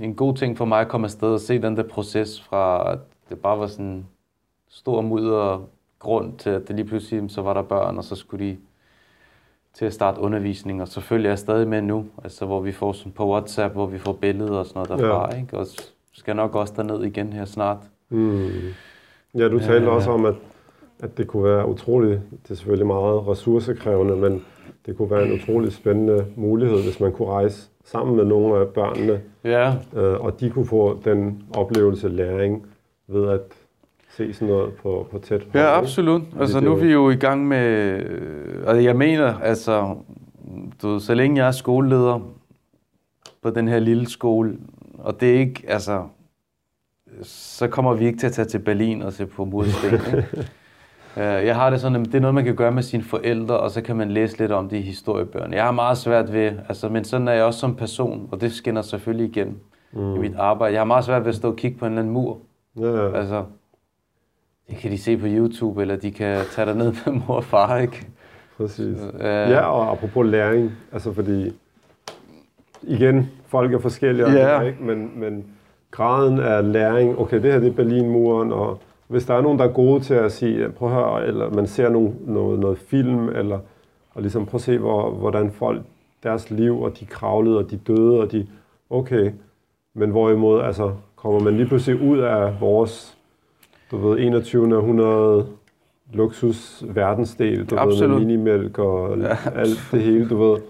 en 0.00 0.14
god 0.14 0.34
ting 0.34 0.58
for 0.58 0.64
mig 0.64 0.80
at 0.80 0.88
komme 0.88 1.04
afsted 1.04 1.28
og 1.28 1.40
se 1.40 1.62
den 1.62 1.76
der 1.76 1.82
proces 1.82 2.42
fra, 2.42 2.92
at 2.92 2.98
det 3.28 3.38
bare 3.38 3.58
var 3.58 3.66
sådan 3.66 4.06
stor 4.68 5.00
mudder 5.00 5.62
grund 5.98 6.38
til, 6.38 6.50
at 6.50 6.68
det 6.68 6.76
lige 6.76 6.86
pludselig, 6.86 7.30
så 7.30 7.42
var 7.42 7.54
der 7.54 7.62
børn, 7.62 7.98
og 7.98 8.04
så 8.04 8.14
skulle 8.14 8.46
de 8.46 8.56
til 9.74 9.84
at 9.84 9.92
starte 9.94 10.20
undervisning, 10.20 10.82
og 10.82 10.88
selvfølgelig 10.88 11.28
er 11.28 11.30
jeg 11.30 11.38
stadig 11.38 11.68
med 11.68 11.82
nu, 11.82 12.06
altså 12.24 12.46
hvor 12.46 12.60
vi 12.60 12.72
får 12.72 12.92
sådan 12.92 13.12
på 13.12 13.30
WhatsApp, 13.32 13.74
hvor 13.74 13.86
vi 13.86 13.98
får 13.98 14.12
billeder 14.12 14.58
og 14.58 14.66
sådan 14.66 14.78
noget 14.88 15.02
derfra, 15.02 15.34
ja. 15.34 15.40
ikke? 15.40 15.58
Og 15.58 15.66
skal 16.12 16.36
nok 16.36 16.54
også 16.54 16.72
derned 16.76 17.04
igen 17.04 17.32
her 17.32 17.44
snart. 17.44 17.78
Mm. 18.08 18.48
Ja, 19.34 19.48
du 19.48 19.58
talte 19.58 19.86
Ja. 19.86 19.90
også 19.94 20.10
om, 20.10 20.24
at, 20.24 20.34
at 21.02 21.18
det 21.18 21.26
kunne 21.26 21.44
være 21.44 21.68
utroligt, 21.68 22.20
det 22.42 22.50
er 22.50 22.54
selvfølgelig 22.54 22.86
meget 22.86 23.28
ressourcekrævende, 23.28 24.16
men 24.16 24.44
det 24.86 24.96
kunne 24.96 25.10
være 25.10 25.26
en 25.26 25.32
utrolig 25.32 25.72
spændende 25.72 26.26
mulighed, 26.36 26.82
hvis 26.82 27.00
man 27.00 27.12
kunne 27.12 27.28
rejse 27.28 27.68
sammen 27.84 28.16
med 28.16 28.24
nogle 28.24 28.60
af 28.60 28.68
børnene, 28.68 29.20
Ja, 29.44 29.74
øh, 29.96 30.20
og 30.20 30.40
de 30.40 30.50
kunne 30.50 30.66
få 30.66 31.00
den 31.04 31.42
oplevelse, 31.54 32.08
læring, 32.08 32.66
ved 33.08 33.28
at 33.28 33.40
se 34.10 34.32
sådan 34.32 34.48
noget 34.48 34.72
på, 34.72 35.06
på 35.10 35.18
tæt 35.18 35.42
hold, 35.42 35.64
Ja, 35.64 35.78
absolut. 35.78 36.22
Altså 36.40 36.60
nu 36.60 36.72
er 36.72 36.76
vi 36.76 36.92
jo 36.92 37.10
i 37.10 37.16
gang 37.16 37.48
med, 37.48 37.66
øh, 38.04 38.66
og 38.66 38.84
jeg 38.84 38.96
mener, 38.96 39.38
altså, 39.38 39.96
du 40.82 40.98
så 40.98 41.14
længe 41.14 41.40
jeg 41.40 41.46
er 41.46 41.52
skoleleder 41.52 42.20
på 43.42 43.50
den 43.50 43.68
her 43.68 43.78
lille 43.78 44.08
skole, 44.08 44.58
og 44.98 45.20
det 45.20 45.34
er 45.34 45.38
ikke, 45.38 45.64
altså, 45.68 46.02
så 47.22 47.68
kommer 47.68 47.94
vi 47.94 48.06
ikke 48.06 48.18
til 48.18 48.26
at 48.26 48.32
tage 48.32 48.48
til 48.48 48.58
Berlin 48.58 49.02
og 49.02 49.12
se 49.12 49.26
på 49.26 49.44
mursten. 49.44 49.90
Øh, 51.16 51.22
Jeg 51.46 51.54
har 51.54 51.70
det 51.70 51.80
sådan, 51.80 52.00
at 52.00 52.06
det 52.06 52.14
er 52.14 52.20
noget, 52.20 52.34
man 52.34 52.44
kan 52.44 52.54
gøre 52.56 52.72
med 52.72 52.82
sine 52.82 53.02
forældre, 53.02 53.56
og 53.60 53.70
så 53.70 53.80
kan 53.82 53.96
man 53.96 54.10
læse 54.10 54.38
lidt 54.38 54.52
om 54.52 54.68
det 54.68 54.76
i 54.76 54.80
historiebøgerne. 54.80 55.56
Jeg 55.56 55.64
har 55.64 55.70
meget 55.72 55.98
svært 55.98 56.32
ved, 56.32 56.52
altså, 56.68 56.88
men 56.88 57.04
sådan 57.04 57.28
er 57.28 57.32
jeg 57.32 57.44
også 57.44 57.58
som 57.60 57.74
person, 57.76 58.28
og 58.32 58.40
det 58.40 58.52
skinner 58.52 58.82
selvfølgelig 58.82 59.28
igen 59.28 59.56
mm. 59.92 60.14
i 60.14 60.18
mit 60.18 60.34
arbejde. 60.38 60.72
Jeg 60.74 60.80
har 60.80 60.84
meget 60.86 61.04
svært 61.04 61.22
ved 61.22 61.28
at 61.28 61.34
stå 61.34 61.50
og 61.50 61.56
kigge 61.56 61.78
på 61.78 61.84
en 61.86 61.92
eller 61.92 62.00
anden 62.02 62.14
mur. 62.14 62.38
Ja, 62.80 62.86
ja. 62.86 63.16
Altså, 63.18 63.44
det 64.70 64.76
kan 64.76 64.90
de 64.90 64.98
se 64.98 65.16
på 65.16 65.26
YouTube, 65.28 65.80
eller 65.82 65.96
de 65.96 66.10
kan 66.10 66.38
tage 66.52 66.66
der 66.66 66.74
ned 66.74 66.92
med 67.06 67.12
mor 67.26 67.34
og 67.36 67.44
far, 67.44 67.78
ikke? 67.78 68.06
Præcis. 68.56 68.98
Øh, 69.14 69.24
Ja, 69.24 69.60
og 69.60 69.90
apropos 69.92 70.26
læring, 70.26 70.72
altså 70.92 71.12
fordi, 71.12 71.52
igen, 72.82 73.30
folk 73.46 73.74
er 73.74 73.78
forskellige, 73.78 74.30
Ja. 74.30 74.60
ikke? 74.60 74.82
Men, 74.82 75.12
men 75.20 75.44
graden 75.90 76.40
af 76.40 76.72
læring, 76.72 77.18
okay, 77.18 77.42
det 77.42 77.52
her 77.52 77.58
det 77.60 77.68
er 77.68 77.72
Berlinmuren, 77.72 78.52
og 78.52 78.78
hvis 79.12 79.24
der 79.24 79.34
er 79.34 79.40
nogen, 79.40 79.58
der 79.58 79.64
er 79.64 79.72
gode 79.72 80.00
til 80.00 80.14
at 80.14 80.32
sige, 80.32 80.68
prøv 80.68 80.88
at 80.88 80.94
høre, 80.94 81.26
eller 81.26 81.50
man 81.50 81.66
ser 81.66 81.88
nogle, 81.88 82.12
noget, 82.26 82.58
noget 82.58 82.78
film, 82.78 83.28
eller 83.28 83.58
og 84.14 84.22
ligesom 84.22 84.46
prøv 84.46 84.56
at 84.56 84.62
se, 84.62 84.78
hvor, 84.78 85.10
hvordan 85.10 85.50
folk, 85.50 85.82
deres 86.22 86.50
liv, 86.50 86.80
og 86.80 87.00
de 87.00 87.06
kravlede, 87.06 87.58
og 87.58 87.70
de 87.70 87.76
døde, 87.76 88.20
og 88.20 88.32
de, 88.32 88.46
okay, 88.90 89.30
men 89.94 90.10
hvorimod, 90.10 90.60
altså, 90.60 90.92
kommer 91.16 91.40
man 91.40 91.56
lige 91.56 91.66
pludselig 91.66 92.02
ud 92.02 92.18
af 92.18 92.60
vores, 92.60 93.18
du 93.90 93.96
ved, 93.96 94.18
21. 94.18 94.76
århundrede 94.76 95.46
luksus 96.12 96.84
verdensdel, 96.88 97.64
du 97.64 97.74
ved, 97.74 97.82
Absolut. 97.82 98.10
med 98.10 98.18
minimælk 98.18 98.78
og 98.78 99.18
ja. 99.18 99.36
alt 99.54 99.88
det 99.92 100.02
hele, 100.02 100.28
du 100.28 100.36
ved. 100.36 100.60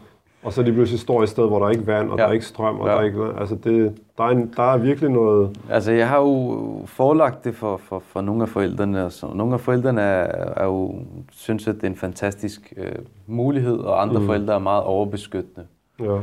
Og 0.42 0.52
så 0.52 0.62
lige 0.62 0.74
pludselig 0.74 1.00
står 1.00 1.20
i 1.20 1.22
et 1.22 1.28
sted, 1.28 1.46
hvor 1.46 1.58
der 1.58 1.66
er 1.66 1.70
ikke 1.70 1.86
vand, 1.86 2.10
og. 2.10 2.18
Ja. 2.18 2.22
der 2.22 2.28
er 2.28 2.32
ikke 2.32 2.46
strøm, 2.46 2.80
og 2.80 2.86
Ja. 2.86 2.92
der 2.92 2.98
er 2.98 3.04
ikke... 3.04 3.24
Altså, 3.40 3.54
det, 3.54 3.98
der, 4.18 4.24
er 4.24 4.28
en, 4.28 4.52
der 4.56 4.62
er 4.62 4.76
virkelig 4.78 5.10
noget... 5.10 5.58
Altså, 5.70 5.92
jeg 5.92 6.08
har 6.08 6.18
jo 6.18 6.82
forelagt 6.86 7.44
det 7.44 7.54
for, 7.54 7.76
for, 7.76 7.98
for 7.98 8.20
nogle 8.20 8.42
af 8.42 8.48
forældrene, 8.48 9.04
og 9.04 9.12
så 9.12 9.26
nogle 9.34 9.54
af 9.54 9.60
forældrene 9.60 10.00
er, 10.00 10.52
er 10.56 10.64
jo, 10.64 10.94
synes, 11.30 11.68
at 11.68 11.74
det 11.74 11.82
er 11.82 11.86
en 11.88 11.96
fantastisk 11.96 12.72
øh, 12.76 12.92
mulighed, 13.26 13.78
og 13.78 14.02
andre 14.02 14.20
mm. 14.20 14.26
forældre 14.26 14.54
er 14.54 14.58
meget 14.58 14.82
overbeskyttende. 14.82 15.66
Ja, 16.00 16.18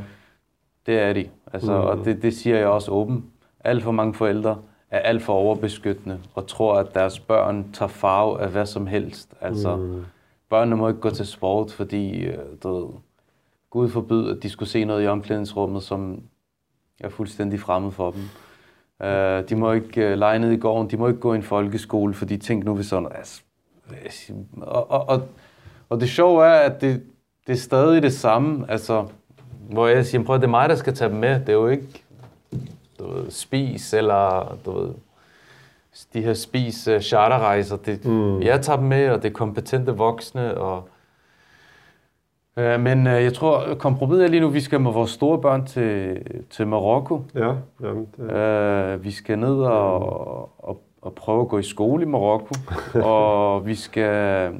Det 0.85 0.99
er 0.99 1.13
de. 1.13 1.25
Altså, 1.53 1.71
mm. 1.71 1.87
Og 1.87 2.05
det, 2.05 2.21
det 2.21 2.33
siger 2.33 2.57
jeg 2.57 2.67
også 2.67 2.91
åben. 2.91 3.25
Alt 3.63 3.83
for 3.83 3.91
mange 3.91 4.13
forældre 4.13 4.57
er 4.91 4.99
alt 4.99 5.23
for 5.23 5.33
overbeskyttende, 5.33 6.17
og 6.35 6.47
tror, 6.47 6.75
at 6.75 6.93
deres 6.95 7.19
børn 7.19 7.65
tager 7.73 7.89
farve 7.89 8.41
af 8.41 8.49
hvad 8.49 8.65
som 8.65 8.87
helst. 8.87 9.33
Altså, 9.41 9.75
mm. 9.75 10.01
børnene 10.49 10.75
må 10.75 10.87
ikke 10.87 10.99
gå 10.99 11.09
til 11.09 11.25
sport, 11.27 11.71
fordi, 11.71 12.19
øh, 12.19 12.37
du 12.63 12.75
ved, 12.75 12.85
Gud 13.69 13.89
forbyde, 13.89 14.31
at 14.31 14.43
de 14.43 14.49
skulle 14.49 14.69
se 14.69 14.85
noget 14.85 15.03
i 15.03 15.07
omklædningsrummet, 15.07 15.83
som 15.83 16.21
er 16.99 17.09
fuldstændig 17.09 17.59
fremmed 17.59 17.91
for 17.91 18.11
dem. 18.11 18.21
Uh, 19.03 19.49
de 19.49 19.55
må 19.55 19.71
ikke 19.71 20.11
uh, 20.11 20.19
lege 20.19 20.39
ned 20.39 20.51
i 20.51 20.57
gården, 20.57 20.89
de 20.89 20.97
må 20.97 21.07
ikke 21.07 21.19
gå 21.19 21.33
i 21.33 21.35
en 21.35 21.43
folkeskole, 21.43 22.13
fordi 22.13 22.37
tænk 22.37 22.65
nu, 22.65 22.75
hvis 22.75 22.85
sådan... 22.85 23.07
Altså, 23.11 23.41
og, 24.61 24.91
og, 24.91 25.09
og, 25.09 25.21
og 25.89 25.99
det 25.99 26.09
sjove 26.09 26.45
er, 26.45 26.59
at 26.59 26.81
det, 26.81 27.03
det 27.47 27.53
er 27.53 27.57
stadig 27.57 28.01
det 28.01 28.13
samme, 28.13 28.71
altså, 28.71 29.07
hvor 29.69 29.87
jeg 29.87 30.05
siger, 30.05 30.23
prøv 30.23 30.35
at 30.35 30.41
det 30.41 30.47
er 30.47 30.51
mig, 30.51 30.69
der 30.69 30.75
skal 30.75 30.95
tage 30.95 31.11
dem 31.11 31.19
med. 31.19 31.39
Det 31.39 31.49
er 31.49 31.53
jo 31.53 31.67
ikke 31.67 32.03
du 32.99 33.13
ved, 33.13 33.31
spis, 33.31 33.93
eller 33.93 34.57
du 34.65 34.71
ved, 34.79 34.93
de 36.13 36.21
her 36.21 36.33
spis 36.33 36.87
uh, 36.87 36.99
charterrejser. 36.99 37.77
Det, 37.77 38.05
mm. 38.05 38.41
Jeg 38.41 38.61
tager 38.61 38.77
dem 38.77 38.87
med, 38.87 39.09
og 39.09 39.23
det 39.23 39.29
er 39.29 39.33
kompetente 39.33 39.91
voksne, 39.91 40.57
og 40.57 40.89
Øh, 42.59 42.79
men 42.79 43.07
øh, 43.07 43.23
jeg 43.23 43.33
tror, 43.33 43.73
kompromiset 43.79 44.23
er 44.23 44.27
lige 44.27 44.39
nu, 44.41 44.49
vi 44.49 44.59
skal 44.59 44.81
med 44.81 44.91
vores 44.91 45.11
store 45.11 45.41
børn 45.41 45.65
til, 45.65 46.17
til 46.49 46.67
Marokko. 46.67 47.21
ja, 47.35 47.53
jamen, 47.83 48.07
det, 48.17 48.31
Øh, 48.31 49.03
vi 49.03 49.11
skal 49.11 49.39
ned 49.39 49.55
og, 49.55 50.63
og, 50.69 50.81
og 51.01 51.13
prøve 51.13 51.41
at 51.41 51.47
gå 51.47 51.57
i 51.57 51.63
skole 51.63 52.03
i 52.03 52.07
Marokko. 52.07 52.53
og 53.13 53.65
vi 53.67 53.75
skal 53.75 54.49
øh, 54.51 54.53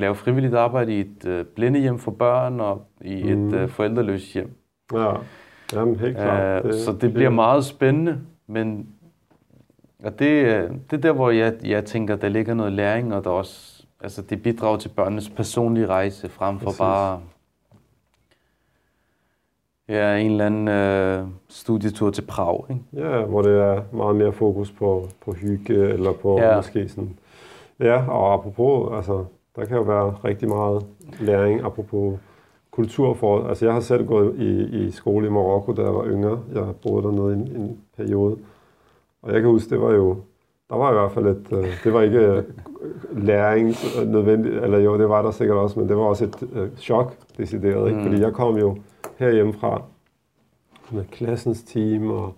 lave 0.00 0.14
frivilligt 0.14 0.54
arbejde 0.54 0.96
i 0.96 1.00
et 1.00 1.26
øh, 1.26 1.44
blindehjem 1.44 1.98
for 1.98 2.10
børn 2.10 2.60
og 2.60 2.82
i 3.00 3.30
et 3.30 3.38
Mm. 3.38 3.54
øh, 3.54 3.68
forældreløst 3.68 4.32
hjem. 4.34 4.50
ja, 4.94 5.12
jamen, 5.72 5.96
helt 5.96 6.16
klart. 6.16 6.64
Øh, 6.64 6.74
så 6.74 6.92
det 7.00 7.14
bliver 7.14 7.30
meget 7.30 7.64
spændende, 7.64 8.18
men 8.46 8.86
og 10.04 10.18
det, 10.18 10.44
øh, 10.44 10.70
det 10.90 10.96
er 10.96 11.00
der, 11.00 11.12
hvor 11.12 11.30
jeg, 11.30 11.52
jeg 11.64 11.84
tænker, 11.84 12.16
der 12.16 12.28
ligger 12.28 12.54
noget 12.54 12.72
læring, 12.72 13.14
og 13.14 13.24
der 13.24 13.30
også, 13.30 13.82
altså 14.00 14.22
det 14.22 14.42
bidrager 14.42 14.76
til 14.76 14.88
børnenes 14.88 15.28
personlige 15.30 15.86
rejse, 15.86 16.28
frem 16.28 16.58
for 16.58 16.64
Præcis. 16.64 16.78
bare 16.78 17.20
Ja, 19.88 20.16
en 20.16 20.30
eller 20.30 20.46
anden 20.46 20.68
øh, 20.68 21.26
studietur 21.48 22.10
til 22.10 22.22
Prag, 22.22 22.64
ikke? 22.70 23.08
Ja, 23.08 23.24
hvor 23.24 23.42
det 23.42 23.52
er 23.52 23.82
meget 23.92 24.16
mere 24.16 24.32
fokus 24.32 24.70
på, 24.70 25.08
på 25.24 25.32
hygge, 25.32 25.74
eller 25.74 26.12
på 26.12 26.40
ja. 26.40 26.56
måske 26.56 26.88
sådan... 26.88 27.18
Ja, 27.80 28.08
og 28.08 28.34
apropos, 28.34 28.96
altså, 28.96 29.24
der 29.56 29.64
kan 29.64 29.76
jo 29.76 29.82
være 29.82 30.10
rigtig 30.24 30.48
meget 30.48 30.86
læring, 31.20 31.64
apropos 31.64 32.18
kultur 32.70 33.14
for... 33.14 33.48
Altså, 33.48 33.64
jeg 33.64 33.74
har 33.74 33.80
selv 33.80 34.06
gået 34.06 34.34
i, 34.38 34.84
i 34.86 34.90
skole 34.90 35.26
i 35.26 35.30
Marokko, 35.30 35.72
da 35.72 35.82
jeg 35.82 35.94
var 35.94 36.06
yngre. 36.06 36.40
Jeg 36.54 36.64
boede 36.82 37.02
dernede 37.02 37.32
en, 37.32 37.56
en 37.56 37.78
periode. 37.96 38.36
Og 39.22 39.32
jeg 39.32 39.40
kan 39.40 39.50
huske, 39.50 39.70
det 39.70 39.80
var 39.80 39.92
jo... 39.92 40.16
Der 40.70 40.76
var 40.76 40.90
i 40.90 40.94
hvert 40.94 41.12
fald 41.12 41.26
et... 41.26 41.46
Øh, 41.52 41.84
det 41.84 41.92
var 41.92 42.00
ikke 42.00 42.18
øh, 42.18 42.44
læring 43.12 43.74
nødvendigt, 44.06 44.54
eller 44.54 44.78
jo, 44.78 44.98
det 44.98 45.08
var 45.08 45.22
der 45.22 45.30
sikkert 45.30 45.58
også, 45.58 45.80
men 45.80 45.88
det 45.88 45.96
var 45.96 46.02
også 46.02 46.24
et 46.24 46.48
øh, 46.52 46.70
chok, 46.76 47.12
decideret, 47.36 47.88
ikke? 47.88 48.00
Mm. 48.00 48.06
Fordi 48.06 48.20
jeg 48.22 48.32
kom 48.32 48.56
jo 48.56 48.76
herhjemmefra 49.16 49.82
med 50.90 51.04
klassens 51.04 51.62
team 51.62 52.10
og 52.10 52.34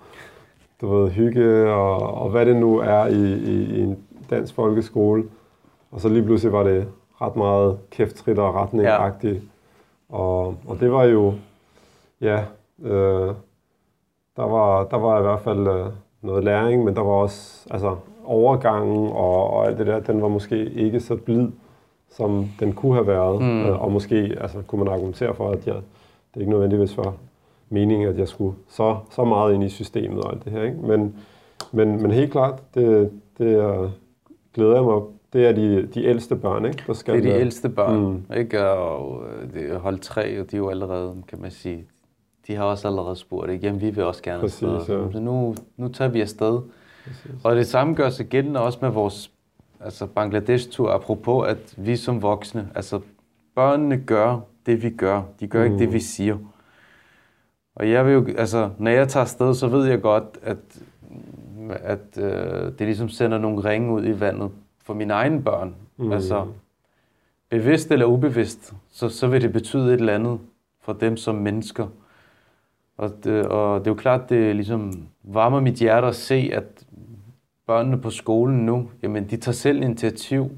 du 0.80 0.94
ved, 0.94 1.10
hygge 1.10 1.72
og, 1.72 2.14
og 2.22 2.30
hvad 2.30 2.46
det 2.46 2.56
nu 2.56 2.78
er 2.78 3.06
i, 3.06 3.32
i, 3.34 3.76
i 3.76 3.80
en 3.80 3.98
dansk 4.30 4.54
folkeskole. 4.54 5.24
Og 5.90 6.00
så 6.00 6.08
lige 6.08 6.22
pludselig 6.22 6.52
var 6.52 6.62
det 6.62 6.88
ret 7.20 7.36
meget 7.36 7.78
kæfttrit 7.90 8.38
og 8.38 8.54
retningagtigt. 8.54 9.34
Ja. 9.34 10.16
Og, 10.16 10.56
og 10.66 10.80
det 10.80 10.92
var 10.92 11.04
jo, 11.04 11.34
ja, 12.20 12.44
øh, 12.82 13.34
der, 14.36 14.46
var, 14.46 14.84
der 14.84 14.96
var 14.96 15.18
i 15.18 15.22
hvert 15.22 15.40
fald 15.40 15.66
øh, 15.66 15.86
noget 16.22 16.44
læring, 16.44 16.84
men 16.84 16.96
der 16.96 17.02
var 17.02 17.12
også 17.12 17.66
altså, 17.70 17.96
overgangen 18.26 19.06
og, 19.06 19.50
og 19.50 19.66
alt 19.66 19.78
det 19.78 19.86
der, 19.86 20.00
den 20.00 20.22
var 20.22 20.28
måske 20.28 20.70
ikke 20.70 21.00
så 21.00 21.16
blid, 21.16 21.48
som 22.10 22.48
den 22.60 22.72
kunne 22.72 22.94
have 22.94 23.06
været. 23.06 23.42
Mm. 23.42 23.66
Øh, 23.66 23.82
og 23.82 23.92
måske 23.92 24.36
altså, 24.40 24.62
kunne 24.66 24.84
man 24.84 24.92
argumentere 24.92 25.34
for, 25.34 25.50
at 25.50 25.66
jeg, 25.66 25.74
det 25.74 26.36
er 26.36 26.40
ikke 26.40 26.52
nødvendigvis 26.52 26.96
var 26.96 27.14
meningen, 27.68 28.08
at 28.08 28.18
jeg 28.18 28.28
skulle 28.28 28.56
så, 28.68 28.96
så 29.10 29.24
meget 29.24 29.54
ind 29.54 29.64
i 29.64 29.68
systemet 29.68 30.24
og 30.24 30.32
alt 30.32 30.44
det 30.44 30.52
her. 30.52 30.62
Ikke? 30.62 30.76
Men, 30.76 31.14
men, 31.72 32.02
men 32.02 32.10
helt 32.10 32.32
klart, 32.32 32.62
det, 32.74 33.10
det 33.38 33.52
er, 33.52 33.90
glæder 34.54 34.74
jeg 34.74 34.84
mig 34.84 35.00
det 35.32 35.46
er 35.46 35.52
de, 35.52 35.86
de 35.94 36.04
ældste 36.04 36.36
børn, 36.36 36.64
ikke? 36.64 36.82
Der 36.86 36.92
skal 36.92 37.14
det 37.14 37.30
er 37.30 37.34
de 37.34 37.40
ældste 37.40 37.68
børn, 37.68 38.00
mm. 38.00 38.36
ikke? 38.36 38.68
Og 38.68 39.24
øh, 39.24 39.54
det 39.54 39.70
er 39.70 39.78
hold 39.78 39.98
tre, 39.98 40.40
og 40.40 40.50
de 40.50 40.56
er 40.56 40.58
jo 40.58 40.68
allerede, 40.68 41.14
kan 41.28 41.40
man 41.40 41.50
sige, 41.50 41.84
de 42.46 42.54
har 42.54 42.64
også 42.64 42.88
allerede 42.88 43.16
spurgt, 43.16 43.50
ikke? 43.50 43.66
Jamen, 43.66 43.80
vi 43.80 43.90
vil 43.90 44.04
også 44.04 44.22
gerne 44.22 44.40
Præcis, 44.40 44.62
afsted. 44.62 44.96
Ja. 44.96 45.12
Så 45.12 45.20
nu, 45.20 45.54
nu 45.76 45.88
tager 45.88 46.10
vi 46.10 46.20
afsted. 46.20 46.60
Præcis. 47.06 47.44
Og 47.44 47.56
det 47.56 47.66
samme 47.66 47.94
gør 47.94 48.10
sig 48.10 48.26
gældende 48.26 48.60
også 48.60 48.78
med 48.82 48.90
vores 48.90 49.30
altså 49.80 50.06
Bangladesh-tur, 50.06 50.90
apropos 50.90 51.48
at 51.48 51.74
vi 51.76 51.96
som 51.96 52.22
voksne, 52.22 52.68
altså 52.74 53.00
børnene 53.54 53.96
gør 53.96 54.40
det, 54.66 54.82
vi 54.82 54.90
gør. 54.90 55.22
De 55.40 55.46
gør 55.46 55.66
mm. 55.66 55.72
ikke 55.72 55.84
det, 55.84 55.92
vi 55.92 56.00
siger. 56.00 56.38
Og 57.74 57.90
jeg 57.90 58.06
vil 58.06 58.12
jo, 58.12 58.26
altså, 58.38 58.70
når 58.78 58.90
jeg 58.90 59.08
tager 59.08 59.22
afsted, 59.24 59.54
så 59.54 59.68
ved 59.68 59.86
jeg 59.86 60.02
godt, 60.02 60.38
at, 60.42 60.56
at 61.70 62.18
øh, 62.18 62.78
det 62.78 62.80
ligesom 62.80 63.08
sender 63.08 63.38
nogle 63.38 63.70
ringe 63.70 63.92
ud 63.92 64.06
i 64.06 64.20
vandet 64.20 64.50
for 64.82 64.94
mine 64.94 65.12
egne 65.12 65.42
børn. 65.42 65.74
Mm. 65.96 66.12
Altså, 66.12 66.46
bevidst 67.48 67.90
eller 67.90 68.06
ubevidst, 68.06 68.74
så, 68.90 69.08
så 69.08 69.26
vil 69.26 69.42
det 69.42 69.52
betyde 69.52 69.86
et 69.94 70.00
eller 70.00 70.14
andet 70.14 70.38
for 70.80 70.92
dem 70.92 71.16
som 71.16 71.34
mennesker. 71.34 71.86
Og 72.96 73.24
det, 73.24 73.46
og 73.46 73.80
det 73.80 73.86
er 73.86 73.90
jo 73.90 73.94
klart, 73.94 74.30
det 74.30 74.56
ligesom 74.56 75.06
varmer 75.22 75.60
mit 75.60 75.74
hjerte 75.74 76.06
at 76.06 76.16
se, 76.16 76.50
at 76.52 76.85
børnene 77.66 78.00
på 78.00 78.10
skolen 78.10 78.66
nu, 78.66 78.90
jamen 79.02 79.30
de 79.30 79.36
tager 79.36 79.54
selv 79.54 79.82
initiativ 79.82 80.50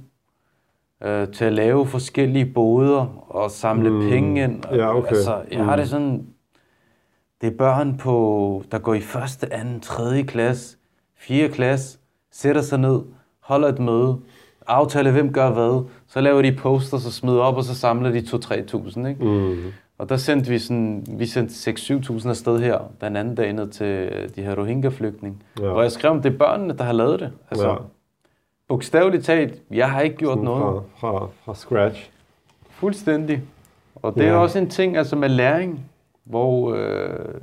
øh, 1.02 1.28
til 1.28 1.44
at 1.44 1.52
lave 1.52 1.86
forskellige 1.86 2.46
boder 2.46 3.30
og 3.32 3.50
samle 3.50 3.90
mm. 3.90 4.08
penge 4.08 4.44
ind. 4.44 4.64
Ja, 4.72 4.96
okay. 4.96 5.08
Altså, 5.08 5.42
jeg 5.50 5.64
har 5.64 5.76
det 5.76 5.84
mm. 5.84 5.88
sådan, 5.88 6.26
det 7.40 7.52
er 7.52 7.56
børn, 7.56 7.98
på, 7.98 8.64
der 8.72 8.78
går 8.78 8.94
i 8.94 9.00
første, 9.00 9.52
anden, 9.54 9.80
tredje 9.80 10.22
klasse, 10.22 10.76
fjerde 11.16 11.52
klasse, 11.52 11.98
sætter 12.30 12.62
sig 12.62 12.78
ned, 12.78 13.00
holder 13.40 13.68
et 13.68 13.78
møde, 13.78 14.20
aftaler, 14.66 15.10
hvem 15.10 15.32
gør 15.32 15.50
hvad, 15.50 15.88
så 16.06 16.20
laver 16.20 16.42
de 16.42 16.56
poster, 16.56 16.98
så 16.98 17.12
smider 17.12 17.40
op, 17.40 17.56
og 17.56 17.64
så 17.64 17.74
samler 17.74 18.10
de 18.10 18.18
2-3.000, 18.18 19.06
ikke? 19.06 19.24
Mm. 19.24 19.72
Og 19.98 20.08
der 20.08 20.16
sendte 20.16 20.50
vi 20.50 20.58
sådan, 20.58 21.06
vi 21.08 21.26
sendte 21.26 21.70
6-7.000 21.70 22.28
afsted 22.28 22.60
her, 22.60 22.92
den 23.00 23.16
anden 23.16 23.34
dag 23.34 23.52
ned 23.52 23.68
til 23.68 24.10
de 24.36 24.42
her 24.42 24.54
Rohingya-flygtninge. 24.54 25.38
Ja. 25.60 25.72
Hvor 25.72 25.82
jeg 25.82 25.92
skrev, 25.92 26.10
om 26.10 26.22
det 26.22 26.34
er 26.34 26.38
børnene, 26.38 26.76
der 26.78 26.84
har 26.84 26.92
lavet 26.92 27.20
det. 27.20 27.32
Altså, 27.50 27.68
ja. 27.68 27.76
bogstaveligt 28.68 29.24
talt, 29.24 29.62
jeg 29.70 29.90
har 29.90 30.00
ikke 30.00 30.16
gjort 30.16 30.32
sådan 30.32 30.44
noget. 30.44 30.82
Fra, 30.96 31.10
fra, 31.10 31.28
fra 31.44 31.54
scratch. 31.54 32.10
Fuldstændig. 32.70 33.42
Og 33.94 34.14
det 34.14 34.22
ja. 34.22 34.28
er 34.28 34.34
også 34.34 34.58
en 34.58 34.70
ting, 34.70 34.96
altså 34.96 35.16
med 35.16 35.28
læring, 35.28 35.90
hvor 36.24 36.74
øh, 36.74 37.34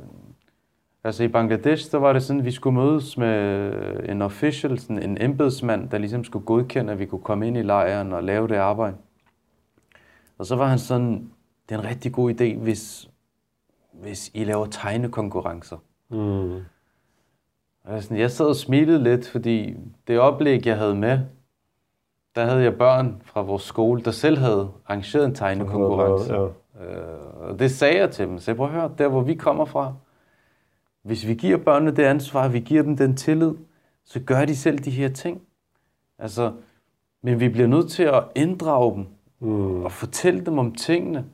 altså 1.03 1.23
i 1.23 1.27
Bangladesh, 1.27 1.91
der 1.91 1.98
var 1.98 2.14
det 2.14 2.23
sådan, 2.23 2.40
at 2.40 2.45
vi 2.45 2.52
skulle 2.52 2.76
mødes 2.76 3.18
med 3.18 3.72
en 4.10 4.22
official, 4.22 4.80
sådan 4.80 5.03
en 5.03 5.22
embedsmand, 5.22 5.90
der 5.90 5.98
ligesom 5.98 6.23
skulle 6.23 6.45
godkende, 6.45 6.94
at 6.94 6.99
vi 6.99 7.06
kunne 7.06 7.22
komme 7.22 7.48
ind 7.48 7.57
i 7.57 7.61
lejren 7.61 8.14
og 8.14 8.23
lave 8.23 8.48
det 8.48 8.56
arbejde. 8.56 8.95
Og 10.38 10.45
så 10.45 10.56
var 10.56 10.68
han 10.68 10.80
sådan, 10.80 11.30
det 11.69 11.75
er 11.75 11.79
en 11.79 11.85
rigtig 11.85 12.13
god 12.13 12.31
idé, 12.31 12.57
hvis, 12.57 13.09
hvis 13.91 14.31
I 14.33 14.43
laver 14.43 14.65
tegnekonkurrencer. 14.65 15.77
Mm. 16.09 16.61
Og 17.83 18.03
sådan, 18.03 18.17
jeg 18.17 18.31
sad 18.31 18.45
og 18.45 18.55
smilede 18.55 19.03
lidt, 19.03 19.27
fordi 19.27 19.75
det 20.07 20.19
oplæg, 20.19 20.65
jeg 20.65 20.77
havde 20.77 20.95
med, 20.95 21.19
der 22.35 22.45
havde 22.45 22.63
jeg 22.63 22.77
børn 22.77 23.21
fra 23.25 23.41
vores 23.41 23.63
skole, 23.63 24.03
der 24.03 24.11
selv 24.11 24.37
havde 24.37 24.71
arrangeret 24.85 25.25
en 25.25 25.35
tegnekonkurrence. 25.35 26.33
Ja. 26.33 26.47
Øh, 26.81 27.49
og 27.49 27.59
det 27.59 27.71
sagde 27.71 27.97
jeg 27.97 28.11
til 28.11 28.27
dem. 28.27 28.39
Så 28.39 28.51
jeg 28.51 28.55
prøver 28.55 28.69
at 28.69 28.75
høre, 28.75 28.91
der 28.97 29.07
hvor 29.07 29.21
vi 29.21 29.35
kommer 29.35 29.65
fra, 29.65 29.93
hvis 31.01 31.27
vi 31.27 31.33
giver 31.33 31.57
børnene 31.57 31.95
det 31.95 32.03
ansvar, 32.03 32.47
vi 32.47 32.59
giver 32.59 32.83
dem 32.83 32.97
den 32.97 33.15
tillid, 33.15 33.53
så 34.03 34.19
gør 34.19 34.45
de 34.45 34.55
selv 34.55 34.79
de 34.79 34.91
her 34.91 35.09
ting. 35.09 35.41
Altså, 36.19 36.53
men 37.23 37.39
vi 37.39 37.49
bliver 37.49 37.67
nødt 37.67 37.91
til 37.91 38.03
at 38.03 38.23
inddrage 38.35 38.95
dem 38.95 39.05
mm. 39.39 39.83
og 39.83 39.91
fortælle 39.91 40.45
dem 40.45 40.59
om 40.59 40.75
tingene. 40.75 41.25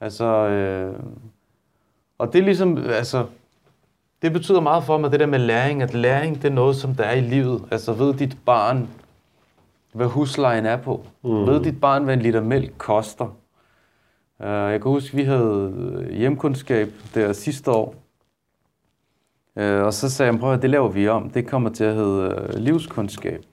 Altså, 0.00 0.24
øh, 0.24 0.94
og 2.18 2.32
det 2.32 2.38
er 2.38 2.42
ligesom, 2.42 2.78
altså, 2.78 3.26
det 4.22 4.32
betyder 4.32 4.60
meget 4.60 4.84
for 4.84 4.98
mig, 4.98 5.12
det 5.12 5.20
der 5.20 5.26
med 5.26 5.38
læring, 5.38 5.82
at 5.82 5.94
læring, 5.94 6.36
det 6.36 6.44
er 6.44 6.54
noget, 6.54 6.76
som 6.76 6.94
der 6.94 7.04
er 7.04 7.14
i 7.14 7.20
livet. 7.20 7.62
Altså, 7.70 7.92
ved 7.92 8.14
dit 8.14 8.38
barn, 8.44 8.88
hvad 9.92 10.06
huslejen 10.06 10.66
er 10.66 10.76
på. 10.76 11.04
Mm. 11.22 11.46
Ved 11.46 11.64
dit 11.64 11.80
barn, 11.80 12.04
hvad 12.04 12.14
en 12.14 12.22
liter 12.22 12.40
mælk 12.40 12.72
koster. 12.78 13.24
Uh, 14.38 14.46
jeg 14.46 14.82
kan 14.82 14.90
huske, 14.90 15.16
vi 15.16 15.22
havde 15.22 16.08
hjemkundskab 16.10 16.92
der 17.14 17.32
sidste 17.32 17.70
år. 17.70 17.94
Uh, 19.56 19.62
og 19.62 19.92
så 19.92 20.10
sagde 20.10 20.32
jeg, 20.32 20.40
prøv 20.40 20.52
at 20.52 20.62
det 20.62 20.70
laver 20.70 20.88
vi 20.88 21.08
om. 21.08 21.30
Det 21.30 21.46
kommer 21.46 21.70
til 21.70 21.84
at 21.84 21.94
hedde 21.94 22.48
uh, 22.48 22.60
livskundskab. 22.60 23.44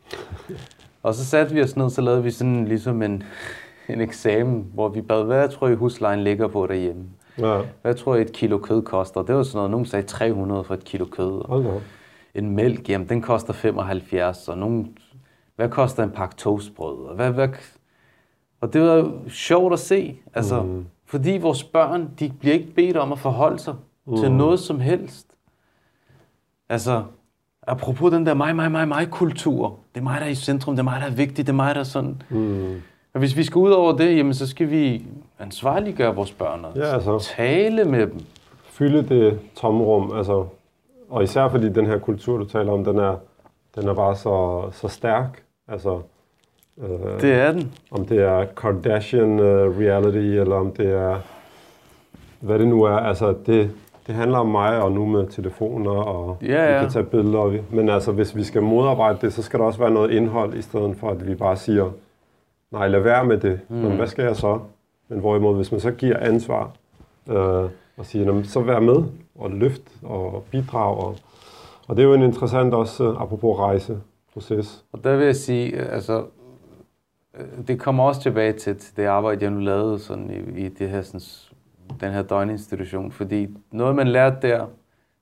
og 1.03 1.15
så 1.15 1.25
satte 1.25 1.53
vi 1.53 1.61
os 1.61 1.75
ned, 1.75 1.89
så 1.89 2.01
lavede 2.01 2.23
vi 2.23 2.31
sådan 2.31 2.65
ligesom 2.65 3.01
en, 3.01 3.23
en 3.89 4.01
eksamen, 4.01 4.67
hvor 4.73 4.89
vi 4.89 5.01
bad, 5.01 5.23
hvad 5.23 5.49
tror 5.49 5.67
I 5.67 5.75
huslejen 5.75 6.23
ligger 6.23 6.47
på 6.47 6.67
derhjemme? 6.67 7.05
Ja. 7.37 7.61
Hvad 7.81 7.95
tror 7.95 8.15
I 8.15 8.21
et 8.21 8.31
kilo 8.31 8.57
kød 8.57 8.81
koster? 8.81 9.21
Det 9.21 9.35
var 9.35 9.43
sådan 9.43 9.57
noget, 9.57 9.71
nogen 9.71 9.85
sagde 9.85 10.07
300 10.07 10.63
for 10.63 10.73
et 10.73 10.83
kilo 10.83 11.05
kød. 11.05 11.41
Okay. 11.49 11.79
En 12.35 12.55
mælk, 12.55 12.89
jamen 12.89 13.09
den 13.09 13.21
koster 13.21 13.53
75, 13.53 14.49
og 14.49 14.57
nogen, 14.57 14.97
hvad 15.55 15.69
koster 15.69 16.03
en 16.03 16.11
pakke 16.11 16.35
toastbrød? 16.35 17.05
Og, 17.05 17.15
hvad, 17.15 17.31
hvad, 17.31 17.49
og 18.61 18.73
det 18.73 18.81
var 18.81 19.11
sjovt 19.29 19.73
at 19.73 19.79
se, 19.79 20.19
altså, 20.33 20.61
mm. 20.61 20.85
fordi 21.05 21.37
vores 21.41 21.63
børn, 21.63 22.09
de 22.19 22.31
bliver 22.39 22.53
ikke 22.53 22.73
bedt 22.75 22.97
om 22.97 23.11
at 23.11 23.19
forholde 23.19 23.59
sig 23.59 23.75
mm. 24.05 24.17
til 24.17 24.31
noget 24.31 24.59
som 24.59 24.79
helst. 24.79 25.27
Altså, 26.69 27.03
apropos 27.67 28.11
den 28.11 28.25
der 28.25 28.33
mig, 28.33 28.55
mig, 28.55 28.71
mig, 28.71 28.87
mig 28.87 29.09
kultur. 29.11 29.79
Det 29.95 29.99
er 29.99 30.03
mig, 30.03 30.19
der 30.19 30.25
er 30.25 30.29
i 30.29 30.35
centrum, 30.35 30.75
det 30.75 30.79
er 30.79 30.83
mig, 30.83 31.01
der 31.01 31.07
er 31.07 31.15
vigtigt, 31.15 31.47
det 31.47 31.49
er 31.49 31.55
mig, 31.55 31.75
der 31.75 31.81
er 31.81 31.85
sådan. 31.85 32.21
Mm. 32.29 32.81
Og 33.13 33.19
hvis 33.19 33.37
vi 33.37 33.43
skal 33.43 33.59
ud 33.59 33.71
over 33.71 33.95
det, 33.95 34.17
jamen, 34.17 34.33
så 34.33 34.47
skal 34.47 34.69
vi 34.69 35.05
ansvarliggøre 35.39 36.15
vores 36.15 36.31
børn 36.31 36.65
og 36.65 36.71
ja, 36.75 36.93
altså, 36.93 37.19
tale 37.19 37.85
med 37.85 38.07
dem. 38.07 38.19
Fylde 38.63 39.03
det 39.15 39.39
tomrum, 39.55 40.11
altså, 40.17 40.45
og 41.09 41.23
især 41.23 41.49
fordi 41.49 41.69
den 41.69 41.85
her 41.85 41.99
kultur, 41.99 42.37
du 42.37 42.45
taler 42.45 42.71
om, 42.71 42.83
den 42.83 42.97
er, 42.97 43.15
den 43.75 43.87
er 43.87 43.93
bare 43.93 44.15
så, 44.15 44.63
så 44.71 44.87
stærk. 44.87 45.43
Altså, 45.67 45.99
øh, 46.81 47.21
det 47.21 47.33
er 47.33 47.51
den. 47.51 47.71
Om 47.91 48.05
det 48.05 48.19
er 48.19 48.45
Kardashian 48.45 49.39
uh, 49.39 49.79
reality, 49.79 50.17
eller 50.17 50.55
om 50.55 50.71
det 50.71 50.91
er, 50.91 51.19
hvad 52.39 52.59
det 52.59 52.67
nu 52.67 52.83
er. 52.83 52.97
Altså, 52.97 53.35
det, 53.45 53.71
det 54.07 54.15
handler 54.15 54.37
om 54.37 54.47
mig, 54.47 54.81
og 54.81 54.91
nu 54.91 55.05
med 55.05 55.27
telefoner, 55.27 55.91
og 55.91 56.37
ja, 56.41 56.47
ja. 56.47 56.73
vi 56.73 56.83
kan 56.83 56.93
tage 56.93 57.05
billeder. 57.05 57.57
Men 57.71 57.89
altså, 57.89 58.11
hvis 58.11 58.35
vi 58.35 58.43
skal 58.43 58.61
modarbejde 58.61 59.17
det, 59.21 59.33
så 59.33 59.41
skal 59.41 59.59
der 59.59 59.65
også 59.65 59.79
være 59.79 59.91
noget 59.91 60.11
indhold, 60.11 60.53
i 60.53 60.61
stedet 60.61 60.97
for 60.99 61.09
at 61.09 61.27
vi 61.27 61.35
bare 61.35 61.57
siger, 61.57 61.91
nej, 62.73 62.87
lad 62.87 62.99
være 62.99 63.25
med 63.25 63.37
det. 63.37 63.59
Mm. 63.69 63.75
Men 63.75 63.95
hvad 63.95 64.07
skal 64.07 64.25
jeg 64.25 64.35
så? 64.35 64.59
Men 65.09 65.19
hvorimod, 65.19 65.55
hvis 65.55 65.71
man 65.71 65.81
så 65.81 65.91
giver 65.91 66.17
ansvar, 66.17 66.71
øh, 67.29 67.69
og 67.97 68.05
siger, 68.05 68.43
så 68.43 68.61
vær 68.61 68.79
med, 68.79 69.03
og 69.35 69.51
løft, 69.51 69.81
og 70.03 70.43
bidrag. 70.51 70.97
Og, 70.97 71.15
og 71.87 71.95
det 71.95 72.03
er 72.03 72.07
jo 72.07 72.13
en 72.13 72.21
interessant 72.21 72.73
også, 72.73 73.03
øh, 73.03 73.21
apropos 73.21 73.59
rejseproces. 73.59 74.85
Og 74.91 75.03
der 75.03 75.17
vil 75.17 75.25
jeg 75.25 75.35
sige, 75.35 75.77
altså, 75.77 76.25
øh, 77.37 77.67
det 77.67 77.79
kommer 77.79 78.03
også 78.03 78.21
tilbage 78.21 78.53
til, 78.53 78.77
til 78.77 78.97
det 78.97 79.05
arbejde, 79.05 79.43
jeg 79.43 79.51
nu 79.51 79.59
lavede 79.59 79.99
sådan 79.99 80.29
i, 80.29 80.65
i 80.65 80.69
det 80.69 80.89
her 80.89 81.01
sådan, 81.01 81.21
den 82.01 82.11
her 82.11 82.21
døgninstitution, 82.21 83.11
fordi 83.11 83.47
noget, 83.71 83.95
man 83.95 84.07
lærte 84.07 84.47
der, 84.47 84.65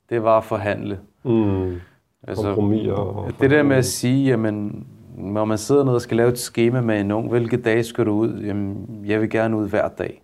det 0.09 0.23
var 0.23 0.37
at 0.37 0.43
forhandle. 0.43 0.99
Mm. 1.23 1.79
Altså, 2.27 2.43
Kompromiser. 2.43 2.93
Og 2.93 3.31
det 3.41 3.51
der 3.51 3.63
med 3.63 3.75
at 3.75 3.85
sige, 3.85 4.27
jamen, 4.27 4.87
når 5.17 5.45
man 5.45 5.57
sidder 5.57 5.83
ned 5.83 5.93
og 5.93 6.01
skal 6.01 6.17
lave 6.17 6.29
et 6.29 6.39
schema 6.39 6.81
med 6.81 7.01
en 7.01 7.11
ung, 7.11 7.29
hvilke 7.29 7.57
dage 7.57 7.83
skal 7.83 8.05
du 8.05 8.11
ud? 8.11 8.39
Jamen, 8.39 9.01
jeg 9.05 9.21
vil 9.21 9.29
gerne 9.29 9.57
ud 9.57 9.69
hver 9.69 9.87
dag. 9.87 10.23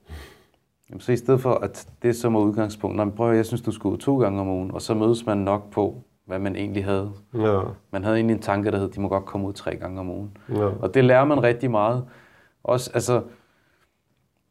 Jamen, 0.89 1.01
så 1.01 1.11
i 1.11 1.17
stedet 1.17 1.41
for, 1.41 1.53
at 1.53 1.87
det 2.01 2.15
som 2.15 2.35
er 2.35 2.39
udgangspunkt, 2.39 2.97
man 2.97 3.11
prøver, 3.11 3.33
jeg 3.33 3.45
synes, 3.45 3.61
du 3.61 3.71
skal 3.71 3.87
ud 3.87 3.97
to 3.97 4.19
gange 4.19 4.41
om 4.41 4.49
ugen, 4.49 4.71
og 4.71 4.81
så 4.81 4.93
mødes 4.93 5.25
man 5.25 5.37
nok 5.37 5.69
på, 5.71 6.03
hvad 6.25 6.39
man 6.39 6.55
egentlig 6.55 6.85
havde. 6.85 7.11
Ja. 7.33 7.59
Man 7.91 8.03
havde 8.03 8.15
egentlig 8.15 8.33
en 8.33 8.41
tanke, 8.41 8.71
der 8.71 8.77
hed, 8.77 8.89
de 8.89 9.01
må 9.01 9.07
godt 9.07 9.25
komme 9.25 9.47
ud 9.47 9.53
tre 9.53 9.75
gange 9.75 9.99
om 9.99 10.09
ugen. 10.09 10.37
Ja. 10.49 10.65
Og 10.65 10.93
det 10.93 11.03
lærer 11.03 11.25
man 11.25 11.43
rigtig 11.43 11.71
meget. 11.71 12.05
Også, 12.63 12.91
altså, 12.93 13.21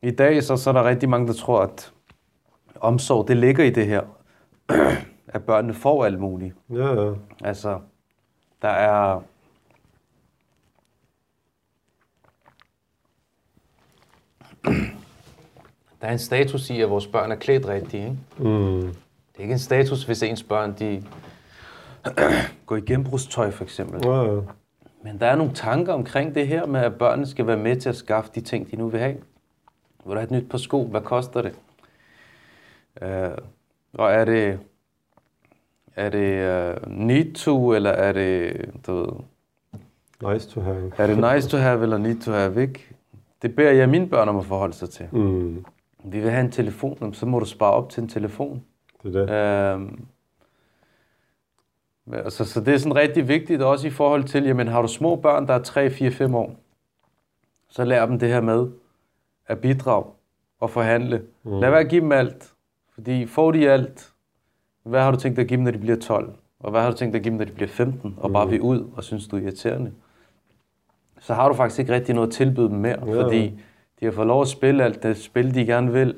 i 0.03 0.11
dag 0.11 0.43
så, 0.43 0.57
så 0.57 0.71
er 0.71 0.75
der 0.75 0.85
rigtig 0.85 1.09
mange, 1.09 1.27
der 1.27 1.33
tror, 1.33 1.61
at 1.61 1.93
omsorg, 2.81 3.29
det 3.29 3.37
ligger 3.37 3.65
i 3.65 3.71
det 3.71 3.87
her, 3.87 4.03
at 5.35 5.45
børnene 5.45 5.75
får 5.75 6.05
alt 6.05 6.21
muligt. 6.21 6.55
Ja, 6.71 7.03
ja. 7.03 7.13
Altså, 7.45 7.79
der 8.63 8.69
er... 8.69 9.23
Der 16.01 16.07
er 16.09 16.13
en 16.13 16.19
status 16.19 16.71
i, 16.71 16.81
at 16.81 16.91
vores 16.91 17.07
børn 17.07 17.33
er 17.33 17.37
klædt 17.37 17.69
rigtigt, 17.69 17.95
ikke? 17.95 18.17
Mm. 18.39 18.81
Det 18.83 19.39
er 19.39 19.41
ikke 19.43 19.53
en 19.53 19.59
status, 19.59 20.05
hvis 20.05 20.23
ens 20.23 20.43
børn, 20.43 20.75
de 20.79 21.05
går 22.67 22.77
i 22.77 22.81
genbrugstøj, 22.81 23.51
for 23.51 23.65
eksempel. 23.65 24.01
Ja, 24.05 24.35
ja. 24.35 24.41
Men 25.05 25.21
der 25.21 25.27
er 25.27 25.37
nogle 25.37 25.53
tanker 25.55 25.93
omkring 25.93 26.35
det 26.35 26.47
her 26.49 26.67
med, 26.67 26.81
at 26.81 26.95
børnene 26.95 27.27
skal 27.27 27.47
være 27.47 27.57
med 27.57 27.77
til 27.77 27.89
at 27.89 27.97
skaffe 27.97 28.31
de 28.35 28.41
ting, 28.41 28.71
de 28.71 28.77
nu 28.77 28.89
vil 28.89 29.01
have. 29.01 29.15
Vil 30.05 30.15
du 30.15 30.15
have 30.15 30.25
et 30.25 30.31
nyt 30.31 30.49
par 30.51 30.59
sko? 30.59 30.85
Hvad 30.85 31.01
koster 31.01 31.43
det? 31.43 31.55
Øh, 33.03 33.31
og 33.95 34.13
er 34.13 34.25
det, 34.25 34.59
er 35.97 36.11
det 36.11 36.77
uh, 36.87 36.93
need 36.93 37.35
to, 37.35 37.75
eller 37.75 37.91
er 37.91 38.13
det, 38.13 38.57
du 38.87 38.95
ved, 38.95 39.09
Nice 40.33 40.49
to 40.51 40.61
have. 40.61 40.93
er 40.99 41.07
det 41.07 41.35
nice 41.35 41.49
to 41.49 41.57
have, 41.57 41.83
eller 41.83 41.99
need 41.99 42.21
to 42.21 42.33
have, 42.33 42.63
ikke? 42.63 42.96
Det 43.43 43.57
beder 43.57 43.71
jeg 43.71 43.89
mine 43.89 44.09
børn 44.09 44.29
om 44.29 44.37
at 44.37 44.45
forholde 44.45 44.75
sig 44.75 44.91
til. 44.91 45.09
Mm. 45.13 45.65
Vi 46.05 46.21
vil 46.21 46.31
have 46.31 46.45
en 46.45 46.51
telefon, 46.51 47.15
så 47.15 47.27
må 47.27 47.39
du 47.39 47.45
spare 47.45 47.73
op 47.73 47.91
til 47.91 48.03
en 48.03 48.09
telefon. 48.09 48.65
Det 49.03 49.17
er 49.17 49.27
det. 49.27 49.81
Øhm, 49.81 50.07
altså, 52.13 52.45
så 52.45 52.61
det 52.61 52.75
er 52.75 52.79
sådan 52.79 52.97
rigtig 52.97 53.29
vigtigt 53.29 53.63
også 53.63 53.87
i 53.87 53.91
forhold 53.91 54.25
til, 54.25 54.45
jamen 54.45 54.69
har 54.69 54.83
du 54.83 54.89
små 54.89 55.17
børn, 55.17 55.47
der 55.47 55.55
er 55.55 55.63
3, 55.63 55.91
4, 55.91 56.11
5 56.11 56.35
år, 56.35 56.57
så 57.69 57.85
lær 57.85 58.07
dem 58.07 58.19
det 58.19 58.29
her 58.29 58.41
med 58.41 58.69
at 59.47 59.61
bidrage 59.61 60.05
og 60.61 60.71
forhandle. 60.71 61.23
Mm. 61.43 61.61
Lad 61.61 61.71
være 61.71 61.81
at 61.81 61.89
give 61.89 62.01
dem 62.01 62.13
alt, 62.13 62.53
fordi 62.95 63.27
får 63.27 63.53
de 63.53 63.71
alt, 63.71 64.13
hvad 64.83 65.01
har 65.01 65.11
du 65.11 65.17
tænkt 65.17 65.37
dig 65.37 65.43
at 65.43 65.49
give 65.49 65.57
dem, 65.57 65.65
når 65.65 65.71
de 65.71 65.79
bliver 65.79 65.97
12? 65.97 66.35
Og 66.61 66.71
hvad 66.71 66.81
har 66.81 66.91
du 66.91 66.97
tænkt 66.97 67.13
dig 67.13 67.19
at 67.19 67.23
give 67.23 67.31
dem, 67.31 67.39
når 67.39 67.45
de 67.45 67.53
bliver 67.53 67.69
15, 67.69 68.15
og 68.19 68.33
bare 68.33 68.49
vil 68.49 68.61
ud 68.61 68.91
og 68.97 69.05
synes, 69.05 69.29
du 69.29 69.37
er 69.37 69.41
irriterende? 69.41 69.93
Så 71.27 71.35
har 71.35 71.49
du 71.49 71.55
faktisk 71.55 71.79
ikke 71.81 71.95
rigtig 71.95 72.15
noget 72.15 72.29
at 72.29 72.33
tilbyde 72.35 72.69
dem 72.69 72.77
mere, 72.79 73.07
Ja. 73.07 73.23
fordi 73.23 73.61
de 74.01 74.05
har 74.05 74.13
fået 74.13 74.27
lov 74.27 74.43
at 74.43 74.49
spille 74.49 74.85
alt 74.85 75.03
det 75.03 75.17
spil, 75.17 75.55
de 75.55 75.67
gerne 75.67 75.93
vil. 75.93 76.15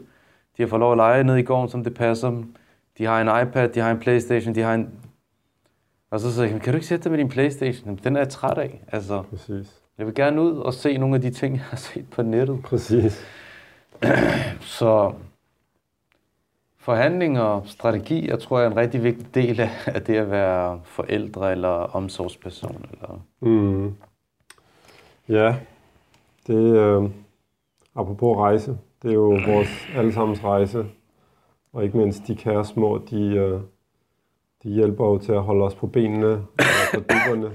De 0.57 0.63
har 0.63 0.67
fået 0.67 0.81
lov 0.81 0.93
at 0.93 0.97
lege 0.97 1.25
ned 1.25 1.37
i 1.37 1.43
gården, 1.43 1.69
som 1.69 1.85
det 1.85 1.95
passer 1.95 2.31
dem. 2.31 2.55
De 2.99 3.05
har 3.05 3.21
en 3.21 3.49
iPad, 3.49 3.69
de 3.69 3.81
har 3.81 3.91
en 3.91 3.99
Playstation, 3.99 4.55
de 4.55 4.61
har 4.61 4.75
en... 4.75 4.89
Og 6.11 6.21
så 6.21 6.33
siger 6.33 6.47
jeg, 6.49 6.61
kan 6.61 6.73
du 6.73 6.77
ikke 6.77 6.87
sætte 6.87 7.05
dig 7.05 7.11
med 7.11 7.19
din 7.19 7.29
Playstation? 7.29 7.85
Jamen, 7.85 8.01
Den 8.05 8.17
er 8.17 8.21
jeg 8.21 8.29
træt 8.29 8.59
af. 8.59 8.85
Altså, 8.93 9.23
Præcis. 9.23 9.83
jeg 9.99 10.07
vil 10.07 10.15
gerne 10.15 10.43
ud 10.43 10.57
og 10.59 10.75
se 10.75 10.97
nogle 10.99 11.15
af 11.15 11.21
de 11.21 11.31
ting, 11.31 11.55
jeg 11.57 11.63
har 11.65 11.77
set 11.77 12.11
på 12.11 12.23
nettet. 12.23 12.63
Præcis. 12.63 13.27
Så 14.61 15.13
forhandling 16.79 17.41
og 17.41 17.63
strategi, 17.67 18.29
jeg 18.31 18.41
tror, 18.41 18.61
er 18.61 18.67
en 18.67 18.77
rigtig 18.77 19.03
vigtig 19.05 19.35
del 19.35 19.61
af 19.61 19.71
af 19.87 20.03
det 20.03 20.17
at 20.17 20.31
være 20.31 20.81
forældre 20.85 21.53
eller 21.53 21.69
omsorgsperson. 21.69 22.85
Eller... 22.93 23.21
Mm. 23.41 23.95
Ja, 25.29 25.57
det 26.47 26.77
øh, 26.77 27.11
apropos 27.95 28.37
rejse, 28.37 28.79
det 29.03 29.11
er 29.11 29.15
jo 29.15 29.39
vores 29.47 29.89
allesammens 29.97 30.45
rejse, 30.45 30.87
og 31.73 31.85
ikke 31.85 31.97
mindst 31.97 32.27
de 32.27 32.37
kære 32.37 32.65
små, 32.65 32.99
de, 33.11 33.23
øh, 33.23 33.61
de 34.63 34.69
hjælper 34.69 35.05
jo 35.05 35.19
til 35.19 35.33
at 35.33 35.43
holde 35.43 35.65
os 35.65 35.75
på 35.75 35.87
benene 35.87 36.33
og 36.33 36.95
på 36.95 37.01
dupperne. 37.01 37.51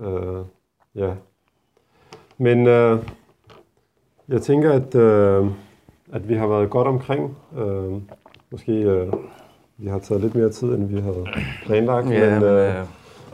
Øh, 0.00 0.44
ja. 0.94 1.14
Men 2.38 2.66
øh, 2.66 2.98
jeg 4.28 4.42
tænker, 4.42 4.72
at, 4.72 4.94
øh, 4.94 5.46
at 6.12 6.28
vi 6.28 6.34
har 6.34 6.46
været 6.46 6.70
godt 6.70 6.88
omkring. 6.88 7.36
Øh, 7.58 7.92
måske 8.50 8.72
øh, 8.72 9.12
vi 9.76 9.88
har 9.88 9.98
taget 9.98 10.22
lidt 10.22 10.34
mere 10.34 10.50
tid, 10.50 10.74
end 10.74 10.88
vi 10.88 11.00
havde 11.00 11.26
planlagt. 11.64 12.06
men, 12.06 12.42
øh, 12.42 12.74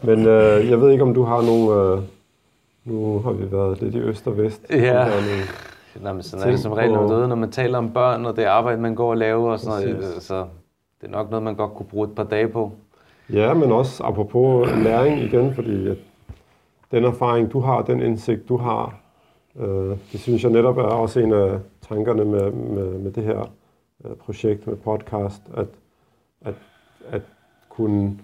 men 0.03 0.19
øh, 0.19 0.71
jeg 0.71 0.81
ved 0.81 0.91
ikke, 0.91 1.05
om 1.05 1.15
du 1.15 1.23
har 1.23 1.43
nogle... 1.43 1.97
Øh, 1.97 2.14
nu 2.85 3.19
har 3.19 3.33
vi 3.33 3.53
været 3.53 3.83
lidt 3.83 3.95
i 3.95 3.99
øst 3.99 4.27
og 4.27 4.39
vest. 4.39 4.67
Ja. 4.71 5.07
Nå, 6.01 6.13
men 6.13 6.23
sådan 6.23 6.47
er 6.47 6.51
det 6.51 6.61
som 6.61 6.73
regel, 6.73 6.93
når, 6.93 7.19
man 7.19 7.29
når 7.29 7.37
man 7.37 7.51
taler 7.51 7.79
om 7.79 7.93
børn, 7.93 8.27
og 8.27 8.37
det 8.37 8.45
arbejde, 8.45 8.81
man 8.81 8.95
går 8.95 9.11
og 9.11 9.17
laver, 9.17 9.53
og 9.53 9.61
sådan 9.61 9.83
noget, 9.83 9.97
Præcis. 9.97 10.23
så 10.23 10.47
det 11.01 11.07
er 11.07 11.11
nok 11.11 11.31
noget, 11.31 11.43
man 11.43 11.55
godt 11.55 11.75
kunne 11.75 11.87
bruge 11.87 12.09
et 12.09 12.15
par 12.15 12.25
dage 12.25 12.49
på. 12.49 12.73
Ja, 13.33 13.55
men 13.55 13.73
også 13.73 14.05
apropos 14.05 14.69
læring 14.85 15.21
igen, 15.21 15.55
fordi 15.55 15.89
at 15.89 15.97
den 16.91 17.05
erfaring, 17.05 17.53
du 17.53 17.61
har, 17.61 17.83
den 17.83 18.03
indsigt, 18.03 18.49
du 18.49 18.57
har, 18.57 18.95
øh, 19.57 19.97
det 20.13 20.21
synes 20.21 20.43
jeg 20.43 20.53
netop 20.53 20.79
er 20.79 20.83
også 20.83 21.21
en 21.21 21.33
af 21.33 21.59
tankerne 21.89 22.25
med, 22.25 22.51
med, 22.51 22.99
med 22.99 23.13
det 23.13 23.25
her 23.25 23.51
øh, 24.05 24.17
projekt 24.17 24.67
med 24.67 24.77
podcast, 24.77 25.43
at, 25.57 25.67
at, 26.45 26.55
at 27.11 27.23
kunne 27.69 28.19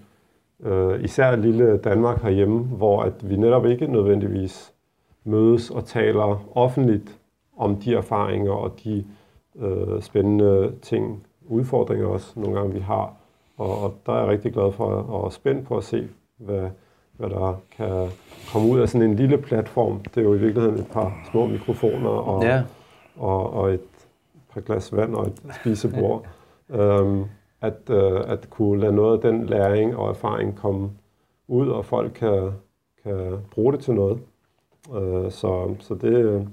øh, 0.63 1.05
især 1.05 1.37
lille 1.37 1.77
Danmark 1.77 2.23
herhjemme, 2.23 2.61
hvor 2.61 3.03
at 3.03 3.31
vi 3.31 3.37
netop 3.37 3.67
ikke 3.67 3.87
nødvendigvis 3.87 4.73
mødes 5.25 5.71
og 5.71 5.85
taler 5.85 6.45
offentligt 6.55 7.19
om 7.57 7.77
de 7.77 7.95
erfaringer 7.95 8.53
og 8.53 8.81
de 8.85 9.05
øh, 9.59 10.03
spændende 10.03 10.73
ting, 10.83 11.27
udfordringer 11.47 12.07
også 12.07 12.33
nogle 12.41 12.59
gange 12.59 12.75
vi 12.75 12.81
har. 12.81 13.15
Og, 13.57 13.83
og 13.83 13.95
der 14.07 14.13
er 14.13 14.19
jeg 14.19 14.29
rigtig 14.29 14.53
glad 14.53 14.73
for 14.73 14.85
og 14.87 15.33
spændt 15.33 15.67
på 15.67 15.77
at 15.77 15.85
se, 15.85 16.09
hvad, 16.37 16.69
hvad 17.17 17.31
der 17.31 17.61
kan 17.77 18.09
komme 18.53 18.69
ud 18.69 18.81
af 18.81 18.89
sådan 18.89 19.11
en 19.11 19.17
lille 19.17 19.39
platform. 19.39 20.01
Det 20.01 20.17
er 20.17 20.23
jo 20.23 20.35
i 20.35 20.39
virkeligheden 20.39 20.79
et 20.79 20.87
par 20.93 21.13
små 21.31 21.47
mikrofoner 21.47 22.09
og, 22.09 22.43
Ja, 22.43 22.63
og, 23.17 23.53
og 23.53 23.75
et 23.75 23.81
par 24.53 24.61
glas 24.61 24.97
vand 24.97 25.15
og 25.15 25.27
et 25.27 25.43
spisebord. 25.61 26.27
øhm, 26.71 27.25
at, 27.61 27.91
øh, 27.91 28.21
at 28.27 28.51
kunne 28.51 28.81
lade 28.81 28.93
noget 28.93 29.25
af 29.25 29.33
den 29.33 29.47
læring 29.47 29.97
og 29.97 30.09
erfaring 30.09 30.57
komme 30.57 30.91
ud, 31.49 31.69
og 31.69 31.85
folk 31.85 32.13
kan, 32.13 32.51
kan 33.05 33.39
bruge 33.51 33.73
det 33.73 33.81
til 33.81 33.95
noget. 33.95 34.21
Øh, 34.95 35.31
så, 35.31 35.75
så 35.81 35.95
det, 35.95 36.47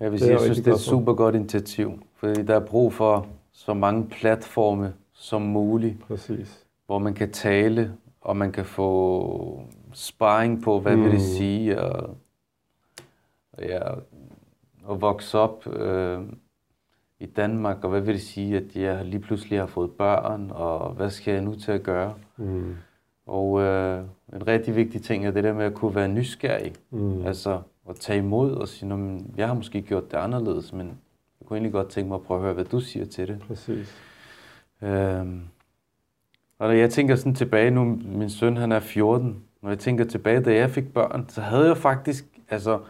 jeg 0.00 0.12
vil 0.12 0.18
sige, 0.20 0.32
jeg 0.32 0.40
synes, 0.40 0.58
det 0.58 0.68
er 0.68 0.74
et 0.74 0.80
super 0.80 1.12
godt 1.14 1.34
initiativ, 1.34 1.92
fordi 2.14 2.42
der 2.42 2.54
er 2.54 2.66
brug 2.66 2.92
for 2.92 3.26
så 3.52 3.74
mange 3.74 4.06
platforme 4.06 4.92
som 5.12 5.42
muligt, 5.42 6.00
præcis. 6.06 6.66
hvor 6.86 6.98
man 6.98 7.14
kan 7.14 7.32
tale, 7.32 7.92
og 8.20 8.36
man 8.36 8.52
kan 8.52 8.64
få 8.64 9.60
sparring 9.92 10.62
på, 10.62 10.80
hvad 10.80 10.96
mm. 10.96 11.02
vil 11.02 11.10
det 11.10 11.20
Mm. 11.20 11.36
sige, 11.36 11.80
og, 11.80 12.16
og 13.52 13.62
ja, 13.62 13.92
at 14.90 15.00
vokse 15.00 15.38
op 15.38 15.66
øh, 15.66 16.20
i 17.24 17.26
Danmark, 17.26 17.84
og 17.84 17.90
hvad 17.90 18.00
vil 18.00 18.14
det 18.14 18.22
sige, 18.22 18.56
at 18.56 18.76
jeg 18.76 19.04
lige 19.04 19.20
pludselig 19.20 19.58
har 19.58 19.66
fået 19.66 19.90
børn, 19.90 20.50
og 20.54 20.92
hvad 20.92 21.10
skal 21.10 21.34
jeg 21.34 21.42
nu 21.42 21.54
til 21.54 21.72
at 21.72 21.82
gøre? 21.82 22.14
Mm. 22.36 22.74
Og 23.26 23.60
øh, 23.60 24.04
en 24.34 24.46
rigtig 24.46 24.76
vigtig 24.76 25.02
ting 25.02 25.26
er 25.26 25.30
det 25.30 25.44
der 25.44 25.52
med 25.52 25.64
at 25.64 25.74
kunne 25.74 25.94
være 25.94 26.08
nysgerrig. 26.08 26.72
Mm. 26.90 27.26
Altså 27.26 27.60
at 27.88 27.96
tage 27.96 28.18
imod 28.18 28.52
og 28.52 28.68
sige, 28.68 28.88
"Nå, 28.88 28.96
men 28.96 29.34
jeg 29.36 29.46
har 29.46 29.54
måske 29.54 29.82
gjort 29.82 30.10
det 30.10 30.16
anderledes, 30.16 30.72
men 30.72 30.86
jeg 31.40 31.46
kunne 31.46 31.56
egentlig 31.56 31.72
godt 31.72 31.88
tænke 31.88 32.08
mig 32.08 32.14
at 32.14 32.22
prøve 32.22 32.38
at 32.38 32.44
høre, 32.44 32.54
hvad 32.54 32.64
du 32.64 32.80
siger 32.80 33.06
til 33.06 33.28
det. 33.28 33.38
Præcis. 33.48 33.94
Øhm, 34.82 35.40
og 36.58 36.68
når 36.68 36.74
jeg 36.74 36.90
tænker 36.90 37.16
sådan 37.16 37.34
tilbage 37.34 37.70
nu, 37.70 37.84
min 38.04 38.30
søn 38.30 38.56
han 38.56 38.72
er 38.72 38.80
14, 38.80 39.42
når 39.62 39.68
jeg 39.68 39.78
tænker 39.78 40.04
tilbage, 40.04 40.40
da 40.40 40.54
jeg 40.54 40.70
fik 40.70 40.92
børn, 40.92 41.24
så 41.28 41.40
havde 41.40 41.66
jeg 41.66 41.76
faktisk, 41.76 42.24
altså, 42.48 42.80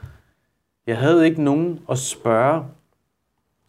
jeg 0.87 0.99
havde 0.99 1.25
ikke 1.27 1.43
nogen 1.43 1.81
at 1.91 1.99
spørge 1.99 2.65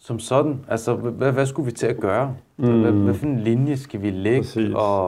som 0.05 0.19
sådan. 0.19 0.65
Altså, 0.67 0.95
hvad, 0.95 1.31
hvad 1.31 1.45
skulle 1.45 1.65
vi 1.65 1.71
til 1.71 1.87
at 1.87 1.97
gøre? 1.99 2.35
Mm. 2.57 2.81
Hvad, 2.81 2.91
hvad 2.91 3.13
for 3.13 3.25
en 3.25 3.39
linje 3.39 3.77
skal 3.77 4.01
vi 4.01 4.09
lægge? 4.11 4.41
Præcis. 4.41 4.73
Og, 4.75 5.05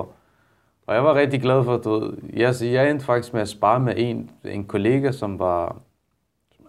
og 0.88 0.96
jeg 0.96 1.04
var 1.04 1.16
rigtig 1.16 1.42
glad 1.42 1.64
for, 1.64 1.78
du 1.78 2.00
ved, 2.00 2.14
jeg, 2.34 2.56
jeg 2.62 2.92
endte 2.92 3.06
faktisk 3.06 3.34
med 3.34 3.42
at 3.42 3.50
spare 3.50 3.80
med 3.80 3.94
en, 3.98 4.30
en 4.46 4.64
kollega, 4.66 5.12
som 5.12 5.40
var 5.40 5.76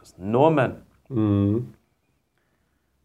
som 0.03 0.25
en 0.25 0.31
nordmand. 0.33 0.73
Mm. 1.11 1.67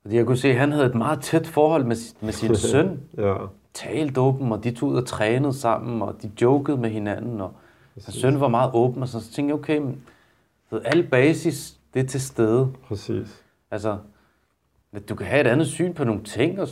Fordi 0.02 0.16
jeg 0.16 0.26
kunne 0.26 0.38
se, 0.38 0.48
at 0.50 0.56
han 0.56 0.72
havde 0.72 0.86
et 0.86 0.96
meget 0.96 1.22
tæt 1.22 1.48
forhold 1.48 1.84
med, 1.86 1.96
sin- 1.96 2.18
med 2.22 2.34
sin 2.34 2.56
søn. 2.72 3.00
Ja, 3.18 3.36
Talte 3.74 4.22
åben, 4.22 4.52
og 4.52 4.64
de 4.64 4.72
tog 4.72 4.90
ud 4.90 4.96
og 4.98 5.06
trænede 5.06 5.54
sammen, 5.54 6.02
og 6.02 6.16
de 6.22 6.32
jokede 6.42 6.78
med 6.78 6.90
hinanden, 6.90 7.42
og 7.42 7.52
hans 8.06 8.16
søn 8.16 8.40
var 8.40 8.48
meget 8.48 8.72
åben, 8.74 9.02
og 9.02 9.08
så, 9.08 9.20
så 9.20 9.32
tænkte 9.32 9.52
jeg, 9.52 9.60
okay, 9.60 9.78
men, 9.78 10.02
ved, 10.72 10.82
alle 10.86 11.04
basis, 11.04 11.80
det 11.94 12.00
er 12.00 12.08
til 12.08 12.22
stede. 12.22 12.70
præcis. 12.88 13.44
Altså, 13.72 13.98
at 14.94 15.10
du 15.10 15.16
kan 15.16 15.26
have 15.28 15.42
et 15.42 15.48
andet 15.48 15.68
syn 15.68 15.94
på 15.94 16.04
nogle 16.04 16.24
ting, 16.24 16.60
og 16.62 16.68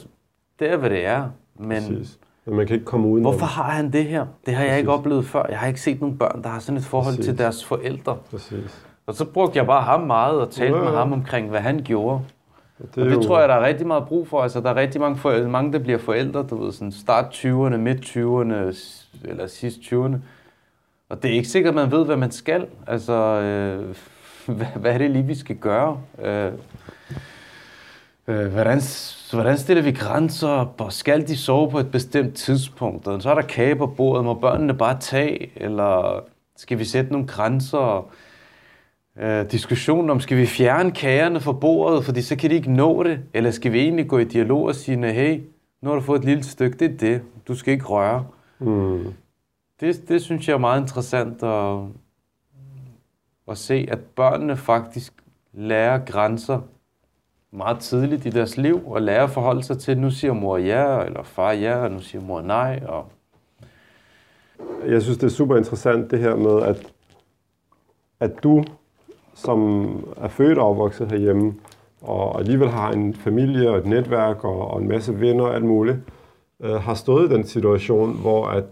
det 0.59 0.71
er, 0.71 0.77
hvad 0.77 0.89
det 0.89 1.05
er. 1.05 1.29
Men 1.59 1.81
Præcis. 1.81 2.19
Men 2.45 2.55
man 2.55 2.67
kan 2.67 2.73
ikke 2.73 2.85
komme 2.85 3.07
uden 3.07 3.21
hvorfor 3.23 3.45
har 3.45 3.63
han 3.71 3.93
det 3.93 4.05
her? 4.05 4.25
Det 4.45 4.53
har 4.55 4.63
jeg 4.65 4.77
ikke 4.77 4.87
Præcis. 4.87 4.99
oplevet 4.99 5.25
før. 5.25 5.45
Jeg 5.49 5.59
har 5.59 5.67
ikke 5.67 5.81
set 5.81 6.01
nogen 6.01 6.17
børn, 6.17 6.43
der 6.43 6.49
har 6.49 6.59
sådan 6.59 6.77
et 6.77 6.83
forhold 6.83 7.15
Præcis. 7.15 7.25
til 7.25 7.37
deres 7.37 7.65
forældre. 7.65 8.17
Præcis. 8.31 8.85
Og 9.07 9.13
så 9.15 9.25
brugte 9.25 9.57
jeg 9.57 9.65
bare 9.65 9.81
ham 9.81 10.01
meget 10.01 10.39
og 10.41 10.51
talte 10.51 10.77
Ja, 10.77 10.83
med 10.83 10.91
ja. 10.91 10.97
ham 10.97 11.13
omkring, 11.13 11.49
hvad 11.49 11.59
han 11.59 11.81
gjorde. 11.83 12.21
Og 12.79 12.85
Og 12.97 13.05
det 13.05 13.21
tror 13.21 13.39
jeg, 13.39 13.49
der 13.49 13.55
er 13.55 13.65
rigtig 13.65 13.87
meget 13.87 14.07
brug 14.07 14.27
for. 14.27 14.41
Altså, 14.41 14.61
der 14.61 14.69
er 14.69 14.75
rigtig 14.75 15.01
mange, 15.01 15.17
forældre, 15.17 15.49
mange 15.49 15.73
der 15.73 15.79
bliver 15.79 15.97
forældre, 15.97 16.43
du 16.49 16.63
ved, 16.63 16.71
sådan 16.71 16.91
start 16.91 17.25
20'erne, 17.45 17.77
midt 17.77 18.05
20'erne, 18.05 18.73
s- 18.73 19.09
eller 19.25 19.47
sidst 19.47 19.79
20'erne. 19.79 20.15
Og 21.09 21.23
det 21.23 21.31
er 21.31 21.35
ikke 21.35 21.47
sikkert, 21.49 21.71
at 21.71 21.75
man 21.75 21.91
ved, 21.91 22.05
hvad 22.05 22.17
man 22.17 22.31
skal. 22.31 22.65
Altså, 22.87 23.13
øh, 23.13 23.95
hvad, 24.57 24.65
hvad 24.75 24.93
er 24.93 24.97
det 24.97 25.11
lige, 25.11 25.25
vi 25.25 25.35
skal 25.35 25.55
gøre? 25.55 25.97
Øh, 26.23 26.51
hvordan, 28.25 28.81
hvordan 29.31 29.57
stiller 29.57 29.83
vi 29.83 29.91
grænser 29.91 30.73
og 30.79 30.93
skal 30.93 31.27
de 31.27 31.37
sove 31.37 31.71
på 31.71 31.79
et 31.79 31.91
bestemt 31.91 32.35
tidspunkt? 32.35 33.07
Og 33.07 33.21
så 33.21 33.29
er 33.29 33.35
der 33.35 33.41
kage 33.41 33.75
på 33.75 33.87
bordet, 33.87 34.25
må 34.25 34.33
børnene 34.33 34.73
bare 34.73 34.99
tage? 34.99 35.51
Eller 35.55 36.23
skal 36.55 36.79
vi 36.79 36.85
sætte 36.85 37.11
nogle 37.11 37.27
grænser? 37.27 38.11
Øh, 39.17 39.51
diskussionen 39.51 40.09
om, 40.09 40.19
skal 40.19 40.37
vi 40.37 40.45
fjerne 40.45 40.91
kagerne 40.91 41.39
fra 41.39 41.51
bordet, 41.51 42.05
fordi 42.05 42.21
så 42.21 42.35
kan 42.35 42.49
de 42.49 42.55
ikke 42.55 42.71
nå 42.71 43.03
det? 43.03 43.19
Eller 43.33 43.51
skal 43.51 43.73
vi 43.73 43.79
egentlig 43.79 44.07
gå 44.07 44.17
i 44.17 44.23
dialog 44.23 44.63
og 44.63 44.75
sige, 44.75 45.13
hey, 45.13 45.41
nu 45.81 45.89
har 45.89 45.95
du 45.95 46.01
fået 46.01 46.19
et 46.19 46.25
lille 46.25 46.43
stykke, 46.43 46.77
det 46.77 46.91
er 46.91 46.97
det, 46.97 47.21
du 47.47 47.55
skal 47.55 47.73
ikke 47.73 47.85
røre. 47.85 48.25
Mm. 48.59 49.13
Det, 49.79 50.09
det 50.09 50.21
synes 50.21 50.47
jeg 50.47 50.53
er 50.53 50.57
meget 50.57 50.81
interessant 50.81 51.43
at, 51.43 51.79
at 53.47 53.57
se, 53.57 53.87
at 53.91 53.99
børnene 53.99 54.57
faktisk 54.57 55.13
lærer 55.53 56.05
grænser 56.05 56.61
meget 57.51 57.79
tidligt 57.79 58.25
i 58.25 58.29
deres 58.29 58.57
liv, 58.57 58.81
og 58.87 59.01
lære 59.01 59.23
at 59.23 59.29
forholde 59.29 59.63
sig 59.63 59.79
til, 59.79 59.97
nu 59.97 60.11
siger 60.11 60.33
mor 60.33 60.57
ja, 60.57 61.03
eller 61.03 61.23
far 61.23 61.51
ja, 61.51 61.75
og 61.75 61.91
nu 61.91 61.99
siger 61.99 62.21
mor 62.21 62.41
nej. 62.41 62.83
Og, 62.87 63.05
Jeg 64.87 65.01
synes, 65.01 65.17
det 65.17 65.25
er 65.25 65.31
super 65.31 65.57
interessant 65.57 66.11
det 66.11 66.19
her 66.19 66.35
med, 66.35 66.61
at, 66.63 66.93
at 68.19 68.43
du, 68.43 68.63
som 69.35 69.87
er 70.17 70.27
født 70.27 70.57
og 70.57 70.69
opvokset 70.69 71.11
herhjemme, 71.11 71.53
og 72.01 72.39
alligevel 72.39 72.69
har 72.69 72.91
en 72.91 73.13
familie 73.13 73.69
og 73.69 73.77
et 73.77 73.85
netværk 73.85 74.43
og, 74.43 74.71
og 74.71 74.81
en 74.81 74.87
masse 74.87 75.19
venner 75.19 75.43
og 75.43 75.55
alt 75.55 75.65
muligt, 75.65 75.97
øh, 76.61 76.73
har 76.73 76.93
stået 76.93 77.31
i 77.31 77.33
den 77.33 77.43
situation, 77.43 78.17
hvor 78.17 78.45
at 78.47 78.65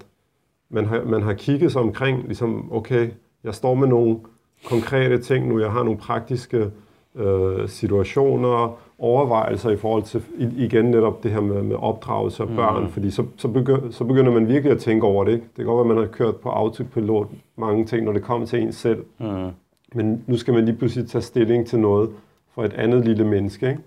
man 0.70 0.86
har, 0.86 1.04
man 1.04 1.22
har 1.22 1.34
kigget 1.34 1.72
sig 1.72 1.82
omkring, 1.82 2.24
ligesom, 2.24 2.72
okay, 2.72 3.10
jeg 3.44 3.56
står 3.56 3.76
med 3.76 3.88
nogle 3.88 4.20
konkrete 4.66 5.22
ting 5.22 5.48
nu, 5.48 5.60
jeg 5.60 5.72
har 5.72 5.84
nogle 5.84 6.00
praktiske 6.00 6.72
øh, 7.16 7.70
situationer, 7.70 8.78
overvejelser 9.00 9.70
i 9.70 9.78
forhold 9.78 10.04
til, 10.04 10.24
igen 10.58 10.86
netop 10.86 11.24
det 11.24 11.32
her 11.32 11.42
med, 11.42 11.64
med 11.64 11.76
opdragelse 11.76 12.44
af 12.44 12.50
børn, 12.50 12.84
mm. 12.84 12.90
fordi 12.90 13.12
så, 13.12 13.26
så, 13.38 13.48
begynder, 13.48 13.92
så 13.92 14.04
begynder 14.04 14.32
man 14.32 14.48
virkelig 14.48 14.72
at 14.72 14.80
tænke 14.80 15.06
over 15.06 15.24
det. 15.24 15.32
Ikke? 15.32 15.44
Det 15.44 15.56
kan 15.56 15.66
godt 15.66 15.76
være, 15.76 15.94
at 15.94 15.96
man 15.98 16.08
har 16.08 16.12
kørt 16.14 16.36
på 16.36 16.50
autopilot 16.50 17.28
mange 17.56 17.86
ting, 17.86 18.06
når 18.06 18.14
det 18.14 18.24
kommer 18.24 18.48
til 18.48 18.62
en 18.62 18.72
selv, 18.72 19.06
mm, 19.20 19.50
men 19.94 20.24
nu 20.28 20.38
skal 20.38 20.54
man 20.54 20.66
lige 20.66 20.78
pludselig 20.78 21.10
tage 21.10 21.22
stilling 21.22 21.68
til 21.68 21.80
noget 21.80 22.10
for 22.56 22.64
et 22.64 22.74
andet 22.74 23.06
lille 23.06 23.28
menneske. 23.28 23.70
Ikke? 23.70 23.82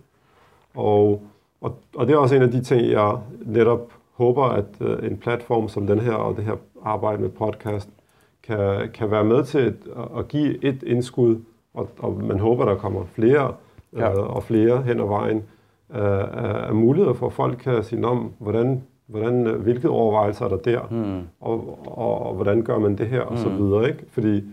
Og, 0.75 1.23
og, 1.61 1.77
og 1.95 2.07
det 2.07 2.13
er 2.13 2.19
også 2.19 2.35
en 2.35 2.43
af 2.43 2.51
de 2.51 2.63
ting, 2.63 2.91
jeg 2.91 3.17
netop 3.47 3.93
håber, 4.13 4.45
at 4.45 4.67
øh, 4.81 5.11
en 5.11 5.17
platform 5.17 5.69
som 5.69 5.87
den 5.87 5.99
her, 6.01 6.13
og 6.13 6.37
det 6.37 6.45
her 6.45 6.57
arbejde 6.85 7.23
med 7.23 7.29
podcast, 7.29 7.89
kan, 8.43 8.91
kan 8.95 9.11
være 9.11 9.25
med 9.25 9.45
til 9.45 9.59
at, 9.59 9.75
at 10.19 10.29
give 10.29 10.65
et 10.65 10.83
indskud, 10.83 11.37
og, 11.75 11.89
og 11.99 12.25
man 12.25 12.39
håber, 12.39 12.65
der 12.65 12.75
kommer 12.75 13.05
flere 13.05 13.55
Ja. 13.97 14.11
øh, 14.13 14.37
og 14.37 14.43
flere 14.43 14.83
hen 14.83 15.01
ad 15.01 15.05
vejen. 15.07 15.37
Øh, 15.95 16.01
af, 16.21 16.67
af 16.69 16.75
muligheder 16.75 17.13
for, 17.15 17.27
at 17.27 17.33
folk 17.33 17.59
kan 17.59 17.85
sige, 17.85 18.07
om 18.07 18.33
hvordan, 18.39 18.83
hvordan, 19.07 19.47
øh, 19.47 19.61
hvilke 19.61 19.89
overvejelser 19.89 20.45
er 20.45 20.49
der 20.49 20.57
der, 20.57 20.81
mm, 20.91 21.21
og, 21.41 21.79
og, 21.87 22.27
og 22.27 22.35
hvordan 22.35 22.63
gør 22.63 22.79
man 22.79 22.99
det 22.99 23.07
her, 23.07 23.21
og 23.21 23.39
så 23.39 23.49
videre, 23.49 23.89
ikke? 23.89 24.05
Fordi 24.11 24.45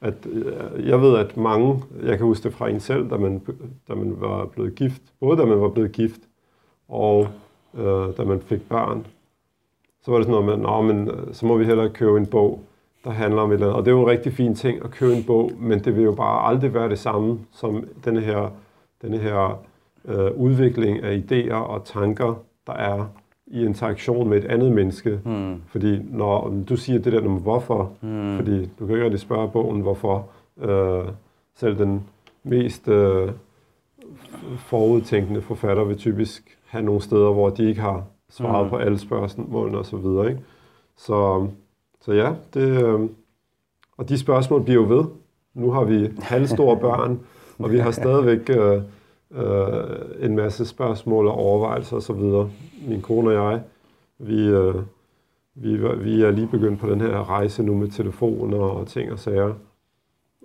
at, 0.00 0.14
øh, 0.32 0.88
jeg 0.88 1.00
ved, 1.00 1.16
at 1.16 1.36
mange, 1.36 1.82
jeg 2.02 2.16
kan 2.16 2.26
huske 2.26 2.44
det 2.44 2.52
fra 2.54 2.68
en 2.68 2.80
selv, 2.80 3.10
da 3.10 3.16
man, 3.16 3.42
da 3.88 3.94
man 3.94 4.14
var 4.20 4.44
blevet 4.46 4.74
gift, 4.74 5.02
både 5.20 5.36
da 5.38 5.44
man 5.44 5.60
var 5.60 5.68
blevet 5.68 5.92
gift, 5.92 6.20
og 6.88 7.28
øh, 7.74 8.06
da 8.16 8.24
man 8.24 8.40
fik 8.40 8.68
børn, 8.68 9.06
så 10.02 10.10
var 10.10 10.18
det 10.18 10.26
sådan 10.26 10.44
noget 10.44 10.58
med, 10.58 10.66
Nå, 10.68 10.82
men 10.82 11.08
øh, 11.08 11.34
så 11.34 11.46
må 11.46 11.56
vi 11.56 11.64
hellere 11.64 11.88
købe 11.90 12.18
en 12.18 12.26
bog, 12.26 12.60
der 13.04 13.10
handler 13.10 13.42
om 13.42 13.50
et 13.50 13.54
eller 13.54 13.66
andet. 13.66 13.76
Og 13.78 13.84
det 13.84 13.90
er 13.90 13.94
jo 13.94 14.00
en 14.02 14.06
rigtig 14.10 14.32
fin 14.32 14.54
ting 14.54 14.84
at 14.84 14.90
købe 14.90 15.12
en 15.14 15.24
bog, 15.24 15.50
men 15.58 15.78
det 15.84 15.96
vil 15.96 16.04
jo 16.04 16.12
bare 16.12 16.46
aldrig 16.48 16.74
være 16.74 16.88
det 16.88 16.98
samme 16.98 17.38
som 17.52 17.84
denne 18.04 18.20
her, 18.20 18.50
denne 19.02 19.18
her 19.18 19.60
øh, 20.04 20.30
udvikling 20.36 21.02
af 21.02 21.22
idéer 21.30 21.54
og 21.54 21.84
tanker, 21.84 22.34
der 22.66 22.72
er 22.72 23.04
i 23.46 23.64
interaktion 23.64 24.28
med 24.28 24.38
et 24.38 24.44
andet 24.44 24.72
menneske. 24.72 25.20
mm, 25.24 25.62
Fordi 25.66 26.00
når 26.10 26.54
du 26.68 26.76
siger 26.76 26.98
det 26.98 27.12
der 27.12 27.20
med 27.22 27.40
hvorfor, 27.40 27.90
mm, 28.00 28.36
fordi 28.36 28.66
du 28.78 28.86
kan 28.86 28.94
ikke 28.94 29.04
rigtig 29.04 29.20
spørge 29.20 29.48
bogen, 29.48 29.80
hvorfor 29.80 30.26
øh, 30.62 31.04
selv 31.56 31.78
den 31.78 32.02
mest 32.44 32.88
øh, 32.88 33.28
forudtænkende 34.56 35.40
forfatter 35.42 35.84
vil 35.84 35.96
typisk 35.96 36.58
have 36.66 36.84
nogle 36.84 37.00
steder, 37.00 37.32
hvor 37.32 37.50
de 37.50 37.68
ikke 37.68 37.80
har 37.80 38.02
svaret 38.30 38.64
Mm. 38.64 38.70
på 38.70 38.76
alle 38.76 38.98
spørgsmålene 38.98 39.78
og 39.78 39.86
så 39.86 39.96
videre. 39.96 40.28
Ikke? 40.28 40.40
Så, 40.96 41.46
så 42.04 42.12
ja, 42.12 42.32
det, 42.54 42.84
øh, 42.84 43.00
og 43.96 44.08
de 44.08 44.18
spørgsmål 44.18 44.62
bliver 44.62 44.82
jo 44.82 44.96
ved. 44.96 45.04
Nu 45.54 45.70
har 45.70 45.84
vi 45.84 46.10
halvstore 46.18 46.80
børn, 46.80 47.20
og 47.58 47.72
vi 47.72 47.78
har 47.78 47.90
stadigvæk 47.90 48.50
øh, 48.50 48.82
øh, 49.30 50.24
en 50.26 50.36
masse 50.36 50.66
spørgsmål 50.66 51.26
og 51.26 51.34
overvejelser 51.34 51.96
osv. 51.96 52.48
Min 52.88 53.02
kone 53.02 53.38
og 53.38 53.52
jeg, 53.52 53.62
vi, 54.18 54.46
øh, 54.46 54.74
vi, 55.54 55.76
vi 55.76 56.22
er 56.22 56.30
lige 56.30 56.46
begyndt 56.46 56.80
på 56.80 56.90
den 56.90 57.00
her 57.00 57.30
rejse 57.30 57.62
nu 57.62 57.74
med 57.74 57.88
telefoner 57.88 58.58
og 58.58 58.86
ting 58.86 59.12
og 59.12 59.18
sager. 59.18 59.54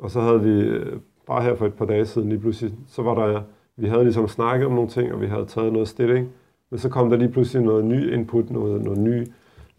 Og 0.02 0.12
så 0.12 0.22
havde 0.22 0.42
vi 0.42 0.62
øh, 0.62 1.00
bare 1.28 1.44
her 1.44 1.56
for 1.56 1.66
et 1.66 1.74
par 1.74 1.86
dage 1.86 2.06
siden 2.06 2.30
lige 2.30 2.40
pludselig, 2.40 2.74
så 2.88 3.02
var 3.02 3.28
der, 3.28 3.42
vi 3.78 3.88
havde 3.88 4.04
ligesom 4.04 4.28
snakket 4.28 4.66
om 4.66 4.74
nogle 4.74 4.90
ting, 4.90 5.14
og 5.14 5.22
vi 5.22 5.28
havde 5.28 5.46
taget 5.46 5.74
noget 5.74 5.88
stilling. 5.88 6.30
Men 6.70 6.80
så 6.80 6.90
kom 6.90 7.10
der 7.10 7.18
lige 7.18 7.32
pludselig 7.32 7.66
noget 7.66 7.86
ny 7.86 8.14
input, 8.14 8.50
noget, 8.50 8.82
noget 8.82 9.00
ny 9.00 9.28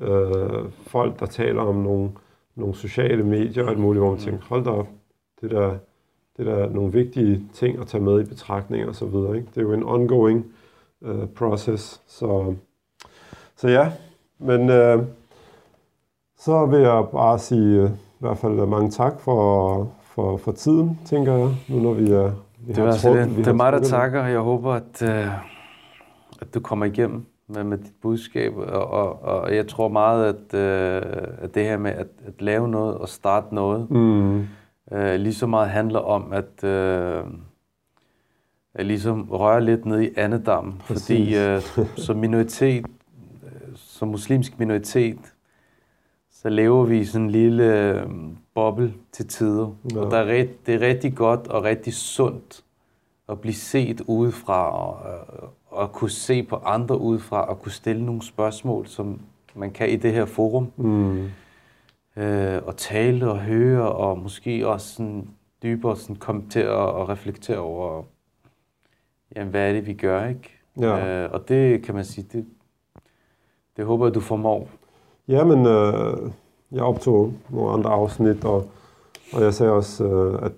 øh, 0.01 0.65
folk, 0.87 1.21
der 1.21 1.27
taler 1.27 1.63
om 1.63 1.75
nogle, 1.75 2.11
nogle 2.55 2.75
sociale 2.75 3.25
medier 3.25 3.65
og 3.65 3.71
alt 3.71 3.79
muligt, 3.79 4.03
hvor 4.03 4.11
man 4.11 4.21
tænker, 4.21 4.45
hold 4.49 4.65
da 4.65 4.71
op, 4.71 4.89
det 5.41 5.51
der, 5.51 5.75
det 6.37 6.47
der 6.47 6.55
er 6.55 6.71
nogle 6.71 6.93
vigtige 6.93 7.43
ting 7.53 7.81
at 7.81 7.87
tage 7.87 8.05
med 8.05 8.21
i 8.21 8.25
betragtning 8.25 8.89
og 8.89 8.95
så 8.95 9.07
videre. 9.07 9.37
Ikke? 9.37 9.49
Det 9.49 9.57
er 9.57 9.63
jo 9.63 9.73
en 9.73 9.85
ongoing 9.85 10.47
øh, 11.03 11.27
process. 11.37 12.01
Så, 12.07 12.55
så 13.57 13.69
ja, 13.69 13.93
men 14.39 14.71
øh, 14.71 15.03
så 16.39 16.67
vil 16.67 16.81
jeg 16.81 17.05
bare 17.13 17.39
sige 17.39 17.83
øh, 17.83 17.91
i 17.91 18.21
hvert 18.21 18.39
fald 18.39 18.67
mange 18.67 18.91
tak 18.91 19.21
for, 19.21 19.93
for, 20.03 20.37
for 20.37 20.53
tiden, 20.53 20.99
tænker 21.05 21.33
jeg, 21.37 21.49
nu 21.69 21.81
når 21.81 21.93
vi 21.93 22.11
er... 22.11 22.33
Vi 22.67 22.73
Det, 22.73 22.83
var 22.83 22.91
altså 22.91 23.13
det, 23.13 23.37
det 23.37 23.47
er 23.47 23.53
mig, 23.53 23.73
der 23.73 23.81
takker, 23.81 24.23
og 24.23 24.31
jeg 24.31 24.41
håber, 24.41 24.73
at, 24.73 25.03
øh, 25.03 25.27
at 26.41 26.55
du 26.55 26.61
kommer 26.61 26.87
igennem 26.87 27.27
med, 27.55 27.65
med 27.65 27.79
dit 27.79 27.95
budskab. 28.03 28.57
Og, 28.57 28.91
og, 28.91 29.23
og 29.23 29.57
jeg 29.57 29.69
tror 29.69 29.89
meget, 29.89 30.35
at, 30.35 30.55
øh, 30.59 31.03
at 31.39 31.55
det 31.55 31.65
her 31.65 31.77
med 31.79 31.91
at, 31.91 32.07
at 32.27 32.43
lave 32.43 32.69
noget 32.69 32.95
og 32.95 33.09
starte 33.09 33.55
noget, 33.55 33.91
Mm, 33.91 34.47
øh, 34.93 35.15
lige 35.21 35.35
så 35.35 35.47
meget 35.47 35.69
handler 35.69 35.99
om 35.99 36.33
at, 36.33 36.65
øh, 36.65 37.25
at 38.75 38.87
ligesom 38.87 39.29
røre 39.31 39.65
lidt 39.65 39.87
ned 39.87 40.01
i 40.01 40.11
andedammen. 40.17 40.83
Fordi 40.85 41.37
øh, 41.39 41.63
som 41.97 42.17
minoritet, 42.17 42.87
øh, 43.45 43.51
som 43.75 44.09
muslimsk 44.09 44.59
minoritet, 44.59 45.19
så 46.31 46.49
lever 46.49 46.85
vi 46.85 46.99
i 46.99 47.05
sådan 47.05 47.25
en 47.25 47.31
lille 47.31 47.91
øh, 47.91 48.07
boble 48.55 48.95
til 49.13 49.29
tider. 49.29 49.75
Ja. 49.95 50.01
Og 50.01 50.11
der 50.11 50.17
er 50.17 50.25
ret, 50.25 50.67
det 50.67 50.75
er 50.75 50.81
rigtig 50.81 51.17
godt 51.17 51.49
og 51.49 51.65
rigtig 51.65 51.95
sundt 51.95 52.65
at 53.29 53.41
blive 53.41 53.55
set 53.55 54.01
udefra 54.07 54.71
og, 54.71 55.11
øh, 55.11 55.49
og 55.71 55.93
kunne 55.93 56.11
se 56.11 56.43
på 56.43 56.57
andre 56.57 56.99
udefra 56.99 57.49
og 57.49 57.63
kunne 57.63 57.73
stille 57.73 58.05
nogle 58.05 58.23
spørgsmål, 58.23 58.87
som 58.87 59.21
man 59.55 59.71
kan 59.71 59.91
i 59.91 59.97
det 59.97 60.13
her 60.13 60.25
forum. 60.25 60.73
mm, 60.77 61.29
Øh, 62.17 62.63
og 62.67 62.77
tale 62.77 63.31
og 63.31 63.39
høre 63.39 63.93
og 63.93 64.19
måske 64.19 64.69
også 64.69 64.95
sådan 64.95 65.29
dybere 65.63 65.97
sådan 65.97 66.17
kommentere 66.17 66.71
og 66.71 67.09
reflektere 67.09 67.59
over, 67.59 68.03
jamen, 69.37 69.51
hvad 69.51 69.69
er 69.69 69.73
det, 69.73 69.87
vi 69.87 69.93
gør, 69.95 70.27
ikke? 70.29 70.51
ja. 70.81 71.25
Øh, 71.25 71.33
og 71.33 71.49
det 71.49 71.83
kan 71.83 71.95
man 71.95 72.05
sige, 72.05 72.27
det, 72.33 72.47
det 73.77 73.85
håber 73.85 74.07
jeg, 74.07 74.15
du 74.15 74.21
formår. 74.21 74.69
Jamen, 75.29 75.67
øh, 75.67 76.31
jeg 76.73 76.83
optog 76.83 77.33
nogle 77.49 77.73
andre 77.73 77.91
afsnit, 77.91 78.45
og, 78.45 78.71
og 79.33 79.43
jeg 79.43 79.55
sagde 79.55 79.73
også, 79.73 80.05
øh, 80.05 80.43
at, 80.43 80.53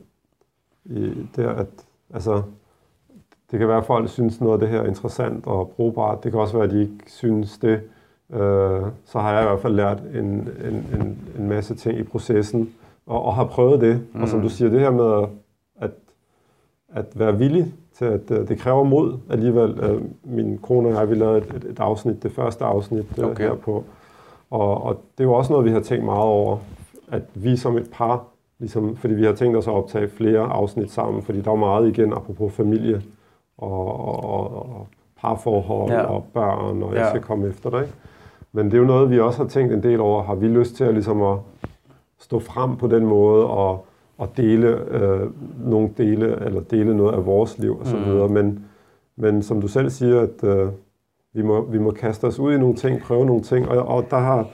i, 0.84 1.28
der, 1.36 1.50
at 1.50 1.68
altså, 2.14 2.42
det 3.52 3.58
kan 3.58 3.68
være, 3.68 3.78
at 3.78 3.84
folk 3.84 4.08
synes 4.08 4.40
noget 4.40 4.52
af 4.54 4.60
det 4.60 4.68
her 4.68 4.80
er 4.80 4.86
interessant 4.86 5.46
og 5.46 5.72
brugbart. 5.76 6.24
Det 6.24 6.32
kan 6.32 6.40
også 6.40 6.54
være, 6.54 6.64
at 6.64 6.70
de 6.70 6.80
ikke 6.80 6.94
synes 7.06 7.58
det. 7.58 7.80
Øh, 8.32 8.82
så 9.04 9.18
har 9.18 9.32
jeg 9.32 9.42
i 9.42 9.46
hvert 9.46 9.60
fald 9.60 9.74
lært 9.74 10.02
en, 10.14 10.24
en, 10.24 10.74
en, 11.00 11.18
en 11.38 11.48
masse 11.48 11.74
ting 11.74 11.98
i 11.98 12.02
processen, 12.02 12.70
og, 13.06 13.24
og 13.24 13.34
har 13.34 13.44
prøvet 13.44 13.80
det. 13.80 14.00
Mm. 14.12 14.22
Og 14.22 14.28
som 14.28 14.42
du 14.42 14.48
siger, 14.48 14.70
det 14.70 14.80
her 14.80 14.90
med 14.90 15.28
at, 15.80 15.90
at 16.94 17.04
være 17.14 17.38
villig 17.38 17.74
til 17.98 18.04
at 18.04 18.30
uh, 18.30 18.48
det 18.48 18.58
kræver 18.58 18.84
mod 18.84 19.18
alligevel. 19.30 19.90
Uh, 19.90 20.02
min 20.24 20.58
kone 20.58 20.88
og 20.88 20.94
jeg, 20.94 21.10
vi 21.10 21.14
lavede 21.14 21.38
et, 21.38 21.64
et 21.70 21.80
afsnit, 21.80 22.22
det 22.22 22.32
første 22.32 22.64
afsnit 22.64 23.18
uh, 23.18 23.24
Okay. 23.24 23.44
her 23.44 23.54
på. 23.54 23.84
Og, 24.50 24.82
og 24.84 24.94
det 25.18 25.24
er 25.24 25.28
jo 25.28 25.34
også 25.34 25.52
noget, 25.52 25.66
vi 25.66 25.70
har 25.70 25.80
tænkt 25.80 26.04
meget 26.04 26.22
over, 26.22 26.58
at 27.10 27.22
vi 27.34 27.56
som 27.56 27.76
et 27.76 27.90
par, 27.92 28.24
ligesom, 28.58 28.96
fordi 28.96 29.14
vi 29.14 29.24
har 29.24 29.32
tænkt 29.32 29.56
os 29.56 29.68
at 29.68 29.72
optage 29.74 30.08
flere 30.08 30.40
afsnit 30.40 30.90
sammen, 30.90 31.22
fordi 31.22 31.40
der 31.40 31.50
er 31.50 31.56
meget 31.56 31.88
igen, 31.88 32.12
apropos 32.12 32.52
familie 32.52 33.02
og, 33.62 34.24
og, 34.24 34.56
og, 34.56 34.86
parforhold 35.20 35.90
Ja. 35.90 36.02
og 36.02 36.24
børn, 36.34 36.82
og 36.82 36.92
jeg 36.94 37.00
Ja. 37.00 37.08
skal 37.08 37.20
komme 37.22 37.48
efter 37.48 37.70
dig. 37.70 37.84
Men 38.52 38.66
det 38.66 38.74
er 38.74 38.78
jo 38.78 38.84
noget, 38.84 39.10
vi 39.10 39.20
også 39.20 39.42
har 39.42 39.48
tænkt 39.48 39.72
en 39.72 39.82
del 39.82 40.00
over. 40.00 40.22
Har 40.22 40.34
vi 40.34 40.46
lyst 40.48 40.76
til 40.76 40.84
at, 40.84 40.94
ligesom 40.94 41.22
at 41.22 41.36
stå 42.18 42.38
frem 42.40 42.76
på 42.76 42.86
den 42.86 43.06
måde 43.06 43.46
og, 43.46 43.84
og 44.18 44.28
dele 44.36 44.68
øh, 44.90 45.20
nogle 45.70 45.90
dele, 45.98 46.44
eller 46.44 46.60
dele 46.60 46.96
noget 46.96 47.14
af 47.14 47.26
vores 47.26 47.58
liv 47.58 47.78
og 47.80 47.86
så 47.86 47.96
Mm. 47.96 48.04
videre. 48.04 48.28
Men, 48.28 48.64
men 49.16 49.42
som 49.42 49.60
du 49.60 49.68
selv 49.68 49.90
siger, 49.90 50.20
at 50.20 50.44
øh, 50.44 50.68
vi, 51.32 51.42
må, 51.42 51.60
vi 51.60 51.78
må 51.78 51.90
kaste 51.90 52.24
os 52.24 52.38
ud 52.38 52.52
i 52.54 52.58
nogle 52.58 52.74
ting, 52.74 53.00
prøve 53.00 53.26
nogle 53.26 53.42
ting, 53.42 53.68
og, 53.68 53.88
og 53.96 54.04
der 54.10 54.18
har, 54.18 54.46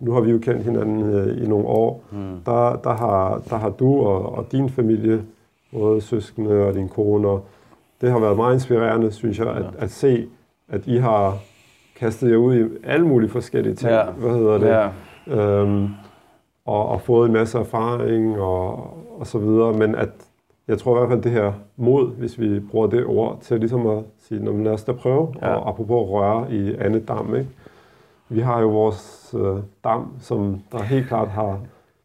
nu 0.00 0.12
har 0.12 0.20
vi 0.20 0.30
jo 0.30 0.38
kendt 0.38 0.62
hinanden 0.62 1.02
øh, 1.14 1.44
i 1.44 1.46
nogle 1.48 1.66
år, 1.66 2.02
Mm. 2.10 2.18
der, 2.46 2.76
der, 2.84 2.92
har, 2.94 3.42
der 3.50 3.56
har 3.56 3.70
du 3.70 4.00
og, 4.00 4.34
og 4.38 4.52
din 4.52 4.68
familie, 4.68 5.22
både 5.78 6.00
søskende 6.00 6.66
og 6.66 6.74
din 6.74 6.88
kone, 6.88 7.28
og 7.28 7.40
det 8.00 8.10
har 8.10 8.18
været 8.18 8.36
meget 8.36 8.54
inspirerende, 8.54 9.12
synes 9.12 9.38
jeg, 9.38 9.48
at, 9.48 9.62
Ja. 9.62 9.68
at 9.78 9.90
se, 9.90 10.26
at 10.68 10.86
I 10.86 10.96
har 10.96 11.38
kastet 11.96 12.30
jer 12.30 12.36
ud 12.36 12.54
i 12.56 12.64
alle 12.84 13.06
mulige 13.06 13.30
forskellige 13.30 13.74
ting. 13.74 13.90
Ja. 13.92 14.04
Hvad 14.10 14.30
hedder 14.34 14.58
det? 14.58 14.66
Ja. 15.36 15.42
øhm, 15.42 15.88
og, 16.66 16.88
og 16.88 17.00
fået 17.00 17.26
en 17.26 17.32
masse 17.32 17.58
erfaring 17.58 18.40
og, 18.40 18.72
og 19.20 19.26
så 19.26 19.38
videre, 19.38 19.72
men 19.72 19.94
at 19.94 20.08
jeg 20.68 20.78
tror 20.78 20.96
i 20.96 20.98
hvert 20.98 21.10
fald 21.10 21.22
det 21.22 21.32
her 21.32 21.52
mod, 21.76 22.10
hvis 22.14 22.40
vi 22.40 22.60
bruger 22.60 22.86
det 22.86 23.06
ord, 23.06 23.38
til 23.40 23.58
ligesom 23.60 23.86
at 23.86 23.98
sige, 24.18 24.44
"Nå, 24.44 24.52
lad 24.52 24.72
os 24.72 24.84
da 24.84 24.92
prøve, 24.92 25.34
Ja. 25.42 25.54
og 25.54 25.68
apropos 25.68 26.10
røre 26.10 26.52
i 26.52 26.74
andet 26.74 27.08
dam, 27.08 27.34
ikke? 27.34 27.48
Vi 28.28 28.40
har 28.40 28.60
jo 28.60 28.68
vores 28.68 29.34
øh, 29.38 29.56
dam, 29.84 30.08
som 30.20 30.60
der 30.72 30.82
helt 30.82 31.06
klart 31.08 31.28
har 31.28 31.58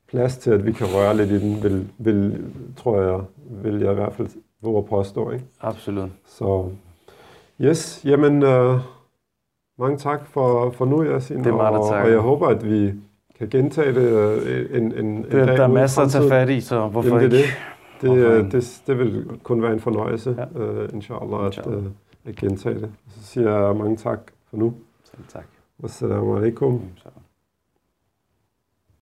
plads 0.09 0.38
til, 0.38 0.51
at 0.51 0.65
vi 0.65 0.72
kan 0.72 0.88
røre 0.95 1.18
lidt 1.18 1.30
i 1.31 1.39
den, 1.49 1.63
vil, 1.63 1.88
vil, 1.97 2.43
tror 2.77 3.01
jeg, 3.01 3.19
vil 3.63 3.80
jeg 3.80 3.91
i 3.91 3.95
hvert 3.95 4.13
fald 4.13 4.27
våge 4.62 4.78
at 4.78 4.86
påstå, 4.86 5.32
ikke? 5.32 5.46
Absolut. 5.62 6.10
Så 6.26 6.70
yes, 7.62 8.02
jamen 8.06 8.44
øh, 8.44 8.80
mange 9.80 9.98
tak 9.98 10.28
for, 10.28 10.72
for 10.72 10.86
nu, 10.86 11.04
Yasin. 11.04 11.38
Det 11.38 11.48
er 11.48 11.52
mig, 11.56 11.72
der 11.72 11.78
og, 11.80 11.88
og 11.90 12.12
jeg 12.12 12.20
håber, 12.20 12.48
at 12.48 12.70
vi 12.70 12.94
kan 13.40 13.50
gentage 13.50 13.94
det 13.96 14.10
øh, 14.46 14.78
en, 14.82 14.92
en, 14.92 15.06
en 15.06 15.24
Det, 15.24 15.32
dag 15.32 15.48
der 15.48 15.64
er 15.64 15.68
masser 15.68 16.02
at 16.02 16.10
tage 16.10 16.30
fat 16.30 16.50
i, 16.50 16.62
så 16.62 16.88
hvorfor 16.88 17.10
Jamen, 17.10 17.32
det 17.32 17.40
er 17.40 17.44
ikke? 17.44 17.48
det. 17.48 17.56
Det, 18.02 18.10
Hvorfor 18.10 18.32
øh, 18.34 18.46
ikke? 18.46 18.58
det, 18.58 18.82
det 18.88 18.98
vil 19.00 19.40
kun 19.44 19.62
være 19.62 19.74
en 19.74 19.80
fornøjelse, 19.80 20.48
Ja. 20.56 20.62
øh, 20.64 20.90
inshallah, 20.94 21.40
at, 21.46 21.58
Inshallah. 21.58 21.84
øh, 21.86 21.90
at 22.26 22.36
gentage 22.36 22.76
det. 22.80 22.92
Så 23.10 23.24
siger 23.26 23.66
jeg 23.66 23.76
mange 23.76 23.98
tak 23.98 24.20
for 24.50 24.58
nu. 24.58 24.74
Selv 25.04 25.24
tak. 25.34 25.44
Wassalamu 25.84 26.36
alaikum. 26.38 26.82
Så. 26.98 27.10